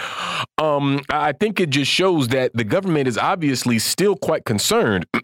Um, 0.58 1.00
I 1.10 1.32
think 1.32 1.60
it 1.60 1.70
just 1.70 1.90
shows 1.90 2.28
that 2.28 2.52
the 2.54 2.64
government 2.64 3.08
is 3.08 3.18
obviously 3.18 3.78
still 3.78 4.16
quite 4.16 4.44
concerned. 4.44 5.06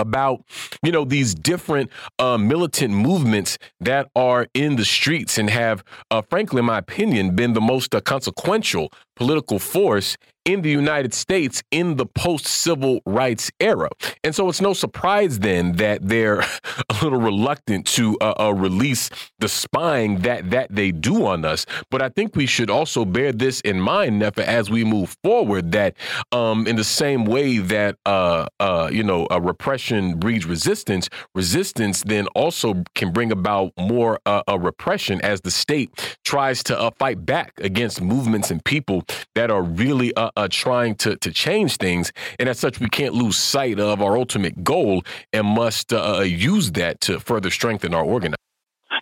about 0.00 0.42
you 0.82 0.90
know 0.90 1.04
these 1.04 1.34
different 1.34 1.90
uh, 2.18 2.38
militant 2.38 2.92
movements 2.92 3.58
that 3.80 4.10
are 4.16 4.46
in 4.54 4.76
the 4.76 4.84
streets 4.84 5.38
and 5.38 5.50
have, 5.50 5.84
uh, 6.10 6.22
frankly, 6.22 6.58
in 6.58 6.64
my 6.64 6.78
opinion, 6.78 7.36
been 7.36 7.52
the 7.52 7.60
most 7.60 7.94
uh, 7.94 8.00
consequential 8.00 8.90
political 9.14 9.58
force 9.58 10.16
in 10.44 10.62
the 10.62 10.70
United 10.70 11.14
States 11.14 11.62
in 11.70 11.96
the 11.96 12.06
post 12.06 12.46
civil 12.46 13.00
rights 13.06 13.50
era. 13.60 13.88
And 14.24 14.34
so 14.34 14.48
it's 14.48 14.60
no 14.60 14.72
surprise 14.72 15.38
then 15.38 15.72
that 15.72 16.06
they're 16.06 16.40
a 16.88 16.94
little 17.02 17.20
reluctant 17.20 17.86
to 17.88 18.16
uh, 18.20 18.34
uh, 18.38 18.52
release 18.52 19.10
the 19.38 19.48
spying 19.48 20.18
that 20.20 20.50
that 20.50 20.74
they 20.74 20.92
do 20.92 21.26
on 21.26 21.44
us. 21.44 21.66
But 21.90 22.02
I 22.02 22.08
think 22.08 22.36
we 22.36 22.46
should 22.46 22.70
also 22.70 23.04
bear 23.04 23.32
this 23.32 23.60
in 23.60 23.80
mind, 23.80 24.20
Netfa, 24.22 24.44
as 24.44 24.70
we 24.70 24.84
move 24.84 25.16
forward, 25.22 25.72
that 25.72 25.96
um, 26.32 26.66
in 26.66 26.76
the 26.76 26.84
same 26.84 27.24
way 27.24 27.58
that 27.58 27.96
uh, 28.06 28.46
uh, 28.58 28.88
you 28.92 29.02
know 29.02 29.26
repression 29.26 30.18
breeds 30.18 30.46
resistance, 30.46 31.08
resistance 31.34 32.02
then 32.02 32.26
also 32.28 32.82
can 32.94 33.12
bring 33.12 33.32
about 33.32 33.72
more 33.78 34.18
uh, 34.26 34.42
a 34.48 34.58
repression 34.58 35.20
as 35.22 35.40
the 35.42 35.50
state 35.50 36.16
tries 36.24 36.62
to 36.64 36.78
uh, 36.78 36.90
fight 36.98 37.24
back 37.24 37.52
against 37.58 38.00
movements 38.00 38.50
and 38.50 38.64
people 38.64 39.04
that 39.34 39.50
are 39.50 39.62
really 39.62 40.14
uh, 40.14 40.29
uh, 40.36 40.48
trying 40.50 40.94
to 40.96 41.16
to 41.16 41.30
change 41.30 41.76
things. 41.76 42.12
And 42.38 42.48
as 42.48 42.58
such, 42.58 42.80
we 42.80 42.88
can't 42.88 43.14
lose 43.14 43.36
sight 43.36 43.78
of 43.78 44.00
our 44.02 44.16
ultimate 44.16 44.64
goal 44.64 45.02
and 45.32 45.46
must 45.46 45.92
uh, 45.92 46.18
uh, 46.18 46.20
use 46.20 46.72
that 46.72 47.00
to 47.02 47.20
further 47.20 47.50
strengthen 47.50 47.94
our 47.94 48.04
organizing. 48.04 48.36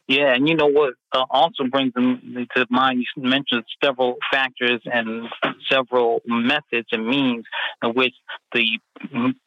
Yeah, 0.08 0.32
and 0.34 0.48
you 0.48 0.54
know 0.54 0.68
what 0.68 0.94
uh, 1.12 1.24
also 1.30 1.64
brings 1.70 1.94
me 1.94 2.48
to 2.56 2.66
mind, 2.70 3.04
you 3.16 3.22
mentioned 3.22 3.64
several 3.84 4.16
factors 4.32 4.80
and 4.86 5.28
several 5.70 6.22
methods 6.24 6.88
and 6.92 7.06
means 7.06 7.44
in 7.82 7.90
which 7.90 8.14
the 8.54 8.78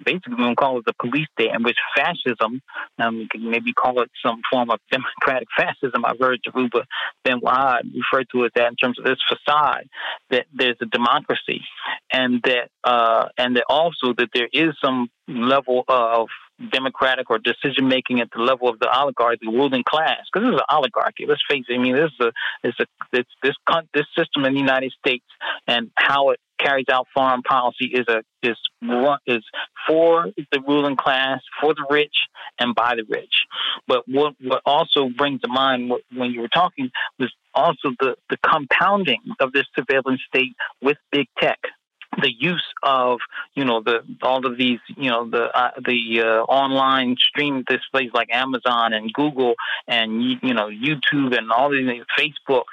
basically 0.05 0.35
we 0.37 0.53
call 0.53 0.77
it 0.77 0.85
the 0.85 0.93
police 0.99 1.27
state, 1.33 1.49
in 1.51 1.63
which 1.63 1.77
fascism, 1.95 2.61
um, 2.99 3.27
maybe 3.39 3.73
call 3.73 4.01
it 4.01 4.11
some 4.23 4.41
form 4.51 4.69
of 4.69 4.79
democratic 4.91 5.47
fascism. 5.57 6.05
I've 6.05 6.19
heard 6.19 6.41
Dhoruba 6.47 6.83
bin 7.25 7.41
Wahad 7.41 7.81
refer 7.95 8.23
to 8.31 8.43
it 8.43 8.53
that 8.55 8.67
in 8.67 8.75
terms 8.75 8.99
of 8.99 9.05
this 9.05 9.17
facade 9.27 9.87
that 10.29 10.45
there's 10.53 10.77
a 10.81 10.85
democracy, 10.85 11.61
and 12.13 12.39
that 12.43 12.69
uh, 12.83 13.29
and 13.35 13.55
that 13.55 13.65
also 13.67 14.13
that 14.15 14.29
there 14.31 14.49
is 14.53 14.75
some 14.79 15.09
level 15.27 15.83
of 15.87 16.27
democratic 16.71 17.29
or 17.29 17.39
decision 17.39 17.87
making 17.87 18.19
at 18.21 18.29
the 18.31 18.41
level 18.41 18.69
of 18.69 18.79
the 18.79 18.89
oligarchy, 18.89 19.39
the 19.45 19.51
ruling 19.51 19.83
class, 19.87 20.19
because 20.31 20.47
this 20.47 20.53
is 20.53 20.59
an 20.59 20.75
oligarchy. 20.75 21.25
Let's 21.27 21.41
face 21.49 21.65
it. 21.67 21.73
I 21.73 21.77
mean, 21.77 21.95
this 21.95 22.11
is 22.19 22.27
a, 22.27 22.31
this 22.63 22.73
a, 22.79 22.85
this 23.11 23.25
this 23.43 23.55
this 23.93 24.05
system 24.17 24.45
in 24.45 24.53
the 24.53 24.59
United 24.59 24.91
States 24.99 25.25
and 25.67 25.91
how 25.95 26.31
it 26.31 26.39
carries 26.59 26.85
out 26.91 27.07
foreign 27.13 27.41
policy 27.41 27.85
is 27.93 28.05
a 28.07 28.21
is 28.43 28.57
is 29.27 29.43
for 29.87 30.27
the 30.51 30.61
ruling 30.67 30.95
class, 30.95 31.41
for 31.59 31.73
the 31.73 31.85
rich, 31.89 32.15
and 32.59 32.75
by 32.75 32.95
the 32.95 33.03
rich. 33.09 33.33
But 33.87 34.03
what 34.07 34.33
what 34.41 34.61
also 34.65 35.09
brings 35.09 35.41
to 35.41 35.47
mind 35.47 35.91
when 36.15 36.31
you 36.31 36.41
were 36.41 36.47
talking 36.47 36.89
was 37.19 37.33
also 37.53 37.89
the 37.99 38.15
the 38.29 38.37
compounding 38.37 39.21
of 39.39 39.51
this 39.51 39.65
surveillance 39.75 40.21
state 40.27 40.55
with 40.81 40.97
big 41.11 41.27
tech 41.39 41.59
the 42.19 42.31
use 42.37 42.65
of 42.83 43.19
you 43.55 43.63
know 43.63 43.81
the 43.81 44.03
all 44.21 44.45
of 44.45 44.57
these 44.57 44.79
you 44.97 45.09
know 45.09 45.29
the 45.29 45.45
uh, 45.57 45.71
the 45.85 46.21
uh, 46.21 46.43
online 46.43 47.15
stream 47.17 47.63
displays 47.67 48.11
like 48.13 48.27
Amazon 48.31 48.93
and 48.93 49.11
Google 49.13 49.53
and 49.87 50.21
you 50.21 50.53
know 50.53 50.67
YouTube 50.69 51.37
and 51.37 51.51
all 51.51 51.69
these 51.69 51.87
Facebook, 52.17 52.63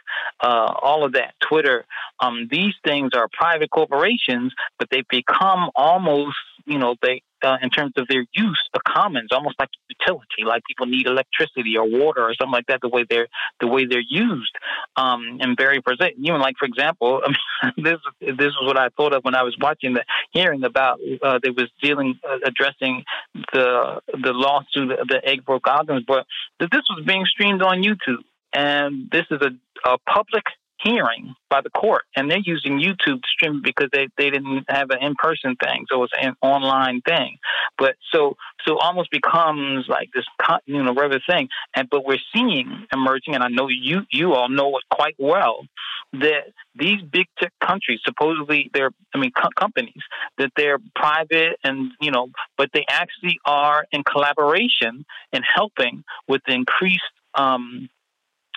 uh, 0.41 0.73
all 0.83 1.05
of 1.05 1.13
that 1.13 1.35
Twitter. 1.41 1.85
Um, 2.21 2.49
these 2.51 2.75
things 2.85 3.11
are 3.15 3.29
private 3.33 3.71
corporations, 3.71 4.53
but 4.79 4.89
they've 4.91 5.09
become 5.09 5.71
almost 5.77 6.37
you 6.67 6.79
know 6.79 6.97
they 7.01 7.23
uh, 7.43 7.59
in 7.63 7.71
terms 7.71 7.93
of 7.97 8.07
their 8.09 8.25
use, 8.33 8.69
the 8.73 8.81
commons, 8.87 9.29
almost 9.33 9.57
like 9.59 9.71
utility, 9.89 10.45
like 10.45 10.63
people 10.67 10.87
need 10.87 11.07
electricity 11.07 11.77
or 11.77 11.89
water 11.89 12.23
or 12.23 12.35
something 12.35 12.53
like 12.53 12.67
that. 12.67 12.81
The 12.81 12.89
way 12.89 13.05
they're 13.09 13.29
the 13.61 13.67
way 13.67 13.87
they're 13.87 14.01
used, 14.01 14.53
um, 14.97 15.39
and 15.41 15.57
very 15.57 15.81
present. 15.81 16.15
Even 16.19 16.41
like 16.41 16.57
for 16.59 16.67
example, 16.67 17.23
I 17.63 17.73
mean, 17.77 17.85
this 17.85 17.99
this 18.21 18.53
was 18.61 18.67
what 18.67 18.79
I 18.79 18.89
thought 18.97 19.13
of 19.13 19.25
when 19.25 19.35
I 19.35 19.43
was 19.43 19.57
watching 19.61 19.95
the 19.95 20.05
hearing 20.33 20.65
about 20.65 21.01
uh, 21.23 21.39
they 21.43 21.51
was 21.51 21.71
dealing 21.83 22.19
uh, 22.29 22.39
addressing 22.45 23.05
the 23.53 24.01
the 24.13 24.33
lawsuit 24.33 24.91
the 25.09 25.21
April 25.25 25.59
Goggins, 25.61 26.05
but 26.07 26.27
this 26.61 26.83
was 26.91 27.05
being 27.07 27.25
streamed 27.27 27.63
on 27.63 27.83
YouTube, 27.83 28.25
and 28.53 29.11
this 29.11 29.27
is 29.31 29.41
a, 29.43 29.51
a 29.89 29.99
public 29.99 30.45
hearing 30.83 31.35
by 31.51 31.61
the 31.61 31.71
court, 31.71 32.03
and 32.17 32.31
they're 32.31 32.39
using 32.39 32.79
YouTube 32.79 33.23
to 33.23 33.29
stream 33.29 33.63
because 33.63 33.89
they, 33.93 34.09
they 34.17 34.31
didn't 34.31 34.65
have 34.69 34.91
an 34.91 34.99
in 35.03 35.15
person 35.17 35.57
thing, 35.57 35.87
so 35.91 36.03
it's 36.05 36.13
an 36.21 36.35
online 36.43 37.01
thing. 37.03 37.39
But 37.77 37.97
so 38.13 38.37
so 38.67 38.79
almost 38.79 39.11
becomes 39.11 39.87
like 39.89 40.11
this 40.15 40.25
you 40.67 40.83
know 40.83 40.95
regular 40.95 41.21
thing. 41.29 41.49
And 41.75 41.89
but 41.91 42.05
we're 42.05 42.19
seeing 42.35 42.87
emerging, 42.93 43.35
and 43.35 43.45
I 43.45 43.49
know 43.49 43.69
you 43.69 44.03
you 44.11 44.35
all 44.35 44.49
know 44.49 44.77
it 44.77 44.85
quite 44.91 45.17
well 45.19 45.63
that 46.15 46.53
these 46.75 47.03
big 47.03 47.27
tech 47.39 47.53
countries 47.61 48.01
supposedly 48.05 48.71
they're 48.73 48.91
I 49.15 49.19
mean 49.19 49.33
co- 49.33 49.49
companies 49.59 50.03
that 50.39 50.53
they're 50.57 50.79
private 50.95 51.59
and 51.65 51.93
you 52.01 52.11
know, 52.11 52.29
but 52.57 52.71
they 52.73 52.85
actually 52.89 53.39
are 53.45 53.85
in 53.93 54.05
collaboration 54.05 55.05
and 55.33 55.45
helping 55.55 56.05
with 56.29 56.43
the 56.47 56.55
increased 56.55 57.03
um, 57.35 57.89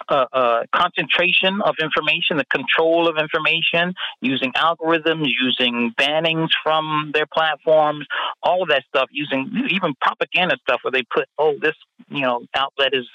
uh, 0.09 0.25
uh, 0.33 0.63
concentration 0.73 1.61
of 1.63 1.75
information, 1.81 2.37
the 2.37 2.45
control 2.45 3.07
of 3.07 3.17
information, 3.17 3.93
using 4.21 4.51
algorithms, 4.53 5.25
using 5.25 5.93
bannings 5.97 6.49
from 6.63 7.11
their 7.13 7.25
platforms, 7.25 8.05
all 8.43 8.63
of 8.63 8.69
that 8.69 8.83
stuff, 8.87 9.09
using 9.11 9.51
even 9.69 9.93
propaganda 10.01 10.57
stuff 10.61 10.79
where 10.83 10.91
they 10.91 11.03
put, 11.03 11.27
oh, 11.37 11.55
this 11.61 11.75
you 12.09 12.21
know 12.21 12.45
outlet 12.55 12.93
is 12.93 13.07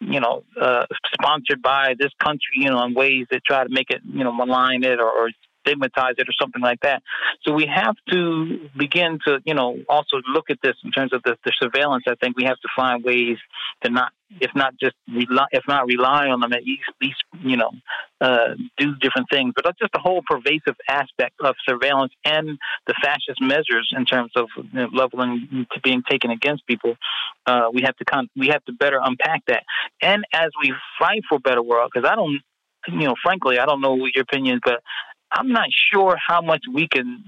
you 0.00 0.20
know 0.20 0.44
uh, 0.60 0.86
sponsored 1.14 1.62
by 1.62 1.94
this 1.98 2.12
country, 2.22 2.56
you 2.56 2.70
know, 2.70 2.84
in 2.84 2.94
ways 2.94 3.26
that 3.30 3.42
try 3.44 3.64
to 3.64 3.70
make 3.70 3.90
it 3.90 4.00
you 4.04 4.24
know 4.24 4.32
malign 4.32 4.84
it 4.84 5.00
or, 5.00 5.10
or 5.10 5.30
stigmatize 5.66 6.14
it 6.18 6.28
or 6.28 6.32
something 6.40 6.62
like 6.62 6.80
that. 6.80 7.02
So 7.42 7.52
we 7.52 7.66
have 7.66 7.96
to 8.10 8.68
begin 8.76 9.18
to, 9.26 9.40
you 9.44 9.54
know, 9.54 9.78
also 9.88 10.20
look 10.32 10.50
at 10.50 10.58
this 10.62 10.76
in 10.84 10.90
terms 10.92 11.12
of 11.12 11.22
the, 11.24 11.36
the 11.44 11.52
surveillance. 11.60 12.04
I 12.08 12.14
think 12.14 12.36
we 12.36 12.44
have 12.44 12.58
to 12.60 12.68
find 12.76 13.02
ways 13.04 13.38
to 13.82 13.90
not, 13.90 14.12
if 14.40 14.50
not 14.54 14.74
just 14.80 14.94
rely, 15.08 15.46
if 15.52 15.64
not 15.68 15.86
rely 15.86 16.28
on 16.28 16.40
them, 16.40 16.52
at 16.52 16.64
least, 16.64 16.82
at 16.88 16.94
least 17.00 17.22
you 17.42 17.56
know, 17.56 17.70
uh, 18.20 18.54
do 18.78 18.94
different 18.96 19.28
things. 19.30 19.52
But 19.54 19.64
that's 19.64 19.78
just 19.78 19.92
the 19.92 20.00
whole 20.00 20.22
pervasive 20.26 20.76
aspect 20.88 21.34
of 21.40 21.54
surveillance 21.68 22.12
and 22.24 22.58
the 22.86 22.94
fascist 23.02 23.40
measures 23.40 23.92
in 23.96 24.04
terms 24.04 24.32
of 24.36 24.48
you 24.56 24.68
know, 24.72 24.88
leveling 24.92 25.66
to 25.72 25.80
being 25.80 26.02
taken 26.08 26.30
against 26.30 26.66
people. 26.66 26.96
Uh, 27.46 27.68
we 27.72 27.82
have 27.82 27.96
to 27.96 28.04
con- 28.04 28.30
we 28.36 28.48
have 28.48 28.64
to 28.64 28.72
better 28.72 29.00
unpack 29.02 29.44
that. 29.46 29.62
And 30.02 30.24
as 30.32 30.50
we 30.60 30.74
fight 30.98 31.22
for 31.28 31.36
a 31.36 31.40
better 31.40 31.62
world, 31.62 31.90
because 31.92 32.08
I 32.08 32.14
don't 32.14 32.40
you 32.88 33.06
know, 33.08 33.14
frankly, 33.22 33.58
I 33.58 33.66
don't 33.66 33.80
know 33.80 33.96
your 33.96 34.22
opinion 34.22 34.56
is, 34.56 34.60
but 34.64 34.80
I'm 35.32 35.48
not 35.48 35.68
sure 35.92 36.16
how 36.24 36.40
much 36.40 36.62
we 36.72 36.88
can. 36.88 37.24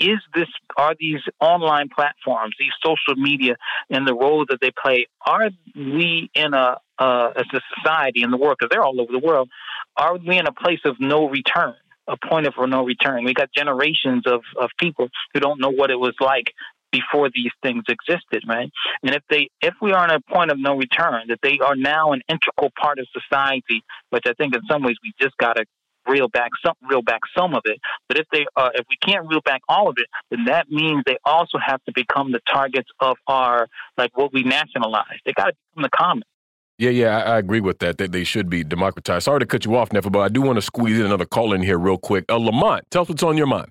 Is 0.00 0.18
this 0.34 0.48
are 0.76 0.94
these 0.98 1.20
online 1.40 1.88
platforms, 1.94 2.54
these 2.58 2.72
social 2.82 3.20
media, 3.20 3.56
and 3.90 4.06
the 4.06 4.14
role 4.14 4.46
that 4.48 4.58
they 4.60 4.70
play? 4.70 5.06
Are 5.26 5.50
we 5.74 6.30
in 6.34 6.54
a 6.54 6.78
uh, 6.98 7.30
as 7.36 7.46
a 7.52 7.60
society 7.76 8.22
in 8.22 8.30
the 8.30 8.36
world 8.36 8.56
because 8.58 8.70
they're 8.72 8.84
all 8.84 9.00
over 9.00 9.12
the 9.12 9.18
world? 9.18 9.48
Are 9.96 10.16
we 10.16 10.38
in 10.38 10.46
a 10.46 10.52
place 10.52 10.80
of 10.84 10.96
no 11.00 11.28
return? 11.28 11.74
A 12.06 12.16
point 12.16 12.46
of 12.46 12.54
no 12.58 12.84
return. 12.84 13.24
We 13.24 13.34
got 13.34 13.52
generations 13.54 14.22
of, 14.26 14.40
of 14.58 14.70
people 14.78 15.08
who 15.34 15.40
don't 15.40 15.60
know 15.60 15.68
what 15.68 15.90
it 15.90 15.98
was 15.98 16.14
like 16.20 16.54
before 16.90 17.28
these 17.34 17.50
things 17.62 17.84
existed, 17.88 18.44
right? 18.48 18.70
And 19.02 19.14
if 19.14 19.22
they 19.28 19.50
if 19.60 19.74
we 19.82 19.92
are 19.92 20.04
in 20.04 20.10
a 20.10 20.20
point 20.20 20.50
of 20.50 20.58
no 20.58 20.76
return, 20.76 21.26
that 21.28 21.40
they 21.42 21.58
are 21.58 21.76
now 21.76 22.12
an 22.12 22.22
integral 22.28 22.72
part 22.80 22.98
of 22.98 23.06
society, 23.12 23.82
which 24.10 24.24
I 24.26 24.32
think 24.32 24.54
in 24.54 24.62
some 24.70 24.82
ways 24.82 24.96
we 25.02 25.12
just 25.20 25.36
gotta 25.36 25.66
reel 26.08 26.28
back 26.28 26.50
some 26.64 26.74
reel 26.88 27.02
back 27.02 27.20
some 27.36 27.54
of 27.54 27.62
it. 27.64 27.78
But 28.08 28.18
if 28.18 28.26
they 28.32 28.46
uh, 28.56 28.70
if 28.74 28.86
we 28.88 28.96
can't 28.96 29.26
reel 29.28 29.40
back 29.44 29.60
all 29.68 29.88
of 29.88 29.96
it, 29.98 30.06
then 30.30 30.44
that 30.46 30.70
means 30.70 31.02
they 31.06 31.18
also 31.24 31.58
have 31.64 31.82
to 31.84 31.92
become 31.94 32.32
the 32.32 32.40
targets 32.52 32.88
of 33.00 33.16
our 33.26 33.68
like 33.96 34.16
what 34.16 34.32
we 34.32 34.42
nationalize. 34.42 35.18
They 35.24 35.32
got 35.32 35.46
to 35.46 35.52
become 35.74 35.82
the 35.82 35.90
common. 35.96 36.22
Yeah, 36.78 36.90
yeah, 36.90 37.18
I, 37.18 37.20
I, 37.34 37.38
agree 37.38 37.60
with 37.60 37.80
that. 37.80 37.98
That 37.98 38.12
they 38.12 38.22
should 38.22 38.48
be 38.48 38.62
democratized. 38.62 39.24
Sorry 39.24 39.40
to 39.40 39.46
cut 39.46 39.64
you 39.64 39.74
off, 39.76 39.88
Netfa, 39.88 40.12
but 40.12 40.20
I 40.20 40.28
do 40.28 40.40
want 40.40 40.58
to 40.58 40.62
squeeze 40.62 40.98
in 40.98 41.06
another 41.06 41.26
call 41.26 41.52
in 41.52 41.62
here 41.62 41.76
real 41.76 41.98
quick. 41.98 42.24
Uh, 42.28 42.36
Lamont, 42.36 42.84
tell 42.90 43.02
us 43.02 43.08
what's 43.08 43.22
on 43.24 43.36
your 43.36 43.48
mind. 43.48 43.68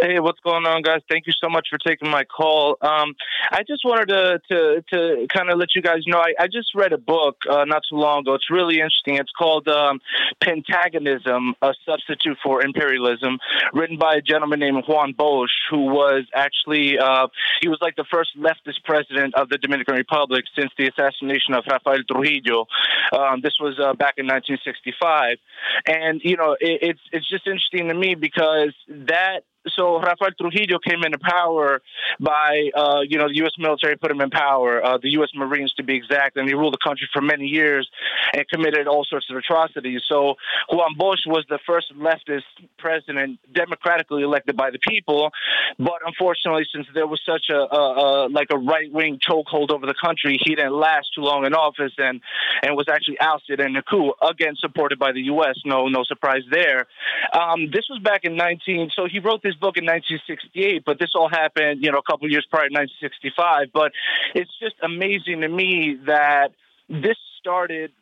Hey, 0.00 0.20
what's 0.20 0.40
going 0.40 0.66
on, 0.66 0.82
guys? 0.82 1.00
Thank 1.08 1.26
you 1.26 1.32
so 1.32 1.48
much 1.48 1.68
for 1.70 1.78
taking 1.78 2.10
my 2.10 2.24
call. 2.24 2.76
Um, 2.80 3.14
I 3.50 3.62
just 3.66 3.84
wanted 3.84 4.08
to 4.08 4.40
to, 4.50 4.84
to 4.92 5.26
kind 5.28 5.50
of 5.50 5.58
let 5.58 5.74
you 5.74 5.82
guys 5.82 6.00
know 6.06 6.18
I, 6.18 6.34
I 6.38 6.46
just 6.46 6.74
read 6.74 6.92
a 6.92 6.98
book 6.98 7.36
uh, 7.48 7.64
not 7.64 7.82
too 7.88 7.96
long 7.96 8.20
ago. 8.20 8.34
It's 8.34 8.50
really 8.50 8.76
interesting. 8.76 9.16
It's 9.16 9.32
called 9.36 9.68
um, 9.68 10.00
Pentagonism: 10.40 11.54
A 11.62 11.74
Substitute 11.86 12.38
for 12.42 12.62
Imperialism, 12.62 13.38
written 13.72 13.98
by 13.98 14.14
a 14.14 14.20
gentleman 14.20 14.60
named 14.60 14.84
Juan 14.86 15.12
Bosch, 15.12 15.50
who 15.70 15.86
was 15.86 16.24
actually 16.34 16.98
uh, 16.98 17.28
he 17.60 17.68
was 17.68 17.78
like 17.80 17.96
the 17.96 18.06
first 18.10 18.30
leftist 18.38 18.84
president 18.84 19.34
of 19.34 19.48
the 19.48 19.58
Dominican 19.58 19.94
Republic 19.94 20.44
since 20.58 20.70
the 20.78 20.88
assassination 20.88 21.54
of 21.54 21.64
Rafael 21.68 22.02
Trujillo. 22.10 22.66
Um, 23.12 23.40
this 23.42 23.54
was 23.60 23.78
uh, 23.78 23.94
back 23.94 24.14
in 24.16 24.26
1965, 24.26 25.38
and 25.86 26.20
you 26.22 26.36
know 26.36 26.56
it, 26.60 26.78
it's 26.82 27.00
it's 27.12 27.28
just 27.28 27.46
interesting 27.46 27.88
to 27.88 27.94
me 27.94 28.14
because 28.14 28.74
that 28.88 29.42
so 29.68 30.00
Rafael 30.00 30.30
Trujillo 30.38 30.78
came 30.78 31.04
into 31.04 31.18
power 31.18 31.80
by, 32.20 32.70
uh, 32.74 33.00
you 33.08 33.18
know, 33.18 33.28
the 33.28 33.36
U.S. 33.36 33.52
military 33.58 33.96
put 33.96 34.10
him 34.10 34.20
in 34.20 34.30
power, 34.30 34.84
uh, 34.84 34.98
the 34.98 35.10
U.S. 35.12 35.30
Marines 35.34 35.72
to 35.74 35.82
be 35.82 35.96
exact, 35.96 36.36
and 36.36 36.48
he 36.48 36.54
ruled 36.54 36.74
the 36.74 36.84
country 36.84 37.08
for 37.12 37.22
many 37.22 37.46
years. 37.46 37.88
and 38.32 38.48
committed 38.48 38.86
all 38.86 39.04
sorts 39.04 39.26
of 39.30 39.36
atrocities. 39.36 40.02
So 40.08 40.34
Juan 40.70 40.94
Bosch 40.96 41.26
was 41.26 41.44
the 41.48 41.58
first 41.66 41.92
leftist 41.96 42.42
president 42.78 43.38
democratically 43.52 44.22
elected 44.22 44.56
by 44.56 44.70
the 44.70 44.78
people, 44.78 45.30
but 45.78 46.00
unfortunately, 46.04 46.64
since 46.74 46.86
there 46.94 47.06
was 47.06 47.20
such 47.26 47.46
a, 47.50 47.56
a, 47.56 48.26
a 48.26 48.28
like 48.28 48.48
a 48.50 48.58
right 48.58 48.90
wing 48.92 49.18
chokehold 49.18 49.70
over 49.70 49.86
the 49.86 49.94
country, 50.02 50.38
he 50.42 50.54
didn't 50.54 50.74
last 50.74 51.08
too 51.14 51.22
long 51.22 51.44
in 51.44 51.54
office 51.54 51.92
and 51.98 52.20
and 52.62 52.76
was 52.76 52.86
actually 52.88 53.18
ousted 53.20 53.60
in 53.60 53.76
a 53.76 53.82
coup 53.82 54.12
again 54.28 54.54
supported 54.58 54.98
by 54.98 55.12
the 55.12 55.22
U.S. 55.22 55.58
No 55.64 55.88
no 55.88 56.04
surprise 56.04 56.42
there. 56.50 56.86
Um, 57.32 57.70
this 57.72 57.86
was 57.88 58.00
back 58.02 58.24
in 58.24 58.36
19. 58.36 58.90
So 58.94 59.06
he 59.10 59.18
wrote 59.18 59.42
this 59.42 59.51
book 59.56 59.76
in 59.76 59.84
1968, 59.84 60.84
but 60.84 60.98
this 60.98 61.10
all 61.14 61.28
happened 61.28 61.82
you 61.82 61.90
know 61.92 61.98
a 61.98 62.02
couple 62.02 62.30
years 62.30 62.46
prior 62.50 62.68
to 62.68 62.74
1965. 62.74 63.68
But 63.72 63.92
it's 64.34 64.50
just 64.60 64.76
amazing 64.82 65.40
to 65.40 65.48
me 65.48 65.98
that 66.06 66.52
this 66.88 67.16
started 67.38 67.92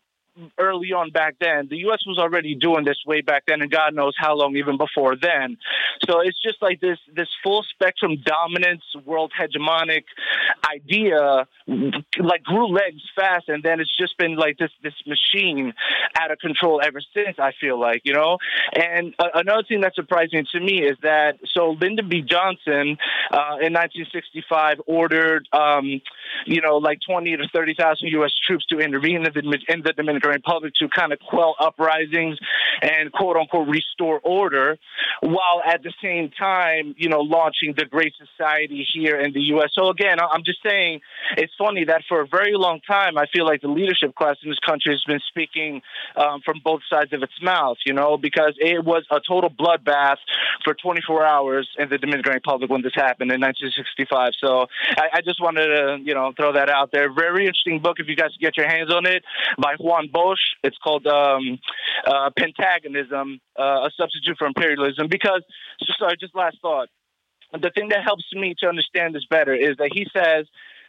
early 0.58 0.92
on 0.92 1.10
back 1.10 1.36
then. 1.40 1.68
The 1.68 1.78
U.S. 1.78 2.00
was 2.06 2.18
already 2.18 2.54
doing 2.54 2.84
this 2.84 2.98
way 3.06 3.20
back 3.20 3.44
then, 3.46 3.62
and 3.62 3.70
God 3.70 3.94
knows 3.94 4.14
how 4.16 4.34
long 4.34 4.56
even 4.56 4.78
before 4.78 5.16
then. 5.16 5.56
So 6.08 6.20
it's 6.20 6.40
just 6.40 6.62
like 6.62 6.80
this 6.80 6.98
this 7.14 7.28
full 7.42 7.64
spectrum 7.70 8.16
dominance, 8.24 8.82
world 9.04 9.32
hegemonic 9.38 10.04
idea, 10.72 11.46
like 12.18 12.42
grew 12.42 12.68
legs 12.68 13.02
fast, 13.14 13.48
and 13.48 13.62
then 13.62 13.80
it's 13.80 13.96
just 13.96 14.16
been 14.18 14.36
like 14.36 14.58
this 14.58 14.70
this 14.82 14.94
machine 15.06 15.72
out 16.18 16.30
of 16.30 16.38
control 16.38 16.80
ever 16.84 17.00
since. 17.14 17.38
I 17.38 17.52
feel 17.60 17.78
like 17.78 18.02
you 18.04 18.14
know. 18.14 18.38
And 18.74 19.14
uh, 19.18 19.28
another 19.34 19.64
thing 19.68 19.80
that's 19.80 19.96
surprising 19.96 20.46
to 20.52 20.60
me 20.60 20.82
is 20.82 20.96
that 21.02 21.38
so 21.52 21.76
Lyndon 21.80 22.08
B. 22.08 22.22
Johnson 22.22 22.96
uh, 23.30 23.60
in 23.60 23.74
1965 23.74 24.80
ordered 24.86 25.48
um, 25.52 26.00
you 26.46 26.60
know 26.60 26.76
like 26.76 26.98
20 27.06 27.36
to 27.36 27.48
30 27.52 27.74
thousand 27.74 28.08
U.S. 28.08 28.32
troops 28.46 28.66
to 28.66 28.78
intervene 28.78 29.16
in 29.16 29.22
the, 29.24 29.58
in 29.68 29.82
the 29.82 29.92
Dominican 29.92 30.29
Dominican 30.30 30.42
Republic 30.42 30.74
to 30.80 30.88
kind 30.88 31.12
of 31.12 31.18
quell 31.20 31.54
uprisings 31.58 32.38
and 32.82 33.12
quote 33.12 33.36
unquote 33.36 33.68
restore 33.68 34.20
order, 34.22 34.78
while 35.20 35.62
at 35.66 35.82
the 35.82 35.92
same 36.02 36.30
time, 36.30 36.94
you 36.96 37.08
know, 37.08 37.20
launching 37.20 37.74
the 37.76 37.84
Great 37.84 38.14
Society 38.18 38.86
here 38.92 39.18
in 39.20 39.32
the 39.32 39.40
U.S. 39.54 39.70
So 39.74 39.88
again, 39.88 40.18
I'm 40.20 40.42
just 40.44 40.62
saying 40.62 41.00
it's 41.36 41.52
funny 41.58 41.84
that 41.84 42.02
for 42.08 42.20
a 42.20 42.26
very 42.26 42.52
long 42.54 42.80
time, 42.86 43.18
I 43.18 43.26
feel 43.32 43.44
like 43.44 43.60
the 43.60 43.68
leadership 43.68 44.14
class 44.14 44.36
in 44.42 44.50
this 44.50 44.58
country 44.60 44.92
has 44.94 45.02
been 45.06 45.20
speaking 45.28 45.82
um, 46.16 46.40
from 46.44 46.60
both 46.64 46.80
sides 46.88 47.12
of 47.12 47.22
its 47.22 47.32
mouth, 47.42 47.78
you 47.84 47.92
know, 47.92 48.16
because 48.16 48.54
it 48.58 48.84
was 48.84 49.04
a 49.10 49.20
total 49.26 49.50
bloodbath 49.50 50.16
for 50.64 50.74
24 50.74 51.24
hours 51.24 51.68
in 51.78 51.88
the 51.88 51.98
Dominican 51.98 52.32
Republic 52.32 52.70
when 52.70 52.82
this 52.82 52.94
happened 52.94 53.30
in 53.32 53.40
1965. 53.40 54.32
So 54.40 54.66
I, 54.96 55.18
I 55.18 55.20
just 55.22 55.40
wanted 55.40 55.66
to, 55.66 55.98
you 56.02 56.14
know, 56.14 56.32
throw 56.36 56.52
that 56.52 56.68
out 56.68 56.90
there. 56.92 57.12
Very 57.12 57.46
interesting 57.46 57.80
book 57.80 57.98
if 57.98 58.08
you 58.08 58.16
guys 58.16 58.30
get 58.40 58.56
your 58.56 58.68
hands 58.68 58.92
on 58.92 59.06
it 59.06 59.24
by 59.58 59.74
Juan 59.78 60.08
Bosch. 60.12 60.40
It's 60.62 60.76
called 60.78 61.06
um, 61.06 61.58
uh, 62.06 62.30
Pentagonism, 62.36 63.40
uh, 63.58 63.62
a 63.62 63.90
substitute 63.96 64.36
for 64.38 64.46
imperialism. 64.46 65.08
Because, 65.08 65.42
sorry, 65.98 66.16
just 66.18 66.34
last 66.34 66.58
thought. 66.62 66.88
The 67.52 67.70
thing 67.74 67.88
that 67.88 68.04
helps 68.04 68.24
me 68.32 68.54
to 68.60 68.68
understand 68.68 69.14
this 69.14 69.26
better 69.28 69.54
is 69.54 69.76
that 69.78 69.90
he 69.92 70.06
says 70.12 70.46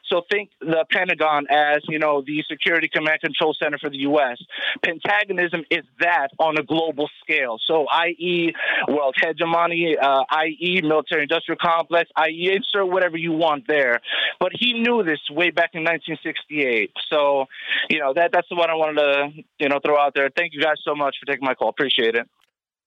so 0.08 0.22
think 0.30 0.50
the 0.60 0.86
Pentagon 0.92 1.48
as, 1.50 1.82
you 1.88 2.00
know, 2.00 2.22
the 2.26 2.44
Security 2.50 2.90
Command 2.90 3.22
Control 3.22 3.56
Center 3.62 3.78
for 3.78 3.90
the 3.90 4.00
U.S. 4.00 4.38
Pentagonism 4.84 5.64
is 5.70 5.86
that 6.00 6.30
on 6.38 6.58
a 6.58 6.64
global 6.64 7.10
scale. 7.22 7.58
So, 7.66 7.86
i.e., 7.92 8.54
world 8.88 9.16
hegemony, 9.22 9.98
uh, 9.98 10.24
i.e., 10.30 10.82
military 10.82 11.24
industrial 11.24 11.58
complex, 11.62 12.10
i.e., 12.16 12.52
insert 12.54 12.92
whatever 12.92 13.18
you 13.18 13.32
want 13.32 13.68
there. 13.68 14.02
But 14.40 14.52
he 14.54 14.74
knew 14.74 15.04
this 15.04 15.20
way 15.30 15.52
back 15.52 15.72
in 15.74 15.84
1968. 15.84 16.92
So, 17.10 17.46
you 17.90 18.00
know, 18.00 18.14
that 18.14 18.32
that's 18.34 18.50
what 18.52 18.70
I 18.70 18.76
wanted 18.76 19.02
to, 19.02 19.44
you 19.60 19.70
know, 19.70 19.80
throw 19.84 19.98
out 19.98 20.14
there. 20.14 20.30
Thank 20.36 20.54
you 20.54 20.62
guys 20.62 20.78
so 20.84 20.96
much 20.96 21.16
for 21.20 21.26
taking 21.26 21.46
my 21.46 21.56
call. 21.56 21.70
Appreciate 21.70 22.16
it. 22.16 22.28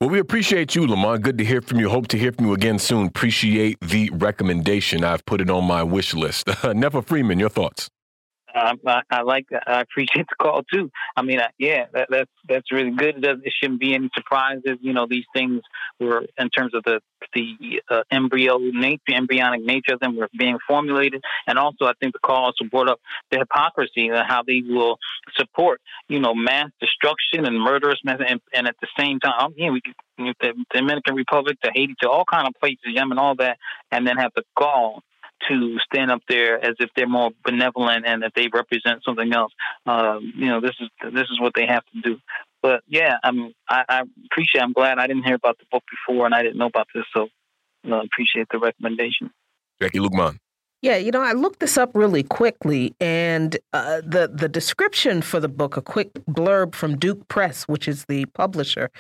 Well, 0.05 0.11
we 0.11 0.19
appreciate 0.19 0.75
you, 0.75 0.87
Lamont. 0.87 1.23
Good 1.23 1.39
to 1.39 1.47
hear 1.47 1.63
from 1.63 1.81
you. 1.81 1.89
Hope 1.89 2.09
to 2.09 2.19
hear 2.19 2.31
from 2.31 2.45
you 2.45 2.53
again 2.53 2.79
soon. 2.79 3.07
Appreciate 3.07 3.81
the 3.81 4.11
recommendation. 4.13 5.03
I've 5.03 5.25
put 5.25 5.41
it 5.41 5.49
on 5.49 5.65
my 5.65 5.83
wish 5.83 6.13
list. 6.13 6.47
Netfa 6.47 7.03
Freeman, 7.03 7.39
your 7.39 7.49
thoughts? 7.49 7.89
Um, 8.55 8.79
I, 8.87 9.03
I, 9.11 9.23
like 9.23 9.47
that. 9.51 9.65
I 9.67 9.81
appreciate 9.81 10.27
the 10.31 10.37
call 10.41 10.63
too. 10.73 10.91
I 11.17 11.23
mean, 11.23 11.41
uh, 11.41 11.49
yeah, 11.59 11.87
that, 11.93 12.09
that's 12.11 12.31
that's 12.49 12.73
really 12.73 12.93
good. 12.93 13.25
It, 13.25 13.41
it 13.45 13.53
shouldn't 13.61 13.81
be 13.81 13.95
any 13.95 14.09
surprises. 14.15 14.79
You 14.81 14.93
know, 14.93 15.07
these 15.09 15.25
things 15.35 15.61
were 15.99 16.25
in 16.39 16.51
terms 16.51 16.73
of 16.75 16.85
the 16.85 17.01
the 17.35 17.83
uh, 17.91 18.03
embryo 18.11 18.59
nature, 18.59 19.01
embryonic 19.15 19.65
nature 19.65 19.95
of 19.95 20.01
them 20.01 20.17
were 20.17 20.29
being 20.39 20.59
formulated, 20.69 21.23
and 21.47 21.59
also 21.59 21.87
I 21.87 21.95
think 22.01 22.13
the 22.13 22.21
call 22.21 22.45
also 22.45 22.65
brought 22.71 22.89
up 22.89 23.01
the 23.31 23.39
hypocrisy 23.39 24.09
and 24.09 24.27
how 24.27 24.43
they 24.47 24.63
will 24.67 24.99
support, 25.37 25.81
you 26.09 26.21
know, 26.21 26.35
mass 26.35 26.71
destruction 26.81 27.47
and 27.47 27.61
murderous 27.61 27.99
methods, 28.05 28.31
and, 28.31 28.41
and 28.53 28.69
at 28.69 28.77
the 28.81 28.89
same 28.99 29.19
time, 29.21 29.53
you 29.57 29.67
know, 29.67 29.73
we 29.73 29.83
the 30.17 30.53
Dominican 30.73 31.15
Republic 31.17 31.61
to 31.63 31.71
Haiti 31.75 31.95
to 32.03 32.09
all 32.09 32.25
kind 32.25 32.47
of 32.47 32.55
places, 32.61 32.79
Yemen, 32.87 33.19
all 33.19 33.35
that, 33.37 33.59
and 33.91 34.07
then 34.07 34.17
have 34.17 34.31
the 34.37 34.45
gall 34.57 35.03
to 35.49 35.79
stand 35.81 36.11
up 36.11 36.23
there 36.29 36.65
as 36.65 36.75
if 36.79 36.91
they're 36.97 37.09
more 37.09 37.31
benevolent 37.45 38.07
and 38.07 38.23
that 38.23 38.33
they 38.35 38.49
represent 38.53 39.03
something 39.05 39.33
else. 39.33 39.53
Um, 39.87 40.33
you 40.37 40.47
know, 40.47 40.61
this 40.61 40.75
is 40.81 40.89
this 41.13 41.25
is 41.31 41.41
what 41.41 41.53
they 41.55 41.67
have 41.67 41.85
to 41.95 42.01
do. 42.01 42.19
But 42.63 42.83
yeah, 42.89 43.17
I'm 43.23 43.53
I, 43.69 43.85
I 43.89 44.03
appreciate. 44.27 44.63
I'm 44.63 44.73
glad 44.73 44.99
I 44.99 45.07
didn't 45.07 45.25
hear 45.25 45.35
about 45.35 45.59
the 45.59 45.67
book 45.71 45.85
before 45.91 46.27
and 46.27 46.35
I 46.35 46.43
didn't 46.43 46.59
know 46.59 46.67
about 46.67 46.89
this, 46.95 47.05
so 47.15 47.29
uh, 47.91 48.03
appreciate 48.03 48.47
the 48.51 48.59
recommendation. 48.59 49.31
Jacquie 49.81 50.01
Luqman. 50.01 50.39
Yeah, 50.81 50.97
you 50.97 51.11
know, 51.11 51.23
I 51.23 51.33
looked 51.33 51.61
this 51.61 51.79
up 51.79 51.93
really 51.95 52.23
quickly, 52.23 52.95
and 53.01 53.57
uh, 53.73 54.03
the 54.05 54.31
the 54.33 54.51
description 54.51 55.23
for 55.23 55.41
the 55.41 55.49
book, 55.49 55.79
a 55.79 55.83
quick 55.83 56.13
blurb 56.27 56.75
from 56.75 56.99
Duke 56.99 57.27
Press, 57.29 57.65
which 57.65 57.89
is 57.89 58.05
the 58.05 58.27
publisher, 58.27 58.91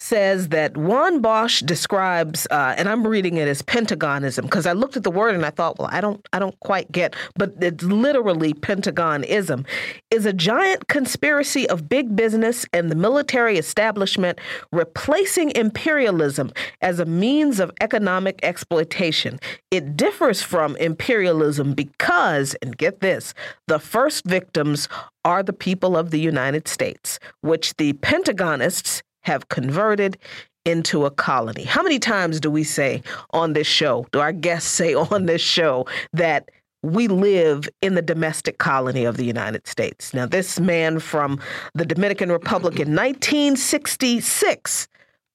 says 0.00 0.48
that 0.48 0.76
Juan 0.76 1.20
Bosch 1.20 1.60
describes, 1.60 2.46
uh, 2.50 2.74
and 2.76 2.88
I'm 2.88 3.06
reading 3.06 3.36
it 3.36 3.46
as 3.46 3.62
Pentagonism 3.62 4.46
because 4.46 4.66
I 4.66 4.72
looked 4.72 4.96
at 4.96 5.02
the 5.02 5.10
word 5.10 5.34
and 5.34 5.44
I 5.44 5.50
thought, 5.50 5.78
well, 5.78 5.88
I 5.92 6.00
don't, 6.00 6.26
I 6.32 6.38
don't 6.38 6.58
quite 6.60 6.90
get, 6.90 7.14
but 7.36 7.54
it's 7.60 7.84
literally 7.84 8.54
Pentagonism, 8.54 9.66
is 10.10 10.26
a 10.26 10.32
giant 10.32 10.88
conspiracy 10.88 11.68
of 11.68 11.88
big 11.88 12.16
business 12.16 12.64
and 12.72 12.90
the 12.90 12.94
military 12.94 13.58
establishment 13.58 14.40
replacing 14.72 15.50
imperialism 15.50 16.50
as 16.80 16.98
a 16.98 17.04
means 17.04 17.60
of 17.60 17.70
economic 17.80 18.40
exploitation. 18.42 19.38
It 19.70 19.96
differs 19.96 20.42
from 20.42 20.76
imperialism 20.76 21.74
because, 21.74 22.56
and 22.62 22.76
get 22.76 23.00
this, 23.00 23.34
the 23.66 23.78
first 23.78 24.24
victims 24.24 24.88
are 25.24 25.42
the 25.42 25.52
people 25.52 25.96
of 25.96 26.10
the 26.10 26.20
United 26.20 26.66
States, 26.66 27.18
which 27.42 27.76
the 27.76 27.92
Pentagonists 27.94 29.02
have 29.22 29.48
converted 29.48 30.18
into 30.64 31.06
a 31.06 31.10
colony. 31.10 31.64
How 31.64 31.82
many 31.82 31.98
times 31.98 32.40
do 32.40 32.50
we 32.50 32.64
say 32.64 33.02
on 33.30 33.54
this 33.54 33.66
show, 33.66 34.06
do 34.12 34.20
our 34.20 34.32
guests 34.32 34.70
say 34.70 34.94
on 35.12 35.26
this 35.26 35.42
show 35.42 35.86
that 36.12 36.50
we 36.82 37.08
live 37.08 37.68
in 37.82 37.94
the 37.94 38.02
domestic 38.02 38.58
colony 38.58 39.04
of 39.04 39.16
the 39.16 39.24
United 39.24 39.66
States? 39.66 40.14
Now, 40.14 40.26
this 40.26 40.60
man 40.60 40.98
from 40.98 41.40
the 41.74 41.84
Dominican 41.84 42.30
Republic 42.30 42.74
in 42.74 42.94
1966 42.94 44.88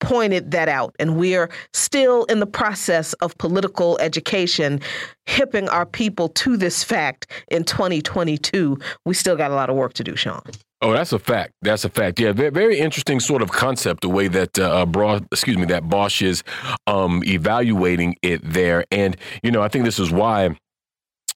pointed 0.06 0.52
that 0.52 0.70
out. 0.70 0.96
And 1.00 1.18
we're 1.18 1.50
still 1.74 2.26
in 2.26 2.40
the 2.40 2.46
process 2.46 3.14
of 3.14 3.36
political 3.40 3.98
education, 4.00 4.80
hipping 5.26 5.68
our 5.70 5.86
people 5.86 6.30
to 6.30 6.56
this 6.56 6.84
fact 6.84 7.28
in 7.50 7.64
2022. 7.64 8.78
We 9.06 9.14
still 9.16 9.36
got 9.36 9.50
a 9.50 9.56
lot 9.56 9.70
of 9.70 9.76
work 9.76 9.94
to 9.94 10.04
do, 10.04 10.16
Sean. 10.16 10.42
Oh, 10.82 10.92
that's 10.92 11.12
a 11.12 11.18
fact. 11.20 11.54
That's 11.64 11.84
a 11.86 11.90
fact. 11.90 12.20
Yeah, 12.20 12.34
very, 12.34 12.78
interesting 12.78 13.20
sort 13.20 13.42
of 13.42 13.52
concept. 13.52 14.02
The 14.02 14.10
way 14.10 14.28
that 14.28 14.60
uh, 14.60 14.86
Bra- 14.86 15.22
excuse 15.32 15.58
me, 15.58 15.66
that 15.66 15.90
Bosch 15.90 16.22
is 16.22 16.44
um, 16.86 17.24
evaluating 17.26 18.16
it 18.22 18.42
there, 18.44 18.86
and 18.92 19.18
you 19.42 19.50
know, 19.50 19.64
I 19.64 19.70
think 19.70 19.86
this 19.86 19.98
is 19.98 20.12
why, 20.12 20.56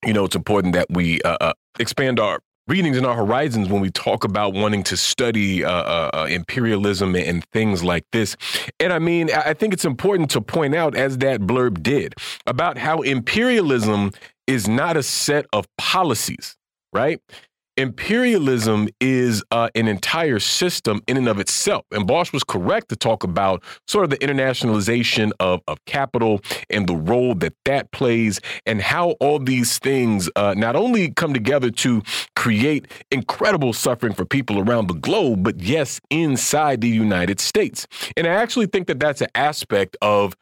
you 0.06 0.14
know, 0.14 0.26
it's 0.26 0.36
important 0.36 0.74
that 0.76 0.88
we 0.92 1.22
uh, 1.24 1.38
uh, 1.42 1.54
expand 1.80 2.20
our 2.20 2.40
readings 2.70 2.98
in 2.98 3.06
our 3.06 3.16
horizons 3.16 3.68
when 3.68 3.82
we 3.82 3.90
talk 3.90 4.24
about 4.24 4.54
wanting 4.54 4.84
to 4.84 4.96
study 4.96 5.66
uh, 5.66 5.72
uh, 5.72 6.10
uh, 6.14 6.28
imperialism 6.30 7.16
and 7.16 7.44
things 7.46 7.84
like 7.84 8.06
this. 8.12 8.38
And 8.80 8.94
I 8.94 9.00
mean, 9.00 9.32
I 9.34 9.56
think 9.56 9.74
it's 9.74 9.86
important 9.86 10.30
to 10.32 10.42
point 10.42 10.76
out, 10.76 10.96
as 10.96 11.18
that 11.18 11.42
blurb 11.42 11.82
did, 11.82 12.14
about 12.46 12.78
how 12.78 13.02
imperialism 13.02 14.12
is 14.46 14.68
not 14.68 14.98
a 14.98 15.04
set 15.04 15.48
of 15.52 15.66
policies, 15.78 16.56
right? 16.94 17.20
Imperialism 17.80 18.90
is 19.00 19.42
uh, 19.52 19.70
an 19.74 19.88
entire 19.88 20.40
system 20.40 21.02
in 21.08 21.16
and 21.16 21.30
of 21.30 21.40
itself. 21.40 21.86
And 21.92 22.06
Bosch 22.06 22.34
was 22.34 22.44
correct 22.44 22.90
to 22.90 22.98
talk 22.98 23.24
about 23.24 23.64
sort 23.88 24.04
of 24.04 24.10
the 24.10 24.18
internationalization 24.18 25.32
of, 25.40 25.62
of 25.66 25.84
capital 25.86 26.42
and 26.70 26.88
the 26.88 26.96
role 26.96 27.34
that 27.36 27.54
that 27.64 27.92
plays, 27.92 28.42
and 28.66 28.82
how 28.82 29.12
all 29.22 29.40
these 29.40 29.80
things 29.80 30.30
uh, 30.36 30.54
not 30.58 30.76
only 30.76 31.12
come 31.12 31.34
together 31.34 31.72
to 31.72 32.04
create 32.36 32.86
incredible 33.12 33.72
suffering 33.72 34.14
for 34.14 34.26
people 34.26 34.60
around 34.60 34.88
the 34.88 34.94
globe, 34.96 35.44
but 35.44 35.62
yes, 35.62 36.02
inside 36.10 36.82
the 36.82 36.90
United 36.90 37.40
States. 37.40 37.88
And 38.18 38.28
I 38.28 38.32
actually 38.32 38.68
think 38.68 38.88
that 38.88 39.00
that's 39.00 39.22
an 39.22 39.30
aspect 39.36 39.96
of 40.02 40.36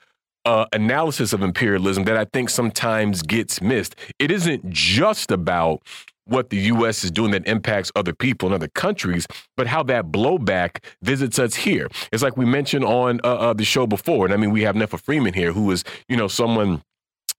uh, 0.46 0.66
analysis 0.74 1.34
of 1.34 1.44
imperialism 1.44 2.06
that 2.06 2.18
I 2.18 2.26
think 2.26 2.50
sometimes 2.50 3.22
gets 3.22 3.62
missed. 3.62 3.96
It 4.18 4.32
isn't 4.32 4.70
just 4.70 5.30
about 5.30 5.84
what 6.28 6.50
the 6.50 6.58
U.S. 6.58 7.04
is 7.04 7.12
doing 7.12 7.32
that 7.32 7.48
impacts 7.48 7.92
other 7.96 8.14
people 8.14 8.48
in 8.48 8.54
other 8.54 8.68
countries, 8.68 9.28
but 9.56 9.68
how 9.68 9.84
that 9.84 10.06
blowback 10.06 10.84
visits 11.02 11.40
us 11.40 11.56
here. 11.56 11.88
It's 12.12 12.24
like 12.24 12.38
we 12.38 12.46
mentioned 12.46 12.86
on 12.86 13.20
uh, 13.24 13.28
uh, 13.28 13.54
the 13.54 13.66
show 13.66 13.88
before, 13.88 14.26
and 14.26 14.34
I 14.34 14.38
mean, 14.38 14.52
we 14.52 14.62
have 14.64 14.76
Netfa 14.76 15.00
Freeman 15.00 15.34
here, 15.34 15.54
who 15.54 15.70
is, 15.72 15.84
you 16.08 16.18
know, 16.18 16.28
someone 16.28 16.84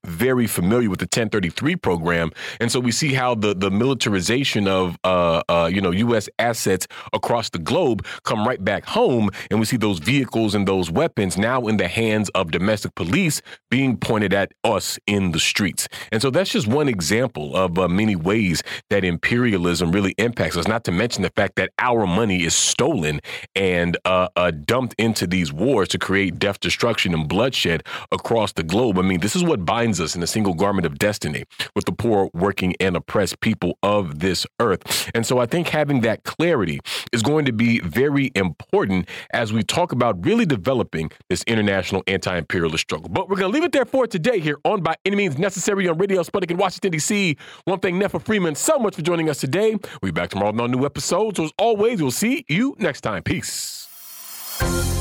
very 0.09 0.47
familiar 0.47 0.91
with 0.91 0.99
the 0.99 1.05
1033 1.05 1.77
program, 1.77 2.31
and 2.61 2.71
so 2.73 2.81
we 2.81 2.93
see 2.93 3.13
how 3.13 3.35
the 3.35 3.55
the 3.55 3.71
militarization 3.71 4.67
of 4.67 4.99
uh, 5.05 5.43
uh, 5.49 5.71
you 5.73 5.81
know 5.81 5.91
U.S. 5.91 6.29
assets 6.39 6.87
across 7.13 7.51
the 7.51 7.59
globe 7.59 8.05
come 8.25 8.47
right 8.47 8.63
back 8.65 8.85
home, 8.85 9.31
and 9.51 9.61
we 9.61 9.67
see 9.67 9.77
those 9.77 9.99
vehicles 9.99 10.55
and 10.55 10.67
those 10.67 10.91
weapons 10.91 11.37
now 11.37 11.67
in 11.67 11.77
the 11.77 11.89
hands 11.89 12.29
of 12.31 12.51
domestic 12.51 12.95
police 12.95 13.43
being 13.71 13.97
pointed 13.97 14.33
at 14.33 14.53
us 14.65 14.99
in 15.07 15.33
the 15.33 15.41
streets. 15.41 15.89
And 16.13 16.23
so 16.23 16.31
that's 16.31 16.51
just 16.51 16.67
one 16.67 16.89
example 16.89 17.57
of 17.57 17.79
uh, 17.79 17.89
many 17.89 18.17
ways 18.17 18.63
that 18.91 19.05
imperialism 19.05 19.93
really 19.93 20.15
impacts 20.19 20.57
us. 20.57 20.67
Not 20.67 20.85
to 20.85 20.93
mention 20.93 21.23
the 21.23 21.31
fact 21.31 21.57
that 21.57 21.71
our 21.79 22.07
money 22.07 22.45
is 22.45 22.55
stolen 22.55 23.21
and 23.55 23.97
uh, 24.05 24.29
uh, 24.37 24.51
dumped 24.51 24.95
into 24.99 25.27
these 25.27 25.53
wars 25.53 25.89
to 25.89 25.99
create 25.99 26.39
death, 26.39 26.61
destruction, 26.61 27.15
and 27.15 27.29
bloodshed 27.29 27.83
across 28.13 28.53
the 28.53 28.63
globe. 28.63 28.99
I 28.99 29.03
mean, 29.03 29.21
this 29.21 29.37
is 29.37 29.45
what 29.45 29.65
binds 29.65 29.98
us 30.01 30.17
in 30.17 30.23
a 30.23 30.27
single 30.27 30.55
garment 30.55 30.87
of 30.87 30.99
destiny 30.99 31.45
with 31.75 31.85
the 31.85 31.93
poor, 31.93 32.31
working, 32.35 32.75
and 32.81 32.97
oppressed 32.97 33.41
people 33.41 33.79
of 33.83 34.21
this 34.21 34.47
earth. 34.61 35.11
And 35.15 35.27
so 35.27 35.39
I 35.39 35.47
think 35.47 35.69
having 35.69 36.01
that 36.03 36.25
clarity 36.25 36.81
is 37.13 37.23
going 37.23 37.45
to 37.47 37.53
be 37.53 37.81
very 37.81 38.31
important 38.35 39.09
as 39.31 39.53
we 39.53 39.63
talk 39.63 39.93
about 39.93 40.25
really 40.25 40.47
developing 40.47 41.11
this 41.29 41.43
international 41.45 42.03
anti 42.07 42.37
imperialist 42.37 42.83
struggle. 42.83 43.09
But 43.09 43.29
we're 43.29 43.37
going 43.37 43.53
to 43.53 43.55
leave 43.55 43.65
it 43.65 43.73
there 43.73 43.85
for 43.85 44.07
today 44.07 44.41
here 44.41 44.59
on 44.65 44.83
By 44.83 44.97
Any 45.05 45.17
Means 45.17 45.39
Necessary 45.39 45.89
on 45.89 45.99
Radio 45.99 46.23
Sputnik 46.23 46.51
in 46.51 46.57
Washington, 46.57 46.93
D.C. 46.93 47.37
One 47.65 47.81
thing, 47.81 47.99
Netfa 47.99 48.23
Freeman, 48.23 48.55
so 48.55 48.79
much 48.79 48.95
for 48.97 49.03
joining 49.03 49.29
us 49.29 49.39
today. 49.39 49.73
We'll 49.73 50.13
be 50.13 50.21
back 50.21 50.31
tomorrow 50.31 50.51
on 50.51 50.61
a 50.61 50.69
new 50.69 50.85
episode. 50.85 51.37
So 51.37 51.45
as 51.45 51.53
always, 51.59 52.01
we'll 52.01 52.11
see 52.11 52.45
you 52.49 52.77
next 52.79 53.03
time. 53.03 53.23
Peace. 53.23 53.87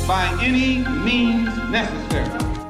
By 0.08 0.38
any 0.42 0.78
means 1.04 1.56
necessary. 1.70 2.67